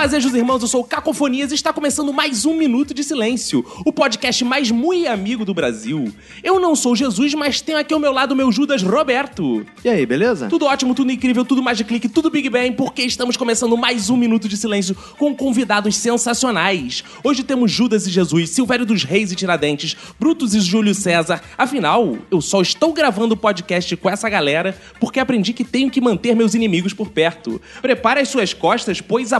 Fazejos 0.00 0.34
irmãos, 0.34 0.62
eu 0.62 0.66
sou 0.66 0.80
o 0.80 0.84
Cacofonias 0.84 1.52
e 1.52 1.54
está 1.54 1.74
começando 1.74 2.10
mais 2.10 2.46
um 2.46 2.54
Minuto 2.54 2.94
de 2.94 3.04
Silêncio, 3.04 3.62
o 3.84 3.92
podcast 3.92 4.42
mais 4.46 4.70
muito 4.70 5.06
amigo 5.06 5.44
do 5.44 5.52
Brasil. 5.52 6.10
Eu 6.42 6.58
não 6.58 6.74
sou 6.74 6.96
Jesus, 6.96 7.34
mas 7.34 7.60
tenho 7.60 7.76
aqui 7.76 7.92
ao 7.92 8.00
meu 8.00 8.10
lado 8.10 8.32
o 8.32 8.34
meu 8.34 8.50
Judas 8.50 8.82
Roberto. 8.82 9.66
E 9.84 9.90
aí, 9.90 10.06
beleza? 10.06 10.48
Tudo 10.48 10.64
ótimo, 10.64 10.94
tudo 10.94 11.12
incrível, 11.12 11.44
tudo 11.44 11.62
mais 11.62 11.76
de 11.76 11.84
clique, 11.84 12.08
tudo 12.08 12.30
Big 12.30 12.48
Bang, 12.48 12.72
porque 12.72 13.02
estamos 13.02 13.36
começando 13.36 13.76
mais 13.76 14.08
um 14.08 14.16
Minuto 14.16 14.48
de 14.48 14.56
Silêncio 14.56 14.96
com 15.18 15.36
convidados 15.36 15.94
sensacionais. 15.96 17.04
Hoje 17.22 17.42
temos 17.42 17.70
Judas 17.70 18.06
e 18.06 18.10
Jesus, 18.10 18.48
Silvério 18.48 18.86
dos 18.86 19.04
Reis 19.04 19.30
e 19.30 19.36
Tiradentes, 19.36 19.94
Brutus 20.18 20.54
e 20.54 20.60
Júlio 20.60 20.94
César. 20.94 21.42
Afinal, 21.58 22.16
eu 22.30 22.40
só 22.40 22.62
estou 22.62 22.94
gravando 22.94 23.34
o 23.34 23.36
podcast 23.36 23.94
com 23.98 24.08
essa 24.08 24.30
galera 24.30 24.74
porque 24.98 25.20
aprendi 25.20 25.52
que 25.52 25.62
tenho 25.62 25.90
que 25.90 26.00
manter 26.00 26.34
meus 26.34 26.54
inimigos 26.54 26.94
por 26.94 27.10
perto. 27.10 27.60
Prepare 27.82 28.20
as 28.20 28.30
suas 28.30 28.54
costas, 28.54 29.02
pois 29.02 29.34
a 29.34 29.38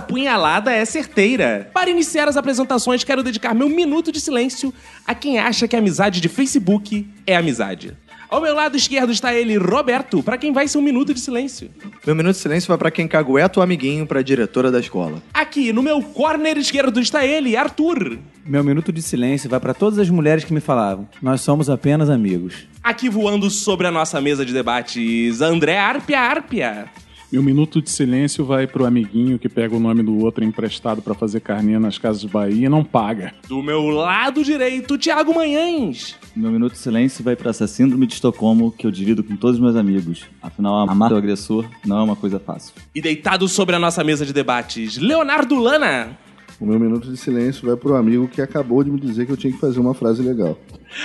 punhalada 0.50 0.72
é 0.72 0.84
certeira. 0.84 1.70
Para 1.72 1.90
iniciar 1.90 2.28
as 2.28 2.36
apresentações, 2.36 3.04
quero 3.04 3.22
dedicar 3.22 3.54
meu 3.54 3.68
minuto 3.68 4.10
de 4.10 4.20
silêncio 4.20 4.74
a 5.06 5.14
quem 5.14 5.38
acha 5.38 5.68
que 5.68 5.76
a 5.76 5.78
amizade 5.78 6.20
de 6.20 6.28
Facebook 6.28 7.06
é 7.26 7.36
amizade. 7.36 7.96
Ao 8.28 8.40
meu 8.40 8.54
lado 8.54 8.76
esquerdo 8.76 9.10
está 9.10 9.34
ele, 9.34 9.56
Roberto, 9.56 10.22
para 10.22 10.38
quem 10.38 10.52
vai 10.52 10.68
ser 10.68 10.78
um 10.78 10.82
minuto 10.82 11.12
de 11.12 11.20
silêncio. 11.20 11.68
Meu 12.06 12.14
minuto 12.14 12.36
de 12.36 12.40
silêncio 12.40 12.68
vai 12.68 12.78
pra 12.78 12.90
quem 12.90 13.08
cagueta 13.08 13.58
o 13.58 13.62
amiguinho 13.62 14.06
pra 14.06 14.22
diretora 14.22 14.70
da 14.70 14.78
escola. 14.78 15.20
Aqui 15.34 15.72
no 15.72 15.82
meu 15.82 16.00
corner 16.00 16.56
esquerdo 16.56 17.00
está 17.00 17.26
ele, 17.26 17.56
Arthur. 17.56 18.18
Meu 18.46 18.62
minuto 18.62 18.92
de 18.92 19.02
silêncio 19.02 19.50
vai 19.50 19.58
pra 19.58 19.74
todas 19.74 19.98
as 19.98 20.08
mulheres 20.08 20.44
que 20.44 20.52
me 20.52 20.60
falavam: 20.60 21.08
Nós 21.20 21.40
somos 21.40 21.68
apenas 21.68 22.08
amigos. 22.08 22.68
Aqui 22.82 23.08
voando 23.08 23.50
sobre 23.50 23.88
a 23.88 23.90
nossa 23.90 24.20
mesa 24.20 24.46
de 24.46 24.52
debates, 24.52 25.40
André 25.40 25.76
Arpia 25.76 26.20
Arpia. 26.20 26.88
Meu 27.32 27.44
minuto 27.44 27.80
de 27.80 27.88
silêncio 27.88 28.44
vai 28.44 28.66
pro 28.66 28.84
amiguinho 28.84 29.38
que 29.38 29.48
pega 29.48 29.76
o 29.76 29.78
nome 29.78 30.02
do 30.02 30.18
outro 30.18 30.42
emprestado 30.42 31.00
pra 31.00 31.14
fazer 31.14 31.38
carninha 31.38 31.78
nas 31.78 31.96
casas 31.96 32.20
de 32.20 32.26
Bahia 32.26 32.66
e 32.66 32.68
não 32.68 32.82
paga. 32.82 33.32
Do 33.46 33.62
meu 33.62 33.86
lado 33.88 34.42
direito, 34.42 34.98
Thiago 34.98 35.32
Manhães. 35.32 36.16
Meu 36.34 36.50
minuto 36.50 36.72
de 36.72 36.78
silêncio 36.78 37.22
vai 37.22 37.36
para 37.36 37.50
essa 37.50 37.68
síndrome 37.68 38.08
de 38.08 38.14
Estocolmo 38.14 38.72
que 38.72 38.84
eu 38.84 38.90
divido 38.90 39.22
com 39.22 39.36
todos 39.36 39.56
os 39.56 39.62
meus 39.62 39.76
amigos. 39.76 40.24
Afinal, 40.42 40.88
amar 40.88 41.12
o 41.12 41.16
agressor 41.16 41.64
não 41.86 41.98
é 41.98 42.02
uma 42.02 42.16
coisa 42.16 42.40
fácil. 42.40 42.74
E 42.92 43.00
deitado 43.00 43.46
sobre 43.46 43.76
a 43.76 43.78
nossa 43.78 44.02
mesa 44.02 44.26
de 44.26 44.32
debates, 44.32 44.96
Leonardo 44.96 45.54
Lana. 45.54 46.18
O 46.60 46.66
meu 46.66 46.78
minuto 46.78 47.10
de 47.10 47.16
silêncio 47.16 47.66
vai 47.66 47.74
pro 47.74 47.94
amigo 47.96 48.28
que 48.28 48.42
acabou 48.42 48.84
de 48.84 48.90
me 48.90 49.00
dizer 49.00 49.24
que 49.24 49.32
eu 49.32 49.36
tinha 49.36 49.50
que 49.52 49.58
fazer 49.58 49.80
uma 49.80 49.94
frase 49.94 50.20
legal. 50.22 50.58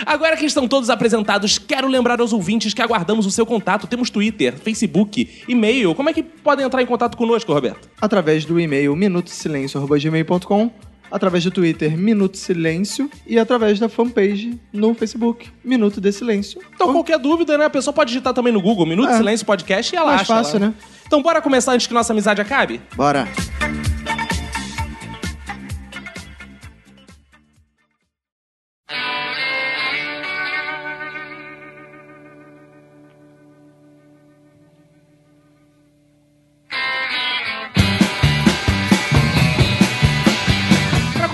Agora 0.06 0.36
que 0.36 0.45
estão 0.45 0.67
todos 0.67 0.89
apresentados, 0.89 1.58
quero 1.58 1.88
lembrar 1.88 2.20
aos 2.20 2.34
ouvintes 2.34 2.73
que 2.73 2.81
aguardamos 2.81 3.25
o 3.25 3.31
seu 3.31 3.45
contato. 3.45 3.88
Temos 3.88 4.09
Twitter, 4.09 4.53
Facebook, 4.58 5.30
e-mail. 5.47 5.95
Como 5.95 6.09
é 6.09 6.14
que 6.14 6.22
podem 6.22 6.66
entrar 6.66 6.81
em 6.81 6.86
contato 6.86 7.16
conosco, 7.16 7.53
Roberto? 7.53 7.88
Através 8.02 8.44
do 8.44 8.59
e-mail 8.59 8.94
minutosilencio.gmail.com, 8.97 10.72
através 11.09 11.44
do 11.45 11.52
Twitter 11.52 11.97
Minuto 11.97 12.36
Silêncio 12.38 13.09
e 13.25 13.40
através 13.40 13.80
da 13.80 13.88
fanpage 13.88 14.59
no 14.74 14.94
Facebook 14.94 15.47
Minuto 15.63 16.01
de 16.01 16.12
Silêncio. 16.12 16.59
Então, 16.74 16.91
qualquer 16.91 17.18
dúvida, 17.18 17.57
né? 17.57 17.63
A 17.66 17.69
pessoa 17.69 17.94
pode 17.94 18.09
digitar 18.09 18.34
também 18.34 18.51
no 18.51 18.62
Google 18.62 18.85
Minuto 18.85 19.09
É. 19.09 19.16
Silêncio 19.18 19.46
Podcast 19.46 19.96
e 19.96 19.97
ela 19.97 20.07
Mais 20.07 20.22
acha 20.22 20.35
fácil, 20.35 20.59
lá. 20.59 20.68
né? 20.68 20.74
Então, 21.07 21.22
bora 21.22 21.41
começar 21.41 21.72
antes 21.72 21.88
que 21.88 21.94
nossa 21.94 22.12
amizade 22.12 22.41
acabe? 22.41 22.81
Bora! 22.96 23.25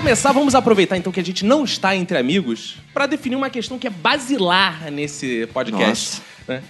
Começar, 0.02 0.32
vamos 0.32 0.56
aproveitar 0.56 0.96
então 0.96 1.12
que 1.12 1.20
a 1.20 1.24
gente 1.24 1.44
não 1.44 1.62
está 1.62 1.94
entre 1.94 2.18
amigos 2.18 2.76
pra 2.92 3.06
definir 3.06 3.36
uma 3.36 3.48
questão 3.48 3.78
que 3.78 3.86
é 3.86 3.90
basilar 3.90 4.90
nesse 4.90 5.48
podcast. 5.54 6.20
né? 6.48 6.60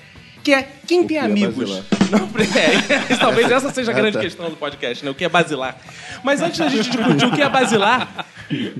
Que 0.44 0.52
é 0.52 0.62
quem 0.86 0.98
tem 0.98 1.08
que 1.08 1.16
é 1.16 1.20
amigos. 1.20 1.56
basilar? 1.56 2.01
Não, 2.12 2.28
é, 3.10 3.16
talvez 3.16 3.50
essa 3.50 3.70
seja 3.70 3.90
a 3.90 3.94
Ah, 3.94 3.96
grande 3.96 4.16
tá. 4.16 4.22
questão 4.22 4.48
do 4.50 4.56
podcast, 4.56 5.04
né? 5.04 5.10
O 5.10 5.14
que 5.14 5.24
é 5.24 5.28
basilar. 5.28 5.76
Mas 6.22 6.40
antes 6.42 6.58
da 6.58 6.68
gente 6.68 6.90
discutir 6.90 7.24
o 7.26 7.32
que 7.32 7.40
é 7.42 7.48
basilar, 7.48 8.26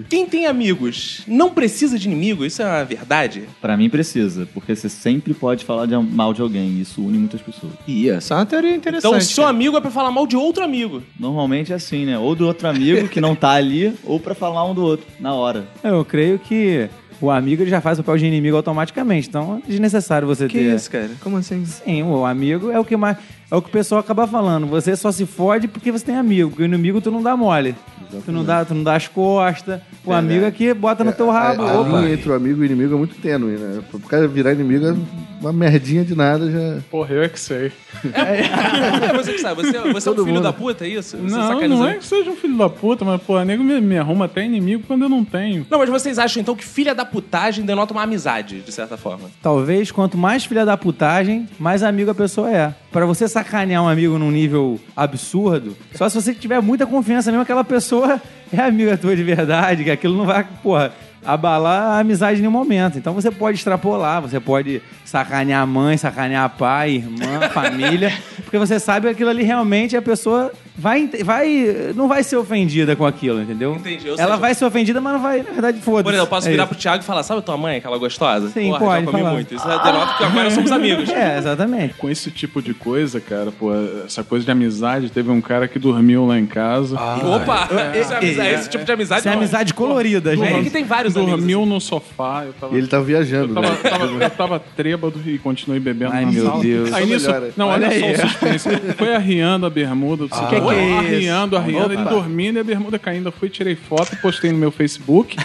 quem 0.09 0.27
tem 0.27 0.47
amigos 0.47 1.23
não 1.27 1.51
precisa 1.51 1.99
de 1.99 2.07
inimigo, 2.09 2.45
isso 2.45 2.61
é 2.63 2.67
uma 2.67 2.85
verdade? 2.85 3.45
Pra 3.61 3.77
mim 3.77 3.89
precisa, 3.89 4.47
porque 4.53 4.77
você 4.77 4.89
sempre 4.89 5.33
pode 5.35 5.65
falar 5.65 5.87
de- 5.87 5.97
mal 5.97 6.33
de 6.35 6.43
alguém. 6.43 6.69
e 6.69 6.83
Isso 6.83 7.01
une 7.03 7.19
muitas 7.19 7.41
pessoas. 7.41 7.73
Ih, 7.89 8.11
essa 8.11 8.35
é 8.35 8.37
uma 8.39 8.47
teoria 8.47 8.75
interessante. 8.77 9.09
Então, 9.09 9.21
seu 9.21 9.47
amigo 9.47 9.77
é 9.77 9.81
pra 9.81 9.91
falar 9.91 10.11
mal 10.11 10.27
de 10.27 10.37
outro 10.37 10.63
amigo. 10.63 11.03
Normalmente 11.19 11.73
é 11.73 11.77
assim, 11.77 12.05
né? 12.05 12.19
Ou 12.19 12.35
do 12.35 12.47
outro 12.47 12.69
amigo 12.69 13.09
que 13.09 13.21
não 13.21 13.35
tá 13.35 13.53
ali, 13.53 13.95
ou 14.05 14.21
pra 14.21 14.35
falar 14.35 14.65
um 14.65 14.75
do 14.75 14.83
outro, 14.83 15.07
na 15.19 15.33
hora. 15.35 15.65
Eu 15.83 16.05
creio 16.05 16.39
que 16.39 16.89
o 17.23 17.31
amigo 17.31 17.63
ele 17.63 17.71
já 17.71 17.81
faz 17.81 17.99
o 17.99 18.03
papel 18.03 18.19
de 18.19 18.27
inimigo 18.27 18.57
automaticamente, 18.57 19.29
então 19.29 19.63
é 19.65 19.71
desnecessário 19.71 20.27
você 20.29 20.47
Que 20.49 20.59
ter. 20.59 20.75
isso, 20.75 20.91
cara? 20.91 21.11
Como 21.21 21.37
assim? 21.37 21.65
Sim, 21.65 22.03
o 22.03 22.25
amigo 22.27 22.71
é 22.71 22.79
o 22.79 22.85
que 22.85 22.97
mais. 22.97 23.17
É 23.53 23.55
o 23.55 23.61
que 23.61 23.69
o 23.69 23.73
pessoal 23.73 24.01
acaba 24.01 24.27
falando. 24.27 24.67
Você 24.67 24.97
só 24.97 25.13
se 25.13 25.27
fode 25.27 25.69
porque 25.69 25.93
você 25.93 26.07
tem 26.07 26.17
amigo, 26.17 26.49
porque 26.49 26.63
o 26.63 26.65
inimigo 26.65 27.03
tu 27.03 27.11
não 27.11 27.23
dá 27.23 27.37
mole. 27.37 27.77
Tu 28.25 28.33
não 28.33 28.43
dá, 28.43 28.65
tu 28.65 28.75
não 28.75 28.83
dá 28.83 28.97
as 28.97 29.09
costas. 29.09 29.79
O 30.05 30.13
amigo 30.13 30.47
é 30.47 30.51
que 30.51 30.73
bota 30.73 31.05
no 31.05 31.13
teu 31.13 31.31
rabo. 31.31 31.63
A, 31.63 31.71
a 31.71 31.81
Opa. 31.81 32.01
linha 32.01 32.15
entre 32.15 32.31
o 32.31 32.35
amigo 32.35 32.59
e 32.59 32.63
o 32.63 32.65
inimigo 32.65 32.95
é 32.95 32.97
muito 32.99 33.15
tênue, 33.17 33.59
né? 33.59 33.83
Pro 33.91 34.01
cara 34.01 34.27
virar 34.27 34.53
inimigo 34.53 34.87
é 34.87 34.95
uma 35.41 35.53
merdinha 35.53 36.05
de 36.05 36.15
nada 36.15 36.51
já. 36.51 36.81
Porra, 36.91 37.15
eu 37.15 37.23
é 37.23 37.29
que 37.29 37.39
sei. 37.41 37.73
É 38.15 39.13
você 39.15 39.33
que 39.33 39.41
sabe, 39.41 39.63
você, 39.63 39.79
você 39.93 40.09
é 40.09 40.13
um 40.13 40.15
filho 40.15 40.27
mundo. 40.27 40.43
da 40.43 40.53
puta, 40.53 40.85
é 40.85 40.89
isso? 40.89 41.17
Você 41.17 41.37
Não, 41.37 41.69
não 41.69 41.87
é 41.87 41.95
que 41.95 42.05
seja 42.07 42.31
um 42.31 42.37
filho 42.37 42.57
da 42.57 42.69
puta, 42.69 43.05
mas, 43.05 43.21
porra, 43.23 43.45
nego 43.45 43.63
me, 43.63 43.81
me 43.81 43.99
arruma 43.99 44.27
até 44.27 44.45
inimigo 44.45 44.85
quando 44.87 45.03
eu 45.03 45.09
não 45.09 45.25
tenho. 45.25 45.67
Não, 45.71 45.79
mas 45.79 45.89
vocês 45.89 46.19
acham 46.19 46.41
então 46.41 46.55
que 46.55 46.65
filha 46.65 46.95
da 46.95 47.05
putagem 47.05 47.65
denota 47.65 47.93
uma 47.93 48.03
amizade, 48.03 48.61
de 48.61 48.73
certa 48.73 48.97
forma? 48.97 49.31
Talvez 49.43 49.91
quanto 49.91 50.17
mais 50.17 50.45
filha 50.45 50.65
da 50.65 50.77
putagem, 50.77 51.49
mais 51.59 51.83
amigo 51.83 52.11
a 52.11 52.15
pessoa 52.15 52.51
é. 52.51 52.75
Pra 52.91 53.07
você 53.07 53.27
sacanear 53.43 53.83
um 53.83 53.89
amigo 53.89 54.19
num 54.19 54.31
nível 54.31 54.79
absurdo, 54.97 55.77
só 55.95 56.09
se 56.09 56.15
você 56.15 56.33
tiver 56.33 56.61
muita 56.63 56.87
confiança 56.87 57.31
mesmo 57.31 57.45
que 57.45 57.53
aquela 57.53 57.65
pessoa 57.65 58.21
é 58.53 58.61
amiga 58.61 58.97
tua 58.97 59.17
de 59.17 59.23
verdade, 59.23 59.85
que 59.85 59.91
aquilo 59.91 60.17
não 60.17 60.25
vai, 60.25 60.47
porra, 60.63 60.93
abalar 61.25 61.93
a 61.93 61.99
amizade 61.99 62.39
em 62.39 62.43
nenhum 62.43 62.53
momento. 62.53 62.99
Então 62.99 63.13
você 63.13 63.31
pode 63.31 63.59
extrapolar, 63.59 64.23
você 64.23 64.39
pode 64.41 64.81
sacanear 65.13 65.61
a 65.63 65.67
mãe, 65.67 65.97
sacanear 65.99 66.49
pai, 66.57 66.93
irmã, 66.97 67.49
família, 67.53 68.11
porque 68.43 68.57
você 68.57 68.81
sabe 68.81 69.07
que 69.09 69.13
aquilo 69.13 69.29
ali 69.29 69.43
realmente 69.43 69.95
a 69.95 70.01
pessoa 70.01 70.51
vai, 70.75 71.07
vai 71.23 71.93
não 71.95 72.09
vai 72.09 72.23
ser 72.23 72.37
ofendida 72.37 72.97
com 72.97 73.05
aquilo, 73.05 73.43
entendeu? 73.43 73.75
Entendi, 73.75 74.09
Ela 74.09 74.17
seja- 74.17 74.37
vai 74.37 74.55
ser 74.55 74.65
ofendida, 74.65 75.03
mas 75.03 75.13
não 75.13 75.21
vai, 75.21 75.39
na 75.43 75.51
verdade, 75.51 75.79
foda-se. 75.81 76.05
Por 76.05 76.11
exemplo, 76.15 76.17
eu 76.27 76.27
posso 76.27 76.49
É 76.49 76.51
virar 76.51 76.63
isso. 76.65 76.73
pro 76.73 76.81
Thiago 76.81 77.03
e 77.03 77.07
falar, 77.07 77.23
sabe 77.25 77.41
a 77.41 77.43
tua 77.43 77.59
mãe, 77.59 77.77
aquela 77.77 77.99
gostosa? 77.99 78.49
Sim, 78.49 78.69
Porra, 78.71 78.79
pode 78.81 79.05
já 79.05 79.11
comi 79.11 79.23
falar. 79.23 79.35
muito. 79.35 79.55
Isso 79.55 79.67
denota 79.69 80.15
que 80.17 80.25
agora 80.25 80.51
somos 80.51 80.73
amigos. 80.73 81.09
É, 81.11 81.37
exatamente. 81.37 81.95
Com 81.95 82.09
esse 82.09 82.31
tipo 82.31 82.63
de 82.63 82.73
coisa, 82.73 83.21
cara, 83.21 83.53
pô, 83.53 83.71
essa 84.07 84.25
coisa 84.25 84.47
de 84.47 84.51
amizade, 84.51 85.11
teve 85.11 85.31
um 85.31 85.43
cara 85.43 85.69
que 85.69 85.79
dormiu 85.79 86.25
lá 86.25 86.39
em 86.39 86.47
casa. 86.47 86.97
Opa! 86.97 87.69
Isso 88.01 88.13
é 88.15 88.17
amizade, 88.17 88.49
esse 88.55 88.71
tipo 88.71 88.85
de 88.87 88.93
amizade 88.93 89.21
Isso 89.21 89.29
é 89.29 89.33
amizade 89.35 89.75
colorida, 89.75 90.33
É 90.33 90.37
que 90.39 90.43
gente. 90.43 90.71
tem 90.71 90.85
vários 90.85 91.15
amigos. 91.15 91.37
Dormiu 91.37 91.67
no 91.67 91.79
sofá, 91.83 92.45
eu 92.47 92.55
tava. 92.55 92.75
Ele 92.79 92.87
tá 92.87 92.99
viajando, 92.99 93.51
Eu 93.51 93.55
tava, 93.63 93.69
né? 93.71 93.77
tava- 93.91 94.05
eu 94.25 94.31
tava 94.31 94.63
trêbado 95.03 95.21
e 95.27 95.39
continuei 95.39 95.81
bebendo 95.81 96.13
Ai, 96.13 96.25
na 96.25 96.33
meu 96.33 96.47
sala. 96.47 96.63
Deus. 96.63 96.93
Aí 96.93 97.07
nisso, 97.07 97.29
não, 97.57 97.69
olha, 97.69 97.89
Olha 97.89 98.01
só 98.01 98.25
o 98.25 98.29
suspense. 98.29 98.69
Foi 98.97 99.15
arriando 99.15 99.67
a 99.67 99.71
bermuda. 99.71 100.29
que 100.29 100.47
que 100.47 100.55
é 100.55 100.59
isso? 100.59 100.99
Arriando, 100.99 101.57
arriando, 101.57 101.95
ele 101.95 102.05
dormindo 102.05 102.57
e 102.57 102.61
a 102.61 102.65
bermuda 102.65 102.99
caindo. 102.99 103.29
Eu 103.29 103.33
fui, 103.33 103.49
tirei 103.49 103.75
foto, 103.75 104.17
postei 104.17 104.53
no 104.53 104.59
meu 104.59 104.71
Facebook 104.71 105.37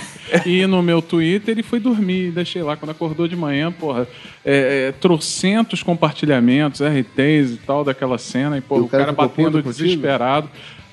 e 0.46 0.66
no 0.68 0.84
meu 0.84 1.02
Twitter 1.02 1.58
e 1.58 1.64
fui 1.64 1.80
dormir. 1.80 2.32
Deixei 2.32 2.62
lá. 2.62 2.76
Quando 2.76 2.92
acordou 2.92 3.28
de 3.28 3.36
manhã, 3.36 3.72
porra, 3.72 4.08
é, 4.46 4.90
é, 4.90 4.92
trocentos 4.92 5.82
compartilhamentos, 5.82 6.82
RTs 6.82 7.52
e 7.54 7.60
tal 7.66 7.84
daquela 7.84 8.18
cena. 8.18 8.58
E, 8.58 8.62
pô, 8.62 8.78
E 8.78 8.82
o 8.82 8.86
o 8.86 8.90
cara 8.90 9.06
cara, 9.06 9.16
batendo 9.16 9.52
puto 9.52 9.64
contigo? 9.64 10.02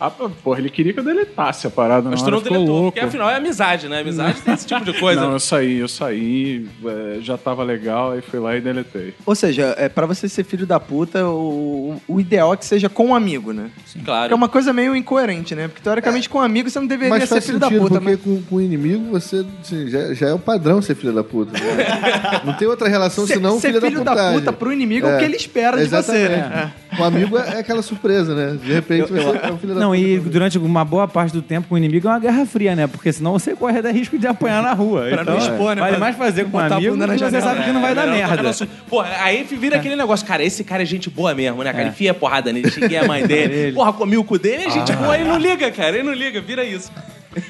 Ah, 0.01 0.11
porra, 0.11 0.59
ele 0.59 0.71
queria 0.71 0.93
que 0.93 0.99
eu 1.01 1.05
deletasse 1.05 1.67
a 1.67 1.71
parada, 1.71 2.09
Mas 2.11 2.23
tu 2.23 2.31
não 2.31 2.41
deletou, 2.41 2.67
louco. 2.67 2.93
porque 2.93 3.01
afinal 3.01 3.31
é 3.31 3.37
amizade, 3.37 3.89
né? 3.89 4.01
Amizade 4.01 4.41
tem 4.43 4.55
esse 4.55 4.67
tipo 4.67 4.85
de 4.85 4.93
coisa. 4.99 5.21
Não, 5.21 5.33
eu 5.33 5.41
saí, 5.41 5.79
eu 5.79 5.89
saí, 5.89 6.67
é, 6.85 7.19
já 7.21 7.39
tava 7.39 7.63
legal, 7.63 8.13
aí 8.13 8.21
fui 8.21 8.39
lá 8.41 8.57
e 8.57 8.61
deletei. 8.61 9.15
Ou 9.25 9.35
seja, 9.35 9.75
é, 9.79 9.89
pra 9.89 10.07
você 10.07 10.29
ser 10.29 10.45
filho 10.45 10.67
da 10.67 10.79
puta, 10.81 11.27
o, 11.27 12.01
o 12.09 12.21
ideal 12.21 12.53
é 12.53 12.57
que 12.57 12.65
seja 12.67 12.89
com 12.89 13.07
um 13.07 13.15
amigo, 13.15 13.53
né? 13.53 13.71
claro. 14.05 14.23
Porque 14.23 14.33
é 14.33 14.37
uma 14.37 14.49
coisa 14.49 14.73
meio 14.73 14.95
incoerente, 14.97 15.55
né? 15.55 15.69
Porque 15.69 15.83
teoricamente 15.83 16.29
com 16.29 16.39
um 16.39 16.43
amigo 16.43 16.69
você 16.69 16.79
não 16.81 16.87
deveria 16.87 17.11
Mas 17.11 17.23
ser 17.25 17.35
faz 17.37 17.47
filho 17.47 17.59
da 17.59 17.69
sentido, 17.69 17.83
puta. 17.83 18.01
porque 18.01 18.11
Mas... 18.17 18.21
com, 18.21 18.43
com 18.43 18.57
o 18.57 18.61
inimigo 18.61 19.11
você 19.11 19.45
assim, 19.63 19.89
já, 19.89 20.13
já 20.15 20.29
é 20.29 20.35
o 20.35 20.39
padrão 20.39 20.83
ser 20.83 20.95
filho 20.97 21.13
da 21.13 21.23
puta. 21.25 21.53
né? 21.53 21.61
Não 22.45 22.53
tem 22.55 22.67
outra 22.69 22.89
relação 22.89 23.27
Ser, 23.27 23.35
senão 23.35 23.59
ser 23.61 23.69
filho, 23.69 23.81
filho 23.81 23.99
da 23.99 24.05
da 24.05 24.11
putagem. 24.13 24.39
puta 24.41 24.53
pro 24.53 24.73
inimigo 24.73 25.07
é, 25.07 25.11
o 25.11 25.15
É, 25.15 25.19
que 25.19 25.25
ele 25.25 25.37
espera 25.37 25.77
de 25.79 25.85
você, 25.89 25.97
exatamente. 25.97 26.29
né? 26.51 26.73
O 26.99 27.05
amigo 27.05 27.39
é, 27.39 27.55
é 27.55 27.59
aquela 27.59 27.83
surpresa, 27.83 28.35
né? 28.35 28.59
De 28.63 28.73
repente 28.73 29.11
você 29.11 29.19
é 29.47 29.53
um 29.53 29.59
filho 29.59 29.75
da 29.75 29.81
Não, 29.81 29.89
puta. 29.91 29.94
E 29.95 30.19
durante 30.19 30.59
uma 30.59 30.85
boa 30.85 31.07
parte 31.09 31.33
do 31.33 31.41
tempo 31.43 31.69
com 31.69 31.75
o 31.75 31.79
inimigo 31.79 32.09
é 32.09 32.11
uma 32.11 32.19
guerra 32.19 32.45
fria, 32.47 32.75
né? 32.77 32.87
Porque 32.87 33.13
senão 33.13 33.33
você 33.33 33.55
corre 33.55 33.79
até 33.79 33.91
risco 33.91 34.19
de 34.19 34.27
apanhar 34.27 34.63
na 34.63 34.73
rua. 34.73 35.07
Pra 35.11 35.25
não 35.25 35.37
Então, 35.37 35.39
expor, 35.39 35.75
né? 35.75 35.81
Vale 35.81 35.93
Pra 35.93 36.01
mais 36.01 36.17
fazer 36.17 36.43
com 36.45 36.49
um 36.49 36.53
botar 36.53 36.75
a 36.75 36.79
amigo 36.79 36.97
que 36.97 37.19
você 37.19 37.41
sabe 37.41 37.65
que 37.65 37.73
não 37.73 37.81
vai 37.81 37.95
dar 37.95 38.03
É, 38.03 38.13
tocar 38.23 38.29
no 38.29 38.35
merda. 38.35 38.49
assunto. 38.51 38.71
Pô, 38.89 39.01
aí 39.01 39.45
vira 39.45 39.77
aquele 39.77 39.97
negócio, 39.97 40.27
cara, 40.27 40.43
esse 40.45 40.63
cara 40.65 40.83
é 40.83 40.87
gente 40.87 41.09
boa 41.09 41.35
mesmo, 41.35 41.63
né, 41.63 41.73
cara? 41.73 41.89
Enfia 41.89 42.11
a 42.11 42.15
porrada 42.15 42.53
nele, 42.53 42.71
xinguei 42.71 42.99
a 42.99 43.07
mãe 43.07 43.27
dele. 43.27 43.55
Ele. 43.55 43.73
Porra, 43.73 43.93
comi 43.93 44.17
o 44.17 44.25
cu 44.25 44.39
dele, 44.39 44.65
é 44.65 44.71
gente 44.71 44.93
boa, 44.95 45.15
ele 45.17 45.29
não 45.29 45.39
liga, 45.39 45.71
cara, 45.71 45.97
ele 45.97 46.03
não 46.03 46.13
liga, 46.15 46.41
vira 46.41 46.65
isso. 46.65 46.91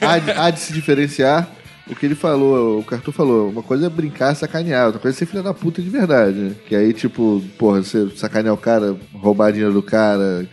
há, 0.00 0.18
de, 0.18 0.30
há 0.30 0.50
de 0.50 0.60
se 0.60 0.72
diferenciar 0.72 1.48
o 1.90 1.94
que 1.94 2.06
ele 2.06 2.14
falou, 2.14 2.78
o 2.78 2.82
Cartu 2.82 3.12
falou. 3.12 3.50
Uma 3.50 3.62
coisa 3.62 3.86
é 3.86 3.90
brincar, 3.90 4.34
sacanear, 4.34 4.86
outra 4.86 5.00
coisa 5.00 5.14
é 5.14 5.18
ser 5.18 5.26
filho 5.26 5.42
da 5.42 5.52
puta 5.52 5.82
de 5.82 5.90
verdade, 5.90 6.32
né? 6.38 6.52
Que 6.66 6.74
aí, 6.74 6.92
tipo, 6.94 7.42
porra, 7.58 7.82
você 7.82 8.08
sacanear 8.16 8.54
o 8.54 8.58
cara, 8.58 8.96
roubar 9.12 9.52
dinheiro 9.52 9.74
do 9.74 9.82
cara, 9.82 10.46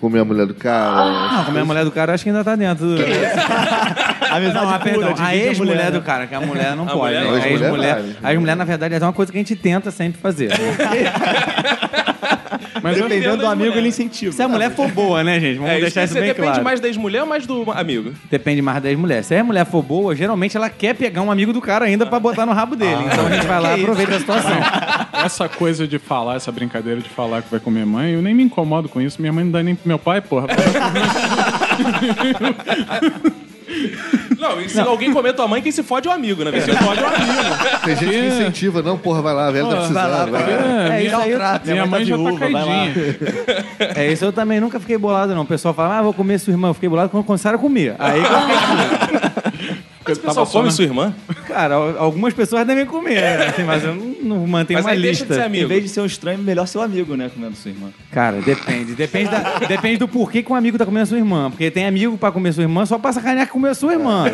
comer 0.00 0.20
a 0.20 0.24
mulher 0.24 0.46
do 0.46 0.54
cara. 0.54 1.28
Não, 1.32 1.44
como 1.44 1.58
é 1.58 1.60
a 1.60 1.64
mulher 1.64 1.84
do 1.84 1.90
cara, 1.90 2.12
eu 2.12 2.14
acho 2.14 2.24
que 2.24 2.30
ainda 2.30 2.44
tá 2.44 2.54
dentro. 2.56 2.86
do- 2.86 3.02
Amizade 4.30 4.54
Não, 4.54 4.68
ah, 4.74 4.78
pura, 4.78 4.92
perdão, 4.92 5.12
divide 5.12 5.22
a 5.22 5.26
mulher, 5.30 5.46
ex-mulher 5.48 5.84
né? 5.84 5.90
do 5.90 6.02
cara, 6.02 6.26
que 6.26 6.34
a 6.34 6.40
mulher 6.40 6.76
não 6.76 6.84
A 6.84 6.92
pode. 6.92 6.98
mulher 7.16 7.20
né? 7.20 7.26
não. 7.26 7.34
A 7.34 7.38
A 7.42 7.48
ex-mulher 7.48 8.04
a 8.22 8.30
ex-mulher, 8.32 8.56
na 8.56 8.64
verdade, 8.64 8.94
é 8.94 8.98
uma 8.98 9.12
coisa 9.12 9.32
que 9.32 9.38
a 9.38 9.40
gente 9.40 9.56
tenta 9.56 9.90
sempre 9.90 10.20
fazer. 10.20 10.50
né? 10.50 10.56
Mas 12.82 12.96
eu, 12.98 13.08
Dependendo 13.08 13.36
do 13.36 13.42
das 13.42 13.52
amigo, 13.52 13.70
mulheres. 13.70 13.78
ele 13.78 13.88
incentiva. 13.88 14.32
Se 14.32 14.42
a 14.42 14.48
mulher 14.48 14.70
for 14.70 14.88
boa, 14.90 15.22
né, 15.24 15.38
gente? 15.40 15.56
Vamos 15.58 15.72
É, 15.72 15.80
deixar 15.80 16.04
isso 16.04 16.12
você 16.14 16.20
bem 16.20 16.28
depende 16.28 16.48
claro. 16.48 16.64
mais 16.64 16.80
da 16.80 16.88
ex-mulher 16.88 17.22
ou 17.22 17.28
mais 17.28 17.46
do 17.46 17.70
amigo? 17.70 18.12
Depende 18.30 18.62
mais 18.62 18.82
da 18.82 18.88
ex-mulher. 18.90 19.22
Se 19.24 19.34
a 19.34 19.44
mulher 19.44 19.64
for 19.66 19.82
boa, 19.82 20.14
geralmente 20.14 20.56
ela 20.56 20.68
quer 20.70 20.94
pegar 20.94 21.22
um 21.22 21.30
amigo 21.30 21.52
do 21.52 21.60
cara 21.60 21.84
ainda 21.84 22.06
pra 22.06 22.18
botar 22.20 22.44
no 22.46 22.52
rabo 22.52 22.76
dele. 22.76 23.02
então 23.12 23.26
a 23.26 23.30
gente 23.30 23.46
vai 23.46 23.60
lá 23.62 23.76
e 23.76 23.80
aproveita 23.82 24.16
a 24.16 24.18
situação. 24.20 24.56
essa 25.24 25.48
coisa 25.48 25.86
de 25.86 25.98
falar, 25.98 26.36
essa 26.36 26.52
brincadeira 26.52 27.00
de 27.00 27.08
falar 27.08 27.42
que 27.42 27.50
vai 27.50 27.60
comer 27.60 27.84
mãe, 27.86 28.12
eu 28.12 28.22
nem 28.22 28.34
me 28.34 28.42
incomodo 28.42 28.88
com 28.88 29.00
isso. 29.00 29.20
Minha 29.20 29.32
mãe 29.32 29.44
não 29.44 29.50
dá 29.52 29.62
nem 29.62 29.74
pro 29.74 29.88
meu 29.88 29.98
pai, 29.98 30.20
porra. 30.20 30.46
Não, 34.38 34.60
e 34.60 34.68
se 34.68 34.78
alguém 34.80 35.12
comer 35.12 35.32
tua 35.32 35.48
mãe, 35.48 35.60
quem 35.60 35.72
se 35.72 35.82
fode 35.82 36.06
é 36.08 36.10
o 36.10 36.14
amigo, 36.14 36.44
né? 36.44 36.52
Quem 36.52 36.60
se 36.60 36.72
fode 36.72 37.00
é 37.00 37.02
o 37.02 37.06
amigo. 37.06 37.80
Tem 37.84 37.96
gente 37.96 38.10
que 38.10 38.26
incentiva, 38.26 38.82
não, 38.82 38.96
porra, 38.96 39.20
vai 39.20 39.34
lá, 39.34 39.48
a 39.48 39.50
velha 39.50 39.66
tá 39.68 39.76
precisando. 39.76 40.30
vai 40.30 40.40
lá. 40.42 40.94
É, 40.96 41.02
isso 41.02 41.16
aí 41.16 41.30
eu- 41.32 41.40
minha 41.64 41.86
mãe 41.86 42.04
já 42.04 42.16
tá 42.16 42.22
viúva, 42.22 42.38
vai 42.38 42.52
lá. 42.52 42.60
caidinha. 42.64 43.04
É, 43.96 44.12
isso 44.12 44.24
eu 44.24 44.32
também 44.32 44.60
nunca 44.60 44.78
fiquei 44.78 44.96
bolado, 44.96 45.34
não. 45.34 45.42
O 45.42 45.46
pessoal 45.46 45.74
fala, 45.74 45.98
ah, 45.98 46.02
vou 46.02 46.12
comer 46.14 46.38
sua 46.38 46.52
irmã. 46.52 46.68
Eu 46.68 46.74
fiquei 46.74 46.88
bolado 46.88 47.10
quando 47.10 47.24
começaram 47.24 47.58
a 47.58 47.60
comer. 47.60 47.94
Aí, 47.98 48.22
que 48.22 48.32
eu 48.32 48.40
fiquei- 48.40 49.76
Mas 50.08 50.18
o 50.18 50.20
pessoal 50.22 50.46
come 50.46 50.70
sua 50.70 50.84
irmã? 50.84 51.14
cara, 51.46 51.74
al- 51.74 51.98
algumas 51.98 52.34
pessoas 52.34 52.66
devem 52.66 52.84
comer, 52.86 53.20
né? 53.38 53.46
Assim, 53.46 53.62
mas 53.64 53.84
eu 53.84 53.94
não, 53.94 54.14
não 54.38 54.46
mantenho 54.46 54.78
Mas 54.78 54.86
uma 54.86 54.92
aí 54.92 55.00
deixa 55.00 55.20
lista. 55.22 55.26
de 55.26 55.34
ser 55.34 55.40
Em 55.40 55.44
amigo. 55.46 55.68
vez 55.68 55.82
de 55.82 55.88
ser 55.88 56.00
um 56.00 56.06
estranho, 56.06 56.38
melhor 56.38 56.66
ser 56.66 56.78
um 56.78 56.82
amigo, 56.82 57.16
né? 57.16 57.30
Comendo 57.32 57.56
sua 57.56 57.70
irmã. 57.70 57.88
Cara, 58.10 58.40
depende. 58.40 58.94
Depende, 58.94 59.30
da- 59.30 59.58
depende 59.66 59.98
do 59.98 60.08
porquê 60.08 60.42
que 60.42 60.50
um 60.52 60.54
amigo 60.54 60.76
tá 60.78 60.84
comendo 60.84 61.02
a 61.04 61.06
sua 61.06 61.18
irmã. 61.18 61.50
Porque 61.50 61.70
tem 61.70 61.86
amigo 61.86 62.16
pra 62.18 62.30
comer 62.32 62.52
sua 62.52 62.62
irmã 62.62 62.84
só 62.86 62.98
pra 62.98 63.12
sacanear 63.12 63.46
que 63.46 63.52
comeu 63.52 63.70
a 63.70 63.74
sua 63.74 63.92
irmã. 63.92 64.24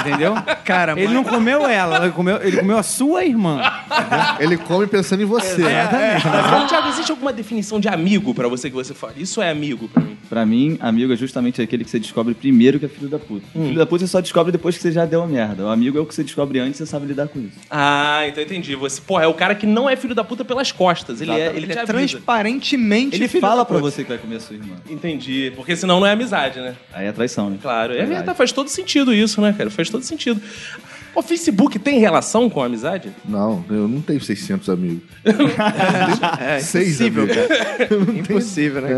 Entendeu? 0.00 0.34
Cara, 0.64 0.98
Ele 0.98 1.12
não 1.12 1.24
comeu 1.24 1.66
ela, 1.66 2.04
ele 2.04 2.12
comeu, 2.12 2.38
ele 2.42 2.56
comeu 2.58 2.78
a 2.78 2.82
sua 2.82 3.24
irmã. 3.24 3.60
Ele 4.38 4.56
come 4.56 4.86
pensando 4.86 5.22
em 5.22 5.26
você. 5.26 5.62
Mas, 5.62 6.68
Thiago, 6.68 6.88
existe 6.88 7.10
alguma 7.10 7.32
definição 7.32 7.80
de 7.80 7.88
amigo 7.88 8.34
pra 8.34 8.48
você 8.48 8.68
que 8.68 8.74
você 8.76 8.94
fala? 8.94 9.12
Isso 9.16 9.40
é 9.42 9.50
amigo 9.50 9.88
pra 9.88 10.02
mim. 10.02 10.16
Pra 10.28 10.44
mim, 10.46 10.76
amigo 10.80 11.12
é 11.12 11.16
justamente 11.16 11.62
aquele 11.62 11.84
que 11.84 11.90
você 11.90 11.98
descobre 11.98 12.34
primeiro 12.34 12.78
que 12.78 12.84
é 12.84 12.88
filho 12.88 13.08
da 13.08 13.18
puta. 13.18 13.46
Filho 13.52 13.74
da 13.78 13.86
puta 13.86 14.04
você 14.06 14.10
só 14.10 14.20
descobre 14.20 14.52
depois 14.52 14.76
que 14.76 14.82
você 14.82 14.92
já 14.92 15.04
deu 15.08 15.22
a 15.22 15.26
merda. 15.26 15.64
O 15.64 15.68
amigo 15.68 15.98
é 15.98 16.00
o 16.00 16.06
que 16.06 16.14
você 16.14 16.22
descobre 16.22 16.58
antes 16.60 16.76
e 16.80 16.84
você 16.84 16.86
sabe 16.86 17.06
lidar 17.06 17.26
com 17.28 17.40
isso. 17.40 17.58
Ah, 17.70 18.22
então 18.28 18.42
entendi. 18.42 18.74
Você, 18.76 19.00
porra, 19.00 19.24
é 19.24 19.26
o 19.26 19.34
cara 19.34 19.54
que 19.54 19.66
não 19.66 19.88
é 19.90 19.96
filho 19.96 20.14
da 20.14 20.22
puta 20.22 20.44
pelas 20.44 20.70
costas. 20.70 21.20
Ele, 21.20 21.32
é, 21.32 21.48
ele, 21.48 21.56
Ele 21.58 21.66
te 21.66 21.72
é 21.78 21.80
avisa. 21.80 21.92
transparentemente 21.92 23.16
Ele 23.16 23.26
filho 23.28 23.40
fala 23.40 23.56
da 23.56 23.64
pra 23.64 23.78
puta. 23.78 23.90
você 23.90 24.02
que 24.04 24.08
vai 24.10 24.18
comer 24.18 24.40
sua 24.40 24.56
irmã. 24.56 24.76
Entendi. 24.88 25.52
Porque 25.56 25.74
senão 25.74 25.98
não 26.00 26.06
é 26.06 26.12
amizade, 26.12 26.60
né? 26.60 26.76
Aí 26.92 27.06
é 27.06 27.12
traição, 27.12 27.50
né? 27.50 27.58
Claro. 27.60 27.94
É 27.94 28.04
Verdade. 28.06 28.36
faz 28.36 28.52
todo 28.52 28.68
sentido 28.68 29.12
isso, 29.12 29.40
né, 29.40 29.54
cara? 29.56 29.70
Faz 29.70 29.88
todo 29.90 30.02
sentido. 30.04 30.40
O 31.14 31.22
Facebook 31.22 31.78
tem 31.78 31.98
relação 31.98 32.48
com 32.48 32.62
a 32.62 32.66
amizade? 32.66 33.10
Não, 33.24 33.64
eu 33.70 33.88
não 33.88 34.00
tenho 34.00 34.20
600 34.20 34.68
amigos. 34.68 35.02
É 36.40 36.60
Seis 36.60 37.00
impossível, 37.00 37.22
amigos. 37.24 37.46
cara. 37.48 37.88
Impossível, 38.18 38.82
né, 38.82 38.88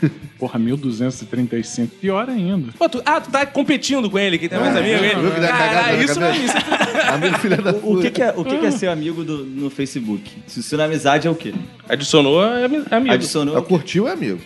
cara? 0.00 0.12
Porra, 0.38 0.58
1235. 0.58 1.94
Pior 2.00 2.28
ainda. 2.28 2.72
Pô, 2.78 2.88
tu- 2.88 3.02
ah, 3.04 3.20
tu 3.20 3.30
tá 3.30 3.46
competindo 3.46 4.10
com 4.10 4.18
ele, 4.18 4.38
que 4.38 4.48
tem 4.48 4.58
mais 4.58 4.76
amigo. 4.76 5.04
Ele. 5.04 5.14
viu 5.14 5.30
que 5.30 5.40
dá 5.40 5.48
cagada 5.48 5.74
Caralho, 5.74 5.96
na 5.98 6.04
isso 6.04 6.20
não 6.20 6.26
é 6.26 6.32
cabeça? 6.32 6.58
isso. 6.58 6.92
Amigo 7.12 7.38
filha 7.38 7.56
da 7.58 7.72
puta. 7.74 7.98
O 7.98 8.00
que, 8.02 8.10
que 8.10 8.22
é, 8.22 8.34
o 8.36 8.44
que, 8.44 8.58
que 8.58 8.66
é 8.66 8.70
ser 8.70 8.86
amigo 8.88 9.22
do- 9.24 9.44
no 9.44 9.68
Facebook? 9.70 10.30
Se 10.46 10.60
isso 10.60 10.76
não 10.76 10.84
é 10.84 10.86
amizade, 10.86 11.26
é 11.28 11.30
o 11.30 11.34
quê? 11.34 11.52
Adicionou 11.88 12.42
é 12.44 12.64
ami- 12.64 12.82
é 12.90 12.94
amigo. 12.94 13.14
Adicionou. 13.14 13.56
Ah, 13.56 13.62
Curtiu 13.62 14.08
é 14.08 14.12
amigo. 14.12 14.40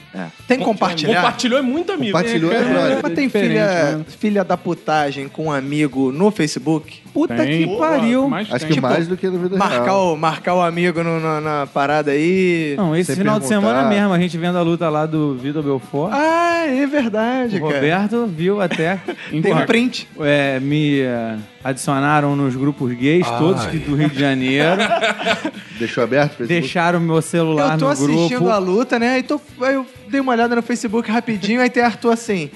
Tem 0.48 0.58
compartilhar? 0.58 1.16
Compartilhou 1.16 1.58
é 1.58 1.62
muito 1.62 1.92
amigo. 1.92 2.12
Compartilhou 2.16 2.50
é 2.52 2.62
brother. 2.64 2.98
Mas 3.02 3.12
tem 3.14 3.26
diferente, 3.26 3.50
filha, 3.52 3.96
né? 3.98 4.04
filha 4.18 4.44
da 4.44 4.56
putagem 4.56 5.28
com 5.28 5.46
um 5.46 5.52
amigo 5.52 6.10
no 6.10 6.30
Facebook? 6.30 7.00
Puta 7.12 7.34
Tem, 7.36 7.66
que 7.68 7.76
pariu. 7.78 8.28
mas 8.28 8.52
Acho 8.52 8.66
que 8.66 8.80
mais 8.80 9.06
do 9.06 9.16
que 9.16 9.28
na 9.28 9.38
vida 9.38 9.56
Marcar 9.56 9.84
real. 9.84 10.12
o, 10.14 10.16
marcar 10.18 10.54
o 10.54 10.60
amigo 10.62 11.02
no- 11.02 11.20
na, 11.20 11.40
na 11.40 11.66
parada 11.66 12.10
aí. 12.10 12.74
Não, 12.76 12.94
esse 12.96 13.06
Sem 13.06 13.16
final 13.16 13.38
de 13.38 13.46
perguntar. 13.46 13.68
semana 13.68 13.88
mesmo, 13.88 14.12
a 14.12 14.18
gente 14.18 14.36
vendo 14.36 14.58
a 14.58 14.62
luta 14.62 14.88
lá 14.88 15.06
do 15.06 15.34
Vitor 15.36 15.62
Belfort. 15.86 16.12
Ah, 16.12 16.66
é 16.66 16.86
verdade, 16.86 17.56
o 17.56 17.60
cara. 17.60 17.74
Roberto 17.74 18.26
viu 18.26 18.60
até. 18.60 19.00
Tem 19.30 19.54
um 19.54 19.64
print. 19.64 20.08
É, 20.20 20.58
me 20.60 21.00
é, 21.00 21.36
adicionaram 21.62 22.34
nos 22.34 22.54
grupos 22.56 22.92
gays, 22.92 23.26
todos 23.38 23.64
que 23.66 23.78
do 23.78 23.94
Rio 23.94 24.10
de 24.10 24.18
Janeiro. 24.18 24.82
Deixou 25.78 26.04
aberto? 26.04 26.32
o 26.32 26.36
Facebook? 26.36 26.60
deixaram 26.60 27.00
meu 27.00 27.20
celular 27.22 27.74
Eu 27.74 27.78
tô 27.78 27.84
no 27.84 27.90
assistindo 27.90 28.38
grupo. 28.40 28.48
a 28.48 28.58
luta, 28.58 28.98
né? 28.98 29.14
Aí, 29.14 29.22
tô, 29.22 29.40
aí 29.60 29.74
eu 29.74 29.86
dei 30.08 30.20
uma 30.20 30.32
olhada 30.32 30.56
no 30.56 30.62
Facebook 30.62 31.10
rapidinho, 31.10 31.60
aí 31.60 31.70
tem 31.70 31.82
Arthur 31.82 32.12
assim. 32.12 32.50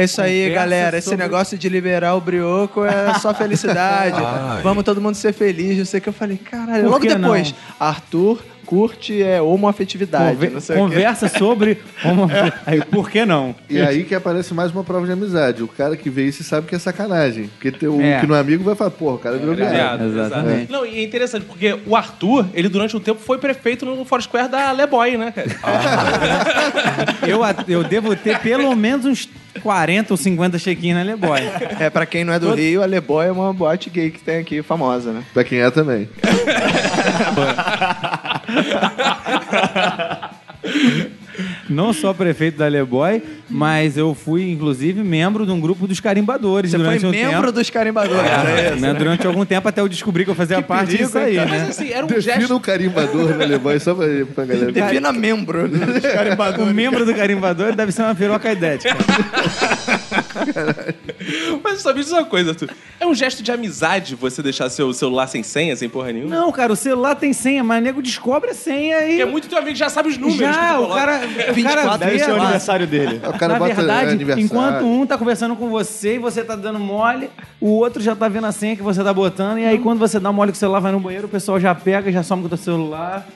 É 0.00 0.04
isso 0.04 0.20
aí, 0.20 0.42
Conversa 0.48 0.54
galera. 0.60 0.98
Esse 0.98 1.08
sobre- 1.10 1.22
negócio 1.24 1.58
de 1.58 1.68
liberar 1.68 2.14
o 2.14 2.20
brioco 2.20 2.84
é 2.84 3.14
só 3.20 3.32
felicidade. 3.34 4.20
Ai. 4.24 4.60
Vamos 4.62 4.84
todo 4.84 5.00
mundo 5.00 5.14
ser 5.14 5.32
feliz. 5.32 5.76
Não 5.78 5.84
sei 5.84 5.98
o 5.98 6.02
que 6.02 6.08
eu 6.08 6.12
falei, 6.12 6.36
caralho. 6.38 6.84
Por 6.84 6.90
Logo 6.90 7.00
que 7.00 7.14
depois, 7.14 7.54
Arthur 7.78 8.38
curte 8.66 9.22
é, 9.22 9.40
homoafetividade. 9.40 10.34
Conver- 10.34 10.50
não 10.50 10.60
sei 10.60 10.76
o 10.76 10.78
quê. 10.78 10.84
conversa 10.84 11.26
sobre. 11.26 11.78
homo- 12.04 12.28
Aí, 12.66 12.82
por 12.84 13.08
que 13.08 13.24
não? 13.24 13.54
E 13.66 13.80
aí 13.80 14.04
que 14.04 14.14
aparece 14.14 14.52
mais 14.52 14.70
uma 14.70 14.84
prova 14.84 15.06
de 15.06 15.12
amizade. 15.12 15.62
O 15.62 15.68
cara 15.68 15.96
que 15.96 16.10
vê 16.10 16.24
isso 16.26 16.44
sabe 16.44 16.66
que 16.66 16.74
é 16.74 16.78
sacanagem. 16.78 17.48
Porque 17.48 17.72
tem 17.72 17.88
o 17.88 17.98
É. 17.98 18.20
que 18.20 18.26
não 18.26 18.36
é 18.36 18.40
amigo 18.40 18.62
vai 18.62 18.74
falar, 18.74 18.90
porra, 18.90 19.14
o 19.14 19.18
cara 19.18 19.38
virou 19.38 19.54
viado. 19.54 19.70
Viado, 19.72 20.04
Exatamente. 20.04 20.56
exato. 20.64 20.72
Não, 20.72 20.84
e 20.84 20.98
é 20.98 21.02
interessante, 21.02 21.46
porque 21.46 21.78
o 21.86 21.96
Arthur, 21.96 22.44
ele 22.52 22.68
durante 22.68 22.94
um 22.94 23.00
tempo 23.00 23.18
foi 23.18 23.38
prefeito 23.38 23.86
no 23.86 24.04
Foursquare 24.04 24.50
da 24.50 24.70
Leboy, 24.70 25.16
né, 25.16 25.32
cara? 25.32 25.48
Eu, 27.26 27.42
a- 27.42 27.54
eu 27.66 27.82
devo 27.84 28.14
ter 28.16 28.38
pelo 28.40 28.74
menos 28.76 29.04
uns 29.06 29.28
40 29.58 30.12
ou 30.12 30.16
50 30.16 30.58
check-in 30.58 30.94
na 30.94 31.02
Leboy. 31.02 31.40
É, 31.78 31.90
pra 31.90 32.06
quem 32.06 32.24
não 32.24 32.32
é 32.32 32.38
do 32.38 32.54
Rio, 32.54 32.82
a 32.82 32.86
Leboy 32.86 33.26
é 33.26 33.32
uma 33.32 33.52
boate 33.52 33.90
gay 33.90 34.10
que 34.10 34.20
tem 34.20 34.38
aqui, 34.38 34.62
famosa, 34.62 35.12
né? 35.12 35.22
Pra 35.32 35.44
quem 35.44 35.60
é 35.60 35.70
também. 35.70 36.08
Não 41.68 41.92
só 41.92 42.12
prefeito 42.12 42.56
da 42.58 42.66
Leboy, 42.68 43.22
mas 43.48 43.96
eu 43.96 44.14
fui, 44.14 44.50
inclusive, 44.50 45.02
membro 45.02 45.44
de 45.46 45.52
um 45.52 45.60
grupo 45.60 45.86
dos 45.86 46.00
carimbadores 46.00 46.70
Você 46.70 46.76
durante 46.78 47.00
foi 47.00 47.08
um 47.08 47.12
membro 47.12 47.40
tempo. 47.40 47.52
dos 47.52 47.70
carimbadores, 47.70 48.30
é 48.30 48.72
isso? 48.72 48.80
Né, 48.82 48.94
Durante 48.94 49.26
algum 49.26 49.44
tempo, 49.44 49.68
até 49.68 49.80
eu 49.80 49.88
descobri 49.88 50.24
que 50.24 50.30
eu 50.30 50.34
fazia 50.34 50.60
parte 50.62 50.86
perigo, 50.90 51.04
disso 51.06 51.18
aí, 51.18 51.38
hein, 51.38 51.46
Mas 51.48 51.62
né? 51.62 51.66
assim, 51.70 51.88
era 51.90 52.04
um 52.04 52.08
Defina 52.08 52.38
gesto. 52.40 52.54
o 52.56 52.60
carimbador 52.60 53.32
da 53.38 53.44
Alemanha 53.44 53.80
só 53.80 53.94
pra, 53.94 54.06
pra 54.34 54.44
galera. 54.44 54.72
Defina 54.72 55.12
membro 55.12 55.68
dos 55.68 55.80
O 55.96 56.00
carimbadores. 56.00 56.72
membro 56.74 57.04
do 57.06 57.14
carimbador 57.14 57.74
deve 57.74 57.92
ser 57.92 58.02
uma 58.02 58.14
piroca 58.14 58.50
idética. 58.52 58.96
Mas 61.62 61.82
só 61.82 61.92
me 61.92 62.00
diz 62.00 62.10
uma 62.12 62.24
coisa, 62.24 62.50
Arthur. 62.50 62.70
É 63.00 63.06
um 63.06 63.14
gesto 63.14 63.42
de 63.42 63.50
amizade 63.52 64.14
você 64.14 64.42
deixar 64.42 64.68
seu 64.70 64.92
celular 64.92 65.26
sem 65.26 65.42
senha, 65.42 65.76
sem 65.76 65.88
porra 65.88 66.12
nenhuma? 66.12 66.34
Não, 66.34 66.50
cara, 66.52 66.72
o 66.72 66.76
celular 66.76 67.14
tem 67.14 67.32
senha, 67.32 67.62
mas 67.62 67.82
nego 67.82 68.00
descobre 68.02 68.50
a 68.50 68.54
senha 68.54 69.00
e. 69.04 69.08
Porque 69.08 69.22
é 69.22 69.26
muito 69.26 69.48
teu 69.48 69.58
amigo 69.58 69.72
que 69.72 69.78
já 69.78 69.88
sabe 69.88 70.08
os 70.08 70.16
números. 70.16 70.38
que 70.38 70.44
Já, 70.52 70.74
tu 70.76 70.82
o 70.84 70.94
cara, 70.94 71.20
o 71.28 71.62
cara 71.62 71.96
Deve 71.96 72.10
vê 72.12 72.18
ser 72.18 72.30
o 72.30 72.36
lá. 72.36 72.42
aniversário 72.44 72.86
dele. 72.88 73.20
O 73.26 73.38
cara 73.38 73.52
Na 73.54 73.58
bota 73.58 73.74
verdade, 73.74 74.10
aniversário. 74.12 74.44
enquanto 74.44 74.84
um 74.86 75.06
tá 75.06 75.16
conversando 75.18 75.54
com 75.56 75.68
você 75.68 76.14
e 76.16 76.18
você 76.18 76.42
tá 76.44 76.56
dando 76.56 76.78
mole, 76.78 77.30
o 77.60 77.68
outro 77.70 78.02
já 78.02 78.14
tá 78.16 78.28
vendo 78.28 78.46
a 78.46 78.52
senha 78.52 78.76
que 78.76 78.82
você 78.82 79.02
tá 79.02 79.12
botando, 79.12 79.58
e 79.58 79.64
aí 79.66 79.78
quando 79.78 79.98
você 79.98 80.18
dá 80.18 80.32
mole 80.32 80.52
com 80.52 80.56
o 80.56 80.58
celular, 80.58 80.80
vai 80.80 80.92
no 80.92 81.00
banheiro, 81.00 81.26
o 81.26 81.30
pessoal 81.30 81.58
já 81.60 81.74
pega, 81.74 82.10
já 82.10 82.22
some 82.22 82.42
com 82.42 82.46
o 82.46 82.48
teu 82.48 82.58
celular. 82.58 83.26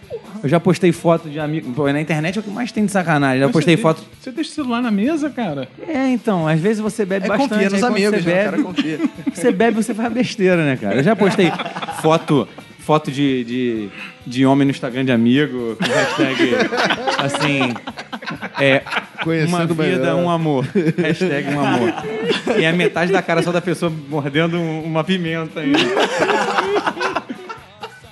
Eu 0.43 0.49
já 0.49 0.59
postei 0.59 0.91
foto 0.91 1.31
de 1.31 1.39
amigo. 1.39 1.73
Pô, 1.73 1.89
na 1.93 2.01
internet 2.01 2.37
é 2.37 2.41
o 2.41 2.43
que 2.43 2.51
mais 2.51 2.73
tem 2.73 2.85
de 2.85 2.91
sacanagem. 2.91 3.39
Já 3.39 3.47
Mas 3.47 3.53
postei 3.53 3.77
você 3.77 3.83
foto. 3.83 4.01
de- 4.01 4.07
Você 4.21 4.33
deixa 4.33 4.51
o 4.51 4.55
celular 4.55 4.83
na 4.83 4.91
mesa, 4.91 5.31
cara? 5.31 5.69
É, 5.87 6.09
então, 6.09 6.49
às 6.49 6.59
vezes 6.59 6.81
você 6.81 7.05
bebe 7.05 7.27
É, 7.27 7.29
bastante. 7.29 7.51
confia 7.51 7.71
nos 7.71 7.83
amigos, 7.85 8.23
você 8.25 8.29
né? 8.29 8.35
Bebe, 8.35 8.51
cara 8.51 8.63
confia. 8.63 9.01
Você 9.33 9.51
bebe, 9.53 9.77
você 9.83 9.95
faz 9.95 10.13
besteira, 10.13 10.65
né, 10.65 10.77
cara? 10.77 10.97
Eu 10.97 11.03
já 11.03 11.17
postei 11.17 11.51
foto, 12.03 12.47
foto 12.85 13.11
de, 13.11 13.45
de, 13.45 13.89
de 14.27 14.45
homem 14.47 14.65
no 14.67 14.71
Instagram 14.71 15.05
de 15.05 15.13
amigo, 15.13 15.77
com 15.77 15.85
hashtag, 15.85 16.51
assim, 17.19 17.75
é, 18.61 18.83
uma 18.85 19.25
Conhecendo 19.25 19.75
vida, 19.75 19.99
melhor. 19.99 20.17
um 20.17 20.29
amor. 20.31 20.67
Hashtag 20.99 21.49
um 21.55 21.61
amor. 21.65 21.93
E 22.59 22.67
a 22.67 22.73
metade 22.73 23.13
da 23.13 23.23
cara 23.23 23.43
só 23.43 23.53
da 23.53 23.61
pessoa 23.61 23.93
mordendo 24.09 24.57
um- 24.59 24.83
uma 24.85 25.05
pimenta 25.05 25.61
ainda. 25.61 25.79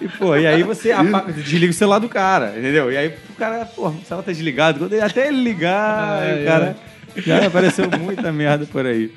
E, 0.00 0.08
pô, 0.08 0.34
e 0.36 0.46
aí 0.46 0.62
você 0.62 0.92
apaga, 0.92 1.30
desliga 1.32 1.70
o 1.70 1.74
celular 1.74 1.98
do 1.98 2.08
cara, 2.08 2.54
entendeu? 2.56 2.90
E 2.90 2.96
aí 2.96 3.08
o 3.08 3.34
cara, 3.36 3.66
pô, 3.66 3.88
o 3.88 4.00
celular 4.04 4.24
tá 4.24 4.32
desligado. 4.32 4.78
Quando 4.78 4.92
ele- 4.94 5.02
Até 5.02 5.28
ele 5.28 5.42
ligar, 5.42 6.22
o 6.40 6.44
cara... 6.44 6.76
Já 7.16 7.44
apareceu 7.44 7.86
muita 7.98 8.30
merda 8.32 8.64
por 8.66 8.86
aí. 8.86 9.10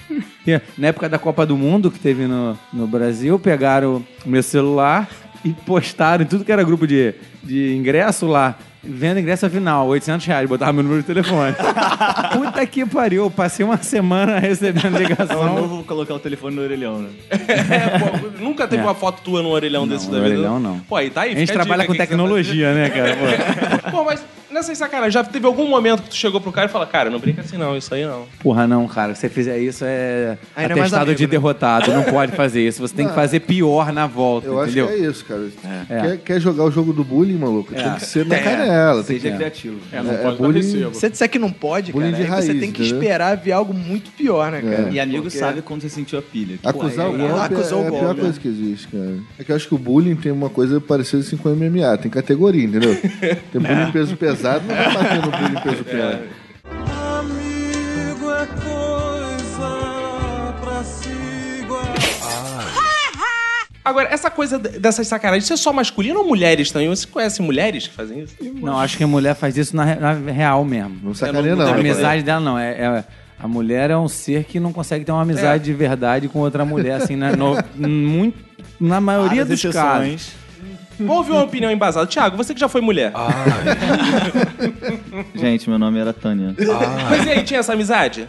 E, 0.48 0.60
Na 0.80 0.88
época 0.88 1.08
da 1.08 1.20
Copa 1.20 1.46
do 1.46 1.56
Mundo 1.56 1.92
que 1.92 2.00
teve 2.00 2.26
no, 2.26 2.58
no 2.74 2.88
Brasil, 2.88 3.38
pegaram 3.38 4.04
o 4.26 4.30
meu 4.30 4.42
celular 4.42 5.08
e 5.44 5.52
postaram 5.54 6.24
em 6.24 6.28
tudo 6.28 6.44
que 6.46 6.52
era 6.52 6.64
grupo 6.64 6.86
de, 6.88 7.14
de 7.44 7.76
ingresso 7.76 8.26
lá. 8.28 8.56
Vendo 8.86 9.18
ingresso 9.18 9.50
final, 9.50 9.88
800 9.88 10.26
reais, 10.28 10.50
botava 10.50 10.74
meu 10.74 10.84
número 10.84 11.00
de 11.02 11.08
telefone. 11.08 11.56
Puta 12.34 12.66
que 12.66 12.86
pariu, 12.86 13.24
eu 13.24 13.32
passei 13.32 13.66
uma 13.66 13.78
semana 13.78 14.40
recebendo 14.44 14.98
É 14.98 15.00
o 15.00 15.00
ligação. 15.00 15.56
novo 15.56 15.84
colocar 15.86 16.14
o 16.16 16.20
telefone 16.20 16.56
no 16.58 16.62
orelhão, 16.64 17.00
né? 17.00 17.10
É, 17.30 17.98
pô, 17.98 18.44
nunca 18.44 18.68
teve 18.68 18.82
É. 18.82 18.86
uma 18.86 18.94
foto 18.94 19.22
tua 19.22 19.42
no 19.42 19.50
orelhão 19.52 19.88
desse 19.88 20.08
no 20.08 20.12
da 20.12 20.20
vida? 20.20 20.34
orelhão, 20.34 20.60
não. 20.60 20.80
Pô, 20.80 20.98
aí 20.98 21.10
tá 21.10 21.22
aí. 21.22 21.32
A 21.32 21.36
gente 21.40 21.54
trabalha 21.54 21.84
dica, 21.84 21.94
com 21.94 21.98
tecnologia, 21.98 22.74
né, 22.74 22.90
cara? 22.90 23.16
Pô. 23.16 23.92
Pô, 23.92 24.04
mas 24.04 24.22
nessa 24.54 24.74
sacanagem, 24.76 25.12
já 25.12 25.24
teve 25.24 25.46
algum 25.46 25.68
momento 25.68 26.04
que 26.04 26.10
tu 26.10 26.16
chegou 26.16 26.40
pro 26.40 26.52
cara 26.52 26.68
e 26.68 26.72
falou, 26.72 26.88
cara, 26.88 27.10
não 27.10 27.20
brinca 27.20 27.42
assim 27.42 27.58
não, 27.58 27.76
isso 27.78 27.94
aí 27.94 28.06
não. 28.06 28.26
Porra, 28.40 28.68
não, 28.68 28.88
cara. 28.88 29.14
Se 29.16 29.22
você 29.22 29.30
fizer 29.30 29.60
isso, 29.60 29.84
é 29.86 30.38
Ainda 30.56 30.74
atestado 30.76 31.04
amigo, 31.04 31.18
de 31.18 31.24
né? 31.26 31.30
derrotado. 31.32 31.92
Não 31.92 32.04
pode 32.04 32.32
fazer 32.34 32.66
isso. 32.68 32.80
Você 32.82 32.94
tem 32.94 33.08
que 33.08 33.14
fazer 33.14 33.40
pior 33.42 33.92
na 33.92 34.08
volta, 34.08 34.48
Eu 34.48 34.60
acho 34.60 34.72
entendeu? 34.72 34.88
que 34.88 34.94
é 34.94 34.98
isso, 35.10 35.26
cara. 35.26 35.48
É. 35.90 36.02
Quer, 36.02 36.18
quer 36.20 36.40
jogar 36.42 36.64
o 36.64 36.72
jogo 36.72 36.94
do 36.94 37.04
bullying, 37.04 37.38
maluco? 37.38 37.74
Tem 37.74 37.94
que 37.96 38.06
ser 38.06 38.26
na 38.26 38.38
canela. 38.40 39.04
Tem 39.04 39.16
que... 39.18 39.22
Seja 39.24 39.36
criativo. 39.36 39.80
É, 39.92 40.02
não 40.02 40.14
É, 40.14 40.18
pode 40.18 40.38
bullying-. 40.38 40.62
Se 40.62 40.84
você 40.84 41.10
disser 41.10 41.30
que 41.30 41.40
não 41.40 41.52
pode, 41.52 41.92
Bullying 41.92 42.12
cara, 42.12 42.24
de 42.24 42.32
aí 42.32 42.42
você 42.42 42.48
raiz, 42.48 42.60
tem 42.62 42.72
que 42.72 42.82
entendeu? 42.84 43.00
esperar 43.02 43.36
ver 43.38 43.52
algo 43.52 43.74
muito 43.74 44.12
pior, 44.12 44.52
né, 44.52 44.62
cara? 44.62 44.90
E 44.92 45.00
amigo 45.00 45.24
Porque- 45.24 45.38
sabe 45.38 45.62
quando 45.62 45.82
você 45.82 45.90
sentiu 45.90 46.20
a 46.20 46.22
pilha. 46.22 46.58
Acusar 46.64 47.08
o 47.10 47.12
aí- 47.14 47.18
golpe 47.18 47.40
acusou 47.54 47.80
é 47.80 47.84
o 47.84 47.88
a 47.88 47.92
pior 47.92 48.02
golpe, 48.06 48.22
coisa 48.22 48.36
né? 48.36 48.40
que 48.42 48.48
existe, 48.48 48.88
cara. 48.88 49.18
É 49.40 49.44
que 49.44 49.52
eu 49.52 49.56
acho 49.56 49.68
que 49.68 49.76
o 49.76 49.78
bullying 49.78 50.16
tem 50.16 50.32
uma 50.32 50.50
coisa 50.50 50.80
parecida 50.80 51.22
assim 51.22 51.38
com 51.38 51.50
o 51.50 51.56
MMA. 51.56 51.98
Tem 51.98 52.10
categoria, 52.12 52.64
entendeu? 52.64 52.96
Tem 53.52 53.62
bullying 53.62 53.92
peso 53.92 54.16
pesado, 54.18 54.43
não 54.44 54.76
vai 54.76 54.94
bater 54.94 55.22
no 55.22 55.32
bullying 55.32 55.62
peso 55.62 55.84
pesado. 55.84 56.24
Agora, 63.86 64.08
essa 64.10 64.30
coisa 64.32 64.58
dessas 64.58 65.08
sacanagens, 65.08 65.44
isso 65.44 65.54
é 65.54 65.58
só 65.58 65.74
masculino 65.74 66.20
ou 66.20 66.26
mulheres 66.28 66.72
também? 66.72 66.88
Você 66.88 67.06
conhece 67.06 67.42
mulheres 67.42 67.86
que 67.86 67.94
fazem 67.94 68.22
isso? 68.22 68.36
Não, 68.42 68.80
acho 68.80 68.96
que 68.98 69.04
a 69.04 69.08
mulher 69.08 69.36
faz 69.36 69.58
isso 69.58 69.76
na, 69.76 69.96
na 69.96 70.14
real 70.14 70.64
mesmo. 70.64 71.00
Não 71.04 71.14
sacaneia, 71.14 71.54
não 71.54 71.64
a 71.64 71.68
rapaz. 71.68 71.80
amizade 71.86 72.24
dela 72.24 72.40
não. 72.40 72.58
É, 72.58 72.72
é- 72.72 73.04
a 73.38 73.48
mulher 73.48 73.90
é 73.90 73.98
um 73.98 74.08
ser 74.08 74.46
que 74.46 74.58
não 74.58 74.72
consegue 74.72 75.04
ter 75.04 75.12
uma 75.12 75.22
amizade 75.22 75.66
de 75.66 75.74
verdade 75.74 76.30
com 76.30 76.40
outra 76.40 76.64
mulher, 76.64 76.94
assim, 77.02 77.18
né? 77.18 77.36
No- 77.36 77.58
muito, 77.76 78.38
na 78.80 79.02
maioria 79.02 79.44
dos 79.44 79.62
casos. 79.62 80.32
Vamos 81.00 81.18
ouvir 81.18 81.32
uma 81.32 81.44
opinião 81.44 81.72
embasada. 81.72 82.06
Tiago, 82.08 82.38
você 82.38 82.54
que 82.54 82.60
já 82.60 82.68
foi 82.68 82.82
mulher. 82.82 83.12
Gente, 85.36 85.70
meu 85.70 85.80
nome 85.80 86.00
era 86.00 86.14
Tânia. 86.14 86.56
Mas 87.10 87.26
e 87.26 87.30
aí, 87.30 87.44
tinha 87.44 87.60
essa 87.60 87.74
amizade? 87.74 88.28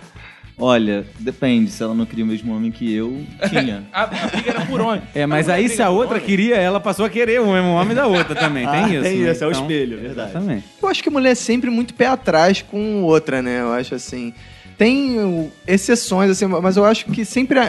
Olha, 0.57 1.05
depende. 1.19 1.71
Se 1.71 1.83
ela 1.83 1.95
não 1.95 2.07
queria 2.07 2.25
o 2.25 2.29
mesmo 2.29 2.55
homem 2.55 2.71
que 2.71 2.93
eu, 2.95 3.25
tinha. 3.49 3.83
A, 3.93 4.03
a 4.05 4.07
briga 4.07 4.51
era 4.53 4.61
por 4.67 4.81
homem. 4.81 5.03
É, 5.15 5.27
mas 5.27 5.49
aí 5.49 5.69
se 5.69 5.83
a 5.83 5.91
outra 5.91 6.15
homem. 6.17 6.27
queria, 6.27 6.57
ela 6.57 6.79
passou 6.79 7.05
a 7.05 7.11
querer 7.11 7.41
o 7.41 7.53
mesmo 7.53 7.71
homem 7.73 7.95
da 7.95 8.07
outra 8.07 8.35
também. 8.37 8.65
Tem 8.67 8.85
Ah, 8.85 8.89
isso. 8.89 9.03
tem 9.03 9.19
né? 9.19 9.31
isso, 9.33 9.43
é 9.43 9.47
o 9.47 9.51
Então, 9.51 9.63
espelho, 9.63 9.99
verdade. 9.99 10.31
Exatamente. 10.31 10.65
Eu 10.81 10.89
acho 10.89 11.03
que 11.03 11.11
mulher 11.11 11.31
é 11.33 11.35
sempre 11.35 11.71
muito 11.71 11.93
pé 11.95 12.07
atrás 12.07 12.63
com 12.63 13.03
outra, 13.03 13.43
né? 13.43 13.61
Eu 13.63 13.73
acho 13.73 13.95
assim. 13.97 14.33
Tem 14.77 15.51
exceções, 15.67 16.31
assim, 16.31 16.47
mas 16.47 16.77
eu 16.77 16.85
acho 16.85 17.07
que 17.07 17.25
sempre, 17.25 17.61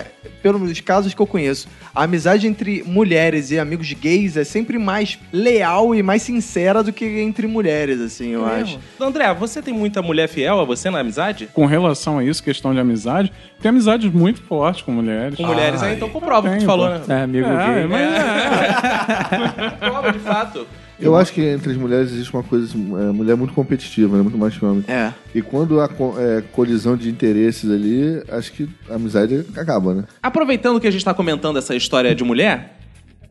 pelos 0.42 0.80
casos 0.82 1.14
que 1.14 1.22
eu 1.22 1.28
conheço, 1.28 1.68
a 1.94 2.04
amizade 2.04 2.48
entre 2.48 2.84
mulheres 2.84 3.52
e 3.52 3.60
amigos 3.60 3.92
gays 3.94 4.36
é 4.36 4.44
sempre 4.44 4.78
mais 4.80 5.18
leal 5.32 5.94
e 5.94 6.02
mais 6.02 6.24
sincera 6.24 6.82
do 6.82 6.92
que 6.92 7.06
entre 7.20 7.46
mulheres, 7.48 8.02
assim, 8.02 8.30
eu 8.30 8.46
acho. 8.46 8.80
André, 9.00 9.32
você 9.34 9.62
tem 9.62 9.74
muita 9.74 10.02
mulher 10.02 10.28
fiel 10.28 10.60
a 10.60 10.64
você 10.66 10.90
na 10.90 11.00
amizade? 11.00 11.48
Com 11.54 11.66
relação 11.66 12.18
a 12.18 12.24
isso, 12.24 12.42
questão 12.44 12.74
de 12.74 12.80
amizade, 12.80 13.32
tem 13.62 13.70
amizades 13.70 14.12
muito 14.12 14.42
fortes 14.42 14.82
com 14.82 14.92
mulheres. 14.92 15.38
Com 15.38 15.46
mulheres, 15.46 15.84
aí 15.84 15.96
então 15.96 16.10
comprova 16.10 16.50
o 16.50 16.54
que 16.54 16.60
tu 16.60 16.66
falou, 16.66 16.90
né? 16.90 17.02
É, 17.08 17.22
amigo 17.22 17.48
É, 17.48 17.74
gay. 17.76 17.88
mas 17.88 18.02
é. 18.02 19.70
Prova, 19.80 20.12
de 20.12 20.20
fato. 20.20 20.68
Eu 21.00 21.16
acho 21.16 21.34
que 21.34 21.42
entre 21.42 21.72
as 21.72 21.78
mulheres 21.78 22.12
existe 22.12 22.34
uma 22.34 22.44
coisa, 22.44 22.66
assim, 22.66 22.94
é, 22.96 23.12
mulher 23.12 23.36
muito 23.36 23.54
competitiva, 23.54 24.16
né? 24.18 24.24
Muito 24.24 24.38
mais 24.38 24.58
que 24.58 24.64
homem. 24.64 24.84
É. 24.88 25.14
E 25.34 25.42
quando 25.42 25.82
há 25.82 25.90
é, 26.18 26.42
colisão 26.54 26.96
de 26.96 27.10
interesses 27.10 27.70
ali, 27.70 28.24
acho 28.30 28.54
que 28.54 28.70
a 28.90 28.96
amizade 28.96 29.46
acaba, 29.56 29.94
né? 29.94 30.04
Aproveitando 30.22 30.80
que 30.80 30.88
a 30.88 30.92
gente 30.92 31.04
tá 31.04 31.14
comentando 31.14 31.58
essa 31.58 31.76
história 31.76 32.16
de 32.16 32.24
mulher, 32.24 32.80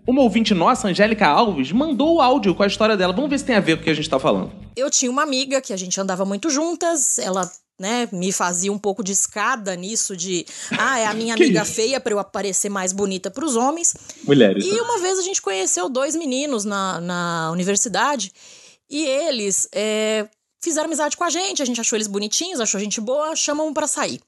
uma 0.07 0.21
ouvinte 0.21 0.53
nossa, 0.53 0.89
Angélica 0.89 1.27
Alves, 1.27 1.73
mandou 1.73 2.17
o 2.17 2.21
áudio 2.21 2.55
com 2.55 2.63
a 2.63 2.67
história 2.67 2.97
dela. 2.97 3.13
Vamos 3.13 3.31
ver 3.31 3.39
se 3.39 3.45
tem 3.47 3.57
a 3.57 3.61
ver 3.61 3.77
com 3.77 3.81
o 3.81 3.85
que 3.85 3.91
a 3.91 3.95
gente 3.95 4.09
tá 4.11 4.19
falando. 4.19 4.53
Eu 4.77 4.91
tinha 4.91 5.11
uma 5.11 5.23
amiga 5.23 5.61
que 5.63 5.73
a 5.73 5.77
gente 5.77 5.99
andava 5.99 6.27
muito 6.27 6.51
juntas, 6.51 7.19
ela 7.19 7.51
né, 7.79 8.09
me 8.13 8.33
fazia 8.33 8.73
um 8.73 8.79
pouco 8.79 9.03
de 9.03 9.13
escada 9.13 9.75
nisso 9.75 10.17
de, 10.17 10.47
ah, 10.79 10.99
é 10.99 11.07
a 11.07 11.15
minha 11.15 11.35
amiga 11.35 11.65
feia 11.65 12.01
pra 12.01 12.13
eu 12.13 12.19
aparecer 12.19 12.69
mais 12.69 12.93
bonita 12.93 13.31
pros 13.31 13.57
homens. 13.57 13.95
Mulheres. 14.23 14.65
E 14.65 14.81
uma 14.81 14.99
vez 15.01 15.19
a 15.19 15.23
gente 15.23 15.43
conheceu 15.43 15.89
dois 15.89 16.15
meninos 16.15 16.65
na, 16.65 17.01
na 17.01 17.51
universidade 17.53 18.33
e 18.89 19.05
eles 19.05 19.69
é, 19.73 20.29
fizeram 20.61 20.87
amizade 20.87 21.17
com 21.17 21.25
a 21.25 21.31
gente, 21.31 21.63
a 21.63 21.67
gente 21.67 21.81
achou 21.81 21.97
eles 21.97 22.07
bonitinhos, 22.07 22.61
achou 22.61 22.79
a 22.79 22.83
gente 22.83 23.01
boa, 23.01 23.35
chamamos 23.35 23.75
pra 23.75 23.87
sair. 23.87 24.21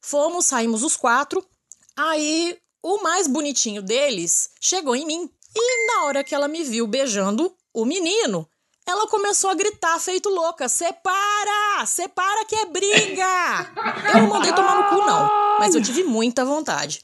Fomos, 0.00 0.46
saímos 0.46 0.82
os 0.82 0.96
quatro, 0.96 1.44
aí 1.96 2.56
o 2.82 3.02
mais 3.02 3.26
bonitinho 3.26 3.82
deles 3.82 4.50
chegou 4.60 4.96
em 4.96 5.06
mim 5.06 5.30
e 5.54 5.86
na 5.86 6.04
hora 6.04 6.24
que 6.24 6.34
ela 6.34 6.48
me 6.48 6.64
viu 6.64 6.86
beijando 6.86 7.54
o 7.72 7.84
menino, 7.84 8.48
ela 8.86 9.06
começou 9.08 9.50
a 9.50 9.54
gritar 9.54 9.98
feito 9.98 10.28
louca: 10.28 10.68
separa! 10.68 11.86
Separa 11.86 12.44
que 12.44 12.56
é 12.56 12.66
briga! 12.66 13.72
Eu 14.14 14.22
não 14.22 14.28
mandei 14.28 14.52
tomar 14.52 14.76
no 14.76 14.84
cu, 14.84 15.06
não, 15.06 15.58
mas 15.58 15.74
eu 15.74 15.82
tive 15.82 16.02
muita 16.02 16.44
vontade. 16.44 17.00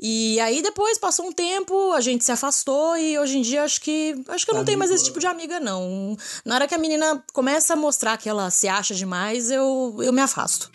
E 0.00 0.38
aí 0.38 0.62
depois 0.62 0.96
passou 0.96 1.26
um 1.26 1.32
tempo, 1.32 1.92
a 1.92 2.00
gente 2.00 2.24
se 2.24 2.30
afastou 2.30 2.96
e 2.96 3.18
hoje 3.18 3.38
em 3.38 3.42
dia 3.42 3.64
acho 3.64 3.80
que 3.80 4.14
acho 4.28 4.44
que 4.44 4.52
eu 4.52 4.54
não 4.54 4.64
tenho 4.64 4.78
mais 4.78 4.92
esse 4.92 5.04
tipo 5.04 5.18
de 5.18 5.26
amiga 5.26 5.58
não. 5.58 6.16
Na 6.44 6.54
hora 6.54 6.68
que 6.68 6.74
a 6.74 6.78
menina 6.78 7.20
começa 7.32 7.72
a 7.72 7.76
mostrar 7.76 8.16
que 8.16 8.28
ela 8.28 8.48
se 8.50 8.68
acha 8.68 8.94
demais, 8.94 9.50
eu, 9.50 9.96
eu 10.00 10.12
me 10.12 10.20
afasto. 10.20 10.70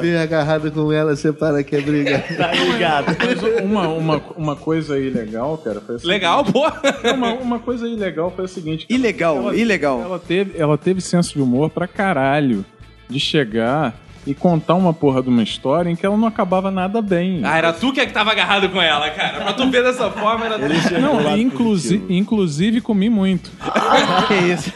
Vem 0.00 0.16
agarrado 0.16 0.72
com 0.72 0.92
ela, 0.92 1.14
separa 1.14 1.62
que 1.62 1.76
é 1.76 1.80
briga. 1.80 2.22
Tá 2.36 2.50
ligado? 2.52 3.16
Mas 3.18 3.62
uma, 3.64 3.88
uma, 3.88 4.16
uma 4.36 4.56
coisa 4.56 4.94
aí 4.94 5.08
legal, 5.10 5.56
cara, 5.58 5.80
foi 5.80 5.96
assim. 5.96 6.06
Legal, 6.06 6.44
pô. 6.44 6.66
Uma, 7.14 7.34
uma 7.34 7.58
coisa 7.58 7.86
aí 7.86 7.94
legal 7.94 8.32
foi 8.34 8.44
o 8.44 8.48
seguinte. 8.48 8.86
Ilegal, 8.88 9.36
ela- 9.36 9.56
ilegal. 9.56 10.00
Ela 10.00 10.18
teve, 10.18 10.58
ela 10.58 10.76
teve 10.76 11.00
senso 11.00 11.34
de 11.34 11.40
humor 11.40 11.70
pra 11.70 11.86
caralho. 11.86 12.64
De 13.08 13.20
chegar 13.20 13.94
e 14.26 14.34
contar 14.34 14.74
uma 14.74 14.92
porra 14.92 15.22
de 15.22 15.28
uma 15.28 15.42
história 15.42 15.90
em 15.90 15.96
que 15.96 16.06
ela 16.06 16.16
não 16.16 16.28
acabava 16.28 16.70
nada 16.70 17.02
bem. 17.02 17.40
Ah, 17.44 17.58
era 17.58 17.72
tu 17.72 17.92
que 17.92 18.00
é 18.00 18.06
que 18.06 18.12
tava 18.12 18.30
agarrado 18.30 18.68
com 18.68 18.80
ela, 18.80 19.10
cara. 19.10 19.40
Pra 19.40 19.52
tu 19.52 19.68
ver 19.70 19.82
dessa 19.82 20.10
forma, 20.10 20.46
era 20.46 20.58
tu. 20.60 21.00
Não, 21.00 21.36
inclusive, 21.36 22.04
inclusive 22.14 22.80
comi 22.80 23.10
muito. 23.10 23.50
que 24.28 24.34
isso? 24.34 24.72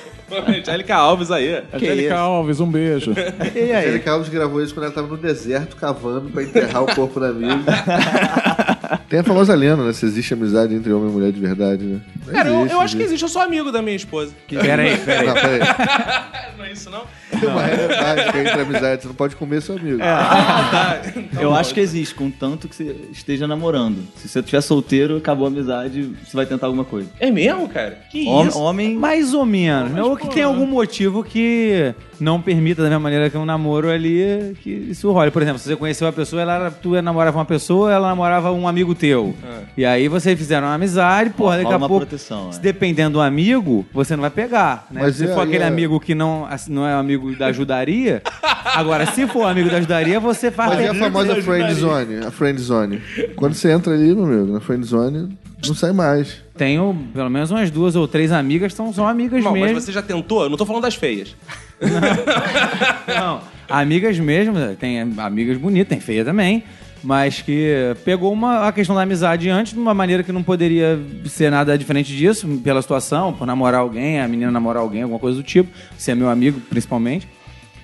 Angélica 0.49 0.97
Alves 0.97 1.31
aí. 1.31 1.63
Angélica 1.73 2.19
Alves, 2.19 2.59
um 2.59 2.69
beijo. 2.69 3.13
E 3.55 3.73
A 3.73 3.79
aí? 3.79 3.85
Angélica 3.87 4.11
Alves 4.11 4.29
gravou 4.29 4.61
isso 4.61 4.75
quando 4.75 4.87
ela 4.87 4.95
tava 4.95 5.07
no 5.07 5.17
deserto 5.17 5.77
cavando 5.77 6.29
pra 6.31 6.43
enterrar 6.43 6.83
o 6.83 6.95
corpo 6.95 7.21
da 7.21 7.29
amiga. 7.29 7.63
Tem 9.09 9.21
a 9.21 9.25
famosa 9.25 9.55
lenda, 9.55 9.85
né? 9.85 9.93
Se 9.93 10.05
existe 10.07 10.35
amizade 10.35 10.75
entre 10.75 10.93
homem 10.93 11.09
e 11.09 11.13
mulher 11.13 11.33
de 11.33 11.41
verdade, 11.41 11.85
né? 11.85 12.01
Não 12.27 12.33
Cara, 12.33 12.49
eu, 12.49 12.55
existe, 12.57 12.73
eu 12.73 12.81
acho 12.81 12.97
que 12.97 13.03
existe. 13.03 13.15
existe, 13.15 13.23
eu 13.25 13.29
sou 13.29 13.43
amigo 13.43 13.71
da 13.73 13.83
minha 13.83 13.97
esposa. 13.97 14.33
Peraí, 14.49 14.97
peraí. 14.99 15.27
Não, 15.27 15.35
peraí. 15.35 15.61
Não 16.57 16.65
é 16.65 16.73
isso, 16.73 16.89
não? 16.89 17.03
Tem 17.39 17.49
uma 17.51 17.61
regra 17.63 17.89
básica 17.89 18.39
entre 18.39 18.61
amizade. 18.63 19.03
Você 19.03 19.09
não 19.09 19.15
pode 19.15 19.37
comer 19.37 19.61
seu 19.61 19.77
amigo. 19.77 19.99
Eu 21.39 21.55
acho 21.55 21.75
que 21.75 21.81
existe, 21.81 22.15
contanto 22.15 22.67
que 22.67 22.75
você 22.75 22.97
esteja 23.13 23.47
namorando. 23.47 23.99
Se 24.17 24.27
você 24.27 24.41
estiver 24.41 24.63
solteiro, 24.63 25.19
acabou 25.19 25.47
a 25.47 25.51
amizade, 25.51 26.17
você 26.25 26.35
vai 26.35 26.47
tentar 26.47 26.67
alguma 26.67 26.85
coisa. 26.85 27.11
É 27.21 27.31
mesmo, 27.31 27.69
cara? 27.69 27.99
Que 28.11 28.27
Homem, 28.27 28.49
isso? 28.49 28.59
homem 28.59 28.95
Mais 28.97 29.35
ou 29.35 29.45
menos, 29.45 29.93
né? 29.93 30.03
Ou 30.03 30.17
que 30.17 30.29
tem 30.31 30.45
algum 30.45 30.67
motivo 30.67 31.23
que 31.23 31.95
não 32.21 32.41
permita, 32.41 32.83
da 32.83 32.89
mesma 32.89 33.01
maneira 33.01 33.31
que 33.31 33.37
um 33.37 33.45
namoro 33.45 33.91
ali, 33.91 34.57
que 34.63 34.71
isso 34.71 35.11
role. 35.13 35.31
Por 35.31 35.43
exemplo, 35.43 35.59
se 35.59 35.69
você 35.69 35.77
conheceu 35.77 36.07
uma 36.07 36.13
pessoa, 36.13 36.43
ela 36.43 36.55
era, 36.55 36.71
tu 36.71 37.01
namorava 37.03 37.39
uma 37.39 37.45
pessoa, 37.45 37.93
ela 37.93 38.09
namorava 38.09 38.53
um 38.53 38.67
amigo 38.67 38.95
teu. 38.95 39.35
E 39.77 39.85
aí 39.85 40.09
vocês 40.09 40.39
fizeram 40.39 40.67
uma 40.67 40.75
amizade, 40.75 41.31
porra, 41.31 41.59
daqui 41.59 41.73
a 41.73 41.77
uma 41.77 41.89
pouco, 41.89 42.07
proteção. 42.07 42.53
se 42.53 42.59
é. 42.59 42.63
dependendo 42.63 43.15
do 43.15 43.21
amigo, 43.21 43.87
você 43.93 44.17
não 44.17 44.23
vai 44.23 44.31
pegar, 44.31 44.87
né? 44.91 45.03
Mas 45.03 45.17
se 45.17 45.27
for 45.29 45.41
aquele 45.41 45.65
é- 45.65 45.67
amigo 45.67 46.01
que 46.01 46.15
não, 46.15 46.47
assim, 46.47 46.73
não 46.73 46.87
é 46.87 46.95
amigo 46.95 47.35
da 47.37 47.47
ajudaria, 47.47 48.23
agora, 48.65 49.07
se 49.07 49.27
for 49.27 49.45
amigo 49.45 49.71
da 49.71 49.79
ajudaria, 49.79 50.19
você 50.19 50.51
faz... 50.51 50.75
Mas 50.75 50.85
e 50.85 50.89
a 50.89 50.95
famosa 50.95 51.37
friend 51.43 51.75
zone? 51.75 52.17
A 52.27 52.31
friend 52.31 52.61
zone. 52.61 53.03
Quando 53.35 53.55
você 53.55 53.71
entra 53.71 53.95
ali, 53.95 54.15
meu 54.15 54.25
amigo, 54.25 54.53
na 54.53 54.61
friend 54.61 54.85
zone, 54.85 55.37
não 55.67 55.75
sai 55.75 55.93
mais. 55.93 56.43
Tenho 56.57 56.97
pelo 57.13 57.31
menos 57.31 57.51
umas 57.51 57.71
duas 57.71 57.97
ou 57.97 58.07
três 58.07 58.33
amigas 58.33 58.73
que 58.73 58.77
são 58.77 58.93
só 58.93 59.09
amigas 59.09 59.43
mas 59.43 59.53
mesmo. 59.53 59.81
você 59.81 59.93
já 59.93 60.03
tentou? 60.03 60.43
Eu 60.43 60.51
não 60.51 60.57
tô 60.57 60.67
falando 60.67 60.83
das 60.83 60.95
feias. 60.95 61.35
Não, 63.09 63.41
amigas 63.69 64.19
mesmo, 64.19 64.55
tem 64.79 65.01
amigas 65.19 65.59
bonitas, 65.59 65.89
tem 65.89 66.01
feia 66.01 66.25
também, 66.25 66.65
mas 67.03 67.43
que 67.43 67.95
pegou 68.05 68.33
uma, 68.33 68.67
a 68.67 68.73
questão 68.73 68.97
da 68.97 69.03
amizade 69.03 69.49
antes 69.49 69.73
de 69.73 69.79
uma 69.79 69.95
maneira 69.95 70.23
que 70.23 70.33
não 70.33 70.43
poderia 70.43 70.99
ser 71.27 71.51
nada 71.51 71.77
diferente 71.77 72.15
disso, 72.17 72.49
pela 72.65 72.81
situação, 72.83 73.33
por 73.33 73.47
namorar 73.47 73.81
alguém, 73.81 74.21
a 74.21 74.29
menina 74.29 74.51
namorar 74.51 74.83
alguém, 74.83 75.03
alguma 75.03 75.21
coisa 75.21 75.37
do 75.37 75.43
tipo, 75.43 75.71
ser 75.99 76.15
meu 76.15 76.29
amigo 76.29 76.61
principalmente. 76.61 77.29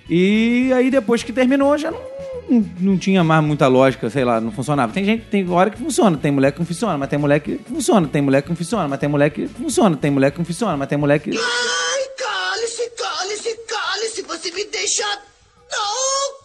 E 0.09 0.73
aí 0.75 0.91
depois 0.91 1.23
que 1.23 1.33
terminou 1.33 1.79
já 1.79 1.91
não, 1.91 2.01
não, 2.51 2.65
não 2.81 2.99
tinha 2.99 3.23
mais 3.23 3.43
muita 3.45 3.69
lógica, 3.69 4.11
sei 4.11 4.25
lá, 4.25 4.41
não 4.41 4.51
funcionava. 4.51 4.93
Tem 4.93 5.05
gente, 5.05 5.25
tem 5.25 5.49
hora 5.49 5.71
que 5.71 5.79
funciona, 5.79 6.17
tem 6.17 6.33
mulher 6.33 6.53
que 6.53 6.59
não 6.59 6.67
funciona, 6.67 6.99
mas 6.99 7.09
tem 7.09 7.19
mulher 7.19 7.41
que 7.41 7.59
funciona, 7.59 8.09
tem 8.09 8.21
mulher 8.21 8.43
que 8.43 8.49
não 8.49 8.57
funciona, 8.57 8.89
mas 8.89 8.99
tem 8.99 9.09
mulher 9.09 9.31
que 9.31 9.47
funciona, 9.47 9.97
tem 9.97 10.11
mulher 10.11 10.31
que 10.33 10.39
não 10.39 10.45
funciona, 10.45 10.77
mas 10.77 10.89
tem 10.89 10.99
mulher 10.99 11.19
que. 11.21 11.31
Me 14.55 14.65
deixa. 14.65 15.05
Não! 15.71 16.43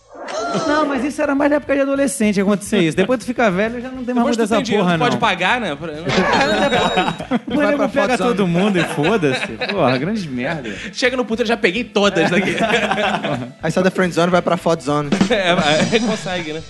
Não, 0.67 0.85
mas 0.85 1.03
isso 1.03 1.21
era 1.21 1.35
mais 1.35 1.49
na 1.49 1.57
época 1.57 1.75
de 1.75 1.81
adolescente 1.81 2.35
que 2.35 2.41
acontecia 2.41 2.79
isso. 2.79 2.97
Depois 2.97 3.19
tu 3.19 3.25
fica 3.25 3.51
velho 3.51 3.79
já 3.79 3.89
não 3.89 4.03
tem 4.03 4.15
mais 4.15 4.27
muito 4.27 4.37
dessa 4.37 4.61
dinheiro, 4.61 4.83
porra, 4.83 4.97
tu 4.97 4.99
não. 4.99 5.05
pode 5.05 5.17
pagar, 5.17 5.61
né? 5.61 5.77
O 7.47 7.55
nego 7.55 7.77
pra 7.77 7.87
pega 7.87 8.17
todo 8.17 8.47
mundo 8.47 8.77
e 8.77 8.83
foda-se. 8.83 9.47
Porra, 9.71 9.97
grandes 9.97 10.25
merda. 10.25 10.73
Chega 10.91 11.15
no 11.15 11.23
puteiro, 11.25 11.47
já 11.47 11.57
peguei 11.57 11.83
todas 11.83 12.29
daqui. 12.29 12.55
Aí 13.61 13.71
sai 13.71 13.83
da 13.83 13.91
friend 13.91 14.13
zone 14.13 14.27
e 14.27 14.31
vai 14.31 14.41
pra 14.41 14.57
foto 14.57 14.83
zone. 14.83 15.09
é, 15.29 15.95
é, 15.95 15.99
consegue, 15.99 16.53
né? 16.53 16.61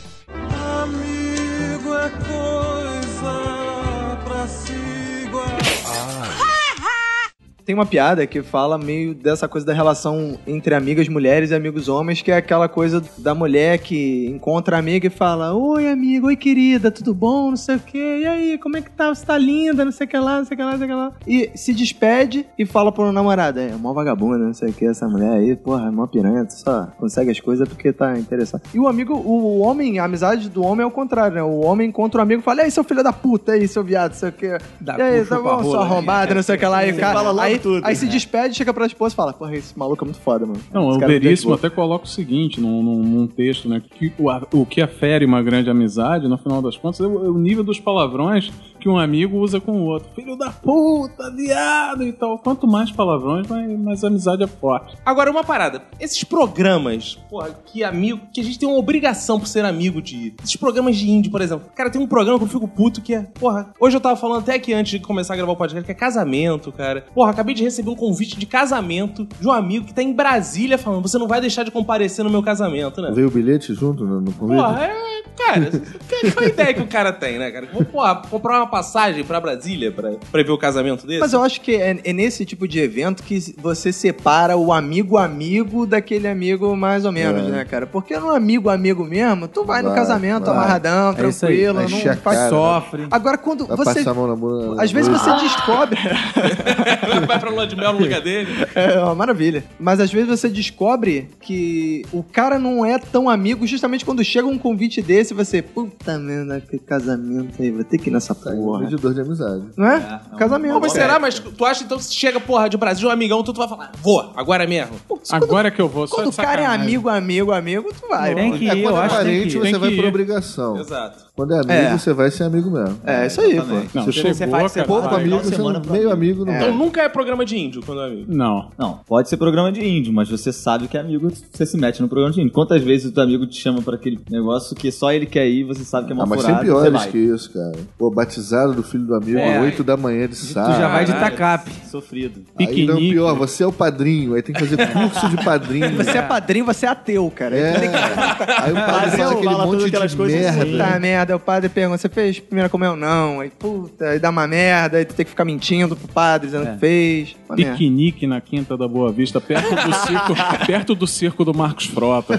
Tem 7.68 7.76
uma 7.76 7.86
piada 7.86 8.26
que 8.26 8.42
fala 8.42 8.78
meio 8.78 9.14
dessa 9.14 9.46
coisa 9.46 9.68
da 9.68 9.74
relação 9.74 10.40
entre 10.48 10.74
amigas 10.74 11.10
mulheres 11.10 11.52
e 11.52 11.54
amigos 11.54 11.90
homens, 11.90 12.22
que 12.22 12.32
é 12.32 12.38
aquela 12.38 12.70
coisa 12.70 13.04
da 13.18 13.36
mulher 13.36 13.80
que 13.80 14.26
encontra 14.28 14.78
a 14.78 14.80
amiga 14.80 15.08
e 15.08 15.10
fala: 15.10 15.54
Oi, 15.54 15.92
amigo, 15.92 16.28
oi, 16.28 16.38
querida, 16.38 16.90
tudo 16.90 17.14
bom? 17.14 17.50
Não 17.50 17.58
sei 17.58 17.76
o 17.76 17.80
quê. 17.80 18.20
E 18.22 18.26
aí, 18.26 18.58
como 18.58 18.78
é 18.78 18.82
que 18.82 18.90
tá? 18.90 19.14
Você 19.14 19.26
tá 19.26 19.38
linda? 19.38 19.84
Não 19.84 19.92
sei 19.92 20.08
o 20.08 20.10
que 20.10 20.18
lá, 20.18 20.38
não 20.38 20.46
sei 20.46 20.56
o 20.56 20.58
que 20.58 20.64
lá, 20.64 20.72
não 20.72 20.78
sei 20.78 20.88
o 20.88 20.90
que 20.90 20.96
lá. 20.96 21.12
E 21.28 21.52
se 21.56 21.74
despede 21.74 22.46
e 22.58 22.66
fala 22.66 22.90
pro 22.90 23.12
namorado: 23.12 23.60
É, 23.60 23.76
mó 23.76 23.92
vagabunda, 23.92 24.38
não 24.38 24.54
sei 24.54 24.70
o 24.70 24.74
que, 24.74 24.86
essa 24.86 25.06
mulher 25.06 25.32
aí, 25.32 25.54
porra, 25.54 25.90
é 25.90 25.92
mó 25.92 26.08
piranha, 26.08 26.46
tu 26.46 26.54
só 26.54 26.88
consegue 26.98 27.32
as 27.32 27.40
coisas 27.42 27.68
porque 27.68 27.92
tá 27.92 28.18
interessado. 28.18 28.62
E 28.74 28.80
o 28.80 28.88
amigo, 28.88 29.14
o 29.14 29.60
homem, 29.60 30.00
a 30.00 30.06
amizade 30.06 30.50
do 30.50 30.64
homem 30.64 30.86
é 30.86 30.88
o 30.88 30.92
contrário, 30.92 31.36
né? 31.36 31.44
O 31.44 31.66
homem 31.66 31.90
encontra 31.90 32.22
um 32.22 32.24
amigo 32.24 32.40
e 32.40 32.46
fala: 32.46 32.62
E 32.62 32.64
aí, 32.64 32.72
seu 32.72 32.86
filho 32.86 33.04
da 33.04 33.12
puta, 33.12 33.52
aí, 33.52 33.68
seu 33.68 33.84
viado, 33.84 34.12
não 34.12 34.20
sei 34.20 34.30
o 34.30 34.32
que. 34.32 34.58
Dá 34.80 34.98
E 34.98 35.02
aí, 35.02 35.26
tá 35.26 35.38
bom, 35.38 35.62
sua 35.66 35.80
né? 35.80 35.84
arrombada, 35.84 36.34
não 36.34 36.42
sei 36.42 36.56
o 36.56 36.60
que 36.60 36.66
lá. 36.66 36.86
E 36.86 36.94
o 36.94 36.98
cara, 36.98 37.14
fala 37.14 37.32
logo 37.32 37.42
aí, 37.42 37.57
tudo. 37.60 37.86
aí 37.86 37.96
se 37.96 38.08
despede, 38.08 38.56
chega 38.56 38.74
pra 38.74 38.86
esposa 38.86 39.14
e 39.14 39.16
fala: 39.16 39.34
Porra, 39.34 39.56
esse 39.56 39.78
maluco 39.78 40.04
é 40.04 40.06
muito 40.06 40.20
foda, 40.20 40.46
mano. 40.46 40.60
Não, 40.74 40.90
Esse 40.92 41.00
o 41.00 41.04
é 41.04 41.08
Veríssimo 41.08 41.54
até 41.54 41.70
coloca 41.70 42.06
o 42.06 42.08
seguinte 42.08 42.60
num, 42.62 42.82
num- 42.84 43.04
num 43.04 43.28
texto, 43.28 43.68
né? 43.70 43.82
Que 43.98 44.12
o, 44.18 44.30
a- 44.30 44.46
o 44.54 44.66
que 44.66 44.82
afere 44.82 45.26
uma 45.26 45.42
grande 45.42 45.70
amizade, 45.70 46.28
no 46.28 46.38
final 46.38 46.62
das 46.62 46.78
contas, 46.78 47.00
é 47.02 47.08
o, 47.08 47.26
é 47.26 47.30
o 47.30 47.38
nível 47.38 47.64
dos 47.64 47.80
palavrões 47.80 48.52
que 48.80 48.88
um 48.90 48.98
amigo 48.98 49.38
usa 49.38 49.60
com 49.60 49.72
o 49.74 49.86
outro. 49.86 50.10
Filho 50.16 50.36
da 50.36 50.50
puta, 50.52 51.30
viado 51.32 52.04
e 52.04 52.12
tal. 52.14 52.38
Quanto 52.40 52.68
mais 52.68 52.92
palavrões, 52.92 53.48
mais, 53.48 53.80
mais 53.80 54.04
amizade 54.04 54.44
é 54.44 54.48
forte. 54.48 54.96
Agora, 55.06 55.30
uma 55.32 55.44
parada. 55.44 55.82
Esses 56.00 56.24
programas, 56.24 57.16
porra, 57.30 57.50
que 57.66 57.84
amigo, 57.84 58.22
que 58.34 58.42
a 58.42 58.44
gente 58.44 58.58
tem 58.60 58.68
uma 58.68 58.78
obrigação 58.78 59.40
por 59.40 59.48
ser 59.48 59.66
amigo 59.66 60.02
de 60.02 60.16
ir. 60.16 60.36
Esses 60.44 60.56
programas 60.56 60.96
de 60.96 61.10
índio, 61.10 61.32
por 61.32 61.42
exemplo. 61.42 61.68
Cara, 61.76 61.90
tem 61.90 62.02
um 62.02 62.08
programa 62.08 62.38
que 62.38 62.46
eu 62.46 62.50
fico 62.50 62.68
puto 62.68 63.02
que 63.02 63.14
é, 63.14 63.22
porra, 63.22 63.74
hoje 63.80 63.96
eu 63.98 64.02
tava 64.02 64.16
falando 64.16 64.40
até 64.40 64.56
aqui 64.56 64.74
antes 64.74 65.00
de 65.00 65.06
começar 65.06 65.34
a 65.34 65.38
gravar 65.38 65.52
o 65.52 65.56
podcast, 65.56 65.86
que 65.86 65.92
é 65.92 65.96
casamento, 65.96 66.72
cara. 66.72 67.06
Porra, 67.14 67.32
acabei 67.32 67.54
de 67.56 67.64
receber 67.64 67.90
um 67.90 67.96
convite 67.96 68.38
de 68.38 68.46
casamento 68.46 69.28
de 69.40 69.48
um 69.48 69.52
amigo 69.52 69.86
que 69.86 69.94
tá 69.94 70.02
em 70.04 70.14
Brasília 70.14 70.78
falando, 70.78 71.02
você 71.02 71.18
não 71.18 71.28
vai 71.28 71.42
deixar 71.42 71.64
de 71.64 71.72
comparecer 71.72 72.24
no 72.24 72.32
meu 72.32 72.44
casamento, 72.44 73.02
né? 73.02 73.12
Veio 73.14 73.28
o 73.28 73.32
bilhete 73.32 73.74
junto 73.74 74.06
no, 74.06 74.22
no 74.22 74.32
convite? 74.34 74.58
Porra, 74.62 74.84
é. 74.86 75.08
Cara, 75.38 75.70
que- 75.70 76.32
qual 76.32 76.46
a 76.46 76.50
ideia 76.50 76.74
que 76.74 76.82
o 76.82 76.88
cara 76.88 77.14
tem, 77.14 77.38
né, 77.38 77.52
cara? 77.52 77.68
Vou, 77.72 77.86
porra, 77.86 78.16
comprar 78.30 78.60
uma 78.60 78.67
passagem 78.68 79.24
pra 79.24 79.40
Brasília 79.40 79.92
pra, 79.92 80.12
pra 80.32 80.44
ver 80.44 80.52
o 80.52 80.58
casamento 80.58 81.06
dele? 81.08 81.20
Mas 81.20 81.34
eu 81.34 81.44
acho 81.44 81.62
que 81.62 81.76
é, 81.76 82.00
é 82.04 82.14
nesse 82.14 82.46
tipo 82.46 82.68
de 82.68 82.80
evento 82.80 83.24
que 83.24 83.56
você 83.58 83.92
separa 83.92 84.56
o 84.58 84.72
amigo 84.74 85.18
amigo 85.18 85.86
daquele 85.86 86.28
amigo 86.28 86.76
mais 86.76 87.06
ou 87.06 87.12
menos, 87.12 87.48
É. 87.48 87.52
né, 87.52 87.66
cara? 87.66 87.86
Porque 87.88 88.18
no 88.20 88.30
amigo 88.30 88.70
amigo 88.70 89.04
mesmo, 89.04 89.48
tu 89.48 89.64
vai, 89.64 89.82
no 89.82 89.90
Vai, 89.90 89.98
casamento 90.00 90.46
vai. 90.46 90.56
amarradão, 90.56 91.12
É 91.12 91.14
tranquilo, 91.14 91.76
Vai 91.76 91.88
não 91.88 92.16
faz 92.18 92.50
Sofre. 92.50 93.08
Agora 93.12 93.38
quando 93.38 93.66
Vai 93.66 93.78
você 93.78 93.96
passar 93.96 94.12
a 94.12 94.14
mão 94.14 94.28
na 94.28 94.36
bunda. 94.36 94.82
às 94.84 94.92
vezes 94.92 95.08
você 95.10 95.32
descobre 95.36 95.98
vai 97.28 97.40
pra 97.40 97.50
lua 97.50 97.66
de 97.68 97.76
mel 97.76 97.94
no 97.94 98.00
lugar 98.00 98.22
dele. 98.22 98.50
É 98.76 99.00
uma 99.00 99.16
maravilha. 99.16 99.64
Mas 99.80 100.00
às 100.00 100.12
vezes 100.12 100.28
você 100.30 100.50
descobre 100.50 101.30
que 101.42 102.04
o 102.12 102.24
cara 102.24 102.60
não 102.60 102.86
é 102.86 102.98
tão 103.00 103.30
amigo 103.30 103.66
justamente 103.66 104.04
quando 104.06 104.24
chega 104.24 104.48
um 104.48 104.58
convite 104.58 105.02
desse 105.02 105.34
você, 105.34 105.62
puta 105.62 106.18
merda, 106.18 106.62
que 106.62 106.78
casamento 106.78 107.62
aí, 107.62 107.72
vou 107.72 107.84
ter 107.84 107.98
que 107.98 108.10
ir 108.10 108.14
nessa 108.14 108.34
Tá 108.36 108.52
um 108.60 108.64
porra. 108.66 108.80
medidor 108.82 109.14
de 109.14 109.22
amizade. 109.22 109.64
Não 109.76 109.88
é? 109.88 109.96
É, 110.32 110.36
é 110.36 110.38
casamento. 110.38 110.74
Não, 110.74 110.80
mas 110.80 110.92
será? 110.92 111.20
Mas 111.20 111.40
tu 111.40 111.66
acha 111.66 111.84
então 111.84 111.98
que 111.98 112.04
se 112.04 112.14
chega, 112.14 112.40
porra, 112.40 112.70
de 112.70 112.78
Brasil, 112.78 113.08
um 113.08 113.12
amigão, 113.12 113.44
tu, 113.44 113.54
tu 113.54 113.58
vai 113.60 113.68
falar, 113.68 113.92
vou, 114.02 114.32
agora 114.36 114.66
mesmo. 114.68 114.94
Pô, 115.08 115.20
Agora 115.32 115.70
que 115.72 115.82
eu 115.82 115.88
vou, 115.88 116.08
só 116.08 116.16
Quando 116.18 116.30
o 116.30 116.34
cara 116.34 116.62
é 116.62 116.66
amigo, 116.66 117.10
amigo, 117.10 117.52
amigo, 117.52 117.90
tu 117.94 118.08
vai. 118.08 118.34
Tem 118.36 118.58
que 118.58 118.70
É, 118.70 118.76
ir, 118.76 118.84
quando 118.84 118.96
eu 118.96 119.02
é 119.02 119.06
acho 119.06 119.18
que 119.18 119.24
tem 119.24 119.34
parente, 119.34 119.42
que 119.50 119.58
ir. 119.58 119.60
você 119.60 119.72
Tem 119.72 119.80
vai 119.80 119.92
por 119.96 120.06
obrigação. 120.06 120.78
Exato. 120.80 121.27
Quando 121.38 121.54
é 121.54 121.58
amigo, 121.58 121.72
É. 121.72 121.98
você 121.98 122.12
vai 122.14 122.32
ser 122.32 122.44
amigo 122.46 122.72
mesmo. 122.72 122.98
É, 123.06 123.28
isso 123.28 123.40
aí, 123.40 123.56
pô. 123.62 123.64
Não, 123.94 124.04
Você- 124.06 124.12
chegou, 124.12 124.34
você 124.34 124.48
faz- 124.48 124.74
cara. 124.74 124.88
Pouco 124.88 125.08
vai, 125.08 125.22
amigo, 125.22 125.38
você 125.38 125.56
meio 125.56 125.70
amigo. 125.78 126.10
amigo 126.12 126.46
não 126.46 126.54
Então 126.56 126.70
vai. 126.70 126.78
nunca 126.78 127.02
é 127.04 127.08
programa 127.10 127.46
de 127.46 127.56
índio 127.56 127.82
quando 127.86 128.02
é 128.02 128.08
amigo. 128.08 128.26
Não. 128.28 128.70
Não, 128.78 129.00
pode 129.06 129.30
ser 129.30 129.38
programa 129.38 129.72
de 129.72 129.86
índio, 129.88 130.12
mas 130.12 130.28
você 130.30 130.52
sabe 130.52 130.88
que 130.88 130.98
é 130.98 131.00
amigo, 131.00 131.30
você 131.52 131.64
se 131.66 131.78
mete 131.78 132.02
no 132.02 132.08
programa 132.10 132.34
de 132.34 132.42
índio. 132.42 132.52
Quantas 132.52 132.82
vezes 132.82 133.12
o 133.12 133.14
teu 133.14 133.22
amigo 133.22 133.46
te 133.46 133.56
chama 133.62 133.84
pra 133.84 133.94
aquele 133.96 134.20
negócio 134.32 134.76
que 134.76 134.92
só 134.92 135.12
ele 135.14 135.28
quer 135.28 135.48
ir, 135.48 135.64
você 135.64 135.84
sabe 135.84 136.08
que 136.08 136.12
é 136.14 136.16
uma 136.16 136.24
Ah, 136.24 136.28
mas 136.28 136.40
tem 136.44 136.56
furada, 136.56 136.66
você 136.66 136.90
piores 136.90 137.06
que 137.12 137.18
isso, 137.20 137.54
cara. 137.54 137.74
Pô, 138.00 138.10
batizado 138.10 138.74
do 138.74 138.82
filho 138.82 139.06
do 139.06 139.14
amigo, 139.14 139.38
É. 139.38 139.62
8 139.62 139.84
da 139.84 139.96
manhã 139.96 140.22
de 140.28 140.36
Tu 140.36 140.46
sábado. 140.48 140.80
já 140.80 140.88
vai 140.88 141.06
de 141.06 141.12
Caralho. 141.12 141.32
tacape. 141.38 141.72
Sofrido. 141.88 142.42
Aí 142.58 142.66
não, 142.66 142.74
Piquenique. 142.74 143.12
pior, 143.14 143.36
você 143.36 143.64
é 143.64 143.68
o 143.68 143.72
padrinho, 143.72 144.34
aí 144.34 144.42
tem 144.42 144.56
que 144.56 144.66
fazer 144.66 144.78
curso 144.92 145.30
de 145.30 145.38
padrinho. 145.44 145.78
Você 145.98 146.18
é 146.18 146.22
padrinho, 146.24 146.66
você 146.66 146.86
é 146.86 146.90
ateu, 146.90 147.32
cara. 147.36 147.56
É. 147.56 147.74
Tem 147.80 147.90
Aí 147.90 148.72
o 148.72 148.76
padre 148.76 149.12
Fala 149.12 149.18
fala 149.18 149.32
aquele 149.34 149.56
tudo 149.56 149.66
monte 149.68 149.86
aquelas 149.86 150.12
de 150.12 150.18
coisas 150.18 150.46
assim. 150.46 150.72
merda. 150.72 151.27
Merda, 151.28 151.36
o 151.36 151.40
padre 151.40 151.68
pergunta, 151.70 151.98
você 151.98 152.08
fez 152.08 152.40
primeira 152.40 152.70
comunhão? 152.70 152.96
Não. 152.96 153.42
Aí, 153.42 153.50
puta, 153.50 154.06
aí 154.12 154.20
dá 154.20 154.30
uma 154.30 154.48
merda, 154.48 154.98
aí 154.98 155.04
tu 155.06 155.14
tem 155.14 155.26
que 155.26 155.30
ficar 155.30 155.44
mentindo 155.44 155.94
pro 155.96 156.08
padre, 156.08 156.48
dizendo 156.48 156.72
que 156.72 156.78
fez. 156.80 157.36
Uma 157.50 157.56
merda. 157.58 157.72
Piquenique 157.74 158.26
na 158.26 158.40
Quinta 158.40 158.78
da 158.78 158.88
Boa 158.88 159.12
Vista, 159.12 159.42
perto 159.42 159.76
do 159.76 159.94
circo, 159.94 160.36
perto 160.66 160.96
do 160.96 161.06
circo 161.08 161.44
do 161.44 161.54
Marcos 161.54 161.86
Frota. 161.88 162.38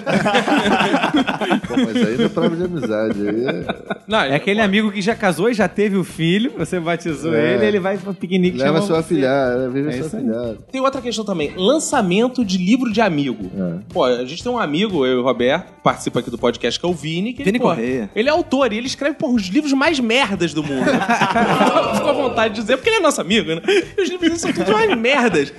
Pô, 1.69 1.75
mas 1.77 1.97
aí 1.97 2.17
não 2.17 2.25
é 2.25 2.29
prova 2.29 2.57
de 2.57 2.65
amizade. 2.65 3.29
Aí 3.29 3.45
é... 3.47 3.65
Não, 4.07 4.19
É 4.21 4.35
aquele 4.35 4.61
amigo 4.61 4.91
que 4.91 5.03
já 5.03 5.15
casou 5.15 5.51
e 5.51 5.55
já 5.55 5.69
teve 5.69 5.97
o 5.97 6.05
filho, 6.05 6.53
você 6.57 6.81
batizou 6.81 7.35
É. 7.35 7.55
ele, 7.55 7.67
ele 7.67 7.81
vai 7.81 7.99
pro 7.99 8.15
piquenique 8.15 8.57
Leva 8.59 8.81
você. 8.81 8.93
afilhado, 8.95 9.71
vive 9.71 9.91
É 9.91 9.95
aí. 9.95 10.01
afilhado. 10.01 10.59
Tem 10.73 10.81
outra 10.81 11.01
questão 11.03 11.25
também. 11.25 11.53
Lançamento 11.57 12.45
de 12.45 12.57
livro 12.59 12.91
de 12.91 13.01
amigo. 13.01 13.51
É. 13.57 13.79
Pô, 13.93 14.05
a 14.05 14.25
gente 14.25 14.43
tem 14.43 14.51
um 14.51 14.59
amigo, 14.59 15.05
eu 15.05 15.19
e 15.19 15.21
o 15.21 15.23
Roberto, 15.23 15.67
que 15.75 15.81
participa 15.83 16.21
aqui 16.21 16.31
do 16.31 16.39
podcast, 16.39 16.79
que 16.79 16.87
é 16.87 16.89
o 16.89 16.95
Vini. 16.95 17.33
Que 17.33 17.45
Vini 17.45 17.57
ele, 17.57 17.59
pô, 17.59 17.69
Correia. 17.69 18.11
Ele 18.15 18.29
é 18.29 18.33
autor 18.33 18.73
e 18.73 18.78
ele 18.79 18.87
escreve, 18.87 19.17
pô, 19.17 19.31
os 19.33 19.43
livros 19.49 19.73
mais 19.73 20.01
merdas 20.01 20.55
do 20.55 20.63
mundo. 20.63 20.87
Ficou 21.95 22.11
à 22.11 22.13
vontade 22.13 22.55
de 22.55 22.61
dizer, 22.61 22.77
porque 22.77 22.89
ele 22.89 22.97
é 22.97 23.01
nosso 23.01 23.21
amigo, 23.21 23.55
né? 23.55 23.61
E 23.97 24.01
os 24.03 24.09
livros 24.09 24.21
dele 24.29 24.39
são 24.39 24.53
todos 24.53 24.73
mais 24.73 24.97
merdas. 24.99 25.53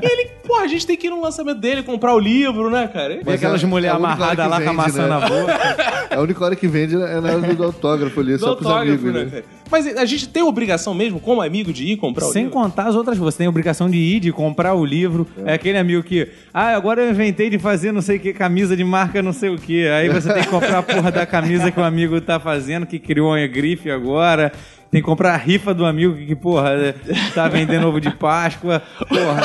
E 0.00 0.04
ele, 0.06 0.30
pô, 0.42 0.48
porra, 0.48 0.64
a 0.64 0.66
gente 0.66 0.86
tem 0.86 0.96
que 0.96 1.06
ir 1.06 1.10
no 1.10 1.20
lançamento 1.20 1.58
dele, 1.58 1.82
comprar 1.82 2.14
o 2.14 2.18
livro, 2.18 2.68
né, 2.70 2.88
cara? 2.92 3.20
Vê 3.24 3.32
aquelas 3.32 3.62
é- 3.62 3.66
mulheres 3.66 3.98
é 3.98 4.02
a 4.02 4.08
única 4.08 4.22
hora 4.22 4.32
amarradas 4.32 4.44
que 4.44 4.50
lá 4.50 4.56
com 4.56 4.62
a 4.80 4.84
vende, 4.84 4.98
maçã 4.98 5.02
né? 5.02 5.08
na 5.08 5.20
boca. 5.20 5.92
A 6.12 6.20
única 6.20 6.44
hora 6.44 6.54
que 6.54 6.68
vende 6.68 6.94
é 6.94 7.20
na 7.20 7.32
hora 7.32 7.54
do, 7.54 7.64
autógrafo 7.64 8.20
ali, 8.20 8.32
Do 8.34 8.38
só 8.40 8.54
pros 8.54 8.66
autógrafo, 8.66 9.06
amigos. 9.08 9.14
né, 9.14 9.24
Né? 9.24 9.30
cara? 9.30 9.44
Mas 9.72 9.86
a 9.86 10.04
gente 10.04 10.28
tem 10.28 10.42
obrigação 10.42 10.92
mesmo, 10.92 11.18
como 11.18 11.40
amigo, 11.40 11.72
de 11.72 11.84
ir 11.84 11.96
comprar 11.96 12.26
o 12.26 12.32
Sem 12.32 12.44
livro? 12.44 12.60
contar 12.60 12.88
as 12.88 12.94
outras 12.94 13.16
coisas. 13.16 13.32
Você 13.32 13.38
tem 13.38 13.46
a 13.46 13.50
obrigação 13.50 13.88
de 13.88 13.96
ir, 13.96 14.20
de 14.20 14.30
comprar 14.30 14.74
o 14.74 14.84
livro. 14.84 15.26
É. 15.46 15.54
aquele 15.54 15.78
amigo 15.78 16.02
que, 16.02 16.28
ah, 16.52 16.76
agora 16.76 17.00
eu 17.00 17.10
inventei 17.10 17.48
de 17.48 17.58
fazer 17.58 17.90
não 17.90 18.02
sei 18.02 18.18
o 18.18 18.20
que, 18.20 18.34
camisa 18.34 18.76
de 18.76 18.84
marca 18.84 19.22
não 19.22 19.32
sei 19.32 19.48
o 19.48 19.56
que. 19.56 19.88
Aí 19.88 20.10
você 20.10 20.30
tem 20.30 20.42
que 20.42 20.50
comprar 20.50 20.78
a 20.78 20.82
porra 20.82 21.10
da 21.10 21.24
camisa 21.24 21.70
que 21.70 21.80
o 21.80 21.82
amigo 21.82 22.20
tá 22.20 22.38
fazendo, 22.38 22.84
que 22.84 22.98
criou 22.98 23.30
uma 23.30 23.46
grife 23.46 23.90
agora. 23.90 24.52
Tem 24.92 25.00
que 25.00 25.06
comprar 25.06 25.32
a 25.32 25.36
rifa 25.38 25.72
do 25.72 25.86
amigo 25.86 26.14
que, 26.14 26.36
porra, 26.36 26.68
é, 26.72 26.94
tá 27.34 27.48
vendendo 27.48 27.88
ovo 27.88 27.98
de 27.98 28.10
Páscoa. 28.10 28.82
Porra, 29.08 29.40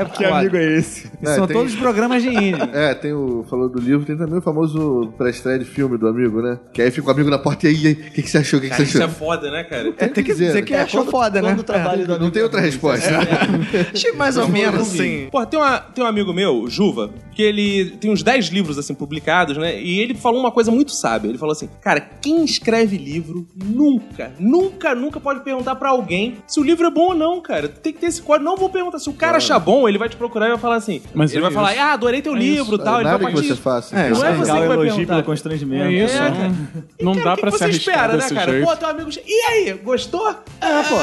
é 0.00 0.04
que 0.06 0.24
amigo 0.24 0.56
é 0.56 0.78
esse? 0.78 1.10
É, 1.22 1.34
São 1.34 1.46
tem- 1.46 1.54
todos 1.54 1.74
programas 1.76 2.22
de 2.22 2.30
índio. 2.30 2.64
É, 2.72 2.94
tem 2.94 3.12
o. 3.12 3.44
Falou 3.50 3.68
do 3.68 3.78
livro, 3.78 4.04
tem 4.06 4.16
também 4.16 4.38
o 4.38 4.42
famoso 4.42 5.12
pré-estreia 5.18 5.58
de 5.58 5.66
filme 5.66 5.98
do 5.98 6.08
amigo, 6.08 6.40
né? 6.40 6.58
Que 6.72 6.80
aí 6.80 6.90
fica 6.90 7.06
o 7.06 7.10
amigo 7.10 7.28
na 7.28 7.38
porta 7.38 7.68
e 7.68 7.86
aí, 7.86 7.92
o 7.92 7.96
que, 8.12 8.22
que 8.22 8.30
você 8.30 8.38
achou? 8.38 8.58
O 8.58 8.62
que, 8.62 8.68
que 8.68 8.72
Cara, 8.74 8.84
você 8.84 8.88
isso 8.90 9.02
é 9.02 9.04
achou? 9.04 9.18
foda, 9.18 9.50
né, 9.50 9.62
cara? 9.64 9.92
É, 9.98 10.08
tem 10.08 10.24
que 10.24 10.32
dizer 10.34 10.64
que 10.64 10.72
É, 10.74 10.80
achou 10.82 11.02
quando- 11.02 11.10
foda, 11.10 11.42
né? 11.42 11.48
Quando 11.50 11.62
trabalho 11.62 12.06
do 12.06 12.18
Não 12.18 12.30
tem 12.30 12.42
outra 12.42 12.60
resposta. 12.60 13.10
Achei 13.92 14.12
mais 14.12 14.38
ou 14.38 14.48
menos 14.48 14.80
assim. 14.80 15.28
Porra, 15.30 15.44
tem, 15.46 15.60
uma, 15.60 15.78
tem 15.78 16.02
um 16.02 16.06
amigo 16.06 16.32
meu, 16.32 16.66
Juva, 16.68 17.10
que 17.32 17.42
ele 17.42 17.90
tem 18.00 18.10
uns 18.10 18.22
10 18.22 18.46
livros, 18.46 18.78
assim, 18.78 18.94
publicados, 18.94 19.56
né? 19.58 19.78
E 19.80 20.00
ele 20.00 20.14
falou 20.14 20.40
uma 20.40 20.50
coisa 20.50 20.70
muito 20.70 20.92
sábia. 20.92 21.28
Ele 21.28 21.38
falou 21.38 21.52
assim, 21.52 21.68
cara, 21.82 22.00
quem 22.00 22.42
escreve 22.44 22.96
livro 22.96 23.46
nunca, 23.54 24.13
nunca, 24.38 24.94
nunca 24.94 25.18
pode 25.20 25.40
perguntar 25.40 25.74
pra 25.76 25.90
alguém 25.90 26.36
se 26.46 26.60
o 26.60 26.62
livro 26.62 26.86
é 26.86 26.90
bom 26.90 27.08
ou 27.08 27.14
não, 27.14 27.40
cara. 27.40 27.68
Tem 27.68 27.92
que 27.92 27.98
ter 28.00 28.06
esse 28.06 28.22
código. 28.22 28.44
Não 28.44 28.56
vou 28.56 28.68
perguntar. 28.68 28.98
Se 28.98 29.08
o 29.08 29.12
cara 29.14 29.36
achar 29.38 29.58
bom, 29.58 29.88
ele 29.88 29.98
vai 29.98 30.08
te 30.08 30.16
procurar 30.16 30.46
e 30.46 30.50
vai 30.50 30.58
falar 30.58 30.76
assim. 30.76 31.02
Mas 31.14 31.30
ele 31.32 31.40
é 31.40 31.42
vai 31.42 31.52
falar, 31.52 31.72
isso. 31.72 31.82
ah, 31.82 31.92
adorei 31.92 32.22
teu 32.22 32.34
livro 32.34 32.76
e 32.76 32.78
tal. 32.78 32.96
Ele 32.96 33.04
Nada 33.04 33.18
vai 33.18 33.26
que 33.28 33.32
partir 33.34 33.46
você 33.48 33.52
isso. 33.54 33.62
faça. 33.62 33.96
É. 33.98 34.10
Não 34.10 34.24
é 34.24 34.32
você 34.32 34.40
Legal, 34.42 34.44
que 34.44 34.50
vai 34.50 34.62
elogio 34.76 34.90
perguntar. 34.94 35.12
pelo 35.14 35.24
constrangimento. 35.24 35.84
É 35.84 35.92
isso. 35.92 36.16
É, 36.16 36.20
não- 36.30 36.36
cara. 36.36 36.52
Não 37.00 37.12
E, 37.12 37.16
cara, 37.16 37.24
dá 37.24 37.32
o 37.32 37.34
que 37.36 37.40
pra 37.40 37.50
que 37.50 37.56
se 37.56 37.58
você 37.58 37.64
arriscar 37.64 37.94
espera, 37.94 38.12
né, 38.12 38.18
desse 38.18 38.34
cara? 38.34 38.52
jeito. 38.52 38.66
Pô, 38.66 38.76
teu 38.76 38.88
amigo... 38.88 39.10
E 39.26 39.40
aí, 39.50 39.72
gostou? 39.74 40.28
É, 40.60 40.82
pô. 40.82 40.96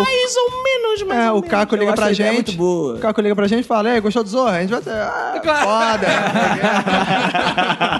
mais 0.00 0.36
ou 0.36 0.62
menos, 0.62 1.02
mais 1.02 1.20
É, 1.26 1.30
o. 1.32 1.42
Caco 1.42 1.76
liga 1.76 1.92
pra 1.92 2.12
gente. 2.12 2.32
muito 2.34 2.52
boa. 2.52 2.94
O 2.96 2.98
Caco 2.98 3.20
liga 3.20 3.34
pra 3.36 3.46
gente 3.46 3.60
e 3.60 3.66
fala: 3.66 3.94
Ei, 3.94 4.00
gostou 4.00 4.22
do 4.24 4.28
Zorra? 4.28 4.56
A 4.56 4.60
gente 4.60 4.70
vai 4.70 4.80
ter. 4.80 4.90
Ah, 4.90 5.40
foda. 5.62 6.06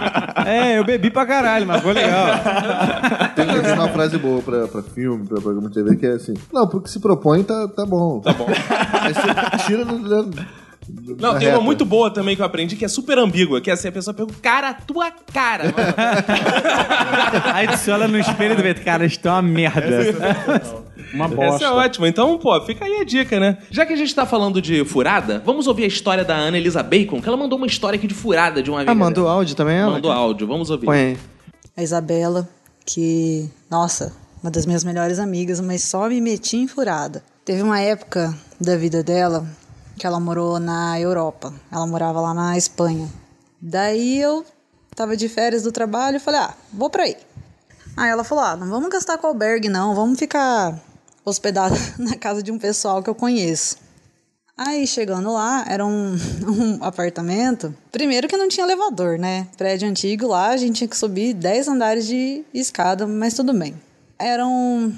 É, 0.46 0.78
eu 0.78 0.84
bebi 0.84 1.10
pra 1.10 1.26
caralho, 1.26 1.66
mas 1.66 1.82
foi 1.82 1.92
legal. 1.92 2.26
Tem 3.34 3.46
tem 3.46 3.72
uma 3.72 3.88
frase 3.88 4.16
boa 4.18 4.40
pra, 4.40 4.68
pra 4.68 4.82
filme, 4.82 5.26
pra 5.26 5.40
programa 5.40 5.68
de 5.68 5.74
TV, 5.74 5.96
que 5.96 6.06
é 6.06 6.12
assim: 6.12 6.34
Não, 6.52 6.68
porque 6.68 6.88
se 6.88 7.00
propõe, 7.00 7.42
tá, 7.42 7.68
tá 7.68 7.84
bom. 7.84 8.20
Tá 8.20 8.32
bom. 8.32 8.46
Aí 8.92 9.12
você 9.12 9.66
tira 9.66 9.84
no. 9.84 9.98
Não, 11.18 11.36
tem 11.36 11.48
uma 11.48 11.54
reta. 11.54 11.60
muito 11.60 11.84
boa 11.84 12.10
também 12.12 12.36
que 12.36 12.42
eu 12.42 12.46
aprendi, 12.46 12.76
que 12.76 12.84
é 12.84 12.88
super 12.88 13.18
ambígua, 13.18 13.60
que 13.60 13.70
é 13.70 13.72
assim, 13.72 13.88
a 13.88 13.92
pessoa 13.92 14.14
pergunta, 14.14 14.38
cara, 14.40 14.68
a 14.70 14.74
tua 14.74 15.10
cara. 15.32 15.64
Aí 17.52 17.66
tu 17.66 17.76
se 17.76 17.90
olha 17.90 18.06
no 18.06 18.18
espelho 18.18 18.56
e 18.56 18.62
vê, 18.62 18.74
cara, 18.74 19.04
isso 19.04 19.18
é 19.24 19.30
uma 19.30 19.42
merda. 19.42 19.82
Uma 21.12 21.28
bosta. 21.28 21.44
Essa 21.56 21.64
é 21.66 21.70
ótima. 21.70 22.08
Então, 22.08 22.38
pô, 22.38 22.58
fica 22.62 22.84
aí 22.84 23.00
a 23.00 23.04
dica, 23.04 23.38
né? 23.40 23.58
Já 23.70 23.84
que 23.86 23.92
a 23.92 23.96
gente 23.96 24.14
tá 24.14 24.24
falando 24.26 24.60
de 24.62 24.84
furada, 24.84 25.42
vamos 25.44 25.66
ouvir 25.66 25.84
a 25.84 25.86
história 25.86 26.24
da 26.24 26.34
Ana 26.34 26.56
Elisa 26.58 26.82
Bacon, 26.82 27.20
que 27.20 27.28
ela 27.28 27.36
mandou 27.36 27.58
uma 27.58 27.66
história 27.66 27.96
aqui 27.96 28.06
de 28.06 28.14
furada 28.14 28.62
de 28.62 28.70
uma 28.70 28.78
amiga 28.78 28.92
Ah, 28.92 28.94
mandou 28.94 29.24
dela. 29.24 29.36
áudio 29.36 29.54
também, 29.54 29.76
ela? 29.76 29.92
Mandou 29.92 30.10
áudio, 30.12 30.46
vamos 30.46 30.70
ouvir. 30.70 30.86
Põe 30.86 30.98
aí. 30.98 31.18
A 31.76 31.82
Isabela, 31.82 32.48
que, 32.84 33.48
nossa, 33.70 34.12
uma 34.42 34.50
das 34.50 34.64
minhas 34.66 34.84
melhores 34.84 35.18
amigas, 35.18 35.60
mas 35.60 35.82
só 35.82 36.08
me 36.08 36.20
meti 36.20 36.56
em 36.56 36.66
furada. 36.66 37.22
Teve 37.44 37.62
uma 37.62 37.80
época 37.80 38.34
da 38.60 38.76
vida 38.76 39.02
dela 39.02 39.46
que 39.98 40.06
ela 40.06 40.18
morou 40.18 40.58
na 40.58 40.98
Europa. 41.00 41.52
Ela 41.70 41.86
morava 41.86 42.20
lá 42.20 42.32
na 42.34 42.56
Espanha. 42.56 43.08
Daí 43.60 44.20
eu 44.20 44.44
tava 44.94 45.16
de 45.16 45.28
férias 45.28 45.62
do 45.62 45.72
trabalho 45.72 46.16
e 46.16 46.20
falei: 46.20 46.40
"Ah, 46.40 46.54
vou 46.72 46.88
pra 46.90 47.04
aí". 47.04 47.16
Aí 47.96 48.10
ela 48.10 48.22
falou: 48.24 48.44
"Ah, 48.44 48.56
não 48.56 48.68
vamos 48.68 48.88
gastar 48.90 49.18
com 49.18 49.26
albergue 49.26 49.68
não, 49.68 49.94
vamos 49.94 50.18
ficar 50.18 50.78
hospedada 51.24 51.74
na 51.98 52.16
casa 52.16 52.42
de 52.42 52.52
um 52.52 52.58
pessoal 52.58 53.02
que 53.02 53.10
eu 53.10 53.14
conheço". 53.14 53.78
Aí 54.56 54.86
chegando 54.86 55.32
lá, 55.32 55.66
era 55.68 55.84
um, 55.84 56.16
um 56.48 56.84
apartamento. 56.84 57.74
Primeiro 57.92 58.26
que 58.26 58.36
não 58.36 58.48
tinha 58.48 58.64
elevador, 58.64 59.18
né? 59.18 59.48
Prédio 59.56 59.88
antigo 59.88 60.26
lá, 60.26 60.48
a 60.48 60.56
gente 60.56 60.76
tinha 60.76 60.88
que 60.88 60.96
subir 60.96 61.34
10 61.34 61.68
andares 61.68 62.06
de 62.06 62.42
escada, 62.54 63.06
mas 63.06 63.34
tudo 63.34 63.52
bem. 63.52 63.74
Eram 64.18 64.94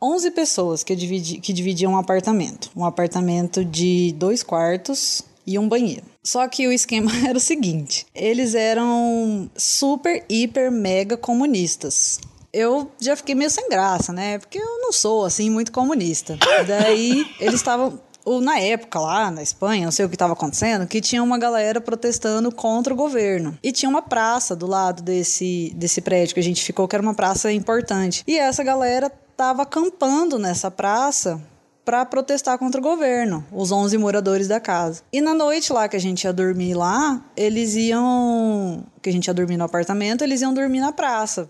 11 0.00 0.30
pessoas 0.30 0.84
que, 0.84 0.94
dividi, 0.94 1.40
que 1.40 1.52
dividiam 1.52 1.92
um 1.92 1.96
apartamento. 1.96 2.70
Um 2.76 2.84
apartamento 2.84 3.64
de 3.64 4.14
dois 4.16 4.44
quartos 4.44 5.22
e 5.44 5.58
um 5.58 5.68
banheiro. 5.68 6.04
Só 6.22 6.46
que 6.46 6.68
o 6.68 6.72
esquema 6.72 7.10
era 7.26 7.36
o 7.36 7.40
seguinte: 7.40 8.06
eles 8.14 8.54
eram 8.54 9.50
super, 9.56 10.24
hiper, 10.28 10.70
mega 10.70 11.16
comunistas. 11.16 12.20
Eu 12.52 12.90
já 13.00 13.14
fiquei 13.16 13.34
meio 13.34 13.50
sem 13.50 13.68
graça, 13.68 14.12
né? 14.12 14.38
Porque 14.38 14.58
eu 14.58 14.80
não 14.80 14.92
sou, 14.92 15.24
assim, 15.24 15.48
muito 15.50 15.70
comunista. 15.72 16.36
Daí, 16.66 17.26
eles 17.38 17.54
estavam 17.54 18.00
na 18.42 18.58
época 18.58 19.00
lá 19.00 19.30
na 19.30 19.42
Espanha, 19.42 19.84
não 19.84 19.92
sei 19.92 20.04
o 20.04 20.08
que 20.08 20.14
estava 20.14 20.34
acontecendo, 20.34 20.86
que 20.86 21.00
tinha 21.00 21.22
uma 21.22 21.38
galera 21.38 21.80
protestando 21.80 22.52
contra 22.52 22.92
o 22.92 22.96
governo. 22.96 23.58
E 23.62 23.72
tinha 23.72 23.88
uma 23.88 24.02
praça 24.02 24.54
do 24.54 24.66
lado 24.66 25.02
desse, 25.02 25.72
desse 25.74 26.00
prédio 26.00 26.34
que 26.34 26.40
a 26.40 26.42
gente 26.42 26.62
ficou, 26.62 26.86
que 26.86 26.94
era 26.94 27.02
uma 27.02 27.14
praça 27.14 27.50
importante. 27.52 28.22
E 28.26 28.38
essa 28.38 28.62
galera 28.62 29.10
tava 29.36 29.62
acampando 29.62 30.38
nessa 30.38 30.70
praça 30.70 31.40
para 31.84 32.04
protestar 32.04 32.58
contra 32.58 32.78
o 32.80 32.84
governo, 32.84 33.44
os 33.50 33.72
11 33.72 33.96
moradores 33.96 34.46
da 34.46 34.60
casa. 34.60 35.02
E 35.12 35.20
na 35.20 35.34
noite 35.34 35.72
lá 35.72 35.88
que 35.88 35.96
a 35.96 36.00
gente 36.00 36.24
ia 36.24 36.32
dormir 36.32 36.74
lá, 36.74 37.24
eles 37.36 37.74
iam, 37.74 38.84
que 39.00 39.08
a 39.08 39.12
gente 39.12 39.26
ia 39.26 39.34
dormir 39.34 39.56
no 39.56 39.64
apartamento, 39.64 40.22
eles 40.22 40.42
iam 40.42 40.52
dormir 40.52 40.80
na 40.80 40.92
praça. 40.92 41.48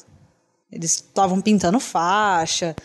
Eles 0.73 0.95
estavam 0.95 1.41
pintando 1.41 1.81
faixa, 1.81 2.77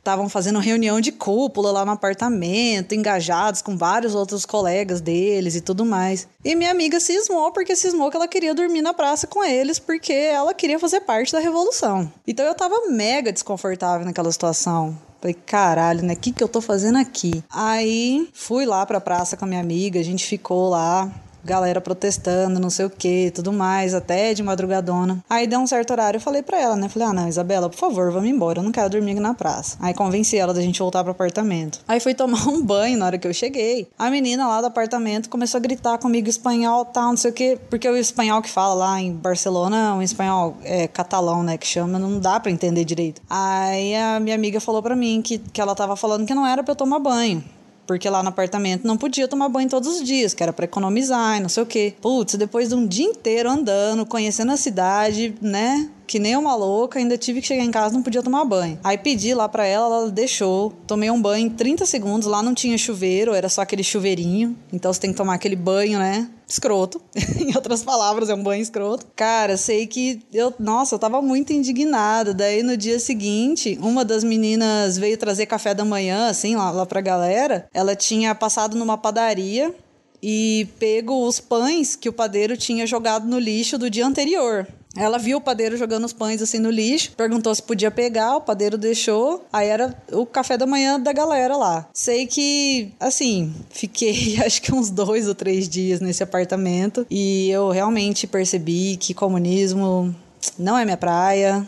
estavam 0.00 0.28
fazendo 0.28 0.58
reunião 0.58 1.00
de 1.00 1.12
cúpula 1.12 1.70
lá 1.70 1.84
no 1.84 1.92
apartamento, 1.92 2.94
engajados 2.94 3.60
com 3.60 3.76
vários 3.76 4.14
outros 4.14 4.46
colegas 4.46 5.00
deles 5.00 5.54
e 5.54 5.60
tudo 5.60 5.84
mais. 5.84 6.26
E 6.44 6.54
minha 6.54 6.70
amiga 6.70 6.98
cismou 6.98 7.52
porque 7.52 7.76
cismou 7.76 8.10
que 8.10 8.16
ela 8.16 8.26
queria 8.26 8.54
dormir 8.54 8.80
na 8.80 8.94
praça 8.94 9.26
com 9.26 9.44
eles 9.44 9.78
porque 9.78 10.12
ela 10.12 10.54
queria 10.54 10.78
fazer 10.78 11.00
parte 11.00 11.32
da 11.32 11.38
revolução. 11.38 12.10
Então 12.26 12.44
eu 12.46 12.54
tava 12.54 12.88
mega 12.88 13.32
desconfortável 13.32 14.06
naquela 14.06 14.32
situação. 14.32 14.98
Falei, 15.20 15.34
caralho, 15.34 16.02
né? 16.02 16.14
O 16.14 16.16
que, 16.16 16.32
que 16.32 16.42
eu 16.42 16.48
tô 16.48 16.62
fazendo 16.62 16.96
aqui? 16.96 17.44
Aí 17.50 18.26
fui 18.32 18.64
lá 18.64 18.86
pra 18.86 19.02
praça 19.02 19.36
com 19.36 19.44
a 19.44 19.48
minha 19.48 19.60
amiga, 19.60 20.00
a 20.00 20.02
gente 20.02 20.24
ficou 20.24 20.70
lá, 20.70 21.12
galera 21.44 21.80
protestando, 21.80 22.60
não 22.60 22.70
sei 22.70 22.86
o 22.86 22.90
que, 22.90 23.30
tudo 23.34 23.52
mais, 23.52 23.94
até 23.94 24.34
de 24.34 24.42
madrugadona. 24.42 25.22
Aí 25.28 25.46
deu 25.46 25.60
um 25.60 25.66
certo 25.66 25.90
horário, 25.90 26.18
eu 26.18 26.20
falei 26.20 26.42
pra 26.42 26.60
ela, 26.60 26.76
né? 26.76 26.88
Falei, 26.88 27.08
ah, 27.08 27.12
não, 27.12 27.28
Isabela, 27.28 27.68
por 27.68 27.78
favor, 27.78 28.10
vamos 28.12 28.28
embora, 28.28 28.58
eu 28.58 28.62
não 28.62 28.72
quero 28.72 28.90
dormir 28.90 29.12
aqui 29.12 29.20
na 29.20 29.34
praça. 29.34 29.76
Aí 29.80 29.94
convenci 29.94 30.36
ela 30.36 30.54
da 30.54 30.60
gente 30.60 30.78
voltar 30.78 31.02
pro 31.02 31.12
apartamento. 31.12 31.80
Aí 31.86 32.00
fui 32.00 32.14
tomar 32.14 32.46
um 32.48 32.62
banho 32.62 32.98
na 32.98 33.06
hora 33.06 33.18
que 33.18 33.26
eu 33.26 33.34
cheguei. 33.34 33.88
A 33.98 34.10
menina 34.10 34.46
lá 34.46 34.60
do 34.60 34.66
apartamento 34.66 35.28
começou 35.28 35.58
a 35.58 35.60
gritar 35.60 35.98
comigo 35.98 36.28
espanhol, 36.28 36.84
tal, 36.84 37.10
não 37.10 37.16
sei 37.16 37.30
o 37.30 37.34
que, 37.34 37.58
porque 37.68 37.88
o 37.88 37.96
espanhol 37.96 38.42
que 38.42 38.50
fala 38.50 38.74
lá 38.74 39.00
em 39.00 39.12
Barcelona 39.12 39.90
é 39.90 39.92
um 39.92 40.02
espanhol 40.02 40.56
é, 40.62 40.88
catalão, 40.88 41.42
né? 41.42 41.56
Que 41.56 41.66
chama, 41.66 41.98
não 41.98 42.18
dá 42.18 42.38
pra 42.38 42.50
entender 42.50 42.84
direito. 42.84 43.22
Aí 43.28 43.94
a 43.94 44.20
minha 44.20 44.34
amiga 44.34 44.60
falou 44.60 44.82
pra 44.82 44.96
mim 44.96 45.22
que, 45.22 45.38
que 45.38 45.60
ela 45.60 45.74
tava 45.74 45.96
falando 45.96 46.26
que 46.26 46.34
não 46.34 46.46
era 46.46 46.62
pra 46.62 46.72
eu 46.72 46.76
tomar 46.76 46.98
banho. 46.98 47.42
Porque 47.90 48.08
lá 48.08 48.22
no 48.22 48.28
apartamento 48.28 48.86
não 48.86 48.96
podia 48.96 49.26
tomar 49.26 49.48
banho 49.48 49.68
todos 49.68 49.88
os 49.96 50.04
dias, 50.04 50.32
que 50.32 50.44
era 50.44 50.52
pra 50.52 50.64
economizar 50.64 51.38
e 51.38 51.40
não 51.40 51.48
sei 51.48 51.64
o 51.64 51.66
quê. 51.66 51.92
Putz, 52.00 52.36
depois 52.36 52.68
de 52.68 52.76
um 52.76 52.86
dia 52.86 53.04
inteiro 53.04 53.50
andando, 53.50 54.06
conhecendo 54.06 54.52
a 54.52 54.56
cidade, 54.56 55.34
né? 55.42 55.90
Que 56.06 56.20
nem 56.20 56.36
uma 56.36 56.54
louca, 56.54 57.00
ainda 57.00 57.18
tive 57.18 57.40
que 57.40 57.48
chegar 57.48 57.64
em 57.64 57.70
casa 57.72 57.92
não 57.92 58.00
podia 58.00 58.22
tomar 58.22 58.44
banho. 58.44 58.78
Aí 58.84 58.96
pedi 58.96 59.34
lá 59.34 59.48
pra 59.48 59.66
ela, 59.66 59.86
ela 59.86 60.08
deixou. 60.08 60.72
Tomei 60.86 61.10
um 61.10 61.20
banho 61.20 61.48
em 61.48 61.50
30 61.50 61.84
segundos. 61.84 62.28
Lá 62.28 62.44
não 62.44 62.54
tinha 62.54 62.78
chuveiro, 62.78 63.34
era 63.34 63.48
só 63.48 63.62
aquele 63.62 63.82
chuveirinho. 63.82 64.56
Então 64.72 64.92
você 64.92 65.00
tem 65.00 65.10
que 65.10 65.16
tomar 65.16 65.34
aquele 65.34 65.56
banho, 65.56 65.98
né? 65.98 66.28
Escroto. 66.50 67.00
em 67.38 67.54
outras 67.54 67.84
palavras, 67.84 68.28
é 68.28 68.34
um 68.34 68.42
banho 68.42 68.60
escroto. 68.60 69.06
Cara, 69.14 69.56
sei 69.56 69.86
que 69.86 70.20
eu. 70.32 70.52
Nossa, 70.58 70.96
eu 70.96 70.98
tava 70.98 71.22
muito 71.22 71.52
indignada. 71.52 72.34
Daí 72.34 72.62
no 72.64 72.76
dia 72.76 72.98
seguinte, 72.98 73.78
uma 73.80 74.04
das 74.04 74.24
meninas 74.24 74.98
veio 74.98 75.16
trazer 75.16 75.46
café 75.46 75.72
da 75.72 75.84
manhã, 75.84 76.28
assim, 76.28 76.56
lá, 76.56 76.72
lá 76.72 76.84
pra 76.84 77.00
galera. 77.00 77.68
Ela 77.72 77.94
tinha 77.94 78.34
passado 78.34 78.76
numa 78.76 78.98
padaria 78.98 79.72
e 80.20 80.66
pego 80.78 81.24
os 81.26 81.38
pães 81.38 81.94
que 81.94 82.08
o 82.08 82.12
padeiro 82.12 82.56
tinha 82.56 82.84
jogado 82.84 83.28
no 83.28 83.38
lixo 83.38 83.78
do 83.78 83.88
dia 83.88 84.04
anterior. 84.04 84.66
Ela 84.96 85.18
viu 85.18 85.38
o 85.38 85.40
padeiro 85.40 85.76
jogando 85.76 86.04
os 86.04 86.12
pães 86.12 86.42
assim 86.42 86.58
no 86.58 86.70
lixo, 86.70 87.12
perguntou 87.16 87.54
se 87.54 87.62
podia 87.62 87.90
pegar, 87.90 88.36
o 88.36 88.40
padeiro 88.40 88.76
deixou. 88.76 89.46
Aí 89.52 89.68
era 89.68 89.94
o 90.12 90.26
café 90.26 90.56
da 90.58 90.66
manhã 90.66 90.98
da 90.98 91.12
galera 91.12 91.56
lá. 91.56 91.86
Sei 91.94 92.26
que, 92.26 92.92
assim, 92.98 93.54
fiquei 93.70 94.38
acho 94.44 94.60
que 94.60 94.74
uns 94.74 94.90
dois 94.90 95.28
ou 95.28 95.34
três 95.34 95.68
dias 95.68 96.00
nesse 96.00 96.22
apartamento 96.22 97.06
e 97.10 97.48
eu 97.50 97.70
realmente 97.70 98.26
percebi 98.26 98.96
que 98.96 99.14
comunismo 99.14 100.14
não 100.58 100.76
é 100.76 100.84
minha 100.84 100.96
praia. 100.96 101.64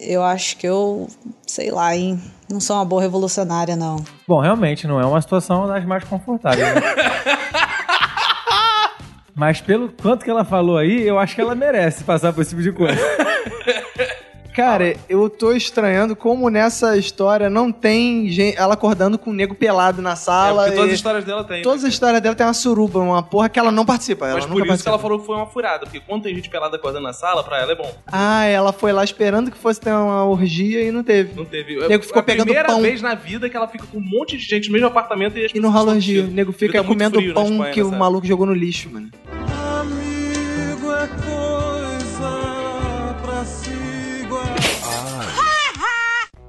eu 0.00 0.22
acho 0.22 0.56
que 0.56 0.66
eu, 0.66 1.08
sei 1.46 1.70
lá, 1.70 1.96
hein? 1.96 2.20
Não 2.50 2.60
sou 2.60 2.76
uma 2.76 2.84
boa 2.84 3.00
revolucionária, 3.00 3.76
não. 3.76 4.04
Bom, 4.28 4.40
realmente, 4.40 4.86
não 4.86 5.00
é 5.00 5.06
uma 5.06 5.22
situação 5.22 5.66
das 5.66 5.84
mais 5.84 6.04
confortáveis. 6.04 6.74
né? 6.74 6.80
Mas 9.34 9.60
pelo 9.60 9.88
quanto 9.88 10.24
que 10.24 10.30
ela 10.30 10.44
falou 10.44 10.78
aí, 10.78 11.06
eu 11.06 11.18
acho 11.18 11.34
que 11.34 11.40
ela 11.40 11.54
merece 11.54 12.04
passar 12.04 12.32
por 12.32 12.42
esse 12.42 12.50
tipo 12.50 12.62
de 12.62 12.72
coisa. 12.72 12.98
Cara, 14.54 14.94
eu 15.08 15.28
tô 15.28 15.52
estranhando 15.52 16.14
como 16.14 16.48
nessa 16.48 16.96
história 16.96 17.50
não 17.50 17.72
tem 17.72 18.28
gente, 18.30 18.56
ela 18.56 18.74
acordando 18.74 19.18
com 19.18 19.30
um 19.30 19.32
nego 19.32 19.52
pelado 19.54 20.00
na 20.00 20.12
É, 20.12 20.16
sala. 20.16 20.62
porque 20.62 20.76
todas 20.76 20.90
as 20.90 20.94
histórias 20.96 21.24
dela 21.24 21.42
tem. 21.42 21.56
né? 21.56 21.62
Todas 21.64 21.84
as 21.84 21.92
histórias 21.92 22.22
dela 22.22 22.36
tem 22.36 22.46
uma 22.46 22.54
suruba, 22.54 23.00
uma 23.00 23.20
porra 23.22 23.48
que 23.48 23.58
ela 23.58 23.72
não 23.72 23.84
participa. 23.84 24.26
Mas 24.32 24.44
nunca 24.46 24.46
por 24.46 24.52
isso 24.54 24.62
que 24.62 24.68
participa. 24.68 24.90
ela 24.90 24.98
falou 25.00 25.18
que 25.18 25.26
foi 25.26 25.34
uma 25.36 25.46
furada, 25.46 25.80
porque 25.86 25.98
quando 25.98 26.22
tem 26.22 26.34
gente 26.36 26.48
pelada 26.48 26.76
acordando 26.76 27.02
na 27.02 27.12
sala, 27.12 27.42
pra 27.42 27.60
ela 27.60 27.72
é 27.72 27.74
bom. 27.74 27.92
Ah, 28.06 28.44
ela 28.44 28.72
foi 28.72 28.92
lá 28.92 29.02
esperando 29.02 29.50
que 29.50 29.58
fosse 29.58 29.80
ter 29.80 29.90
uma 29.90 30.24
orgia 30.24 30.82
e 30.82 30.92
não 30.92 31.02
teve. 31.02 31.34
Não 31.34 31.44
teve. 31.44 31.76
O 31.78 31.88
nego 31.88 32.04
ficou 32.04 32.20
é 32.20 32.22
a 32.22 32.24
pegando 32.24 32.44
primeira 32.46 32.68
pão. 32.68 32.80
vez 32.80 33.02
na 33.02 33.14
vida 33.16 33.50
que 33.50 33.56
ela 33.56 33.66
fica 33.66 33.84
com 33.90 33.98
um 33.98 34.00
monte 34.00 34.36
de 34.36 34.44
gente 34.44 34.68
no 34.68 34.72
mesmo 34.74 34.86
apartamento 34.86 35.36
e 35.36 35.46
as 35.46 35.52
E 35.52 35.58
não 35.58 35.70
rola 35.72 35.92
orgia. 35.94 36.22
O 36.22 36.26
nego 36.28 36.52
fica 36.52 36.80
Tá 36.80 36.86
comendo 36.86 37.18
frio 37.18 37.34
pão 37.34 37.48
que 37.72 37.82
o 37.82 37.90
maluco 37.90 38.24
jogou 38.24 38.46
no 38.46 38.54
lixo, 38.54 38.88
mano. 38.88 39.10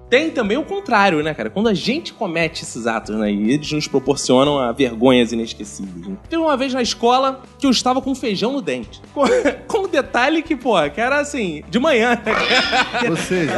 Tem 0.09 0.29
também 0.29 0.57
o 0.57 0.63
contrário, 0.63 1.23
né, 1.23 1.33
cara? 1.33 1.49
Quando 1.49 1.67
a 1.67 1.73
gente 1.73 2.13
comete 2.13 2.63
esses 2.63 2.85
atos, 2.85 3.15
né? 3.15 3.31
E 3.31 3.51
eles 3.51 3.71
nos 3.71 3.87
proporcionam 3.87 4.59
a 4.59 4.71
vergonhas 4.71 5.31
inesquecíveis. 5.31 6.07
Né? 6.07 6.15
Teve 6.29 6.41
uma 6.41 6.55
vez 6.55 6.73
na 6.73 6.81
escola 6.81 7.41
que 7.57 7.65
eu 7.65 7.71
estava 7.71 8.01
com 8.01 8.13
feijão 8.13 8.51
no 8.51 8.61
dente. 8.61 9.01
Com, 9.15 9.25
com 9.67 9.85
um 9.85 9.87
detalhe 9.87 10.41
que, 10.41 10.55
pô, 10.55 10.75
que 10.89 10.99
era 10.99 11.19
assim, 11.19 11.63
de 11.69 11.79
manhã. 11.79 12.19
Ou 13.09 13.15
seja, 13.15 13.53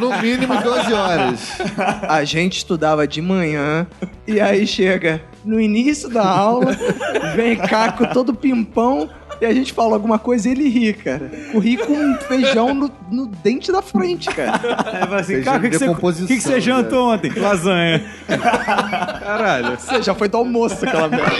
no 0.00 0.18
mínimo 0.20 0.60
12 0.62 0.92
horas. 0.92 1.58
A 2.08 2.24
gente 2.24 2.56
estudava 2.56 3.06
de 3.06 3.20
manhã 3.20 3.86
e 4.26 4.40
aí 4.40 4.66
chega 4.66 5.22
no 5.44 5.60
início 5.60 6.08
da 6.08 6.26
aula, 6.26 6.76
vem 7.36 7.56
Caco 7.56 8.12
todo 8.12 8.34
pimpão 8.34 9.10
e 9.44 9.50
a 9.50 9.54
gente 9.54 9.72
fala 9.72 9.94
alguma 9.94 10.18
coisa 10.18 10.48
e 10.48 10.52
ele 10.52 10.68
ri, 10.68 10.92
cara. 10.94 11.30
O 11.52 11.58
ri 11.58 11.76
com 11.76 11.92
um 11.92 12.16
feijão 12.16 12.74
no, 12.74 12.90
no 13.10 13.26
dente 13.26 13.70
da 13.70 13.82
frente, 13.82 14.28
cara. 14.30 14.58
Fala 14.58 15.20
assim, 15.20 15.42
cara, 15.42 15.58
o 15.58 15.60
que, 15.60 15.70
que, 15.70 15.78
você, 15.78 16.26
que, 16.26 16.36
que 16.36 16.40
você 16.40 16.60
jantou 16.60 17.12
ontem? 17.12 17.30
Lasanha. 17.38 18.02
Caralho. 18.26 19.78
Você 19.78 20.02
já 20.02 20.14
foi 20.14 20.28
do 20.28 20.38
almoço 20.38 20.84
aquela 20.84 21.08
merda. 21.08 21.34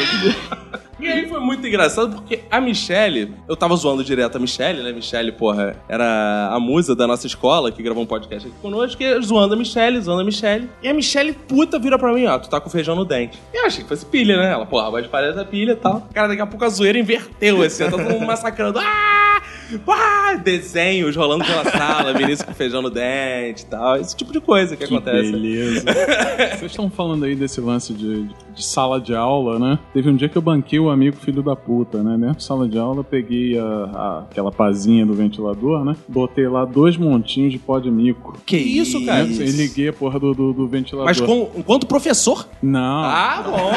E 1.05 1.09
aí 1.09 1.29
foi 1.29 1.39
muito 1.39 1.67
engraçado 1.67 2.15
porque 2.17 2.41
a 2.51 2.61
Michelle, 2.61 3.35
eu 3.47 3.55
tava 3.55 3.77
zoando 3.77 4.03
direto 4.03 4.37
a 4.37 4.39
Michelle, 4.39 4.83
né? 4.83 4.91
Michelle, 4.91 5.33
porra, 5.33 5.77
era 5.87 6.49
a 6.51 6.59
musa 6.59 6.97
da 6.97 7.07
nossa 7.07 7.27
escola 7.27 7.71
que 7.71 7.83
gravou 7.83 8.03
um 8.03 8.07
podcast 8.07 8.49
aqui 8.49 8.57
conosco, 8.63 9.03
e 9.03 9.21
zoando 9.23 9.53
a 9.53 9.57
Michelle, 9.57 10.01
zoando 10.01 10.23
a 10.23 10.25
Michelle. 10.25 10.69
E 10.83 10.89
a 10.89 10.95
Michelle, 10.95 11.35
puta, 11.35 11.79
vira 11.79 11.99
pra 11.99 12.13
mim, 12.13 12.25
ó, 12.25 12.39
tu 12.39 12.49
tá 12.49 12.59
com 12.59 12.71
feijão 12.71 12.97
no 12.97 13.05
dente. 13.05 13.39
E 13.53 13.57
eu 13.59 13.67
achei 13.67 13.83
que 13.83 13.89
fosse 13.89 14.07
pilha, 14.07 14.37
né? 14.37 14.53
Ela, 14.53 14.65
porra, 14.65 14.91
mas 14.91 15.07
parece 15.07 15.39
a 15.39 15.45
pilha 15.45 15.73
e 15.73 15.77
tal. 15.77 16.09
Cara, 16.15 16.29
daqui 16.29 16.41
a 16.41 16.47
pouco 16.47 16.65
a 16.65 16.69
zoeira 16.71 16.99
inverteu, 16.99 17.63
assim, 17.63 17.89
todo 17.91 18.03
mundo 18.03 18.25
massacrando. 18.25 18.81
Ah! 18.85 19.34
Ah! 19.89 20.35
Desenhos 20.43 21.15
rolando 21.15 21.45
pela 21.45 21.65
sala, 21.65 22.13
Vinícius 22.19 22.43
com 22.43 22.53
feijão 22.55 22.83
no 22.83 22.91
dente 22.91 23.63
e 23.63 23.67
tal. 23.67 23.97
Esse 23.97 24.17
tipo 24.17 24.33
de 24.33 24.41
coisa 24.41 24.77
que, 24.77 24.85
Que 24.87 24.93
acontece. 24.93 25.31
beleza. 25.31 25.85
Vocês 26.59 26.73
estão 26.73 26.91
falando 26.91 27.25
aí 27.25 27.37
desse 27.37 27.61
lance 27.61 27.93
de, 27.93 28.25
de 28.55 28.65
sala 28.65 29.01
de 29.01 29.15
aula, 29.15 29.59
né? 29.59 29.79
Teve 29.93 30.11
um 30.11 30.17
dia 30.17 30.29
que 30.29 30.37
eu 30.37 30.43
banquei 30.43 30.79
o 30.81 30.91
amigo 30.91 31.17
filho 31.17 31.43
da 31.43 31.55
puta, 31.55 32.03
né? 32.03 32.17
Dentro 32.19 32.35
da 32.35 32.41
sala 32.41 32.69
de 32.69 32.77
aula, 32.79 33.01
eu 33.01 33.05
peguei 33.05 33.57
a, 33.59 33.63
a- 33.65 34.19
aquela 34.31 34.51
pazinha 34.51 35.07
do 35.07 35.15
ventilador, 35.15 35.85
né? 35.85 35.95
Botei 36.09 36.49
lá 36.49 36.65
dois 36.65 36.97
montinhos 36.97 37.53
de 37.53 37.59
pó 37.59 37.79
de 37.79 37.91
mico. 37.91 38.37
Que 38.45 38.57
isso, 38.57 39.05
cara? 39.07 39.25
Né? 39.25 39.31
E 39.33 39.51
liguei 39.53 39.89
a 39.89 39.93
porra 39.93 40.19
do, 40.19 40.35
do, 40.35 40.53
do 40.53 40.67
ventilador. 40.67 41.07
Mas 41.07 41.21
com, 41.21 41.51
enquanto 41.57 41.87
professor? 41.87 42.49
Não. 42.63 43.05
Ah, 43.05 43.43
bom. 43.47 43.71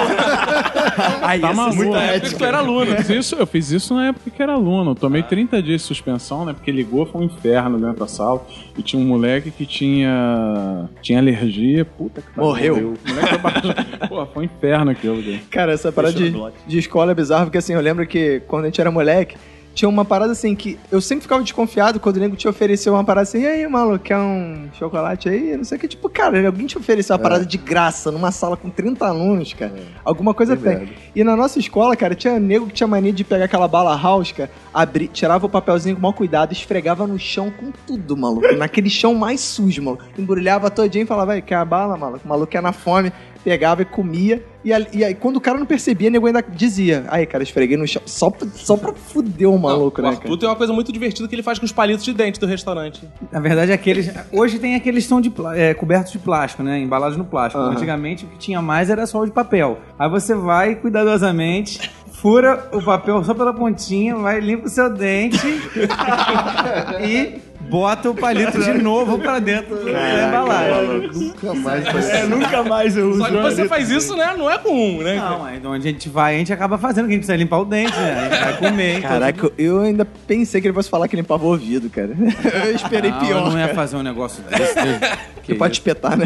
Aí, 1.21 1.39
tá 1.39 1.54
maluco. 1.54 1.76
muita 1.84 1.97
ética. 2.00 2.38
Tu 2.38 2.45
era 2.45 2.58
aluno. 2.60 2.91
Eu 2.91 2.97
fiz, 3.04 3.10
isso, 3.10 3.36
eu 3.36 3.45
fiz 3.47 3.71
isso 3.71 3.93
na 3.93 4.08
época 4.08 4.30
que 4.32 4.41
era 4.41 4.54
aluno. 4.54 4.91
Eu 4.91 4.95
tomei 4.95 5.21
30 5.21 5.62
dias 5.62 5.77
de 5.78 5.84
suspensão, 5.84 6.46
né? 6.46 6.54
Porque 6.54 6.72
ligou, 6.72 7.06
foi 7.06 7.22
um 7.22 7.24
inferno 7.24 7.80
dentro 7.80 8.00
da 8.00 8.08
sala. 8.08 8.46
E 8.78 8.82
tinha 8.82 9.02
um 9.02 9.06
moleque 9.06 9.52
que 9.52 9.66
tinha. 9.66 10.90
tinha 11.02 11.20
alergia. 11.20 11.86
Puta 11.86 12.22
que 12.22 12.28
Morreu. 12.38 12.76
O 12.76 13.10
moleque 13.10 13.40
foi. 13.40 14.08
Pô, 14.10 14.26
foi 14.26 14.44
um 14.44 14.46
inferno 14.46 14.92
aquilo, 14.92 15.24
cara. 15.24 15.40
Cara, 15.50 15.74
essa 15.74 15.92
parada 15.92 16.13
de, 16.13 16.34
de 16.68 16.78
escola 16.78 17.12
é 17.12 17.16
bizarra, 17.16 17.46
porque 17.46 17.58
assim, 17.58 17.74
eu 17.74 17.82
lembro 17.82 18.06
que 18.06 18.42
quando 18.48 18.66
a 18.66 18.68
gente 18.68 18.82
era 18.82 18.92
moleque, 18.92 19.38
tinha 19.78 19.88
uma 19.88 20.04
parada 20.04 20.32
assim 20.32 20.56
que 20.56 20.80
eu 20.92 21.00
sempre 21.00 21.22
ficava 21.22 21.44
desconfiado 21.44 22.00
quando 22.00 22.18
o 22.18 22.20
nego 22.20 22.36
te 22.36 22.48
ofereceu 22.48 22.94
uma 22.94 23.04
parada 23.04 23.22
assim, 23.30 23.42
e 23.42 23.46
aí, 23.46 23.68
maluco, 23.68 24.00
quer 24.00 24.18
um 24.18 24.68
chocolate 24.74 25.30
aí? 25.30 25.56
Não 25.56 25.63
sei 25.63 25.78
o 25.78 25.80
que. 25.82 25.88
Tipo, 25.88 26.10
cara, 26.10 26.44
alguém 26.48 26.66
te 26.66 26.80
ofereceu 26.80 27.16
uma 27.16 27.22
parada 27.22 27.46
de 27.46 27.60
graça 27.60 28.12
numa 28.12 28.32
sala 28.32 28.58
com 28.58 28.72
30 28.72 29.06
alunos, 29.06 29.54
cara. 29.54 29.76
Alguma 30.04 30.34
coisa 30.34 30.54
É 30.54 30.56
tem. 30.56 30.63
verdade. 30.63 30.98
E 31.16 31.24
na 31.24 31.36
nossa 31.36 31.60
escola, 31.60 31.96
cara, 31.96 32.16
tinha 32.16 32.40
nego 32.40 32.66
que 32.66 32.74
tinha 32.74 32.88
mania 32.88 33.13
de 33.13 33.24
pegar 33.24 33.46
aquela 33.46 33.68
bala 33.68 33.96
house, 33.96 34.32
cara, 34.32 34.50
abrir, 34.74 35.10
tirava 35.10 35.46
o 35.46 35.50
papelzinho 35.50 35.96
com 35.96 36.02
maior 36.02 36.13
cuidado, 36.13 36.52
esfregava 36.54 37.06
no 37.06 37.20
chão 37.20 37.52
com 37.52 37.72
tudo, 37.86 38.18
maluco. 38.18 38.52
Naquele 38.56 38.90
chão 38.90 39.13
mais 39.13 39.42
sujo, 39.42 39.84
maluco. 39.84 40.04
Embrulhava 40.18 40.72
todinho 40.72 41.04
e 41.04 41.08
falava, 41.08 41.28
vai, 41.34 41.42
quer 41.44 41.54
a 41.56 41.63
bala, 41.66 41.96
maluco? 41.96 42.22
O 42.26 42.28
maluco 42.28 42.52
ia 42.56 42.63
na 42.63 42.72
fome, 42.74 43.13
pegava 43.48 43.82
e 43.82 43.86
comia. 43.86 44.44
E, 44.62 44.74
ali- 44.74 44.88
e 44.92 45.06
aí, 45.06 45.16
quando 45.16 45.38
o 45.38 45.40
cara 45.40 45.58
não 45.58 45.66
percebia, 45.66 46.10
o 46.10 46.12
nego 46.12 46.28
ainda 46.28 46.42
dizia, 46.42 47.06
aí, 47.08 47.26
cara, 47.26 47.42
esfreguei 47.42 47.78
no 47.78 47.88
chão. 47.88 48.02
Só, 48.06 48.30
pra- 48.30 48.46
só 48.54 48.76
pra 48.76 48.92
fuder 48.92 49.50
o 49.50 49.58
maluco, 49.58 50.02
Não, 50.02 50.10
né, 50.10 50.16
o 50.16 50.18
cara? 50.18 50.26
Arthur 50.26 50.38
tem 50.38 50.50
uma 50.50 50.56
coisa 50.58 50.74
muito 50.74 50.92
divertida 50.92 51.26
que 51.30 51.34
ele 51.34 51.42
faz 51.44 51.58
com 51.58 51.64
os 51.66 51.72
palitos 51.72 52.04
de 52.04 52.14
dente 52.14 52.42
do 52.42 52.46
restaurante. 52.46 53.08
Na 53.32 53.40
verdade, 53.40 53.72
aqueles. 53.72 54.12
Hoje 54.34 54.60
tem 54.60 54.76
aqueles 54.76 55.04
que 55.06 55.10
são 55.10 55.22
de, 55.22 55.32
é, 55.56 55.74
cobertos 55.74 56.12
de 56.12 56.20
plástico, 56.20 56.62
né? 56.62 56.78
Embalados 56.78 57.16
no 57.18 57.24
plástico. 57.24 57.62
Aham. 57.64 57.72
Antigamente 57.72 58.26
o 58.26 58.28
que 58.28 58.38
tinha 58.38 58.62
mais 58.62 58.90
era 58.90 59.08
só 59.08 59.22
o 59.22 59.26
de 59.26 59.32
papel. 59.32 59.80
Aí 59.98 60.10
você 60.10 60.36
vai 60.36 60.76
cuidadosamente, 60.76 61.90
fura 62.12 62.68
o 62.74 62.82
papel 62.84 63.24
só 63.24 63.34
pela 63.34 63.54
pontinha, 63.54 64.14
vai, 64.18 64.42
limpa 64.42 64.66
o 64.66 64.70
seu 64.70 64.90
dente 64.94 65.40
e 67.02 67.40
bota 67.69 68.10
o 68.10 68.15
palito 68.15 68.58
de 68.63 68.73
novo 68.73 69.17
pra 69.19 69.39
dentro 69.39 69.75
da 69.86 70.27
embalagem. 70.27 71.10
Nunca 71.13 71.53
mais 71.53 71.86
É, 72.10 72.23
nunca 72.25 72.63
mais 72.63 72.95
eu 72.97 73.10
uso. 73.10 73.19
Só 73.19 73.27
que 73.30 73.38
você 73.38 73.67
faz 73.67 73.89
isso, 73.89 74.15
né? 74.15 74.34
Não 74.38 74.49
é 74.49 74.58
com 74.58 74.71
um, 74.71 75.01
né? 75.03 75.15
Não, 75.15 75.39
mas 75.39 75.63
onde 75.65 75.88
a 75.88 75.91
gente 75.91 76.10
vai, 76.10 76.36
a 76.36 76.38
gente 76.39 76.53
acaba 76.53 76.77
fazendo, 76.77 77.06
que 77.06 77.12
a 77.12 77.13
gente 77.15 77.21
precisa 77.21 77.36
limpar 77.38 77.60
o 77.60 77.65
dente, 77.65 77.95
né? 77.97 78.13
A 78.13 78.23
gente 78.30 78.43
vai 78.43 78.58
comer. 78.71 78.97
então- 78.97 79.10
Caraca, 79.10 79.51
eu 79.58 79.82
ainda 79.82 80.06
pensei 80.06 80.62
que 80.62 80.67
ele 80.67 80.73
fosse 80.73 80.89
falar 80.89 81.08
que 81.08 81.15
limpava 81.15 81.43
o 81.43 81.47
ouvido, 81.49 81.89
cara. 81.89 82.12
Eu 82.67 82.75
esperei 82.75 83.12
Não, 83.12 83.19
pior. 83.19 83.45
Eu 83.45 83.49
não 83.51 83.58
ia 83.58 83.65
cara. 83.65 83.75
fazer 83.75 83.97
um 83.97 84.03
negócio 84.03 84.43
desse. 84.43 84.73
Você 85.47 85.56
pode 85.56 85.75
espetar, 85.75 86.17
né? 86.17 86.25